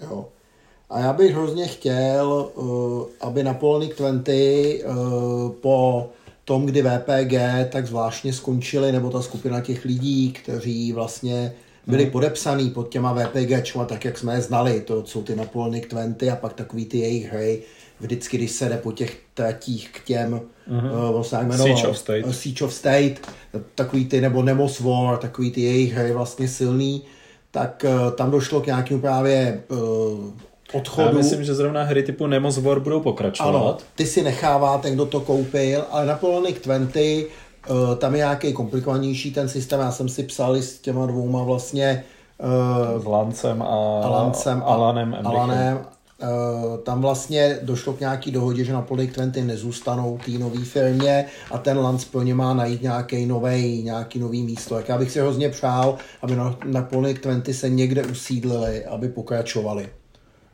jo. 0.00 0.28
A 0.90 1.00
já 1.00 1.12
bych 1.12 1.32
hrozně 1.32 1.66
chtěl, 1.66 2.50
e, 2.56 2.62
aby 3.20 3.42
Napoleonic 3.42 3.96
20 3.96 4.32
e, 4.32 4.82
po 5.60 6.08
tom, 6.44 6.66
kdy 6.66 6.82
VPG 6.82 7.32
tak 7.72 7.86
zvláštně 7.86 8.32
skončili, 8.32 8.92
nebo 8.92 9.10
ta 9.10 9.22
skupina 9.22 9.60
těch 9.60 9.84
lidí, 9.84 10.32
kteří 10.32 10.92
vlastně 10.92 11.54
byli 11.86 12.02
hmm. 12.02 12.12
podepsaný 12.12 12.70
pod 12.70 12.88
těma 12.88 13.12
VPGčma, 13.12 13.84
tak 13.84 14.04
jak 14.04 14.18
jsme 14.18 14.34
je 14.34 14.40
znali. 14.40 14.80
To 14.80 15.06
jsou 15.06 15.22
ty 15.22 15.36
Napoleonic 15.36 15.84
20 15.88 16.28
a 16.28 16.36
pak 16.36 16.52
takový 16.52 16.84
ty 16.84 16.98
jejich 16.98 17.32
hry. 17.32 17.62
Vždycky, 18.00 18.36
když 18.36 18.50
se 18.50 18.68
jde 18.68 18.76
po 18.76 18.92
těch 18.92 19.18
tratích 19.34 19.90
k 19.92 20.04
těm, 20.04 20.40
mm-hmm. 20.70 21.14
uh, 21.14 21.22
se 21.22 21.36
jmenoval, 21.36 21.76
Siege 21.76 21.88
of 21.88 21.98
State. 21.98 22.24
Uh, 22.24 22.32
Siege 22.32 22.64
of 22.64 22.74
State, 22.74 23.20
takový 23.74 24.04
ty, 24.04 24.20
nebo 24.20 24.42
Nemos 24.42 24.80
War, 24.80 25.18
takový 25.18 25.50
ty 25.50 25.60
jejich 25.60 25.92
hry 25.92 26.12
vlastně 26.12 26.48
silný, 26.48 27.02
tak 27.50 27.84
uh, 27.88 28.10
tam 28.10 28.30
došlo 28.30 28.60
k 28.60 28.66
nějakému 28.66 29.00
právě 29.00 29.62
uh, 29.68 29.78
odchodu. 30.72 31.08
Já 31.08 31.14
myslím, 31.14 31.44
že 31.44 31.54
zrovna 31.54 31.82
hry 31.82 32.02
typu 32.02 32.26
Nemos 32.26 32.58
War 32.58 32.80
budou 32.80 33.00
pokračovat. 33.00 33.48
Ano, 33.48 33.76
ty 33.94 34.06
si 34.06 34.22
nechává 34.22 34.78
ten, 34.78 34.94
kdo 34.94 35.06
to 35.06 35.20
koupil, 35.20 35.84
ale 35.90 36.06
Napoleonic 36.06 36.56
20 36.64 37.00
Uh, 37.00 37.28
tam 37.98 38.14
je 38.14 38.18
nějaký 38.18 38.52
komplikovanější 38.52 39.32
ten 39.32 39.48
systém, 39.48 39.80
já 39.80 39.92
jsem 39.92 40.08
si 40.08 40.22
psal 40.22 40.56
s 40.56 40.78
těma 40.78 41.06
dvouma 41.06 41.42
vlastně 41.42 42.04
uh, 42.94 43.02
s 43.02 43.04
Lancem 43.04 43.62
a, 43.62 43.66
a 44.04 44.08
Lancem 44.08 44.62
a 44.62 44.66
Alanem, 44.66 45.16
Alanem 45.24 45.78
Uh, 46.22 46.78
tam 46.78 47.00
vlastně 47.00 47.58
došlo 47.62 47.92
k 47.92 48.00
nějaký 48.00 48.30
dohodě, 48.30 48.64
že 48.64 48.72
na 48.72 48.82
Polik 48.82 49.14
20 49.14 49.42
nezůstanou 49.44 50.18
té 50.24 50.30
nové 50.30 50.64
firmě 50.64 51.26
a 51.50 51.58
ten 51.58 51.78
Lance 51.78 52.06
pro 52.10 52.22
ně 52.22 52.34
má 52.34 52.54
najít 52.54 52.82
nějaký 52.82 53.26
nový, 53.26 53.82
nějaký 53.82 54.18
nový 54.18 54.42
místo. 54.42 54.74
Tak 54.74 54.88
já 54.88 54.98
bych 54.98 55.10
si 55.10 55.20
hrozně 55.20 55.48
přál, 55.48 55.96
aby 56.22 56.36
na, 56.36 56.58
na 56.64 56.82
Polik 56.82 57.22
20 57.22 57.54
se 57.54 57.68
někde 57.68 58.04
usídlili, 58.04 58.84
aby 58.84 59.08
pokračovali. 59.08 59.88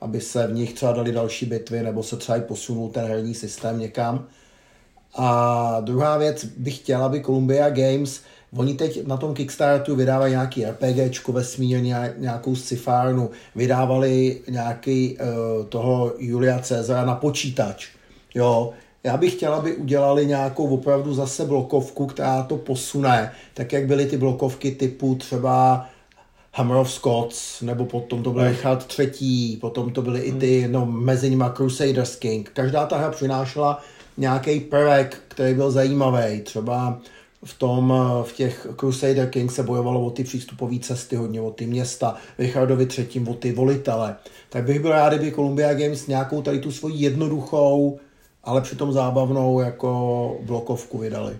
Aby 0.01 0.21
se 0.21 0.47
v 0.47 0.55
nich 0.55 0.75
třeba 0.75 0.93
dali 0.93 1.13
další 1.13 1.47
bitvy, 1.47 1.83
nebo 1.83 2.03
se 2.03 2.17
třeba 2.17 2.39
i 2.39 2.41
posunul 2.41 2.89
ten 2.89 3.05
herní 3.05 3.35
systém 3.35 3.79
někam. 3.79 4.27
A 5.19 5.81
druhá 5.81 6.17
věc 6.17 6.45
bych 6.45 6.77
chtěla, 6.77 7.07
aby 7.07 7.23
Columbia 7.23 7.71
Games, 7.71 8.21
oni 8.57 8.75
teď 8.75 9.07
na 9.07 9.17
tom 9.17 9.35
Kickstarteru 9.35 9.97
vydávají 9.97 10.33
nějaký 10.33 10.65
RPGčko 10.65 11.33
vesmír, 11.33 11.81
nějakou 12.17 12.57
scifárnu, 12.57 13.31
vydávali 13.55 14.41
nějaký 14.49 15.19
uh, 15.19 15.67
toho 15.67 16.13
Julia 16.19 16.59
Cezara 16.59 17.05
na 17.05 17.15
počítač. 17.15 17.89
Jo, 18.35 18.71
já 19.05 19.17
bych 19.17 19.33
chtěla, 19.33 19.57
aby 19.57 19.77
udělali 19.77 20.27
nějakou 20.27 20.69
opravdu 20.69 21.15
zase 21.15 21.45
blokovku, 21.45 22.07
která 22.07 22.43
to 22.43 22.57
posune, 22.57 23.33
tak 23.55 23.73
jak 23.73 23.87
byly 23.87 24.07
ty 24.07 24.17
blokovky 24.17 24.71
typu 24.71 25.15
třeba 25.15 25.87
Hammer 26.53 26.77
of 26.77 26.93
Scots, 26.93 27.63
nebo 27.63 27.85
potom 27.85 28.23
to 28.23 28.31
byl 28.31 28.49
Richard 28.49 28.87
III, 28.99 29.57
potom 29.57 29.91
to 29.91 30.03
byly 30.03 30.21
i 30.21 30.33
ty, 30.33 30.69
no 30.71 30.87
mezi 30.87 31.31
nimi 31.31 31.45
Crusaders 31.57 32.17
King. 32.17 32.51
Každá 32.55 32.87
ta 32.87 32.97
hra 32.97 33.11
přinášela 33.11 33.83
nějaký 34.19 34.61
prvek, 34.61 35.17
který 35.29 35.55
byl 35.55 35.71
zajímavý. 35.71 36.41
Třeba 36.41 37.01
v 37.45 37.59
tom, 37.59 37.95
v 38.23 38.33
těch 38.33 38.67
Crusader 38.81 39.31
Kings 39.31 39.55
se 39.55 39.63
bojovalo 39.63 40.07
o 40.07 40.11
ty 40.11 40.25
přístupové 40.25 40.79
cesty, 40.79 41.17
hodně 41.17 41.41
o 41.41 41.51
ty 41.51 41.67
města, 41.67 42.17
Richardovi 42.39 42.87
třetím 42.87 43.29
o 43.29 43.35
ty 43.35 43.53
volitele. 43.53 44.17
Tak 44.49 44.65
bych 44.65 44.81
byl 44.81 44.91
rád, 44.91 45.13
kdyby 45.13 45.33
Columbia 45.33 45.75
Games 45.75 46.07
nějakou 46.07 46.43
tady 46.43 46.59
tu 46.59 46.73
svoji 46.73 46.97
jednoduchou, 46.97 47.99
ale 48.45 48.61
přitom 48.61 48.93
zábavnou 48.93 49.61
jako 49.61 50.37
blokovku 50.43 50.99
vydali. 50.99 51.37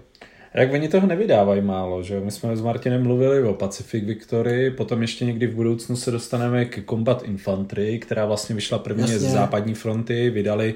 Jak 0.55 0.73
oni 0.73 0.89
toho 0.89 1.07
nevydávají 1.07 1.63
málo, 1.63 2.03
že 2.03 2.21
My 2.21 2.31
jsme 2.31 2.57
s 2.57 2.61
Martinem 2.61 3.03
mluvili 3.03 3.43
o 3.43 3.55
Pacific 3.55 4.05
Victory, 4.05 4.71
potom 4.71 5.03
ještě 5.03 5.25
někdy 5.25 5.47
v 5.47 5.55
budoucnu 5.55 5.97
se 5.97 6.11
dostaneme 6.11 6.65
k 6.65 6.91
Combat 6.91 7.23
Infantry, 7.23 7.99
která 7.99 8.27
vlastně 8.27 8.55
vyšla 8.55 8.79
prvně 8.79 9.03
Jasně. 9.03 9.19
z 9.19 9.33
západní 9.33 9.75
fronty, 9.75 10.31
vydali 10.31 10.75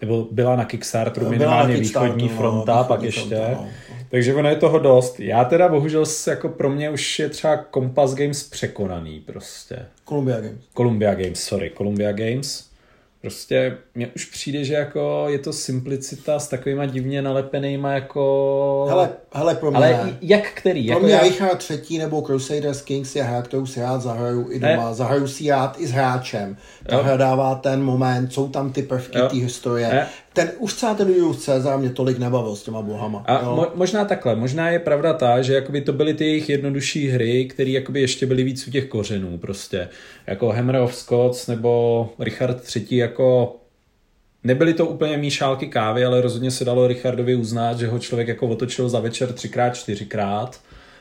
nebo 0.00 0.28
byla 0.30 0.56
na 0.56 0.64
Kickstarteru 0.64 1.26
Byla 1.26 1.30
minimálně 1.30 1.74
na 1.74 1.80
Kickstarteru, 1.80 2.14
východní 2.14 2.28
no, 2.34 2.40
fronta, 2.40 2.72
východní 2.72 2.88
pak 2.88 3.02
ještě. 3.02 3.36
fronta, 3.36 3.60
no. 3.62 3.68
Takže 4.10 4.34
ono 4.34 4.48
je 4.48 4.56
toho 4.56 4.78
dost. 4.78 5.20
Já 5.20 5.44
teda 5.44 5.68
bohužel 5.68 6.04
jako 6.26 6.48
pro 6.48 6.70
mě 6.70 6.90
už 6.90 7.18
je 7.18 7.28
třeba 7.28 7.64
Compass 7.74 8.14
Games 8.14 8.42
překonaný 8.42 9.20
prostě. 9.20 9.86
Columbia 10.08 10.40
Games. 10.40 10.58
Columbia 10.76 11.14
Games, 11.14 11.40
sorry, 11.40 11.72
Columbia 11.76 12.12
Games. 12.12 12.67
Prostě 13.20 13.78
mně 13.94 14.06
už 14.16 14.24
přijde, 14.24 14.64
že 14.64 14.74
jako 14.74 15.26
je 15.28 15.38
to 15.38 15.52
simplicita 15.52 16.38
s 16.38 16.48
takovýma 16.48 16.86
divně 16.86 17.22
nalepenýma 17.22 17.92
jako... 17.92 18.86
Hele, 18.88 19.10
hele 19.32 19.54
pro 19.54 19.70
mě, 19.70 19.76
Ale 19.76 20.16
jak 20.20 20.50
který? 20.54 20.86
pro 20.86 20.92
Jako 20.94 21.04
mě 21.06 21.14
já... 21.14 21.22
Richard 21.22 21.58
třetí 21.58 21.98
nebo 21.98 22.22
Crusaders 22.22 22.82
Kings 22.82 23.16
je 23.16 23.22
hra, 23.22 23.42
kterou 23.42 23.66
si 23.66 23.80
rád 23.80 24.02
zahraju 24.02 24.46
i 24.50 24.60
doma. 24.60 24.88
Ne. 24.88 24.94
Zahraju 24.94 25.28
si 25.28 25.50
rád 25.50 25.80
i 25.80 25.86
s 25.86 25.90
hráčem. 25.90 26.56
Ta 26.86 26.96
Jo. 26.96 27.02
hra 27.02 27.16
dává 27.16 27.54
ten 27.54 27.82
moment, 27.82 28.32
jsou 28.32 28.48
tam 28.48 28.72
ty 28.72 28.82
prvky 28.82 29.18
té 29.30 29.36
historie. 29.36 29.88
Ne. 29.88 30.08
Ten, 30.38 30.52
už 30.58 30.74
třeba 30.74 30.94
ten 30.94 31.08
Julius 31.08 31.44
Caesar 31.44 31.78
mě 31.78 31.90
tolik 31.90 32.18
nebavil 32.18 32.56
s 32.56 32.62
těma 32.62 32.82
bohama. 32.82 33.24
A 33.26 33.42
jo. 33.42 33.56
mo- 33.56 33.70
možná 33.74 34.04
takhle, 34.04 34.36
možná 34.36 34.70
je 34.70 34.78
pravda 34.78 35.12
ta, 35.12 35.42
že 35.42 35.54
jakoby 35.54 35.80
to 35.80 35.92
byly 35.92 36.14
ty 36.14 36.24
jejich 36.24 36.48
jednodušší 36.48 37.08
hry, 37.08 37.44
které 37.44 37.70
jakoby 37.70 38.00
ještě 38.00 38.26
byly 38.26 38.44
víc 38.44 38.68
u 38.68 38.70
těch 38.70 38.86
kořenů 38.86 39.38
prostě. 39.38 39.88
Jako 40.26 40.48
Hammer 40.48 40.76
of 40.76 40.94
Scots 40.94 41.46
nebo 41.46 42.10
Richard 42.18 42.76
III 42.76 42.98
jako 42.98 43.56
Nebyly 44.44 44.74
to 44.74 44.86
úplně 44.86 45.16
míšálky 45.16 45.66
kávy, 45.66 46.04
ale 46.04 46.20
rozhodně 46.20 46.50
se 46.50 46.64
dalo 46.64 46.86
Richardovi 46.86 47.34
uznat, 47.34 47.78
že 47.78 47.86
ho 47.86 47.98
člověk 47.98 48.28
jako 48.28 48.48
otočil 48.48 48.88
za 48.88 49.00
večer 49.00 49.32
třikrát, 49.32 49.76
čtyřikrát 49.76 50.60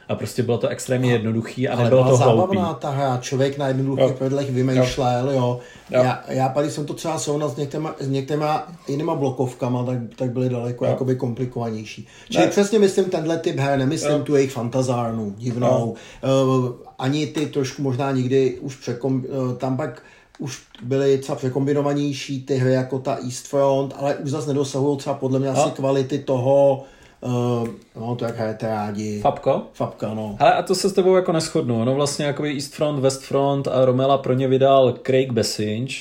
a 0.09 0.15
prostě 0.15 0.43
bylo 0.43 0.57
to 0.57 0.67
extrémně 0.67 1.11
jednoduchý 1.11 1.67
a 1.67 1.73
Ale 1.73 1.83
nebylo 1.83 2.03
byla 2.03 2.17
to 2.17 2.23
hloupý. 2.23 2.55
zábavná 2.57 2.73
ta 2.73 2.89
hra, 2.89 3.17
člověk 3.21 3.57
na 3.57 3.67
jednoduchých 3.67 4.03
Jo. 4.05 4.13
pravidlech 4.17 4.51
vymýšlel, 4.51 5.29
jo. 5.31 5.59
Jo. 5.91 6.03
Já, 6.03 6.23
já 6.27 6.49
tady 6.49 6.71
jsem 6.71 6.85
to 6.85 6.93
třeba 6.93 7.17
srovnal 7.19 7.49
s 7.49 7.55
některýma, 7.55 7.95
s 7.99 8.07
některýma 8.09 8.67
jinýma 8.87 9.15
blokovkama, 9.15 9.83
tak, 9.85 9.97
tak 10.15 10.31
byly 10.31 10.49
daleko 10.49 10.85
Jo. 10.85 10.91
jakoby 10.91 11.15
komplikovanější. 11.15 12.07
Čili 12.29 12.45
Ne. 12.45 12.51
přesně 12.51 12.79
myslím 12.79 13.05
tenhle 13.05 13.37
typ 13.37 13.57
her, 13.59 13.79
nemyslím 13.79 14.11
Jo. 14.17 14.23
tu 14.23 14.35
jejich 14.35 14.51
fantazárnu, 14.51 15.33
divnou, 15.37 15.95
uh, 16.23 16.69
ani 16.99 17.27
ty 17.27 17.45
trošku 17.45 17.81
možná 17.81 18.11
nikdy 18.11 18.57
už 18.61 18.75
překom, 18.75 19.15
uh, 19.49 19.53
tam 19.57 19.77
pak 19.77 20.01
už 20.39 20.61
byly 20.83 21.17
třeba 21.17 21.35
překombinovanější 21.35 22.43
ty 22.45 22.55
hry 22.55 22.73
jako 22.73 22.99
ta 22.99 23.17
East 23.23 23.47
Front, 23.47 23.93
ale 23.99 24.15
už 24.15 24.29
zase 24.31 24.47
nedosahují 24.47 24.97
třeba 24.97 25.15
podle 25.15 25.39
mě 25.39 25.49
asi 25.49 25.71
kvality 25.71 26.19
toho, 26.19 26.83
uh, 27.21 27.67
no 27.95 28.15
to 28.15 28.25
jak 28.25 28.37
hrajete 28.37 28.67
rádi. 28.67 29.19
Fabko? 29.21 29.61
Fabka, 29.73 30.13
no. 30.13 30.35
Ale 30.39 30.53
a 30.53 30.61
to 30.61 30.75
se 30.75 30.89
s 30.89 30.93
tebou 30.93 31.15
jako 31.15 31.31
neschodnu. 31.31 31.85
No 31.85 31.95
vlastně 31.95 32.25
jakoby 32.25 32.53
East 32.53 32.73
Front, 32.73 32.99
West 32.99 33.23
Front 33.23 33.67
a 33.67 33.85
Romela 33.85 34.17
pro 34.17 34.33
ně 34.33 34.47
vydal 34.47 34.93
Craig 35.05 35.31
Bessinge. 35.31 35.93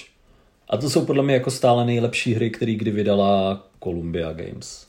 A 0.71 0.77
to 0.77 0.91
jsou 0.91 1.05
podle 1.05 1.23
mě 1.23 1.35
jako 1.35 1.51
stále 1.51 1.85
nejlepší 1.85 2.35
hry, 2.35 2.51
které 2.51 2.73
kdy 2.75 2.91
vydala 2.91 3.63
Columbia 3.85 4.33
Games. 4.33 4.87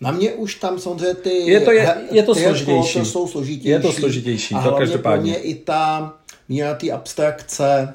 Na 0.00 0.10
mě 0.10 0.32
už 0.32 0.54
tam 0.54 0.78
samozřejmě 0.78 1.14
ty... 1.14 1.30
Je 1.30 1.60
to- 1.60 1.70
je- 1.72 1.96
je 2.10 2.22
to 2.22 2.34
ty 2.34 2.40
složitější. 2.42 2.98
To 2.98 3.04
jsou 3.04 3.28
složitější. 3.28 3.68
Je 3.68 3.80
to 3.80 3.92
složitější, 3.92 4.54
a 4.54 4.58
to 4.58 4.62
hlavně 4.68 4.78
každopádně. 4.86 5.32
pro 5.32 5.40
mě 5.42 5.50
i 5.50 5.54
ta 5.54 6.14
míra 6.48 6.74
té 6.74 6.90
abstrakce 6.90 7.94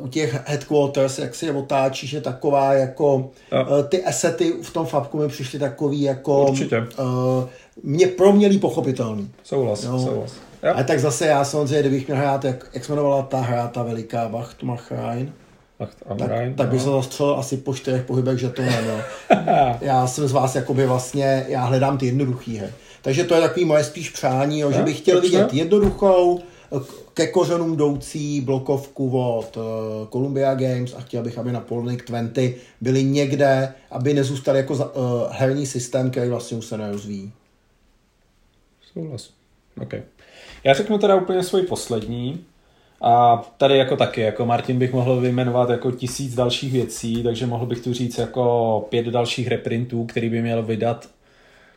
u 0.00 0.08
těch 0.08 0.40
headquarters, 0.46 1.18
jak 1.18 1.34
si 1.34 1.46
je 1.46 1.52
otáčíš, 1.52 2.12
je 2.12 2.20
taková 2.20 2.72
jako... 2.72 3.16
Uh, 3.16 3.82
ty 3.88 4.04
asety 4.04 4.52
v 4.62 4.72
tom 4.72 4.86
Fabku 4.86 5.18
mi 5.18 5.28
přišly 5.28 5.58
takový 5.58 6.02
jako... 6.02 6.46
Určitě. 6.46 6.78
Uh, 6.78 7.44
mě 7.82 8.06
pro 8.06 8.32
mě 8.32 8.48
líp 8.48 8.60
pochopitelný. 8.60 9.30
Souhlas, 9.44 9.84
Jo. 9.84 9.98
souhlas. 9.98 10.32
Jo. 10.62 10.72
Ale 10.74 10.84
tak 10.84 11.00
zase 11.00 11.26
já 11.26 11.44
samozřejmě, 11.44 11.80
kdybych 11.80 12.06
měl 12.06 12.18
hrát, 12.18 12.44
jak, 12.44 12.70
jak 12.74 12.84
se 12.84 12.92
jmenovala 12.92 13.22
ta 13.22 13.40
hra, 13.40 13.68
ta 13.68 13.82
veliká 13.82 14.28
Wachtmachrein, 14.28 15.32
tak, 15.78 15.90
tak 16.56 16.68
bych 16.68 16.80
se 16.80 16.86
no. 16.86 17.02
zastřelil 17.02 17.36
asi 17.38 17.56
po 17.56 17.74
čtyřech 17.74 18.02
pohybech 18.02 18.38
žetonem, 18.38 18.84
jo. 18.86 19.00
já 19.80 20.06
jsem 20.06 20.28
z 20.28 20.32
vás 20.32 20.54
jakoby 20.54 20.86
vlastně, 20.86 21.44
já 21.48 21.64
hledám 21.64 21.98
ty 21.98 22.06
jednoduchý 22.06 22.56
hry. 22.56 22.68
Takže 23.02 23.24
to 23.24 23.34
je 23.34 23.40
takový 23.40 23.64
moje 23.64 23.84
spíš 23.84 24.10
přání, 24.10 24.60
jo, 24.60 24.72
že 24.72 24.82
bych 24.82 24.98
chtěl 24.98 25.18
proč 25.18 25.32
ne? 25.32 25.38
vidět 25.38 25.54
jednoduchou, 25.54 26.40
ke 27.14 27.26
kořenům 27.26 27.74
jdoucí 27.74 28.40
blokovku 28.40 29.20
od 29.20 29.56
uh, 29.56 29.62
Columbia 30.12 30.54
Games 30.54 30.94
a 30.94 31.00
chtěl 31.00 31.22
bych, 31.22 31.38
aby 31.38 31.52
na 31.52 31.60
Polnik 31.60 32.06
20 32.06 32.54
byli 32.80 33.04
někde, 33.04 33.74
aby 33.90 34.14
nezůstali 34.14 34.58
jako 34.58 34.74
uh, 34.74 34.82
herní 35.30 35.66
systém, 35.66 36.10
který 36.10 36.30
vlastně 36.30 36.56
už 36.56 36.66
se 36.66 36.78
nerozvíjí. 36.78 37.32
Souhlas. 38.92 39.30
Okay. 39.82 40.02
Já 40.64 40.74
řeknu 40.74 40.98
teda 40.98 41.14
úplně 41.14 41.42
svůj 41.42 41.62
poslední. 41.62 42.44
A 43.00 43.36
tady 43.56 43.78
jako 43.78 43.96
taky, 43.96 44.20
jako 44.20 44.46
Martin 44.46 44.78
bych 44.78 44.92
mohl 44.92 45.20
vyjmenovat 45.20 45.70
jako 45.70 45.90
tisíc 45.90 46.34
dalších 46.34 46.72
věcí, 46.72 47.22
takže 47.22 47.46
mohl 47.46 47.66
bych 47.66 47.80
tu 47.80 47.92
říct 47.92 48.18
jako 48.18 48.86
pět 48.88 49.06
dalších 49.06 49.48
reprintů, 49.48 50.04
který 50.04 50.28
by 50.28 50.42
měl 50.42 50.62
vydat 50.62 51.08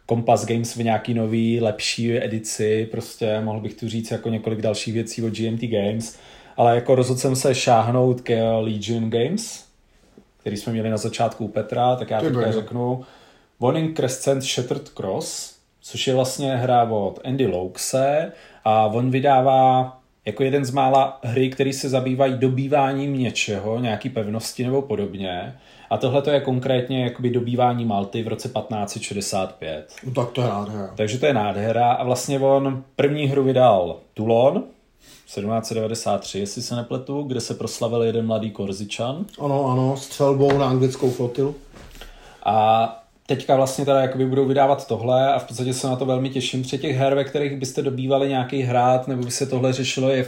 Compass 0.09 0.45
Games 0.45 0.75
v 0.75 0.83
nějaký 0.83 1.13
nový, 1.13 1.61
lepší 1.61 2.23
edici, 2.23 2.87
prostě 2.91 3.41
mohl 3.41 3.59
bych 3.59 3.73
tu 3.73 3.89
říct 3.89 4.11
jako 4.11 4.29
několik 4.29 4.61
dalších 4.61 4.93
věcí 4.93 5.23
od 5.23 5.33
GMT 5.33 5.61
Games, 5.61 6.19
ale 6.57 6.75
jako 6.75 6.95
rozhodl 6.95 7.19
jsem 7.19 7.35
se 7.35 7.55
šáhnout 7.55 8.21
ke 8.21 8.43
Legion 8.43 9.09
Games, 9.09 9.65
který 10.37 10.57
jsme 10.57 10.73
měli 10.73 10.89
na 10.89 10.97
začátku 10.97 11.45
u 11.45 11.47
Petra, 11.47 11.95
tak 11.95 12.09
já 12.09 12.19
teďka 12.21 12.39
brdo. 12.39 12.51
řeknu 12.51 13.05
Warning 13.59 13.97
Crescent 13.97 14.43
Shattered 14.43 14.89
Cross, 14.89 15.55
což 15.81 16.07
je 16.07 16.15
vlastně 16.15 16.55
hra 16.55 16.83
od 16.83 17.19
Andy 17.23 17.47
Loukse 17.47 18.31
a 18.65 18.85
on 18.85 19.11
vydává 19.11 19.99
jako 20.25 20.43
jeden 20.43 20.65
z 20.65 20.71
mála 20.71 21.19
hry, 21.23 21.49
který 21.49 21.73
se 21.73 21.89
zabývají 21.89 22.37
dobýváním 22.37 23.19
něčeho, 23.19 23.79
nějaký 23.79 24.09
pevnosti 24.09 24.63
nebo 24.63 24.81
podobně. 24.81 25.55
A 25.89 25.97
tohle 25.97 26.21
to 26.21 26.29
je 26.29 26.39
konkrétně 26.39 27.03
jakoby 27.03 27.29
dobývání 27.29 27.85
Malty 27.85 28.23
v 28.23 28.27
roce 28.27 28.49
1565. 28.49 29.95
No 30.03 30.11
tak 30.11 30.31
to 30.31 30.41
je 30.41 30.47
nádhera. 30.47 30.93
Takže 30.95 31.19
to 31.19 31.25
je 31.25 31.33
nádhera 31.33 31.91
a 31.91 32.03
vlastně 32.03 32.39
on 32.39 32.83
první 32.95 33.25
hru 33.25 33.43
vydal 33.43 33.97
Toulon 34.13 34.63
1793, 35.25 36.39
jestli 36.39 36.61
se 36.61 36.75
nepletu, 36.75 37.23
kde 37.23 37.41
se 37.41 37.53
proslavil 37.53 38.03
jeden 38.03 38.27
mladý 38.27 38.51
Korzičan. 38.51 39.25
Ano, 39.39 39.65
ano, 39.65 39.97
střelbou 39.97 40.57
na 40.57 40.69
anglickou 40.69 41.11
flotilu. 41.11 41.55
A 42.43 42.95
teďka 43.25 43.55
vlastně 43.55 43.85
teda 43.85 44.01
jakoby 44.01 44.25
budou 44.25 44.45
vydávat 44.45 44.87
tohle 44.87 45.33
a 45.33 45.39
v 45.39 45.43
podstatě 45.43 45.73
se 45.73 45.87
na 45.87 45.95
to 45.95 46.05
velmi 46.05 46.29
těším. 46.29 46.63
Při 46.63 46.77
těch 46.77 46.95
her, 46.95 47.15
ve 47.15 47.23
kterých 47.23 47.59
byste 47.59 47.81
dobývali 47.81 48.29
nějaký 48.29 48.61
hrát 48.61 49.07
nebo 49.07 49.23
by 49.23 49.31
se 49.31 49.45
tohle 49.45 49.73
řešilo, 49.73 50.09
je 50.09 50.25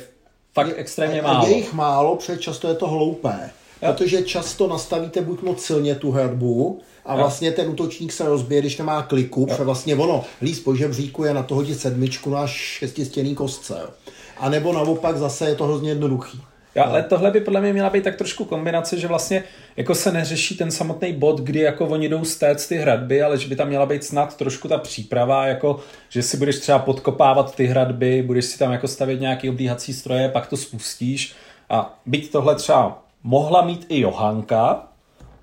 fakt 0.53 0.73
extrémně 0.75 1.21
málo. 1.21 1.47
Je 1.47 1.55
jich 1.57 1.73
málo, 1.73 2.15
protože 2.15 2.37
často 2.37 2.67
je 2.67 2.75
to 2.75 2.87
hloupé. 2.87 3.49
Protože 3.81 4.21
často 4.21 4.67
nastavíte 4.67 5.21
buď 5.21 5.41
moc 5.41 5.65
silně 5.65 5.95
tu 5.95 6.11
hradbu 6.11 6.81
a 7.05 7.13
Jo. 7.13 7.17
vlastně 7.19 7.51
ten 7.51 7.69
útočník 7.69 8.11
se 8.11 8.25
rozbije, 8.25 8.61
když 8.61 8.77
nemá 8.77 9.03
kliku, 9.03 9.45
protože 9.45 9.63
vlastně 9.63 9.95
ono, 9.95 10.23
líst 10.41 10.63
po 10.63 10.75
žebříku 10.75 11.23
je 11.23 11.33
na 11.33 11.43
to 11.43 11.55
hodit 11.55 11.79
sedmičku 11.79 12.29
na 12.29 12.47
šestistěný 12.47 13.35
kostce. 13.35 13.77
Jo. 13.81 13.89
A 14.37 14.49
nebo 14.49 14.73
naopak 14.73 15.17
zase 15.17 15.49
je 15.49 15.55
to 15.55 15.63
hrozně 15.63 15.89
jednoduchý. 15.89 16.41
Jo, 16.75 16.83
ale 16.85 17.03
tohle 17.03 17.31
by 17.31 17.41
podle 17.41 17.61
mě 17.61 17.73
měla 17.73 17.89
být 17.89 18.03
tak 18.03 18.15
trošku 18.15 18.45
kombinace, 18.45 18.99
že 18.99 19.07
vlastně 19.07 19.43
jako 19.77 19.95
se 19.95 20.11
neřeší 20.11 20.57
ten 20.57 20.71
samotný 20.71 21.13
bod, 21.13 21.39
kdy 21.41 21.59
jako 21.59 21.87
oni 21.87 22.09
jdou 22.09 22.25
stéct 22.25 22.67
ty 22.67 22.77
hradby, 22.77 23.23
ale 23.23 23.37
že 23.37 23.47
by 23.47 23.55
tam 23.55 23.67
měla 23.67 23.85
být 23.85 24.03
snad 24.03 24.37
trošku 24.37 24.67
ta 24.67 24.77
příprava, 24.77 25.47
jako 25.47 25.79
že 26.09 26.23
si 26.23 26.37
budeš 26.37 26.59
třeba 26.59 26.79
podkopávat 26.79 27.55
ty 27.55 27.65
hradby, 27.65 28.21
budeš 28.21 28.45
si 28.45 28.59
tam 28.59 28.71
jako 28.71 28.87
stavět 28.87 29.21
nějaký 29.21 29.49
oblíhací 29.49 29.93
stroje, 29.93 30.29
pak 30.29 30.47
to 30.47 30.57
spustíš 30.57 31.33
a 31.69 31.99
byť 32.05 32.31
tohle 32.31 32.55
třeba 32.55 33.03
mohla 33.23 33.65
mít 33.65 33.85
i 33.89 33.99
Johanka, 33.99 34.83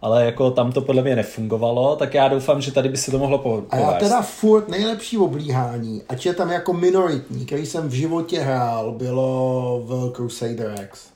ale 0.02 0.24
jako 0.24 0.50
tam 0.50 0.72
to 0.72 0.80
podle 0.80 1.02
mě 1.02 1.16
nefungovalo, 1.16 1.96
tak 1.96 2.14
já 2.14 2.28
doufám, 2.28 2.60
že 2.60 2.72
tady 2.72 2.88
by 2.88 2.96
se 2.96 3.10
to 3.10 3.18
mohlo 3.18 3.38
po- 3.38 3.62
A 3.70 3.76
já 3.76 3.84
povést. 3.84 4.00
teda 4.06 4.22
furt 4.22 4.68
nejlepší 4.68 5.18
oblíhání, 5.18 6.02
ať 6.08 6.26
je 6.26 6.34
tam 6.34 6.50
jako 6.50 6.72
minoritní, 6.72 7.46
který 7.46 7.66
jsem 7.66 7.88
v 7.88 7.92
životě 7.92 8.40
hrál, 8.40 8.92
bylo 8.92 9.80
v 9.84 10.12
Crusader 10.16 10.74
X. 10.84 11.06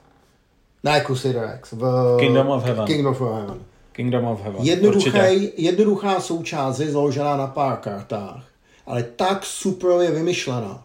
Ne 0.84 1.00
Crusader 1.06 1.54
X, 1.58 1.72
v 1.72 2.16
Kingdom 2.20 2.48
of 2.48 2.64
Heaven. 2.64 2.84
Kingdom 2.86 3.12
of 3.12 3.20
Heaven. 3.20 3.58
Kingdom 3.92 4.24
of 4.24 4.40
Heaven. 4.42 4.62
Jednoduchý, 4.62 5.50
jednoduchá 5.56 6.20
součást 6.20 6.78
je 6.78 6.90
založená 6.90 7.36
na 7.36 7.46
pár 7.46 7.76
kartách, 7.76 8.44
ale 8.86 9.02
tak 9.02 9.44
super 9.46 9.90
je 10.00 10.10
vymyšlená. 10.10 10.82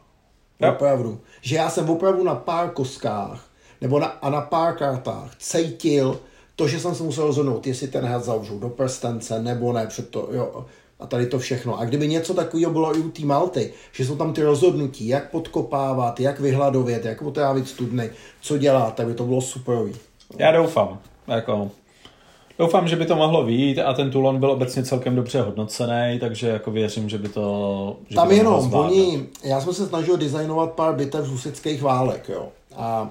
Opravdu. 0.70 1.20
Že 1.42 1.56
já 1.56 1.70
jsem 1.70 1.90
opravdu 1.90 2.24
na 2.24 2.36
pár 2.36 2.70
koskách 2.70 3.47
nebo 3.82 4.00
na, 4.00 4.08
a 4.08 4.30
na 4.30 4.42
pár 4.42 4.76
kartách 4.76 5.36
cítil 5.40 6.20
to, 6.56 6.68
že 6.68 6.80
jsem 6.80 6.96
se 6.96 7.04
musel 7.04 7.26
rozhodnout, 7.26 7.68
jestli 7.68 7.88
ten 7.88 8.06
had 8.06 8.24
zavřu 8.24 8.60
do 8.60 8.70
prstence 8.70 9.42
nebo 9.42 9.74
ne, 9.74 9.88
před 9.88 10.10
to, 10.10 10.30
jo, 10.32 10.66
a 11.00 11.08
tady 11.08 11.26
to 11.26 11.40
všechno. 11.40 11.80
A 11.80 11.86
kdyby 11.86 12.08
něco 12.08 12.34
takového 12.34 12.72
bylo 12.72 12.98
i 12.98 13.00
u 13.00 13.10
té 13.10 13.26
Malty, 13.26 13.74
že 13.92 14.06
jsou 14.06 14.16
tam 14.16 14.34
ty 14.34 14.44
rozhodnutí, 14.44 15.08
jak 15.08 15.32
podkopávat, 15.32 16.20
jak 16.20 16.40
vyhladovět, 16.40 17.06
jak 17.06 17.22
otrávit 17.22 17.68
studny, 17.68 18.10
co 18.42 18.58
dělat, 18.58 18.96
tak 18.96 19.08
by 19.08 19.14
to 19.14 19.24
bylo 19.24 19.42
superový. 19.42 19.94
Já 20.38 20.52
doufám. 20.52 21.00
Jako, 21.28 21.72
doufám, 22.60 22.88
že 22.88 22.96
by 22.96 23.06
to 23.06 23.16
mohlo 23.16 23.46
výjít 23.46 23.80
a 23.80 23.94
ten 23.94 24.12
Toulon 24.12 24.40
byl 24.40 24.52
obecně 24.52 24.84
celkem 24.84 25.16
dobře 25.16 25.42
hodnocený, 25.42 26.18
takže 26.20 26.48
jako 26.48 26.72
věřím, 26.72 27.10
že 27.10 27.18
by 27.18 27.30
to... 27.30 27.98
Že 28.10 28.16
Tam 28.16 28.28
by 28.28 28.36
jenom, 28.36 28.74
oni, 28.74 29.28
já 29.44 29.62
jsem 29.62 29.74
se 29.74 29.88
snažil 29.88 30.18
designovat 30.18 30.72
pár 30.72 30.96
bitev 30.96 31.26
z 31.26 31.30
husických 31.30 31.82
válek, 31.82 32.30
jo. 32.30 32.48
A 32.76 33.10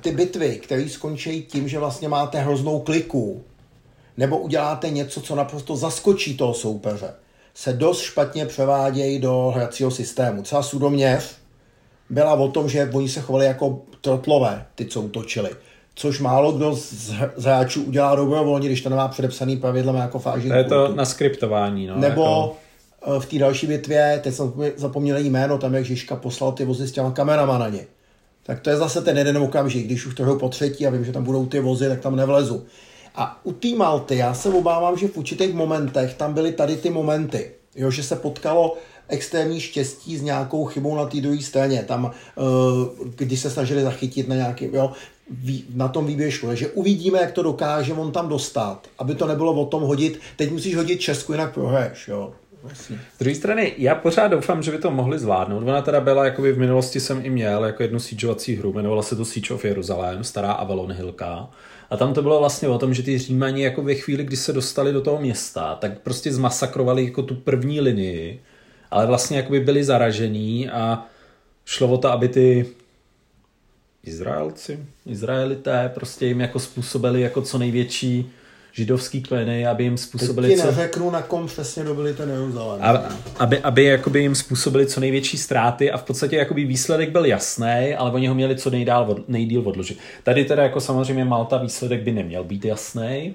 ty 0.00 0.10
bitvy, 0.10 0.56
které 0.56 0.88
skončí 0.88 1.42
tím, 1.42 1.68
že 1.68 1.78
vlastně 1.78 2.08
máte 2.08 2.38
hroznou 2.38 2.80
kliku, 2.80 3.44
nebo 4.16 4.38
uděláte 4.38 4.90
něco, 4.90 5.20
co 5.20 5.34
naprosto 5.34 5.76
zaskočí 5.76 6.36
toho 6.36 6.54
soupeře, 6.54 7.14
se 7.54 7.72
dost 7.72 8.00
špatně 8.00 8.46
převádějí 8.46 9.18
do 9.18 9.52
hracího 9.54 9.90
systému. 9.90 10.42
Třeba 10.42 10.62
Sudoměř 10.62 11.36
byla 12.10 12.34
o 12.34 12.48
tom, 12.48 12.68
že 12.68 12.90
oni 12.94 13.08
se 13.08 13.20
chovali 13.20 13.46
jako 13.46 13.82
trotlové, 14.00 14.66
ty, 14.74 14.84
co 14.84 15.00
útočili. 15.00 15.50
Což 15.94 16.20
málo 16.20 16.52
kdo 16.52 16.74
z, 16.74 16.92
z 17.36 17.44
hráčů 17.44 17.82
udělá 17.82 18.14
dobrovolně, 18.14 18.68
když 18.68 18.82
to 18.82 18.88
nemá 18.88 19.08
předepsaný 19.08 19.56
pravidlem 19.56 19.96
jako 19.96 20.18
fáží. 20.18 20.48
To 20.48 20.54
je 20.54 20.64
to 20.64 20.94
na 20.94 21.04
skriptování. 21.04 21.86
No, 21.86 21.96
Nebo 21.96 22.56
jako... 23.02 23.18
v 23.20 23.26
té 23.26 23.38
další 23.38 23.66
bitvě, 23.66 24.20
teď 24.22 24.34
jsem 24.34 24.52
zapomněl 24.76 25.16
jméno, 25.18 25.58
tam 25.58 25.74
jak 25.74 25.84
Žižka 25.84 26.16
poslal 26.16 26.52
ty 26.52 26.64
vozy 26.64 26.88
s 26.88 26.92
těma 26.92 27.10
kamerama 27.10 27.58
na 27.58 27.68
ně. 27.68 27.86
Tak 28.46 28.60
to 28.60 28.70
je 28.70 28.76
zase 28.76 29.02
ten 29.02 29.18
jeden 29.18 29.38
okamžik, 29.38 29.86
když 29.86 30.06
už 30.06 30.14
to 30.14 30.36
po 30.36 30.48
třetí 30.48 30.86
a 30.86 30.90
vím, 30.90 31.04
že 31.04 31.12
tam 31.12 31.24
budou 31.24 31.46
ty 31.46 31.60
vozy, 31.60 31.88
tak 31.88 32.00
tam 32.00 32.16
nevlezu. 32.16 32.64
A 33.14 33.40
u 33.44 33.52
té 33.52 33.68
Malty 33.68 34.16
já 34.16 34.34
se 34.34 34.48
obávám, 34.48 34.98
že 34.98 35.08
v 35.08 35.16
určitých 35.16 35.54
momentech 35.54 36.14
tam 36.14 36.34
byly 36.34 36.52
tady 36.52 36.76
ty 36.76 36.90
momenty, 36.90 37.50
jo, 37.76 37.90
že 37.90 38.02
se 38.02 38.16
potkalo 38.16 38.76
extrémní 39.08 39.60
štěstí 39.60 40.18
s 40.18 40.22
nějakou 40.22 40.64
chybou 40.64 40.96
na 40.96 41.06
té 41.06 41.20
druhé 41.20 41.42
straně. 41.42 41.84
Tam, 41.88 42.10
když 43.16 43.40
se 43.40 43.50
snažili 43.50 43.82
zachytit 43.82 44.28
na 44.28 44.34
nějaký, 44.34 44.68
jo, 44.72 44.92
na 45.74 45.88
tom 45.88 46.06
výběžku. 46.06 46.46
Takže 46.46 46.68
uvidíme, 46.68 47.20
jak 47.20 47.32
to 47.32 47.42
dokáže 47.42 47.92
on 47.92 48.12
tam 48.12 48.28
dostat, 48.28 48.86
aby 48.98 49.14
to 49.14 49.26
nebylo 49.26 49.52
o 49.52 49.66
tom 49.66 49.82
hodit, 49.82 50.20
teď 50.36 50.50
musíš 50.50 50.76
hodit 50.76 51.00
Česku, 51.00 51.32
jinak 51.32 51.54
prohraješ, 51.54 52.08
jo. 52.08 52.32
Z 52.74 53.18
druhé 53.18 53.34
strany, 53.34 53.74
já 53.78 53.94
pořád 53.94 54.28
doufám, 54.28 54.62
že 54.62 54.70
by 54.70 54.78
to 54.78 54.90
mohli 54.90 55.18
zvládnout. 55.18 55.62
Ona 55.62 55.82
teda 55.82 56.00
byla, 56.00 56.24
jakoby 56.24 56.52
v 56.52 56.58
minulosti 56.58 57.00
jsem 57.00 57.24
i 57.24 57.30
měl 57.30 57.64
jako 57.64 57.82
jednu 57.82 58.00
síčovací 58.00 58.56
hru, 58.56 58.72
jmenovala 58.72 59.02
se 59.02 59.16
to 59.16 59.24
Siege 59.24 59.54
of 59.54 59.64
Jerusalém, 59.64 60.24
stará 60.24 60.52
Avalon 60.52 60.92
Hillka. 60.92 61.48
A 61.90 61.96
tam 61.96 62.14
to 62.14 62.22
bylo 62.22 62.38
vlastně 62.38 62.68
o 62.68 62.78
tom, 62.78 62.94
že 62.94 63.02
ty 63.02 63.18
Římani 63.18 63.62
jako 63.62 63.82
ve 63.82 63.94
chvíli, 63.94 64.24
kdy 64.24 64.36
se 64.36 64.52
dostali 64.52 64.92
do 64.92 65.00
toho 65.00 65.20
města, 65.20 65.74
tak 65.74 65.98
prostě 65.98 66.32
zmasakrovali 66.32 67.04
jako 67.04 67.22
tu 67.22 67.34
první 67.34 67.80
linii, 67.80 68.42
ale 68.90 69.06
vlastně 69.06 69.36
jakoby 69.36 69.60
byli 69.60 69.84
zaražení 69.84 70.68
a 70.68 71.04
šlo 71.64 71.88
o 71.88 71.98
to, 71.98 72.08
aby 72.08 72.28
ty 72.28 72.66
Izraelci, 74.04 74.78
Izraelité 75.06 75.90
prostě 75.94 76.26
jim 76.26 76.40
jako 76.40 76.58
způsobili 76.58 77.20
jako 77.20 77.42
co 77.42 77.58
největší 77.58 78.30
židovský 78.76 79.22
kleny, 79.22 79.66
aby 79.66 79.84
jim 79.84 79.98
způsobili... 79.98 80.48
Teď 80.48 80.60
ti 80.60 80.66
neřeknu, 80.66 81.10
na 81.10 81.22
kom 81.22 81.46
přesně 81.46 81.84
dobili 81.84 82.14
ten 82.14 82.30
Jeruzalém. 82.30 82.80
Aby, 83.38 83.58
aby 83.58 83.84
jakoby 83.84 84.20
jim 84.20 84.34
způsobili 84.34 84.86
co 84.86 85.00
největší 85.00 85.38
ztráty 85.38 85.90
a 85.90 85.98
v 85.98 86.02
podstatě 86.02 86.36
jakoby 86.36 86.64
výsledek 86.64 87.10
byl 87.10 87.24
jasný, 87.24 87.94
ale 87.98 88.10
oni 88.12 88.28
ho 88.28 88.34
měli 88.34 88.56
co 88.56 88.70
nejdál, 88.70 89.10
od, 89.10 89.28
nejdíl 89.28 89.62
odložit. 89.68 89.98
Tady 90.22 90.44
teda 90.44 90.62
jako 90.62 90.80
samozřejmě 90.80 91.24
Malta 91.24 91.58
výsledek 91.58 92.02
by 92.02 92.12
neměl 92.12 92.44
být 92.44 92.64
jasný. 92.64 93.34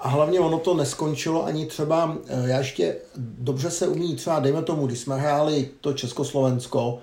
A 0.00 0.08
hlavně 0.08 0.40
ono 0.40 0.58
to 0.58 0.74
neskončilo 0.74 1.44
ani 1.44 1.66
třeba, 1.66 2.16
eh, 2.28 2.48
já 2.48 2.58
ještě 2.58 2.96
dobře 3.38 3.70
se 3.70 3.88
umí 3.88 4.16
třeba, 4.16 4.40
dejme 4.40 4.62
tomu, 4.62 4.86
když 4.86 4.98
jsme 4.98 5.16
hráli 5.16 5.68
to 5.80 5.92
Československo, 5.92 6.98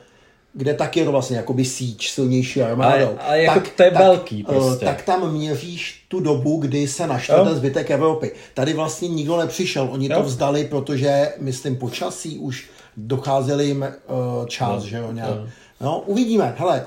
kde 0.54 0.74
tak 0.74 0.98
je 0.98 1.06
to 1.06 1.12
vlastně 1.12 1.38
jakoby 1.38 1.66
síč 1.66 2.12
silnější 2.12 2.62
armádou. 2.62 3.06
Ale, 3.06 3.18
ale 3.20 3.42
jako 3.42 3.60
tak, 3.60 3.70
to 3.70 3.84
je 3.84 3.92
tak, 3.92 4.02
velký 4.02 4.44
prostě. 4.44 4.86
Tak 4.86 5.02
tam 5.02 5.32
měříš 5.34 6.06
tu 6.08 6.20
dobu, 6.20 6.58
kdy 6.58 6.88
se 6.88 7.08
našel 7.08 7.46
ten 7.46 7.56
zbytek 7.56 7.92
Evropy. 7.92 8.32
Tady 8.54 8.74
vlastně 8.74 9.08
nikdo 9.08 9.38
nepřišel, 9.38 9.90
oni 9.92 10.10
jo. 10.12 10.18
to 10.18 10.24
vzdali, 10.24 10.66
protože, 10.66 11.34
myslím, 11.40 11.76
počasí 11.76 12.40
už 12.40 12.70
docházeli 12.98 13.66
jim 13.66 13.82
uh, 13.82 14.48
čas, 14.48 14.84
no. 14.84 14.90
že 14.90 14.98
jo, 14.98 15.12
nějak. 15.12 15.38
No, 15.82 16.04
uvidíme, 16.06 16.56
hele. 16.58 16.86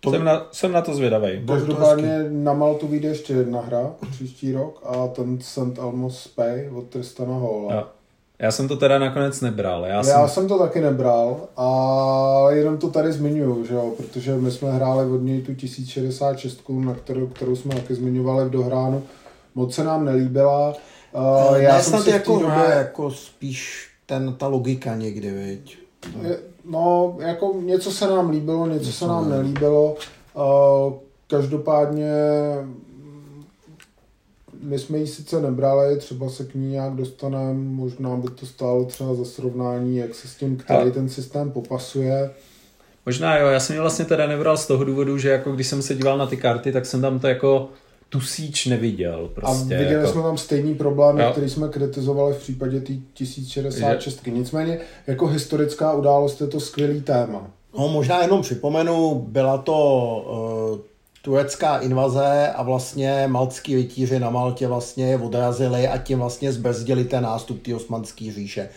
To... 0.00 0.10
Jsem, 0.10 0.24
na, 0.24 0.46
jsem 0.52 0.72
na 0.72 0.80
to 0.80 0.94
zvědavý. 0.94 1.46
Každopádně 1.46 2.18
na 2.28 2.52
Maltu 2.52 2.88
vyjde 2.88 3.08
ještě 3.08 3.32
jedna 3.32 3.60
hra 3.60 3.94
příští 4.10 4.52
rok 4.52 4.82
a 4.86 5.06
ten 5.08 5.38
St. 5.40 5.78
Elmo's 5.78 6.28
Pay 6.28 6.70
od 6.74 6.84
Tristana 6.84 7.34
Halla. 7.34 7.74
Jo. 7.74 7.84
Já 8.42 8.50
jsem 8.50 8.68
to 8.68 8.76
teda 8.76 8.98
nakonec 8.98 9.40
nebral. 9.40 9.84
Já, 9.86 9.96
Já 9.96 10.02
jsem... 10.02 10.28
jsem 10.28 10.48
to 10.48 10.58
taky 10.58 10.80
nebral 10.80 11.36
a 11.56 12.46
jenom 12.50 12.78
to 12.78 12.90
tady 12.90 13.12
zmiňuju, 13.12 13.66
že 13.66 13.74
jo, 13.74 13.92
protože 13.96 14.36
my 14.36 14.50
jsme 14.50 14.72
hráli 14.72 15.10
od 15.10 15.22
něj 15.22 15.42
tu 15.42 15.54
1066, 15.54 16.60
na 16.68 16.94
kterou, 16.94 17.26
kterou 17.26 17.56
jsme 17.56 17.74
taky 17.74 17.94
zmiňovali 17.94 18.44
v 18.44 18.50
dohránu. 18.50 19.02
Moc 19.54 19.74
se 19.74 19.84
nám 19.84 20.04
nelíbila. 20.04 20.74
Uh, 21.12 21.56
já 21.56 21.82
jsem 21.82 22.02
si 22.02 22.10
jako, 22.10 22.38
době... 22.38 22.64
jako 22.76 23.10
spíš 23.10 23.88
ten, 24.06 24.34
ta 24.34 24.46
logika 24.46 24.96
někdy, 24.96 25.30
viď? 25.30 25.78
No. 26.22 26.30
no, 26.64 27.16
jako 27.20 27.54
něco 27.60 27.90
se 27.90 28.06
nám 28.06 28.30
líbilo, 28.30 28.66
něco, 28.66 28.78
něco 28.78 28.92
se 28.92 29.06
nám 29.06 29.30
nelíbilo. 29.30 29.96
Uh, 30.34 30.92
každopádně 31.26 32.12
my 34.62 34.78
jsme 34.78 34.98
ji 34.98 35.06
sice 35.06 35.40
nebrali, 35.40 35.98
třeba 35.98 36.28
se 36.28 36.44
k 36.44 36.54
ní 36.54 36.70
nějak 36.70 36.92
dostaneme, 36.92 37.54
možná 37.54 38.16
by 38.16 38.28
to 38.28 38.46
stálo 38.46 38.84
třeba 38.84 39.14
za 39.14 39.24
srovnání, 39.24 39.96
jak 39.96 40.14
se 40.14 40.28
s 40.28 40.34
tím, 40.34 40.56
který 40.56 40.92
ten 40.92 41.08
systém 41.08 41.50
popasuje. 41.50 42.30
Možná 43.06 43.38
jo, 43.38 43.48
já 43.48 43.60
jsem 43.60 43.76
ji 43.76 43.80
vlastně 43.80 44.04
teda 44.04 44.26
nebral 44.26 44.56
z 44.56 44.66
toho 44.66 44.84
důvodu, 44.84 45.18
že 45.18 45.28
jako 45.28 45.52
když 45.52 45.66
jsem 45.66 45.82
se 45.82 45.94
díval 45.94 46.18
na 46.18 46.26
ty 46.26 46.36
karty, 46.36 46.72
tak 46.72 46.86
jsem 46.86 47.00
tam 47.00 47.18
to 47.18 47.26
jako 47.26 47.68
tu 48.08 48.20
síč 48.20 48.66
neviděl. 48.66 49.30
Prostě, 49.34 49.74
a 49.74 49.78
viděli 49.78 49.94
jako... 49.94 50.12
jsme 50.12 50.22
tam 50.22 50.38
stejný 50.38 50.74
problém, 50.74 51.32
který 51.32 51.50
jsme 51.50 51.68
kritizovali 51.68 52.34
v 52.34 52.38
případě 52.38 52.80
té 52.80 52.92
1066. 53.12 54.24
Že... 54.24 54.30
Nicméně 54.30 54.78
jako 55.06 55.26
historická 55.26 55.92
událost 55.92 56.40
je 56.40 56.46
to 56.46 56.60
skvělý 56.60 57.00
téma. 57.00 57.50
No 57.78 57.88
možná 57.88 58.22
jenom 58.22 58.42
připomenu, 58.42 59.26
byla 59.28 59.58
to 59.58 60.74
uh, 60.74 60.91
turecká 61.22 61.78
invaze 61.78 62.52
a 62.56 62.62
vlastně 62.62 63.24
maltský 63.26 63.74
rytíři 63.74 64.20
na 64.20 64.30
Maltě 64.30 64.66
vlastně 64.66 65.06
je 65.06 65.18
odrazili 65.18 65.88
a 65.88 65.98
tím 65.98 66.18
vlastně 66.18 66.52
zbrzdili 66.52 67.04
ten 67.04 67.22
nástup 67.22 67.62
té 67.62 67.74
osmanské 67.74 68.32
říše. 68.32 68.68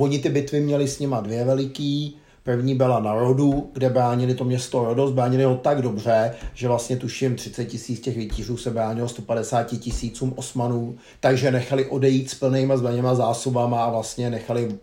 Oni 0.00 0.18
ty 0.18 0.28
bitvy 0.28 0.60
měli 0.60 0.88
s 0.88 0.98
nima 0.98 1.20
dvě 1.20 1.44
veliký, 1.44 2.18
První 2.44 2.74
byla 2.74 3.00
na 3.00 3.14
Rodu, 3.14 3.70
kde 3.72 3.90
bránili 3.90 4.34
to 4.34 4.44
město 4.44 4.84
Rodos, 4.84 5.12
bránili 5.12 5.44
ho 5.44 5.56
tak 5.56 5.82
dobře, 5.82 6.34
že 6.54 6.68
vlastně 6.68 6.96
tuším 6.96 7.36
30 7.36 7.64
tisíc 7.64 8.00
těch 8.00 8.16
vytířů 8.16 8.56
se 8.56 8.70
bránilo 8.70 9.08
150 9.08 9.62
tisícům 9.78 10.32
osmanů, 10.36 10.96
takže 11.20 11.50
nechali 11.50 11.86
odejít 11.86 12.30
s 12.30 12.34
plnýma 12.34 12.76
zbraněma 12.76 13.14
zásobama 13.14 13.84
a 13.84 13.90
vlastně 13.90 14.30
nechali 14.30 14.78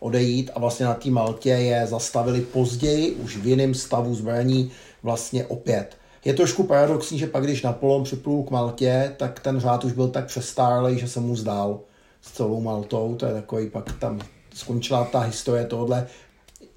odejít 0.00 0.50
a 0.54 0.58
vlastně 0.58 0.86
na 0.86 0.94
té 0.94 1.10
Maltě 1.10 1.50
je 1.50 1.86
zastavili 1.86 2.40
později, 2.40 3.12
už 3.12 3.36
v 3.36 3.46
jiném 3.46 3.74
stavu 3.74 4.14
zbraní 4.14 4.70
vlastně 5.02 5.46
opět. 5.46 6.01
Je 6.24 6.34
trošku 6.34 6.62
paradoxní, 6.62 7.18
že 7.18 7.26
pak, 7.26 7.44
když 7.44 7.62
Napoleon 7.62 8.04
připlul 8.04 8.42
k 8.42 8.50
Maltě, 8.50 9.14
tak 9.16 9.40
ten 9.40 9.60
řád 9.60 9.84
už 9.84 9.92
byl 9.92 10.08
tak 10.08 10.26
přestárlej, 10.26 10.98
že 10.98 11.08
se 11.08 11.20
mu 11.20 11.36
zdál 11.36 11.80
s 12.20 12.32
celou 12.32 12.60
Maltou. 12.60 13.14
To 13.14 13.26
je 13.26 13.32
takový, 13.32 13.70
pak 13.70 13.98
tam 13.98 14.20
skončila 14.54 15.04
ta 15.04 15.20
historie 15.20 15.64
tohle 15.64 16.06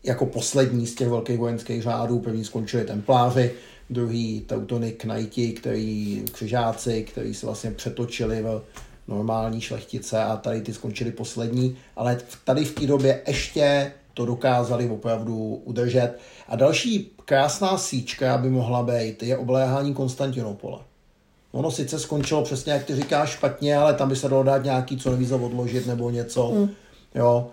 jako 0.04 0.26
poslední 0.26 0.88
z 0.88 0.96
těch 0.96 1.10
velkých 1.10 1.40
vojenských 1.40 1.84
řádů. 1.84 2.20
První 2.20 2.46
skončili 2.46 2.86
templáři, 2.86 3.52
druhý 3.90 4.42
Teutony 4.42 4.92
Knighti, 4.92 5.52
který 5.52 6.24
křižáci, 6.32 7.04
kteří 7.04 7.34
se 7.34 7.46
vlastně 7.46 7.72
přetočili 7.72 8.42
v 8.42 8.62
normální 9.08 9.62
šlechtice 9.62 10.24
a 10.24 10.38
tady 10.38 10.62
ty 10.62 10.74
skončili 10.74 11.12
poslední, 11.12 11.78
ale 11.96 12.18
tady 12.44 12.66
v 12.66 12.76
té 12.76 12.88
době 12.88 13.22
ještě 13.28 13.92
to 14.16 14.26
dokázali 14.26 14.90
opravdu 14.90 15.62
udržet. 15.66 16.20
A 16.48 16.56
další 16.56 17.12
krásná 17.26 17.78
síčka 17.78 18.38
by 18.38 18.50
mohla 18.50 18.84
být, 18.84 19.24
je 19.24 19.38
obléhání 19.38 19.94
Konstantinopole. 19.94 20.80
Ono 21.52 21.72
sice 21.72 22.00
skončilo 22.00 22.44
přesně, 22.44 22.74
jak 22.74 22.84
ty 22.84 22.96
říkáš, 22.96 23.30
špatně, 23.30 23.78
ale 23.78 23.94
tam 23.94 24.10
by 24.10 24.16
se 24.16 24.30
dalo 24.30 24.44
dát 24.44 24.64
nějaký, 24.64 24.98
co 24.98 25.12
neví, 25.12 25.32
odložit 25.32 25.88
nebo 25.88 26.10
něco. 26.10 26.52
Mm. 26.52 26.70
Jo. 27.16 27.48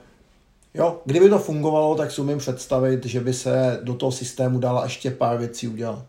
Jo, 0.74 1.01
kdyby 1.05 1.28
to 1.28 1.39
fungovalo, 1.39 1.94
tak 1.94 2.10
si 2.10 2.20
umím 2.20 2.39
představit, 2.39 3.06
že 3.06 3.20
by 3.20 3.32
se 3.32 3.80
do 3.82 3.94
toho 3.94 4.12
systému 4.12 4.59
dala 4.59 4.84
ještě 4.84 5.10
pár 5.10 5.39
věcí 5.39 5.68
udělat. 5.68 6.05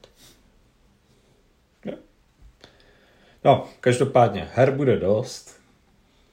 No, 3.45 3.65
každopádně, 3.79 4.47
her 4.53 4.71
bude 4.71 4.99
dost. 4.99 5.49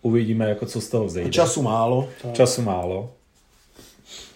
Uvidíme, 0.02 0.48
jako 0.48 0.66
co 0.66 0.80
z 0.80 0.88
toho 0.88 1.04
vzejde. 1.04 1.30
Času 1.30 1.62
málo. 1.62 2.08
Času 2.32 2.62
málo. 2.62 3.10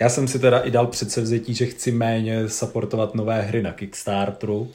Já 0.01 0.09
jsem 0.09 0.29
si 0.29 0.39
teda 0.39 0.59
i 0.59 0.71
dal 0.71 0.87
předsevzetí, 0.87 1.55
že 1.55 1.67
chci 1.67 1.93
méně 1.93 2.49
supportovat 2.49 3.15
nové 3.15 3.43
hry 3.43 3.63
na 3.63 3.73
Kickstarteru. 3.73 4.71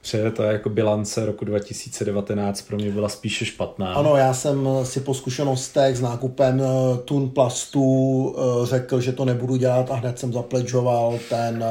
Protože 0.00 0.30
to 0.30 0.42
je 0.42 0.52
jako 0.52 0.68
bilance 0.68 1.26
roku 1.26 1.44
2019 1.44 2.62
pro 2.62 2.76
mě 2.76 2.90
byla 2.90 3.08
spíše 3.08 3.44
špatná. 3.44 3.94
Ano, 3.94 4.16
já 4.16 4.34
jsem 4.34 4.68
si 4.82 5.00
po 5.00 5.14
zkušenostech 5.14 5.96
s 5.96 6.00
nákupem 6.00 6.62
eh, 6.62 6.98
Tun 7.04 7.30
Plastu 7.30 8.36
eh, 8.38 8.66
řekl, 8.66 9.00
že 9.00 9.12
to 9.12 9.24
nebudu 9.24 9.56
dělat 9.56 9.90
a 9.90 9.94
hned 9.94 10.18
jsem 10.18 10.32
zapledžoval 10.32 11.18
ten 11.28 11.64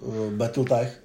uh, 0.00 0.32
Battletech. 0.32 1.02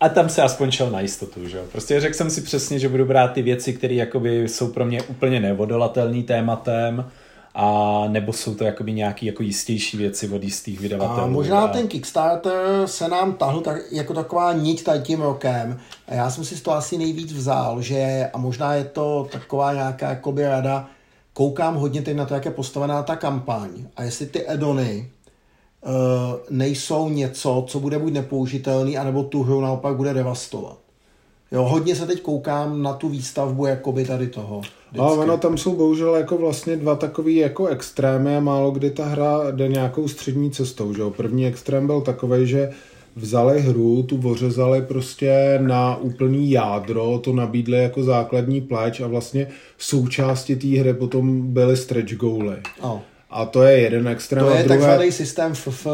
A 0.00 0.08
tam 0.08 0.28
se 0.28 0.42
aspoň 0.42 0.70
šel 0.70 0.90
na 0.90 1.00
jistotu, 1.00 1.48
že 1.48 1.58
Prostě 1.72 2.00
řekl 2.00 2.14
jsem 2.14 2.30
si 2.30 2.40
přesně, 2.40 2.78
že 2.78 2.88
budu 2.88 3.04
brát 3.04 3.32
ty 3.32 3.42
věci, 3.42 3.72
které 3.72 4.06
jsou 4.24 4.68
pro 4.68 4.84
mě 4.84 5.02
úplně 5.02 5.40
nevodolatelný 5.40 6.22
tématem, 6.22 7.04
a 7.60 8.04
nebo 8.08 8.32
jsou 8.32 8.54
to 8.54 8.64
jakoby 8.64 8.92
nějaký 8.92 9.26
jako 9.26 9.42
jistější 9.42 9.96
věci 9.96 10.28
od 10.28 10.42
jistých 10.42 10.80
vydavatelů. 10.80 11.20
A 11.20 11.26
možná 11.26 11.60
a... 11.60 11.68
ten 11.68 11.88
Kickstarter 11.88 12.86
se 12.86 13.08
nám 13.08 13.32
tahl 13.32 13.60
tak, 13.60 13.76
jako 13.92 14.14
taková 14.14 14.52
niť 14.52 14.84
tady 14.84 15.00
tím 15.00 15.20
rokem. 15.20 15.80
A 16.08 16.14
já 16.14 16.30
jsem 16.30 16.44
si 16.44 16.56
z 16.56 16.62
toho 16.62 16.76
asi 16.76 16.98
nejvíc 16.98 17.32
vzal, 17.32 17.82
že 17.82 18.30
a 18.32 18.38
možná 18.38 18.74
je 18.74 18.84
to 18.84 19.28
taková 19.32 19.72
nějaká 19.72 20.08
jakoby 20.08 20.42
rada, 20.42 20.88
koukám 21.32 21.74
hodně 21.74 22.02
teď 22.02 22.16
na 22.16 22.26
to, 22.26 22.34
jak 22.34 22.44
je 22.44 22.50
postavená 22.50 23.02
ta 23.02 23.16
kampaň 23.16 23.70
a 23.96 24.02
jestli 24.02 24.26
ty 24.26 24.50
edony 24.50 25.10
uh, 25.82 25.90
nejsou 26.50 27.08
něco, 27.08 27.64
co 27.68 27.80
bude 27.80 27.98
buď 27.98 28.12
nepoužitelný, 28.12 28.98
anebo 28.98 29.22
tu 29.22 29.42
hru 29.42 29.60
naopak 29.60 29.96
bude 29.96 30.14
devastovat. 30.14 30.78
Jo, 31.52 31.64
hodně 31.64 31.96
se 31.96 32.06
teď 32.06 32.22
koukám 32.22 32.82
na 32.82 32.92
tu 32.92 33.08
výstavbu 33.08 33.66
jakoby 33.66 34.04
tady 34.04 34.26
toho. 34.26 34.62
Vždycky. 34.90 35.00
Ale 35.00 35.18
ono 35.18 35.36
tam 35.36 35.58
jsou 35.58 35.76
bohužel 35.76 36.14
jako 36.14 36.36
vlastně 36.36 36.76
dva 36.76 36.96
takový 36.96 37.36
jako 37.36 37.66
extrémy 37.66 38.36
a 38.36 38.40
málo 38.40 38.70
kdy 38.70 38.90
ta 38.90 39.04
hra 39.04 39.50
jde 39.50 39.68
nějakou 39.68 40.08
střední 40.08 40.50
cestou. 40.50 40.94
Že 40.94 41.00
jo? 41.00 41.10
První 41.10 41.46
extrém 41.46 41.86
byl 41.86 42.00
takový, 42.00 42.46
že 42.46 42.70
vzali 43.16 43.60
hru, 43.60 44.02
tu 44.02 44.30
ořezali 44.30 44.82
prostě 44.82 45.58
na 45.62 45.96
úplný 45.96 46.50
jádro, 46.50 47.18
to 47.18 47.32
nabídli 47.32 47.82
jako 47.82 48.02
základní 48.02 48.60
pleč 48.60 49.00
a 49.00 49.06
vlastně 49.06 49.46
součástí 49.78 50.56
té 50.56 50.80
hry 50.80 50.94
potom 50.94 51.52
byly 51.52 51.76
stretch 51.76 52.14
goaly. 52.14 52.56
Oh. 52.80 52.98
A 53.30 53.44
to 53.44 53.62
je 53.62 53.78
jeden 53.78 54.08
extrém. 54.08 54.44
To 54.44 54.50
je 54.50 54.62
druhé... 54.62 54.78
takzvaný 54.78 55.12
systém 55.12 55.54
FF, 55.54 55.86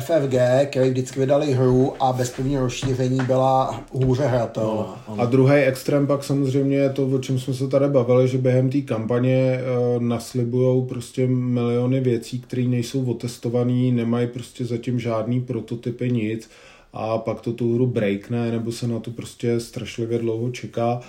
FFG, 0.00 0.34
který 0.70 0.90
vždycky 0.90 1.20
vydali 1.20 1.52
hru 1.52 1.94
a 2.00 2.12
bez 2.12 2.30
prvního 2.30 2.62
rozšíření 2.62 3.18
byla 3.26 3.84
hůře 3.92 4.26
hratelná. 4.26 5.04
No, 5.08 5.16
a 5.18 5.24
druhý 5.24 5.54
extrém 5.54 6.06
pak 6.06 6.24
samozřejmě 6.24 6.76
je 6.76 6.90
to, 6.90 7.06
o 7.06 7.18
čem 7.18 7.38
jsme 7.38 7.54
se 7.54 7.68
tady 7.68 7.88
bavili, 7.88 8.28
že 8.28 8.38
během 8.38 8.70
té 8.70 8.80
kampaně 8.80 9.60
uh, 9.96 10.02
naslibují 10.02 10.86
prostě 10.86 11.26
miliony 11.26 12.00
věcí, 12.00 12.40
které 12.40 12.62
nejsou 12.62 13.04
otestované, 13.04 13.92
nemají 13.92 14.26
prostě 14.26 14.64
zatím 14.64 15.00
žádný 15.00 15.40
prototypy, 15.40 16.10
nic 16.10 16.50
a 16.92 17.18
pak 17.18 17.40
to 17.40 17.52
tu 17.52 17.74
hru 17.74 17.86
breakne, 17.86 18.50
nebo 18.50 18.72
se 18.72 18.88
na 18.88 19.00
to 19.00 19.10
prostě 19.10 19.60
strašlivě 19.60 20.18
dlouho 20.18 20.50
čeká. 20.50 21.00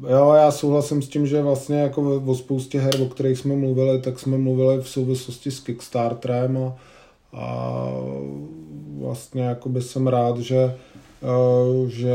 Jo, 0.00 0.32
já 0.32 0.50
souhlasím 0.50 1.02
s 1.02 1.08
tím, 1.08 1.26
že 1.26 1.42
vlastně 1.42 1.80
jako 1.80 2.22
o 2.26 2.34
spoustě 2.34 2.80
her, 2.80 3.02
o 3.02 3.06
kterých 3.06 3.38
jsme 3.38 3.56
mluvili, 3.56 4.00
tak 4.00 4.18
jsme 4.18 4.38
mluvili 4.38 4.82
v 4.82 4.88
souvislosti 4.88 5.50
s 5.50 5.60
Kickstarterem 5.60 6.58
a, 6.58 6.74
a 7.32 7.88
vlastně 8.98 9.42
jako 9.42 9.68
by 9.68 9.82
jsem 9.82 10.06
rád, 10.06 10.38
že, 10.38 10.56
eh, 11.22 11.90
že 11.90 12.14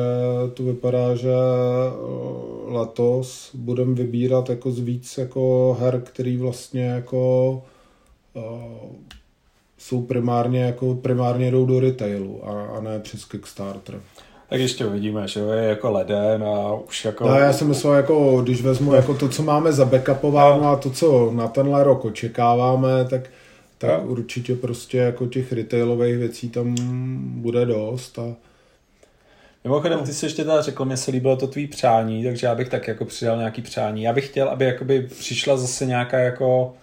to 0.54 0.64
vypadá, 0.64 1.16
že 1.16 1.30
eh, 1.30 2.72
letos 2.72 3.52
budeme 3.54 3.94
vybírat 3.94 4.50
jako 4.50 4.72
z 4.72 4.80
víc 4.80 5.18
jako 5.18 5.78
her, 5.80 6.02
který 6.02 6.38
vlastně 6.38 6.86
jako 6.86 7.64
eh, 8.36 8.42
jsou 9.78 10.02
primárně 10.02 10.62
jako 10.62 10.96
primárně 10.96 11.52
jdou 11.52 11.66
do 11.66 11.80
retailu 11.80 12.48
a, 12.48 12.66
a 12.66 12.82
ne 12.82 13.00
přes 13.00 13.26
Kickstarter. 13.26 14.02
Tak 14.50 14.60
ještě 14.60 14.86
uvidíme, 14.86 15.28
že 15.28 15.40
je 15.40 15.64
jako 15.64 15.92
leden 15.92 16.44
a 16.44 16.74
už 16.74 17.06
jako... 17.06 17.28
No, 17.28 17.36
já 17.36 17.54
jsem 17.54 17.68
myslel, 17.68 17.94
jako, 17.94 18.42
když 18.42 18.62
vezmu 18.62 18.94
jako 18.94 19.14
to, 19.14 19.30
co 19.30 19.44
máme 19.44 19.72
zabackupováno 19.74 20.62
no. 20.64 20.70
a 20.70 20.76
to, 20.76 20.90
co 20.90 21.32
na 21.32 21.48
tenhle 21.48 21.84
rok 21.84 22.06
očekáváme, 22.06 23.06
tak, 23.10 23.22
tak 23.78 24.04
no. 24.04 24.08
určitě 24.08 24.56
prostě 24.56 24.98
jako 24.98 25.28
těch 25.28 25.52
retailových 25.52 26.18
věcí 26.18 26.50
tam 26.50 26.76
bude 27.42 27.66
dost 27.66 28.20
a 28.20 28.36
Mimochodem, 29.64 30.00
ty 30.00 30.14
jsi 30.14 30.26
ještě 30.26 30.44
teda 30.44 30.62
řekl, 30.62 30.86
mě 30.86 30.98
se 30.98 31.12
líbilo 31.12 31.36
to 31.36 31.48
tvý 31.48 31.68
přání, 31.68 32.24
takže 32.24 32.48
já 32.48 32.56
bych 32.56 32.70
tak 32.70 32.88
jako 32.88 33.06
přidal 33.06 33.38
nějaký 33.38 33.62
přání. 33.62 34.04
Já 34.04 34.14
bych 34.14 34.28
chtěl, 34.28 34.50
aby 34.50 34.66
jakoby 34.66 35.02
přišla 35.02 35.58
zase 35.58 35.86
nějaká 35.86 36.20
jako 36.20 36.74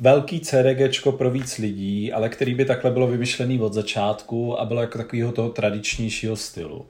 velký 0.00 0.40
CDGčko 0.40 1.12
pro 1.12 1.30
víc 1.30 1.58
lidí, 1.58 2.12
ale 2.12 2.28
který 2.28 2.54
by 2.54 2.64
takhle 2.64 2.90
bylo 2.90 3.06
vymyšlený 3.06 3.60
od 3.60 3.72
začátku 3.72 4.60
a 4.60 4.64
bylo 4.64 4.80
jako 4.80 4.98
takového 4.98 5.32
toho 5.32 5.48
tradičnějšího 5.48 6.36
stylu. 6.36 6.86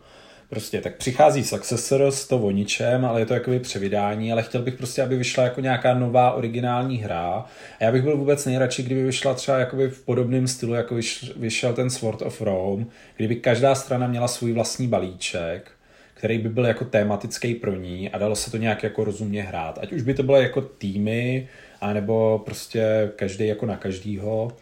Prostě 0.50 0.80
tak 0.80 0.96
přichází 0.96 1.44
Successors, 1.44 2.28
to 2.28 2.38
o 2.38 2.50
ničem, 2.50 3.04
ale 3.04 3.20
je 3.20 3.26
to 3.26 3.34
jakoby 3.34 3.60
převydání, 3.60 4.32
ale 4.32 4.42
chtěl 4.42 4.62
bych 4.62 4.74
prostě, 4.74 5.02
aby 5.02 5.16
vyšla 5.16 5.44
jako 5.44 5.60
nějaká 5.60 5.94
nová 5.94 6.32
originální 6.32 6.98
hra. 6.98 7.44
A 7.80 7.84
já 7.84 7.92
bych 7.92 8.02
byl 8.02 8.16
vůbec 8.16 8.46
nejradši, 8.46 8.82
kdyby 8.82 9.04
vyšla 9.04 9.34
třeba 9.34 9.58
jakoby 9.58 9.88
v 9.88 10.04
podobném 10.04 10.48
stylu, 10.48 10.74
jako 10.74 10.96
vyšel 11.36 11.72
ten 11.72 11.90
Sword 11.90 12.22
of 12.22 12.40
Rome, 12.40 12.86
kdyby 13.16 13.36
každá 13.36 13.74
strana 13.74 14.06
měla 14.06 14.28
svůj 14.28 14.52
vlastní 14.52 14.88
balíček, 14.88 15.70
který 16.14 16.38
by 16.38 16.48
byl 16.48 16.66
jako 16.66 16.84
tematický 16.84 17.54
pro 17.54 17.74
ní 17.74 18.10
a 18.10 18.18
dalo 18.18 18.36
se 18.36 18.50
to 18.50 18.56
nějak 18.56 18.82
jako 18.82 19.04
rozumně 19.04 19.42
hrát. 19.42 19.78
Ať 19.82 19.92
už 19.92 20.02
by 20.02 20.14
to 20.14 20.22
bylo 20.22 20.40
jako 20.40 20.60
týmy, 20.60 21.48
anebo 21.90 22.42
prostě 22.44 23.12
každý 23.16 23.46
jako 23.46 23.66
na 23.66 23.76
každýho, 23.76 24.52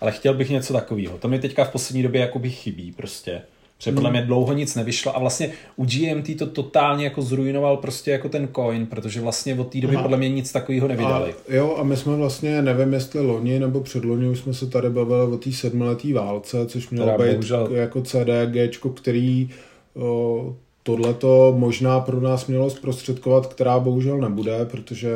ale 0.00 0.12
chtěl 0.12 0.34
bych 0.34 0.50
něco 0.50 0.72
takového. 0.72 1.18
To 1.18 1.28
mi 1.28 1.38
teďka 1.38 1.64
v 1.64 1.72
poslední 1.72 2.02
době 2.02 2.20
jako 2.20 2.38
by 2.38 2.50
chybí 2.50 2.92
prostě. 2.92 3.42
Protože 3.78 3.92
podle 3.92 4.10
hmm. 4.10 4.18
mě 4.18 4.26
dlouho 4.26 4.52
nic 4.52 4.74
nevyšlo 4.74 5.16
a 5.16 5.18
vlastně 5.18 5.50
u 5.76 5.84
GMT 5.84 6.38
to 6.38 6.46
totálně 6.46 7.04
jako 7.04 7.22
zrujnoval 7.22 7.76
prostě 7.76 8.10
jako 8.10 8.28
ten 8.28 8.48
coin, 8.56 8.86
protože 8.86 9.20
vlastně 9.20 9.54
od 9.54 9.72
té 9.72 9.80
doby 9.80 9.94
Aha. 9.94 10.02
podle 10.02 10.18
mě 10.18 10.28
nic 10.28 10.52
takového 10.52 10.88
nevydali. 10.88 11.34
A, 11.48 11.54
jo 11.54 11.76
a 11.78 11.82
my 11.82 11.96
jsme 11.96 12.16
vlastně, 12.16 12.62
nevím 12.62 12.92
jestli 12.92 13.20
loni 13.20 13.58
nebo 13.58 13.80
předloni 13.80 14.28
už 14.28 14.38
jsme 14.38 14.54
se 14.54 14.66
tady 14.66 14.90
bavili 14.90 15.22
o 15.32 15.36
té 15.36 15.52
sedmiletý 15.52 16.12
válce, 16.12 16.66
což 16.66 16.90
mělo 16.90 17.18
být 17.18 17.30
bohužel... 17.30 17.68
jako 17.72 18.02
CDG, 18.02 18.86
který 18.94 19.50
o, 19.96 20.56
tohle 20.82 21.14
to 21.14 21.54
možná 21.58 22.00
pro 22.00 22.20
nás 22.20 22.46
mělo 22.46 22.70
zprostředkovat, 22.70 23.46
která 23.46 23.78
bohužel 23.78 24.18
nebude, 24.18 24.64
protože 24.70 25.10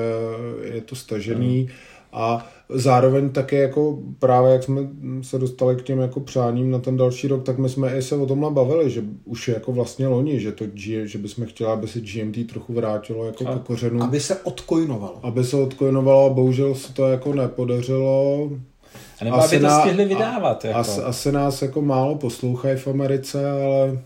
je 0.62 0.80
to 0.80 0.96
stažený 0.96 1.68
a 2.12 2.46
zároveň 2.68 3.30
také 3.30 3.56
jako 3.56 3.98
právě 4.18 4.52
jak 4.52 4.62
jsme 4.62 4.88
se 5.22 5.38
dostali 5.38 5.76
k 5.76 5.82
těm 5.82 5.98
jako 5.98 6.20
přáním 6.20 6.70
na 6.70 6.78
ten 6.78 6.96
další 6.96 7.28
rok, 7.28 7.42
tak 7.42 7.58
my 7.58 7.68
jsme 7.68 7.96
i 7.96 8.02
se 8.02 8.16
o 8.16 8.26
tomhle 8.26 8.50
bavili, 8.50 8.90
že 8.90 9.02
už 9.24 9.48
je 9.48 9.54
jako 9.54 9.72
vlastně 9.72 10.06
loni, 10.06 10.40
že 10.40 10.52
to 10.52 10.64
že 11.04 11.18
bychom 11.18 11.46
chtěli, 11.46 11.70
aby 11.70 11.88
se 11.88 12.00
GMT 12.00 12.46
trochu 12.50 12.72
vrátilo 12.72 13.24
jako 13.24 13.48
a, 13.48 13.58
kořenu. 13.58 14.02
Aby 14.02 14.20
se 14.20 14.36
odkojnovalo. 14.36 15.18
Aby 15.22 15.44
se 15.44 15.56
odkojnovalo, 15.56 16.34
bohužel 16.34 16.74
se 16.74 16.92
to 16.92 17.08
jako 17.08 17.34
nepodařilo. 17.34 18.50
A 19.20 19.24
nebo 19.24 19.36
asi 19.36 19.56
aby 19.56 19.64
to 19.64 19.70
stihli 19.80 20.04
vydávat. 20.04 20.64
Jako. 20.64 20.78
Asi, 20.78 21.00
asi 21.00 21.32
nás 21.32 21.62
jako 21.62 21.82
málo 21.82 22.14
poslouchají 22.14 22.76
v 22.76 22.88
Americe, 22.88 23.50
ale 23.50 23.98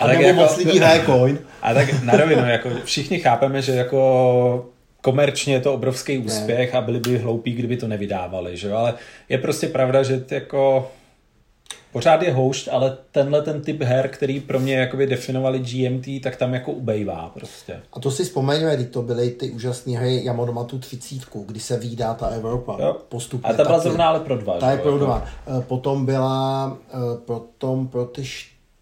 a 0.00 0.06
tak 0.06 0.20
jako, 0.20 0.40
moc 0.40 0.56
lidí 0.56 0.78
hraje 0.78 1.02
coin. 1.06 1.38
A 1.62 1.74
tak 1.74 2.02
na 2.02 2.16
rovinu, 2.16 2.48
jako 2.48 2.70
všichni 2.84 3.18
chápeme, 3.18 3.62
že 3.62 3.72
jako 3.72 4.70
komerčně 5.00 5.54
je 5.54 5.60
to 5.60 5.74
obrovský 5.74 6.18
úspěch 6.18 6.72
ne. 6.72 6.78
a 6.78 6.82
byli 6.82 7.00
by 7.00 7.18
hloupí, 7.18 7.52
kdyby 7.52 7.76
to 7.76 7.88
nevydávali, 7.88 8.56
že 8.56 8.68
jo? 8.68 8.76
ale 8.76 8.94
je 9.28 9.38
prostě 9.38 9.66
pravda, 9.66 10.02
že 10.02 10.24
jako 10.30 10.90
pořád 11.92 12.22
je 12.22 12.32
houšť, 12.32 12.68
ale 12.72 12.98
tenhle 13.12 13.42
ten 13.42 13.62
typ 13.62 13.82
her, 13.82 14.08
který 14.08 14.40
pro 14.40 14.60
mě 14.60 14.74
jakoby 14.74 15.06
definovali 15.06 15.58
GMT, 15.58 16.06
tak 16.22 16.36
tam 16.36 16.54
jako 16.54 16.72
ubejvá 16.72 17.30
prostě. 17.34 17.80
A 17.92 18.00
to 18.00 18.10
si 18.10 18.24
vzpomeňme, 18.24 18.76
kdy 18.76 18.86
to 18.86 19.02
byly 19.02 19.30
ty 19.30 19.50
úžasné 19.50 19.98
hry 19.98 20.24
Yamonomatu 20.24 20.78
30, 20.78 21.18
kdy 21.46 21.60
se 21.60 21.78
výdá 21.78 22.14
ta 22.14 22.26
Evropa 22.26 22.76
jo. 22.80 22.96
postupně. 23.08 23.50
A 23.50 23.56
ta 23.56 23.64
byla 23.64 23.78
zrovna 23.78 24.08
ale 24.08 24.20
pro 24.20 24.36
dva. 24.36 24.58
Ta 24.58 24.70
je 24.70 24.78
pro 24.78 24.98
dva. 24.98 25.24
Eh, 25.58 25.60
potom 25.60 26.06
byla, 26.06 26.76
eh, 26.88 26.96
potom 27.26 27.88
pro 27.88 28.04
ty 28.04 28.22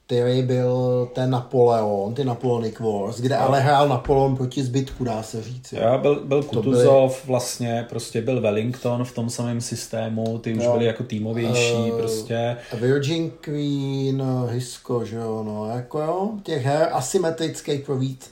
který 0.08 0.42
byl 0.42 1.08
ten 1.12 1.30
Napoleon, 1.30 2.14
ty 2.14 2.24
Napoleonic 2.24 2.80
Wars, 2.80 3.20
kde 3.20 3.36
ale 3.36 3.60
hrál 3.60 3.88
Napoleon 3.88 4.36
proti 4.36 4.62
zbytku, 4.62 5.04
dá 5.04 5.22
se 5.22 5.42
říct. 5.42 5.72
Jo, 5.72 5.98
byl, 5.98 6.24
byl 6.24 6.42
Kutuzov, 6.42 7.12
byly... 7.12 7.26
vlastně 7.26 7.86
prostě 7.88 8.22
byl 8.22 8.40
Wellington 8.40 9.04
v 9.04 9.14
tom 9.14 9.30
samém 9.30 9.60
systému, 9.60 10.38
ty 10.38 10.54
už 10.54 10.64
jo. 10.64 10.72
byly 10.72 10.84
jako 10.84 11.04
týmovější 11.04 11.90
uh, 11.92 11.98
prostě. 11.98 12.56
Virgin 12.80 13.30
Queen, 13.40 14.22
Hisco, 14.50 15.04
že 15.04 15.16
jo, 15.16 15.42
no, 15.46 15.68
jako 15.76 16.00
jo, 16.00 16.30
těch 16.42 16.64
her 16.64 16.88
asymetrických 16.92 17.80
pro 17.80 17.98
víc 17.98 18.30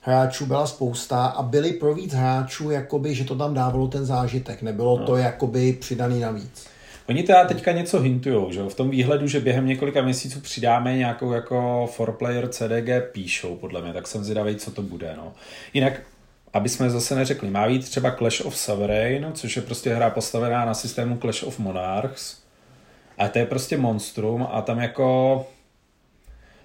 hráčů 0.00 0.46
byla 0.46 0.66
spousta 0.66 1.26
a 1.26 1.42
byli 1.42 1.72
pro 1.72 1.94
víc 1.94 2.14
hráčů, 2.14 2.70
jakoby, 2.70 3.14
že 3.14 3.24
to 3.24 3.34
tam 3.34 3.54
dávalo 3.54 3.88
ten 3.88 4.04
zážitek, 4.04 4.62
nebylo 4.62 4.98
no. 4.98 5.06
to 5.06 5.16
jakoby 5.16 5.72
přidaný 5.72 6.20
navíc. 6.20 6.73
Oni 7.08 7.22
teda 7.22 7.44
teďka 7.44 7.72
něco 7.72 8.00
hintujou, 8.00 8.52
že 8.52 8.62
v 8.62 8.74
tom 8.74 8.90
výhledu, 8.90 9.26
že 9.26 9.40
během 9.40 9.66
několika 9.66 10.02
měsíců 10.02 10.40
přidáme 10.40 10.96
nějakou 10.96 11.32
jako 11.32 11.88
for 11.92 12.12
player 12.12 12.48
CDG 12.48 13.12
píšou, 13.12 13.56
podle 13.56 13.82
mě, 13.82 13.92
tak 13.92 14.06
jsem 14.06 14.24
zvědavý, 14.24 14.56
co 14.56 14.70
to 14.70 14.82
bude, 14.82 15.14
no. 15.16 15.32
Jinak, 15.74 16.00
aby 16.52 16.68
jsme 16.68 16.90
zase 16.90 17.14
neřekli, 17.14 17.50
má 17.50 17.68
být 17.68 17.90
třeba 17.90 18.10
Clash 18.10 18.40
of 18.40 18.56
Sovereign, 18.56 19.30
což 19.34 19.56
je 19.56 19.62
prostě 19.62 19.94
hra 19.94 20.10
postavená 20.10 20.64
na 20.64 20.74
systému 20.74 21.16
Clash 21.16 21.42
of 21.42 21.58
Monarchs, 21.58 22.42
a 23.18 23.28
to 23.28 23.38
je 23.38 23.46
prostě 23.46 23.76
monstrum 23.76 24.46
a 24.50 24.62
tam 24.62 24.78
jako 24.78 25.46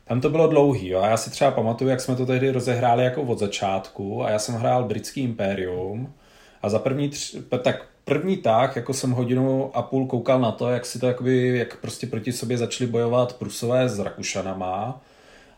tam 0.06 0.22
to 0.22 0.30
bylo 0.30 0.48
dlouhý, 0.48 0.88
jo. 0.88 1.02
A 1.02 1.08
já 1.08 1.18
si 1.18 1.30
třeba 1.30 1.52
pamatuju, 1.52 1.90
jak 1.90 2.02
jsme 2.02 2.16
to 2.16 2.26
tehdy 2.26 2.52
rozehráli 2.52 3.04
jako 3.04 3.22
od 3.22 3.40
začátku 3.40 4.24
a 4.24 4.30
já 4.30 4.40
jsem 4.40 4.56
hrál 4.56 4.84
britský 4.84 5.22
impérium 5.22 6.14
a 6.62 6.70
za 6.70 6.80
první 6.80 7.10
tři, 7.10 7.42
tak 7.64 7.86
první 8.06 8.38
tak, 8.38 8.76
jako 8.76 8.94
jsem 8.94 9.12
hodinu 9.12 9.72
a 9.74 9.82
půl 9.82 10.08
koukal 10.08 10.40
na 10.40 10.52
to, 10.52 10.70
jak 10.70 10.86
si 10.86 11.00
to 11.00 11.08
jakoby, 11.08 11.58
jak 11.58 11.78
prostě 11.78 12.08
proti 12.08 12.32
sobě 12.32 12.58
začali 12.58 12.92
bojovat 12.92 13.34
Prusové 13.34 13.90
s 13.90 14.00
Rakušanama 14.00 15.02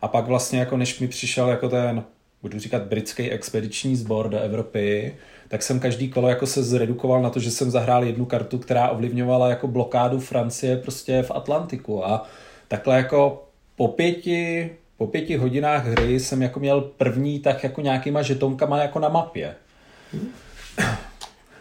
a 0.02 0.08
pak 0.08 0.26
vlastně 0.26 0.58
jako 0.58 0.76
než 0.76 1.00
mi 1.00 1.08
přišel 1.08 1.48
jako 1.48 1.68
ten 1.68 2.04
budu 2.42 2.58
říkat 2.58 2.82
britský 2.82 3.30
expediční 3.30 3.96
sbor 3.96 4.28
do 4.28 4.38
Evropy, 4.38 5.14
tak 5.48 5.62
jsem 5.62 5.80
každý 5.80 6.08
kolo 6.08 6.28
jako 6.28 6.46
se 6.46 6.62
zredukoval 6.62 7.22
na 7.22 7.30
to, 7.30 7.40
že 7.40 7.50
jsem 7.50 7.70
zahrál 7.70 8.04
jednu 8.04 8.24
kartu, 8.24 8.58
která 8.58 8.88
ovlivňovala 8.88 9.48
jako 9.48 9.68
blokádu 9.68 10.20
Francie 10.20 10.76
prostě 10.76 11.22
v 11.22 11.30
Atlantiku 11.30 12.06
a 12.06 12.26
takhle 12.68 12.96
jako 12.96 13.48
po 13.76 13.88
pěti, 13.88 14.70
po 14.96 15.06
pěti 15.06 15.36
hodinách 15.36 15.86
hry 15.86 16.20
jsem 16.20 16.42
jako 16.42 16.60
měl 16.60 16.80
první 16.80 17.38
tak 17.38 17.64
jako 17.64 17.80
nějakýma 17.80 18.22
žetonkama 18.22 18.78
jako 18.78 18.98
na 18.98 19.08
mapě. 19.08 19.54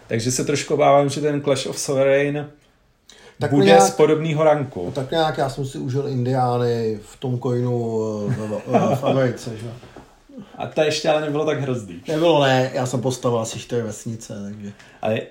Takže 0.07 0.31
se 0.31 0.45
trošku 0.45 0.73
obávám, 0.73 1.09
že 1.09 1.21
ten 1.21 1.41
Clash 1.41 1.65
of 1.65 1.79
Sovereign 1.79 2.49
tak 3.39 3.51
bude 3.51 3.65
nějak, 3.65 3.81
z 3.81 3.91
podobného 3.91 4.43
ranku. 4.43 4.91
Tak 4.95 5.11
nějak 5.11 5.37
já 5.37 5.49
jsem 5.49 5.65
si 5.65 5.77
užil 5.77 6.07
Indiány 6.07 6.99
v 7.03 7.17
tom 7.17 7.39
coinu 7.39 7.99
v, 8.27 8.61
v, 8.67 8.95
v 8.95 9.03
Americe, 9.03 9.57
že? 9.57 9.67
A 10.57 10.67
to 10.67 10.81
ještě 10.81 11.09
ale 11.09 11.21
nebylo 11.21 11.45
tak 11.45 11.59
hrozný. 11.59 12.01
Nebylo, 12.07 12.43
ne, 12.43 12.71
já 12.73 12.85
jsem 12.85 13.01
postavil 13.01 13.39
asi 13.39 13.59
čtyři 13.59 13.81
vesnice, 13.81 14.33
takže... 14.43 14.71
Ale 15.01 15.21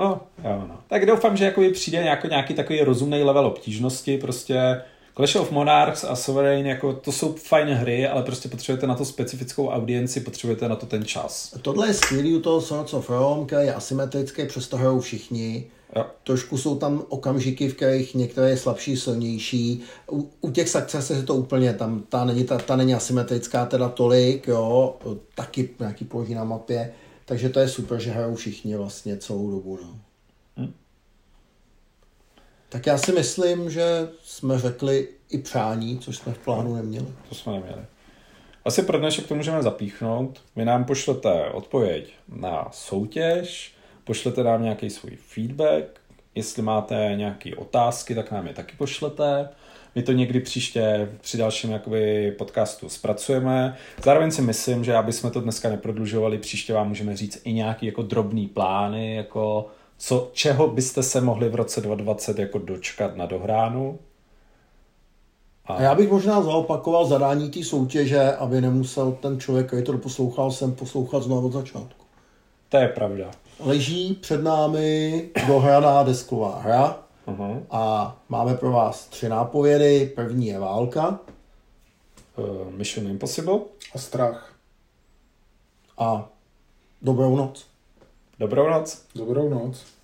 No, 0.00 0.20
jo, 0.44 0.64
no. 0.68 0.78
Tak 0.88 1.06
doufám, 1.06 1.36
že 1.36 1.44
jakoby 1.44 1.70
přijde 1.70 2.02
nějaký, 2.02 2.28
nějaký 2.28 2.54
takový 2.54 2.80
rozumný 2.80 3.22
level 3.22 3.46
obtížnosti, 3.46 4.18
prostě 4.18 4.82
Clash 5.20 5.36
of 5.36 5.50
Monarchs 5.50 6.04
a 6.04 6.16
Sovereign, 6.16 6.66
jako 6.66 6.92
to 6.92 7.12
jsou 7.12 7.32
fajn 7.32 7.68
hry, 7.68 8.08
ale 8.08 8.22
prostě 8.22 8.48
potřebujete 8.48 8.86
na 8.86 8.94
to 8.94 9.04
specifickou 9.04 9.68
audienci, 9.68 10.20
potřebujete 10.20 10.68
na 10.68 10.76
to 10.76 10.86
ten 10.86 11.04
čas. 11.04 11.54
Tohle 11.62 11.86
je 11.86 11.94
skvělý 11.94 12.36
u 12.36 12.40
toho 12.40 12.60
Swords 12.60 12.94
of 12.94 13.10
Rome, 13.10 13.46
který 13.46 13.66
je 13.66 13.74
asymetrický, 13.74 14.46
přesto 14.46 14.76
hrajou 14.76 15.00
všichni. 15.00 15.66
Jo. 15.96 16.06
Trošku 16.24 16.58
jsou 16.58 16.76
tam 16.78 17.02
okamžiky, 17.08 17.68
v 17.68 17.74
kterých 17.74 18.14
některé 18.14 18.50
je 18.50 18.56
slabší, 18.56 18.96
silnější. 18.96 19.82
U, 20.12 20.30
u 20.40 20.50
těch 20.50 20.68
se 20.68 21.14
je 21.14 21.22
to 21.22 21.34
úplně, 21.34 21.74
tam 21.74 22.02
ta 22.08 22.24
není, 22.24 22.44
ta, 22.44 22.58
ta 22.58 22.76
není 22.76 22.94
asymetrická 22.94 23.66
teda 23.66 23.88
tolik, 23.88 24.48
jo, 24.48 24.96
taky 25.34 25.68
nějaký 25.78 26.04
položí 26.04 26.34
na 26.34 26.44
mapě, 26.44 26.92
takže 27.24 27.48
to 27.48 27.60
je 27.60 27.68
super, 27.68 28.00
že 28.00 28.10
hrajou 28.10 28.34
všichni 28.34 28.76
vlastně 28.76 29.16
celou 29.16 29.50
dobu, 29.50 29.78
no. 29.82 29.98
Tak 32.70 32.86
já 32.86 32.98
si 32.98 33.12
myslím, 33.12 33.70
že 33.70 34.08
jsme 34.22 34.58
řekli 34.58 35.08
i 35.30 35.38
přání, 35.38 35.98
což 35.98 36.16
jsme 36.16 36.32
v 36.32 36.38
plánu 36.38 36.74
neměli. 36.74 37.06
To 37.28 37.34
jsme 37.34 37.52
neměli. 37.52 37.82
Asi 38.64 38.82
pro 38.82 38.98
dnešek 38.98 39.26
to 39.26 39.34
můžeme 39.34 39.62
zapíchnout. 39.62 40.42
Vy 40.56 40.64
nám 40.64 40.84
pošlete 40.84 41.50
odpověď 41.50 42.12
na 42.28 42.68
soutěž, 42.72 43.74
pošlete 44.04 44.44
nám 44.44 44.62
nějaký 44.62 44.90
svůj 44.90 45.16
feedback, 45.16 46.00
jestli 46.34 46.62
máte 46.62 47.12
nějaké 47.16 47.56
otázky, 47.56 48.14
tak 48.14 48.30
nám 48.30 48.46
je 48.46 48.54
taky 48.54 48.76
pošlete. 48.76 49.48
My 49.94 50.02
to 50.02 50.12
někdy 50.12 50.40
příště 50.40 51.08
při 51.20 51.38
dalším 51.38 51.70
jakoby, 51.70 52.32
podcastu 52.38 52.88
zpracujeme. 52.88 53.76
Zároveň 54.04 54.30
si 54.30 54.42
myslím, 54.42 54.84
že 54.84 54.96
aby 54.96 55.12
jsme 55.12 55.30
to 55.30 55.40
dneska 55.40 55.68
neprodlužovali, 55.68 56.38
příště 56.38 56.72
vám 56.72 56.88
můžeme 56.88 57.16
říct 57.16 57.40
i 57.44 57.52
nějaký 57.52 57.86
jako 57.86 58.02
drobný 58.02 58.46
plány, 58.46 59.14
jako 59.14 59.70
co, 60.00 60.30
čeho 60.32 60.68
byste 60.68 61.02
se 61.02 61.20
mohli 61.20 61.48
v 61.48 61.54
roce 61.54 61.80
2020 61.80 62.38
jako 62.38 62.58
dočkat 62.58 63.16
na 63.16 63.26
dohránu. 63.26 63.98
A... 65.66 65.74
a 65.74 65.82
já 65.82 65.94
bych 65.94 66.10
možná 66.10 66.42
zaopakoval 66.42 67.06
zadání 67.06 67.50
té 67.50 67.64
soutěže, 67.64 68.32
aby 68.32 68.60
nemusel 68.60 69.12
ten 69.12 69.40
člověk, 69.40 69.66
který 69.66 69.82
to 69.82 69.98
poslouchal, 69.98 70.50
sem 70.50 70.72
poslouchat 70.72 71.22
znovu 71.22 71.46
od 71.46 71.52
začátku. 71.52 72.04
To 72.68 72.76
je 72.76 72.88
pravda. 72.88 73.30
Leží 73.60 74.14
před 74.14 74.42
námi 74.42 75.28
dohraná 75.46 76.02
desková 76.02 76.60
hra 76.60 77.02
uh-huh. 77.26 77.62
a 77.70 78.16
máme 78.28 78.54
pro 78.54 78.70
vás 78.72 79.06
tři 79.06 79.28
nápovědy. 79.28 80.12
První 80.14 80.46
je 80.46 80.58
válka. 80.58 81.18
Uh, 82.36 82.70
Mission 82.70 83.06
Impossible. 83.06 83.58
A 83.94 83.98
strach. 83.98 84.54
A 85.98 86.28
dobrou 87.02 87.36
noc. 87.36 87.69
Dobrou 88.40 88.70
noc. 88.70 89.06
Dobrou 89.14 89.50
noc. 89.50 89.99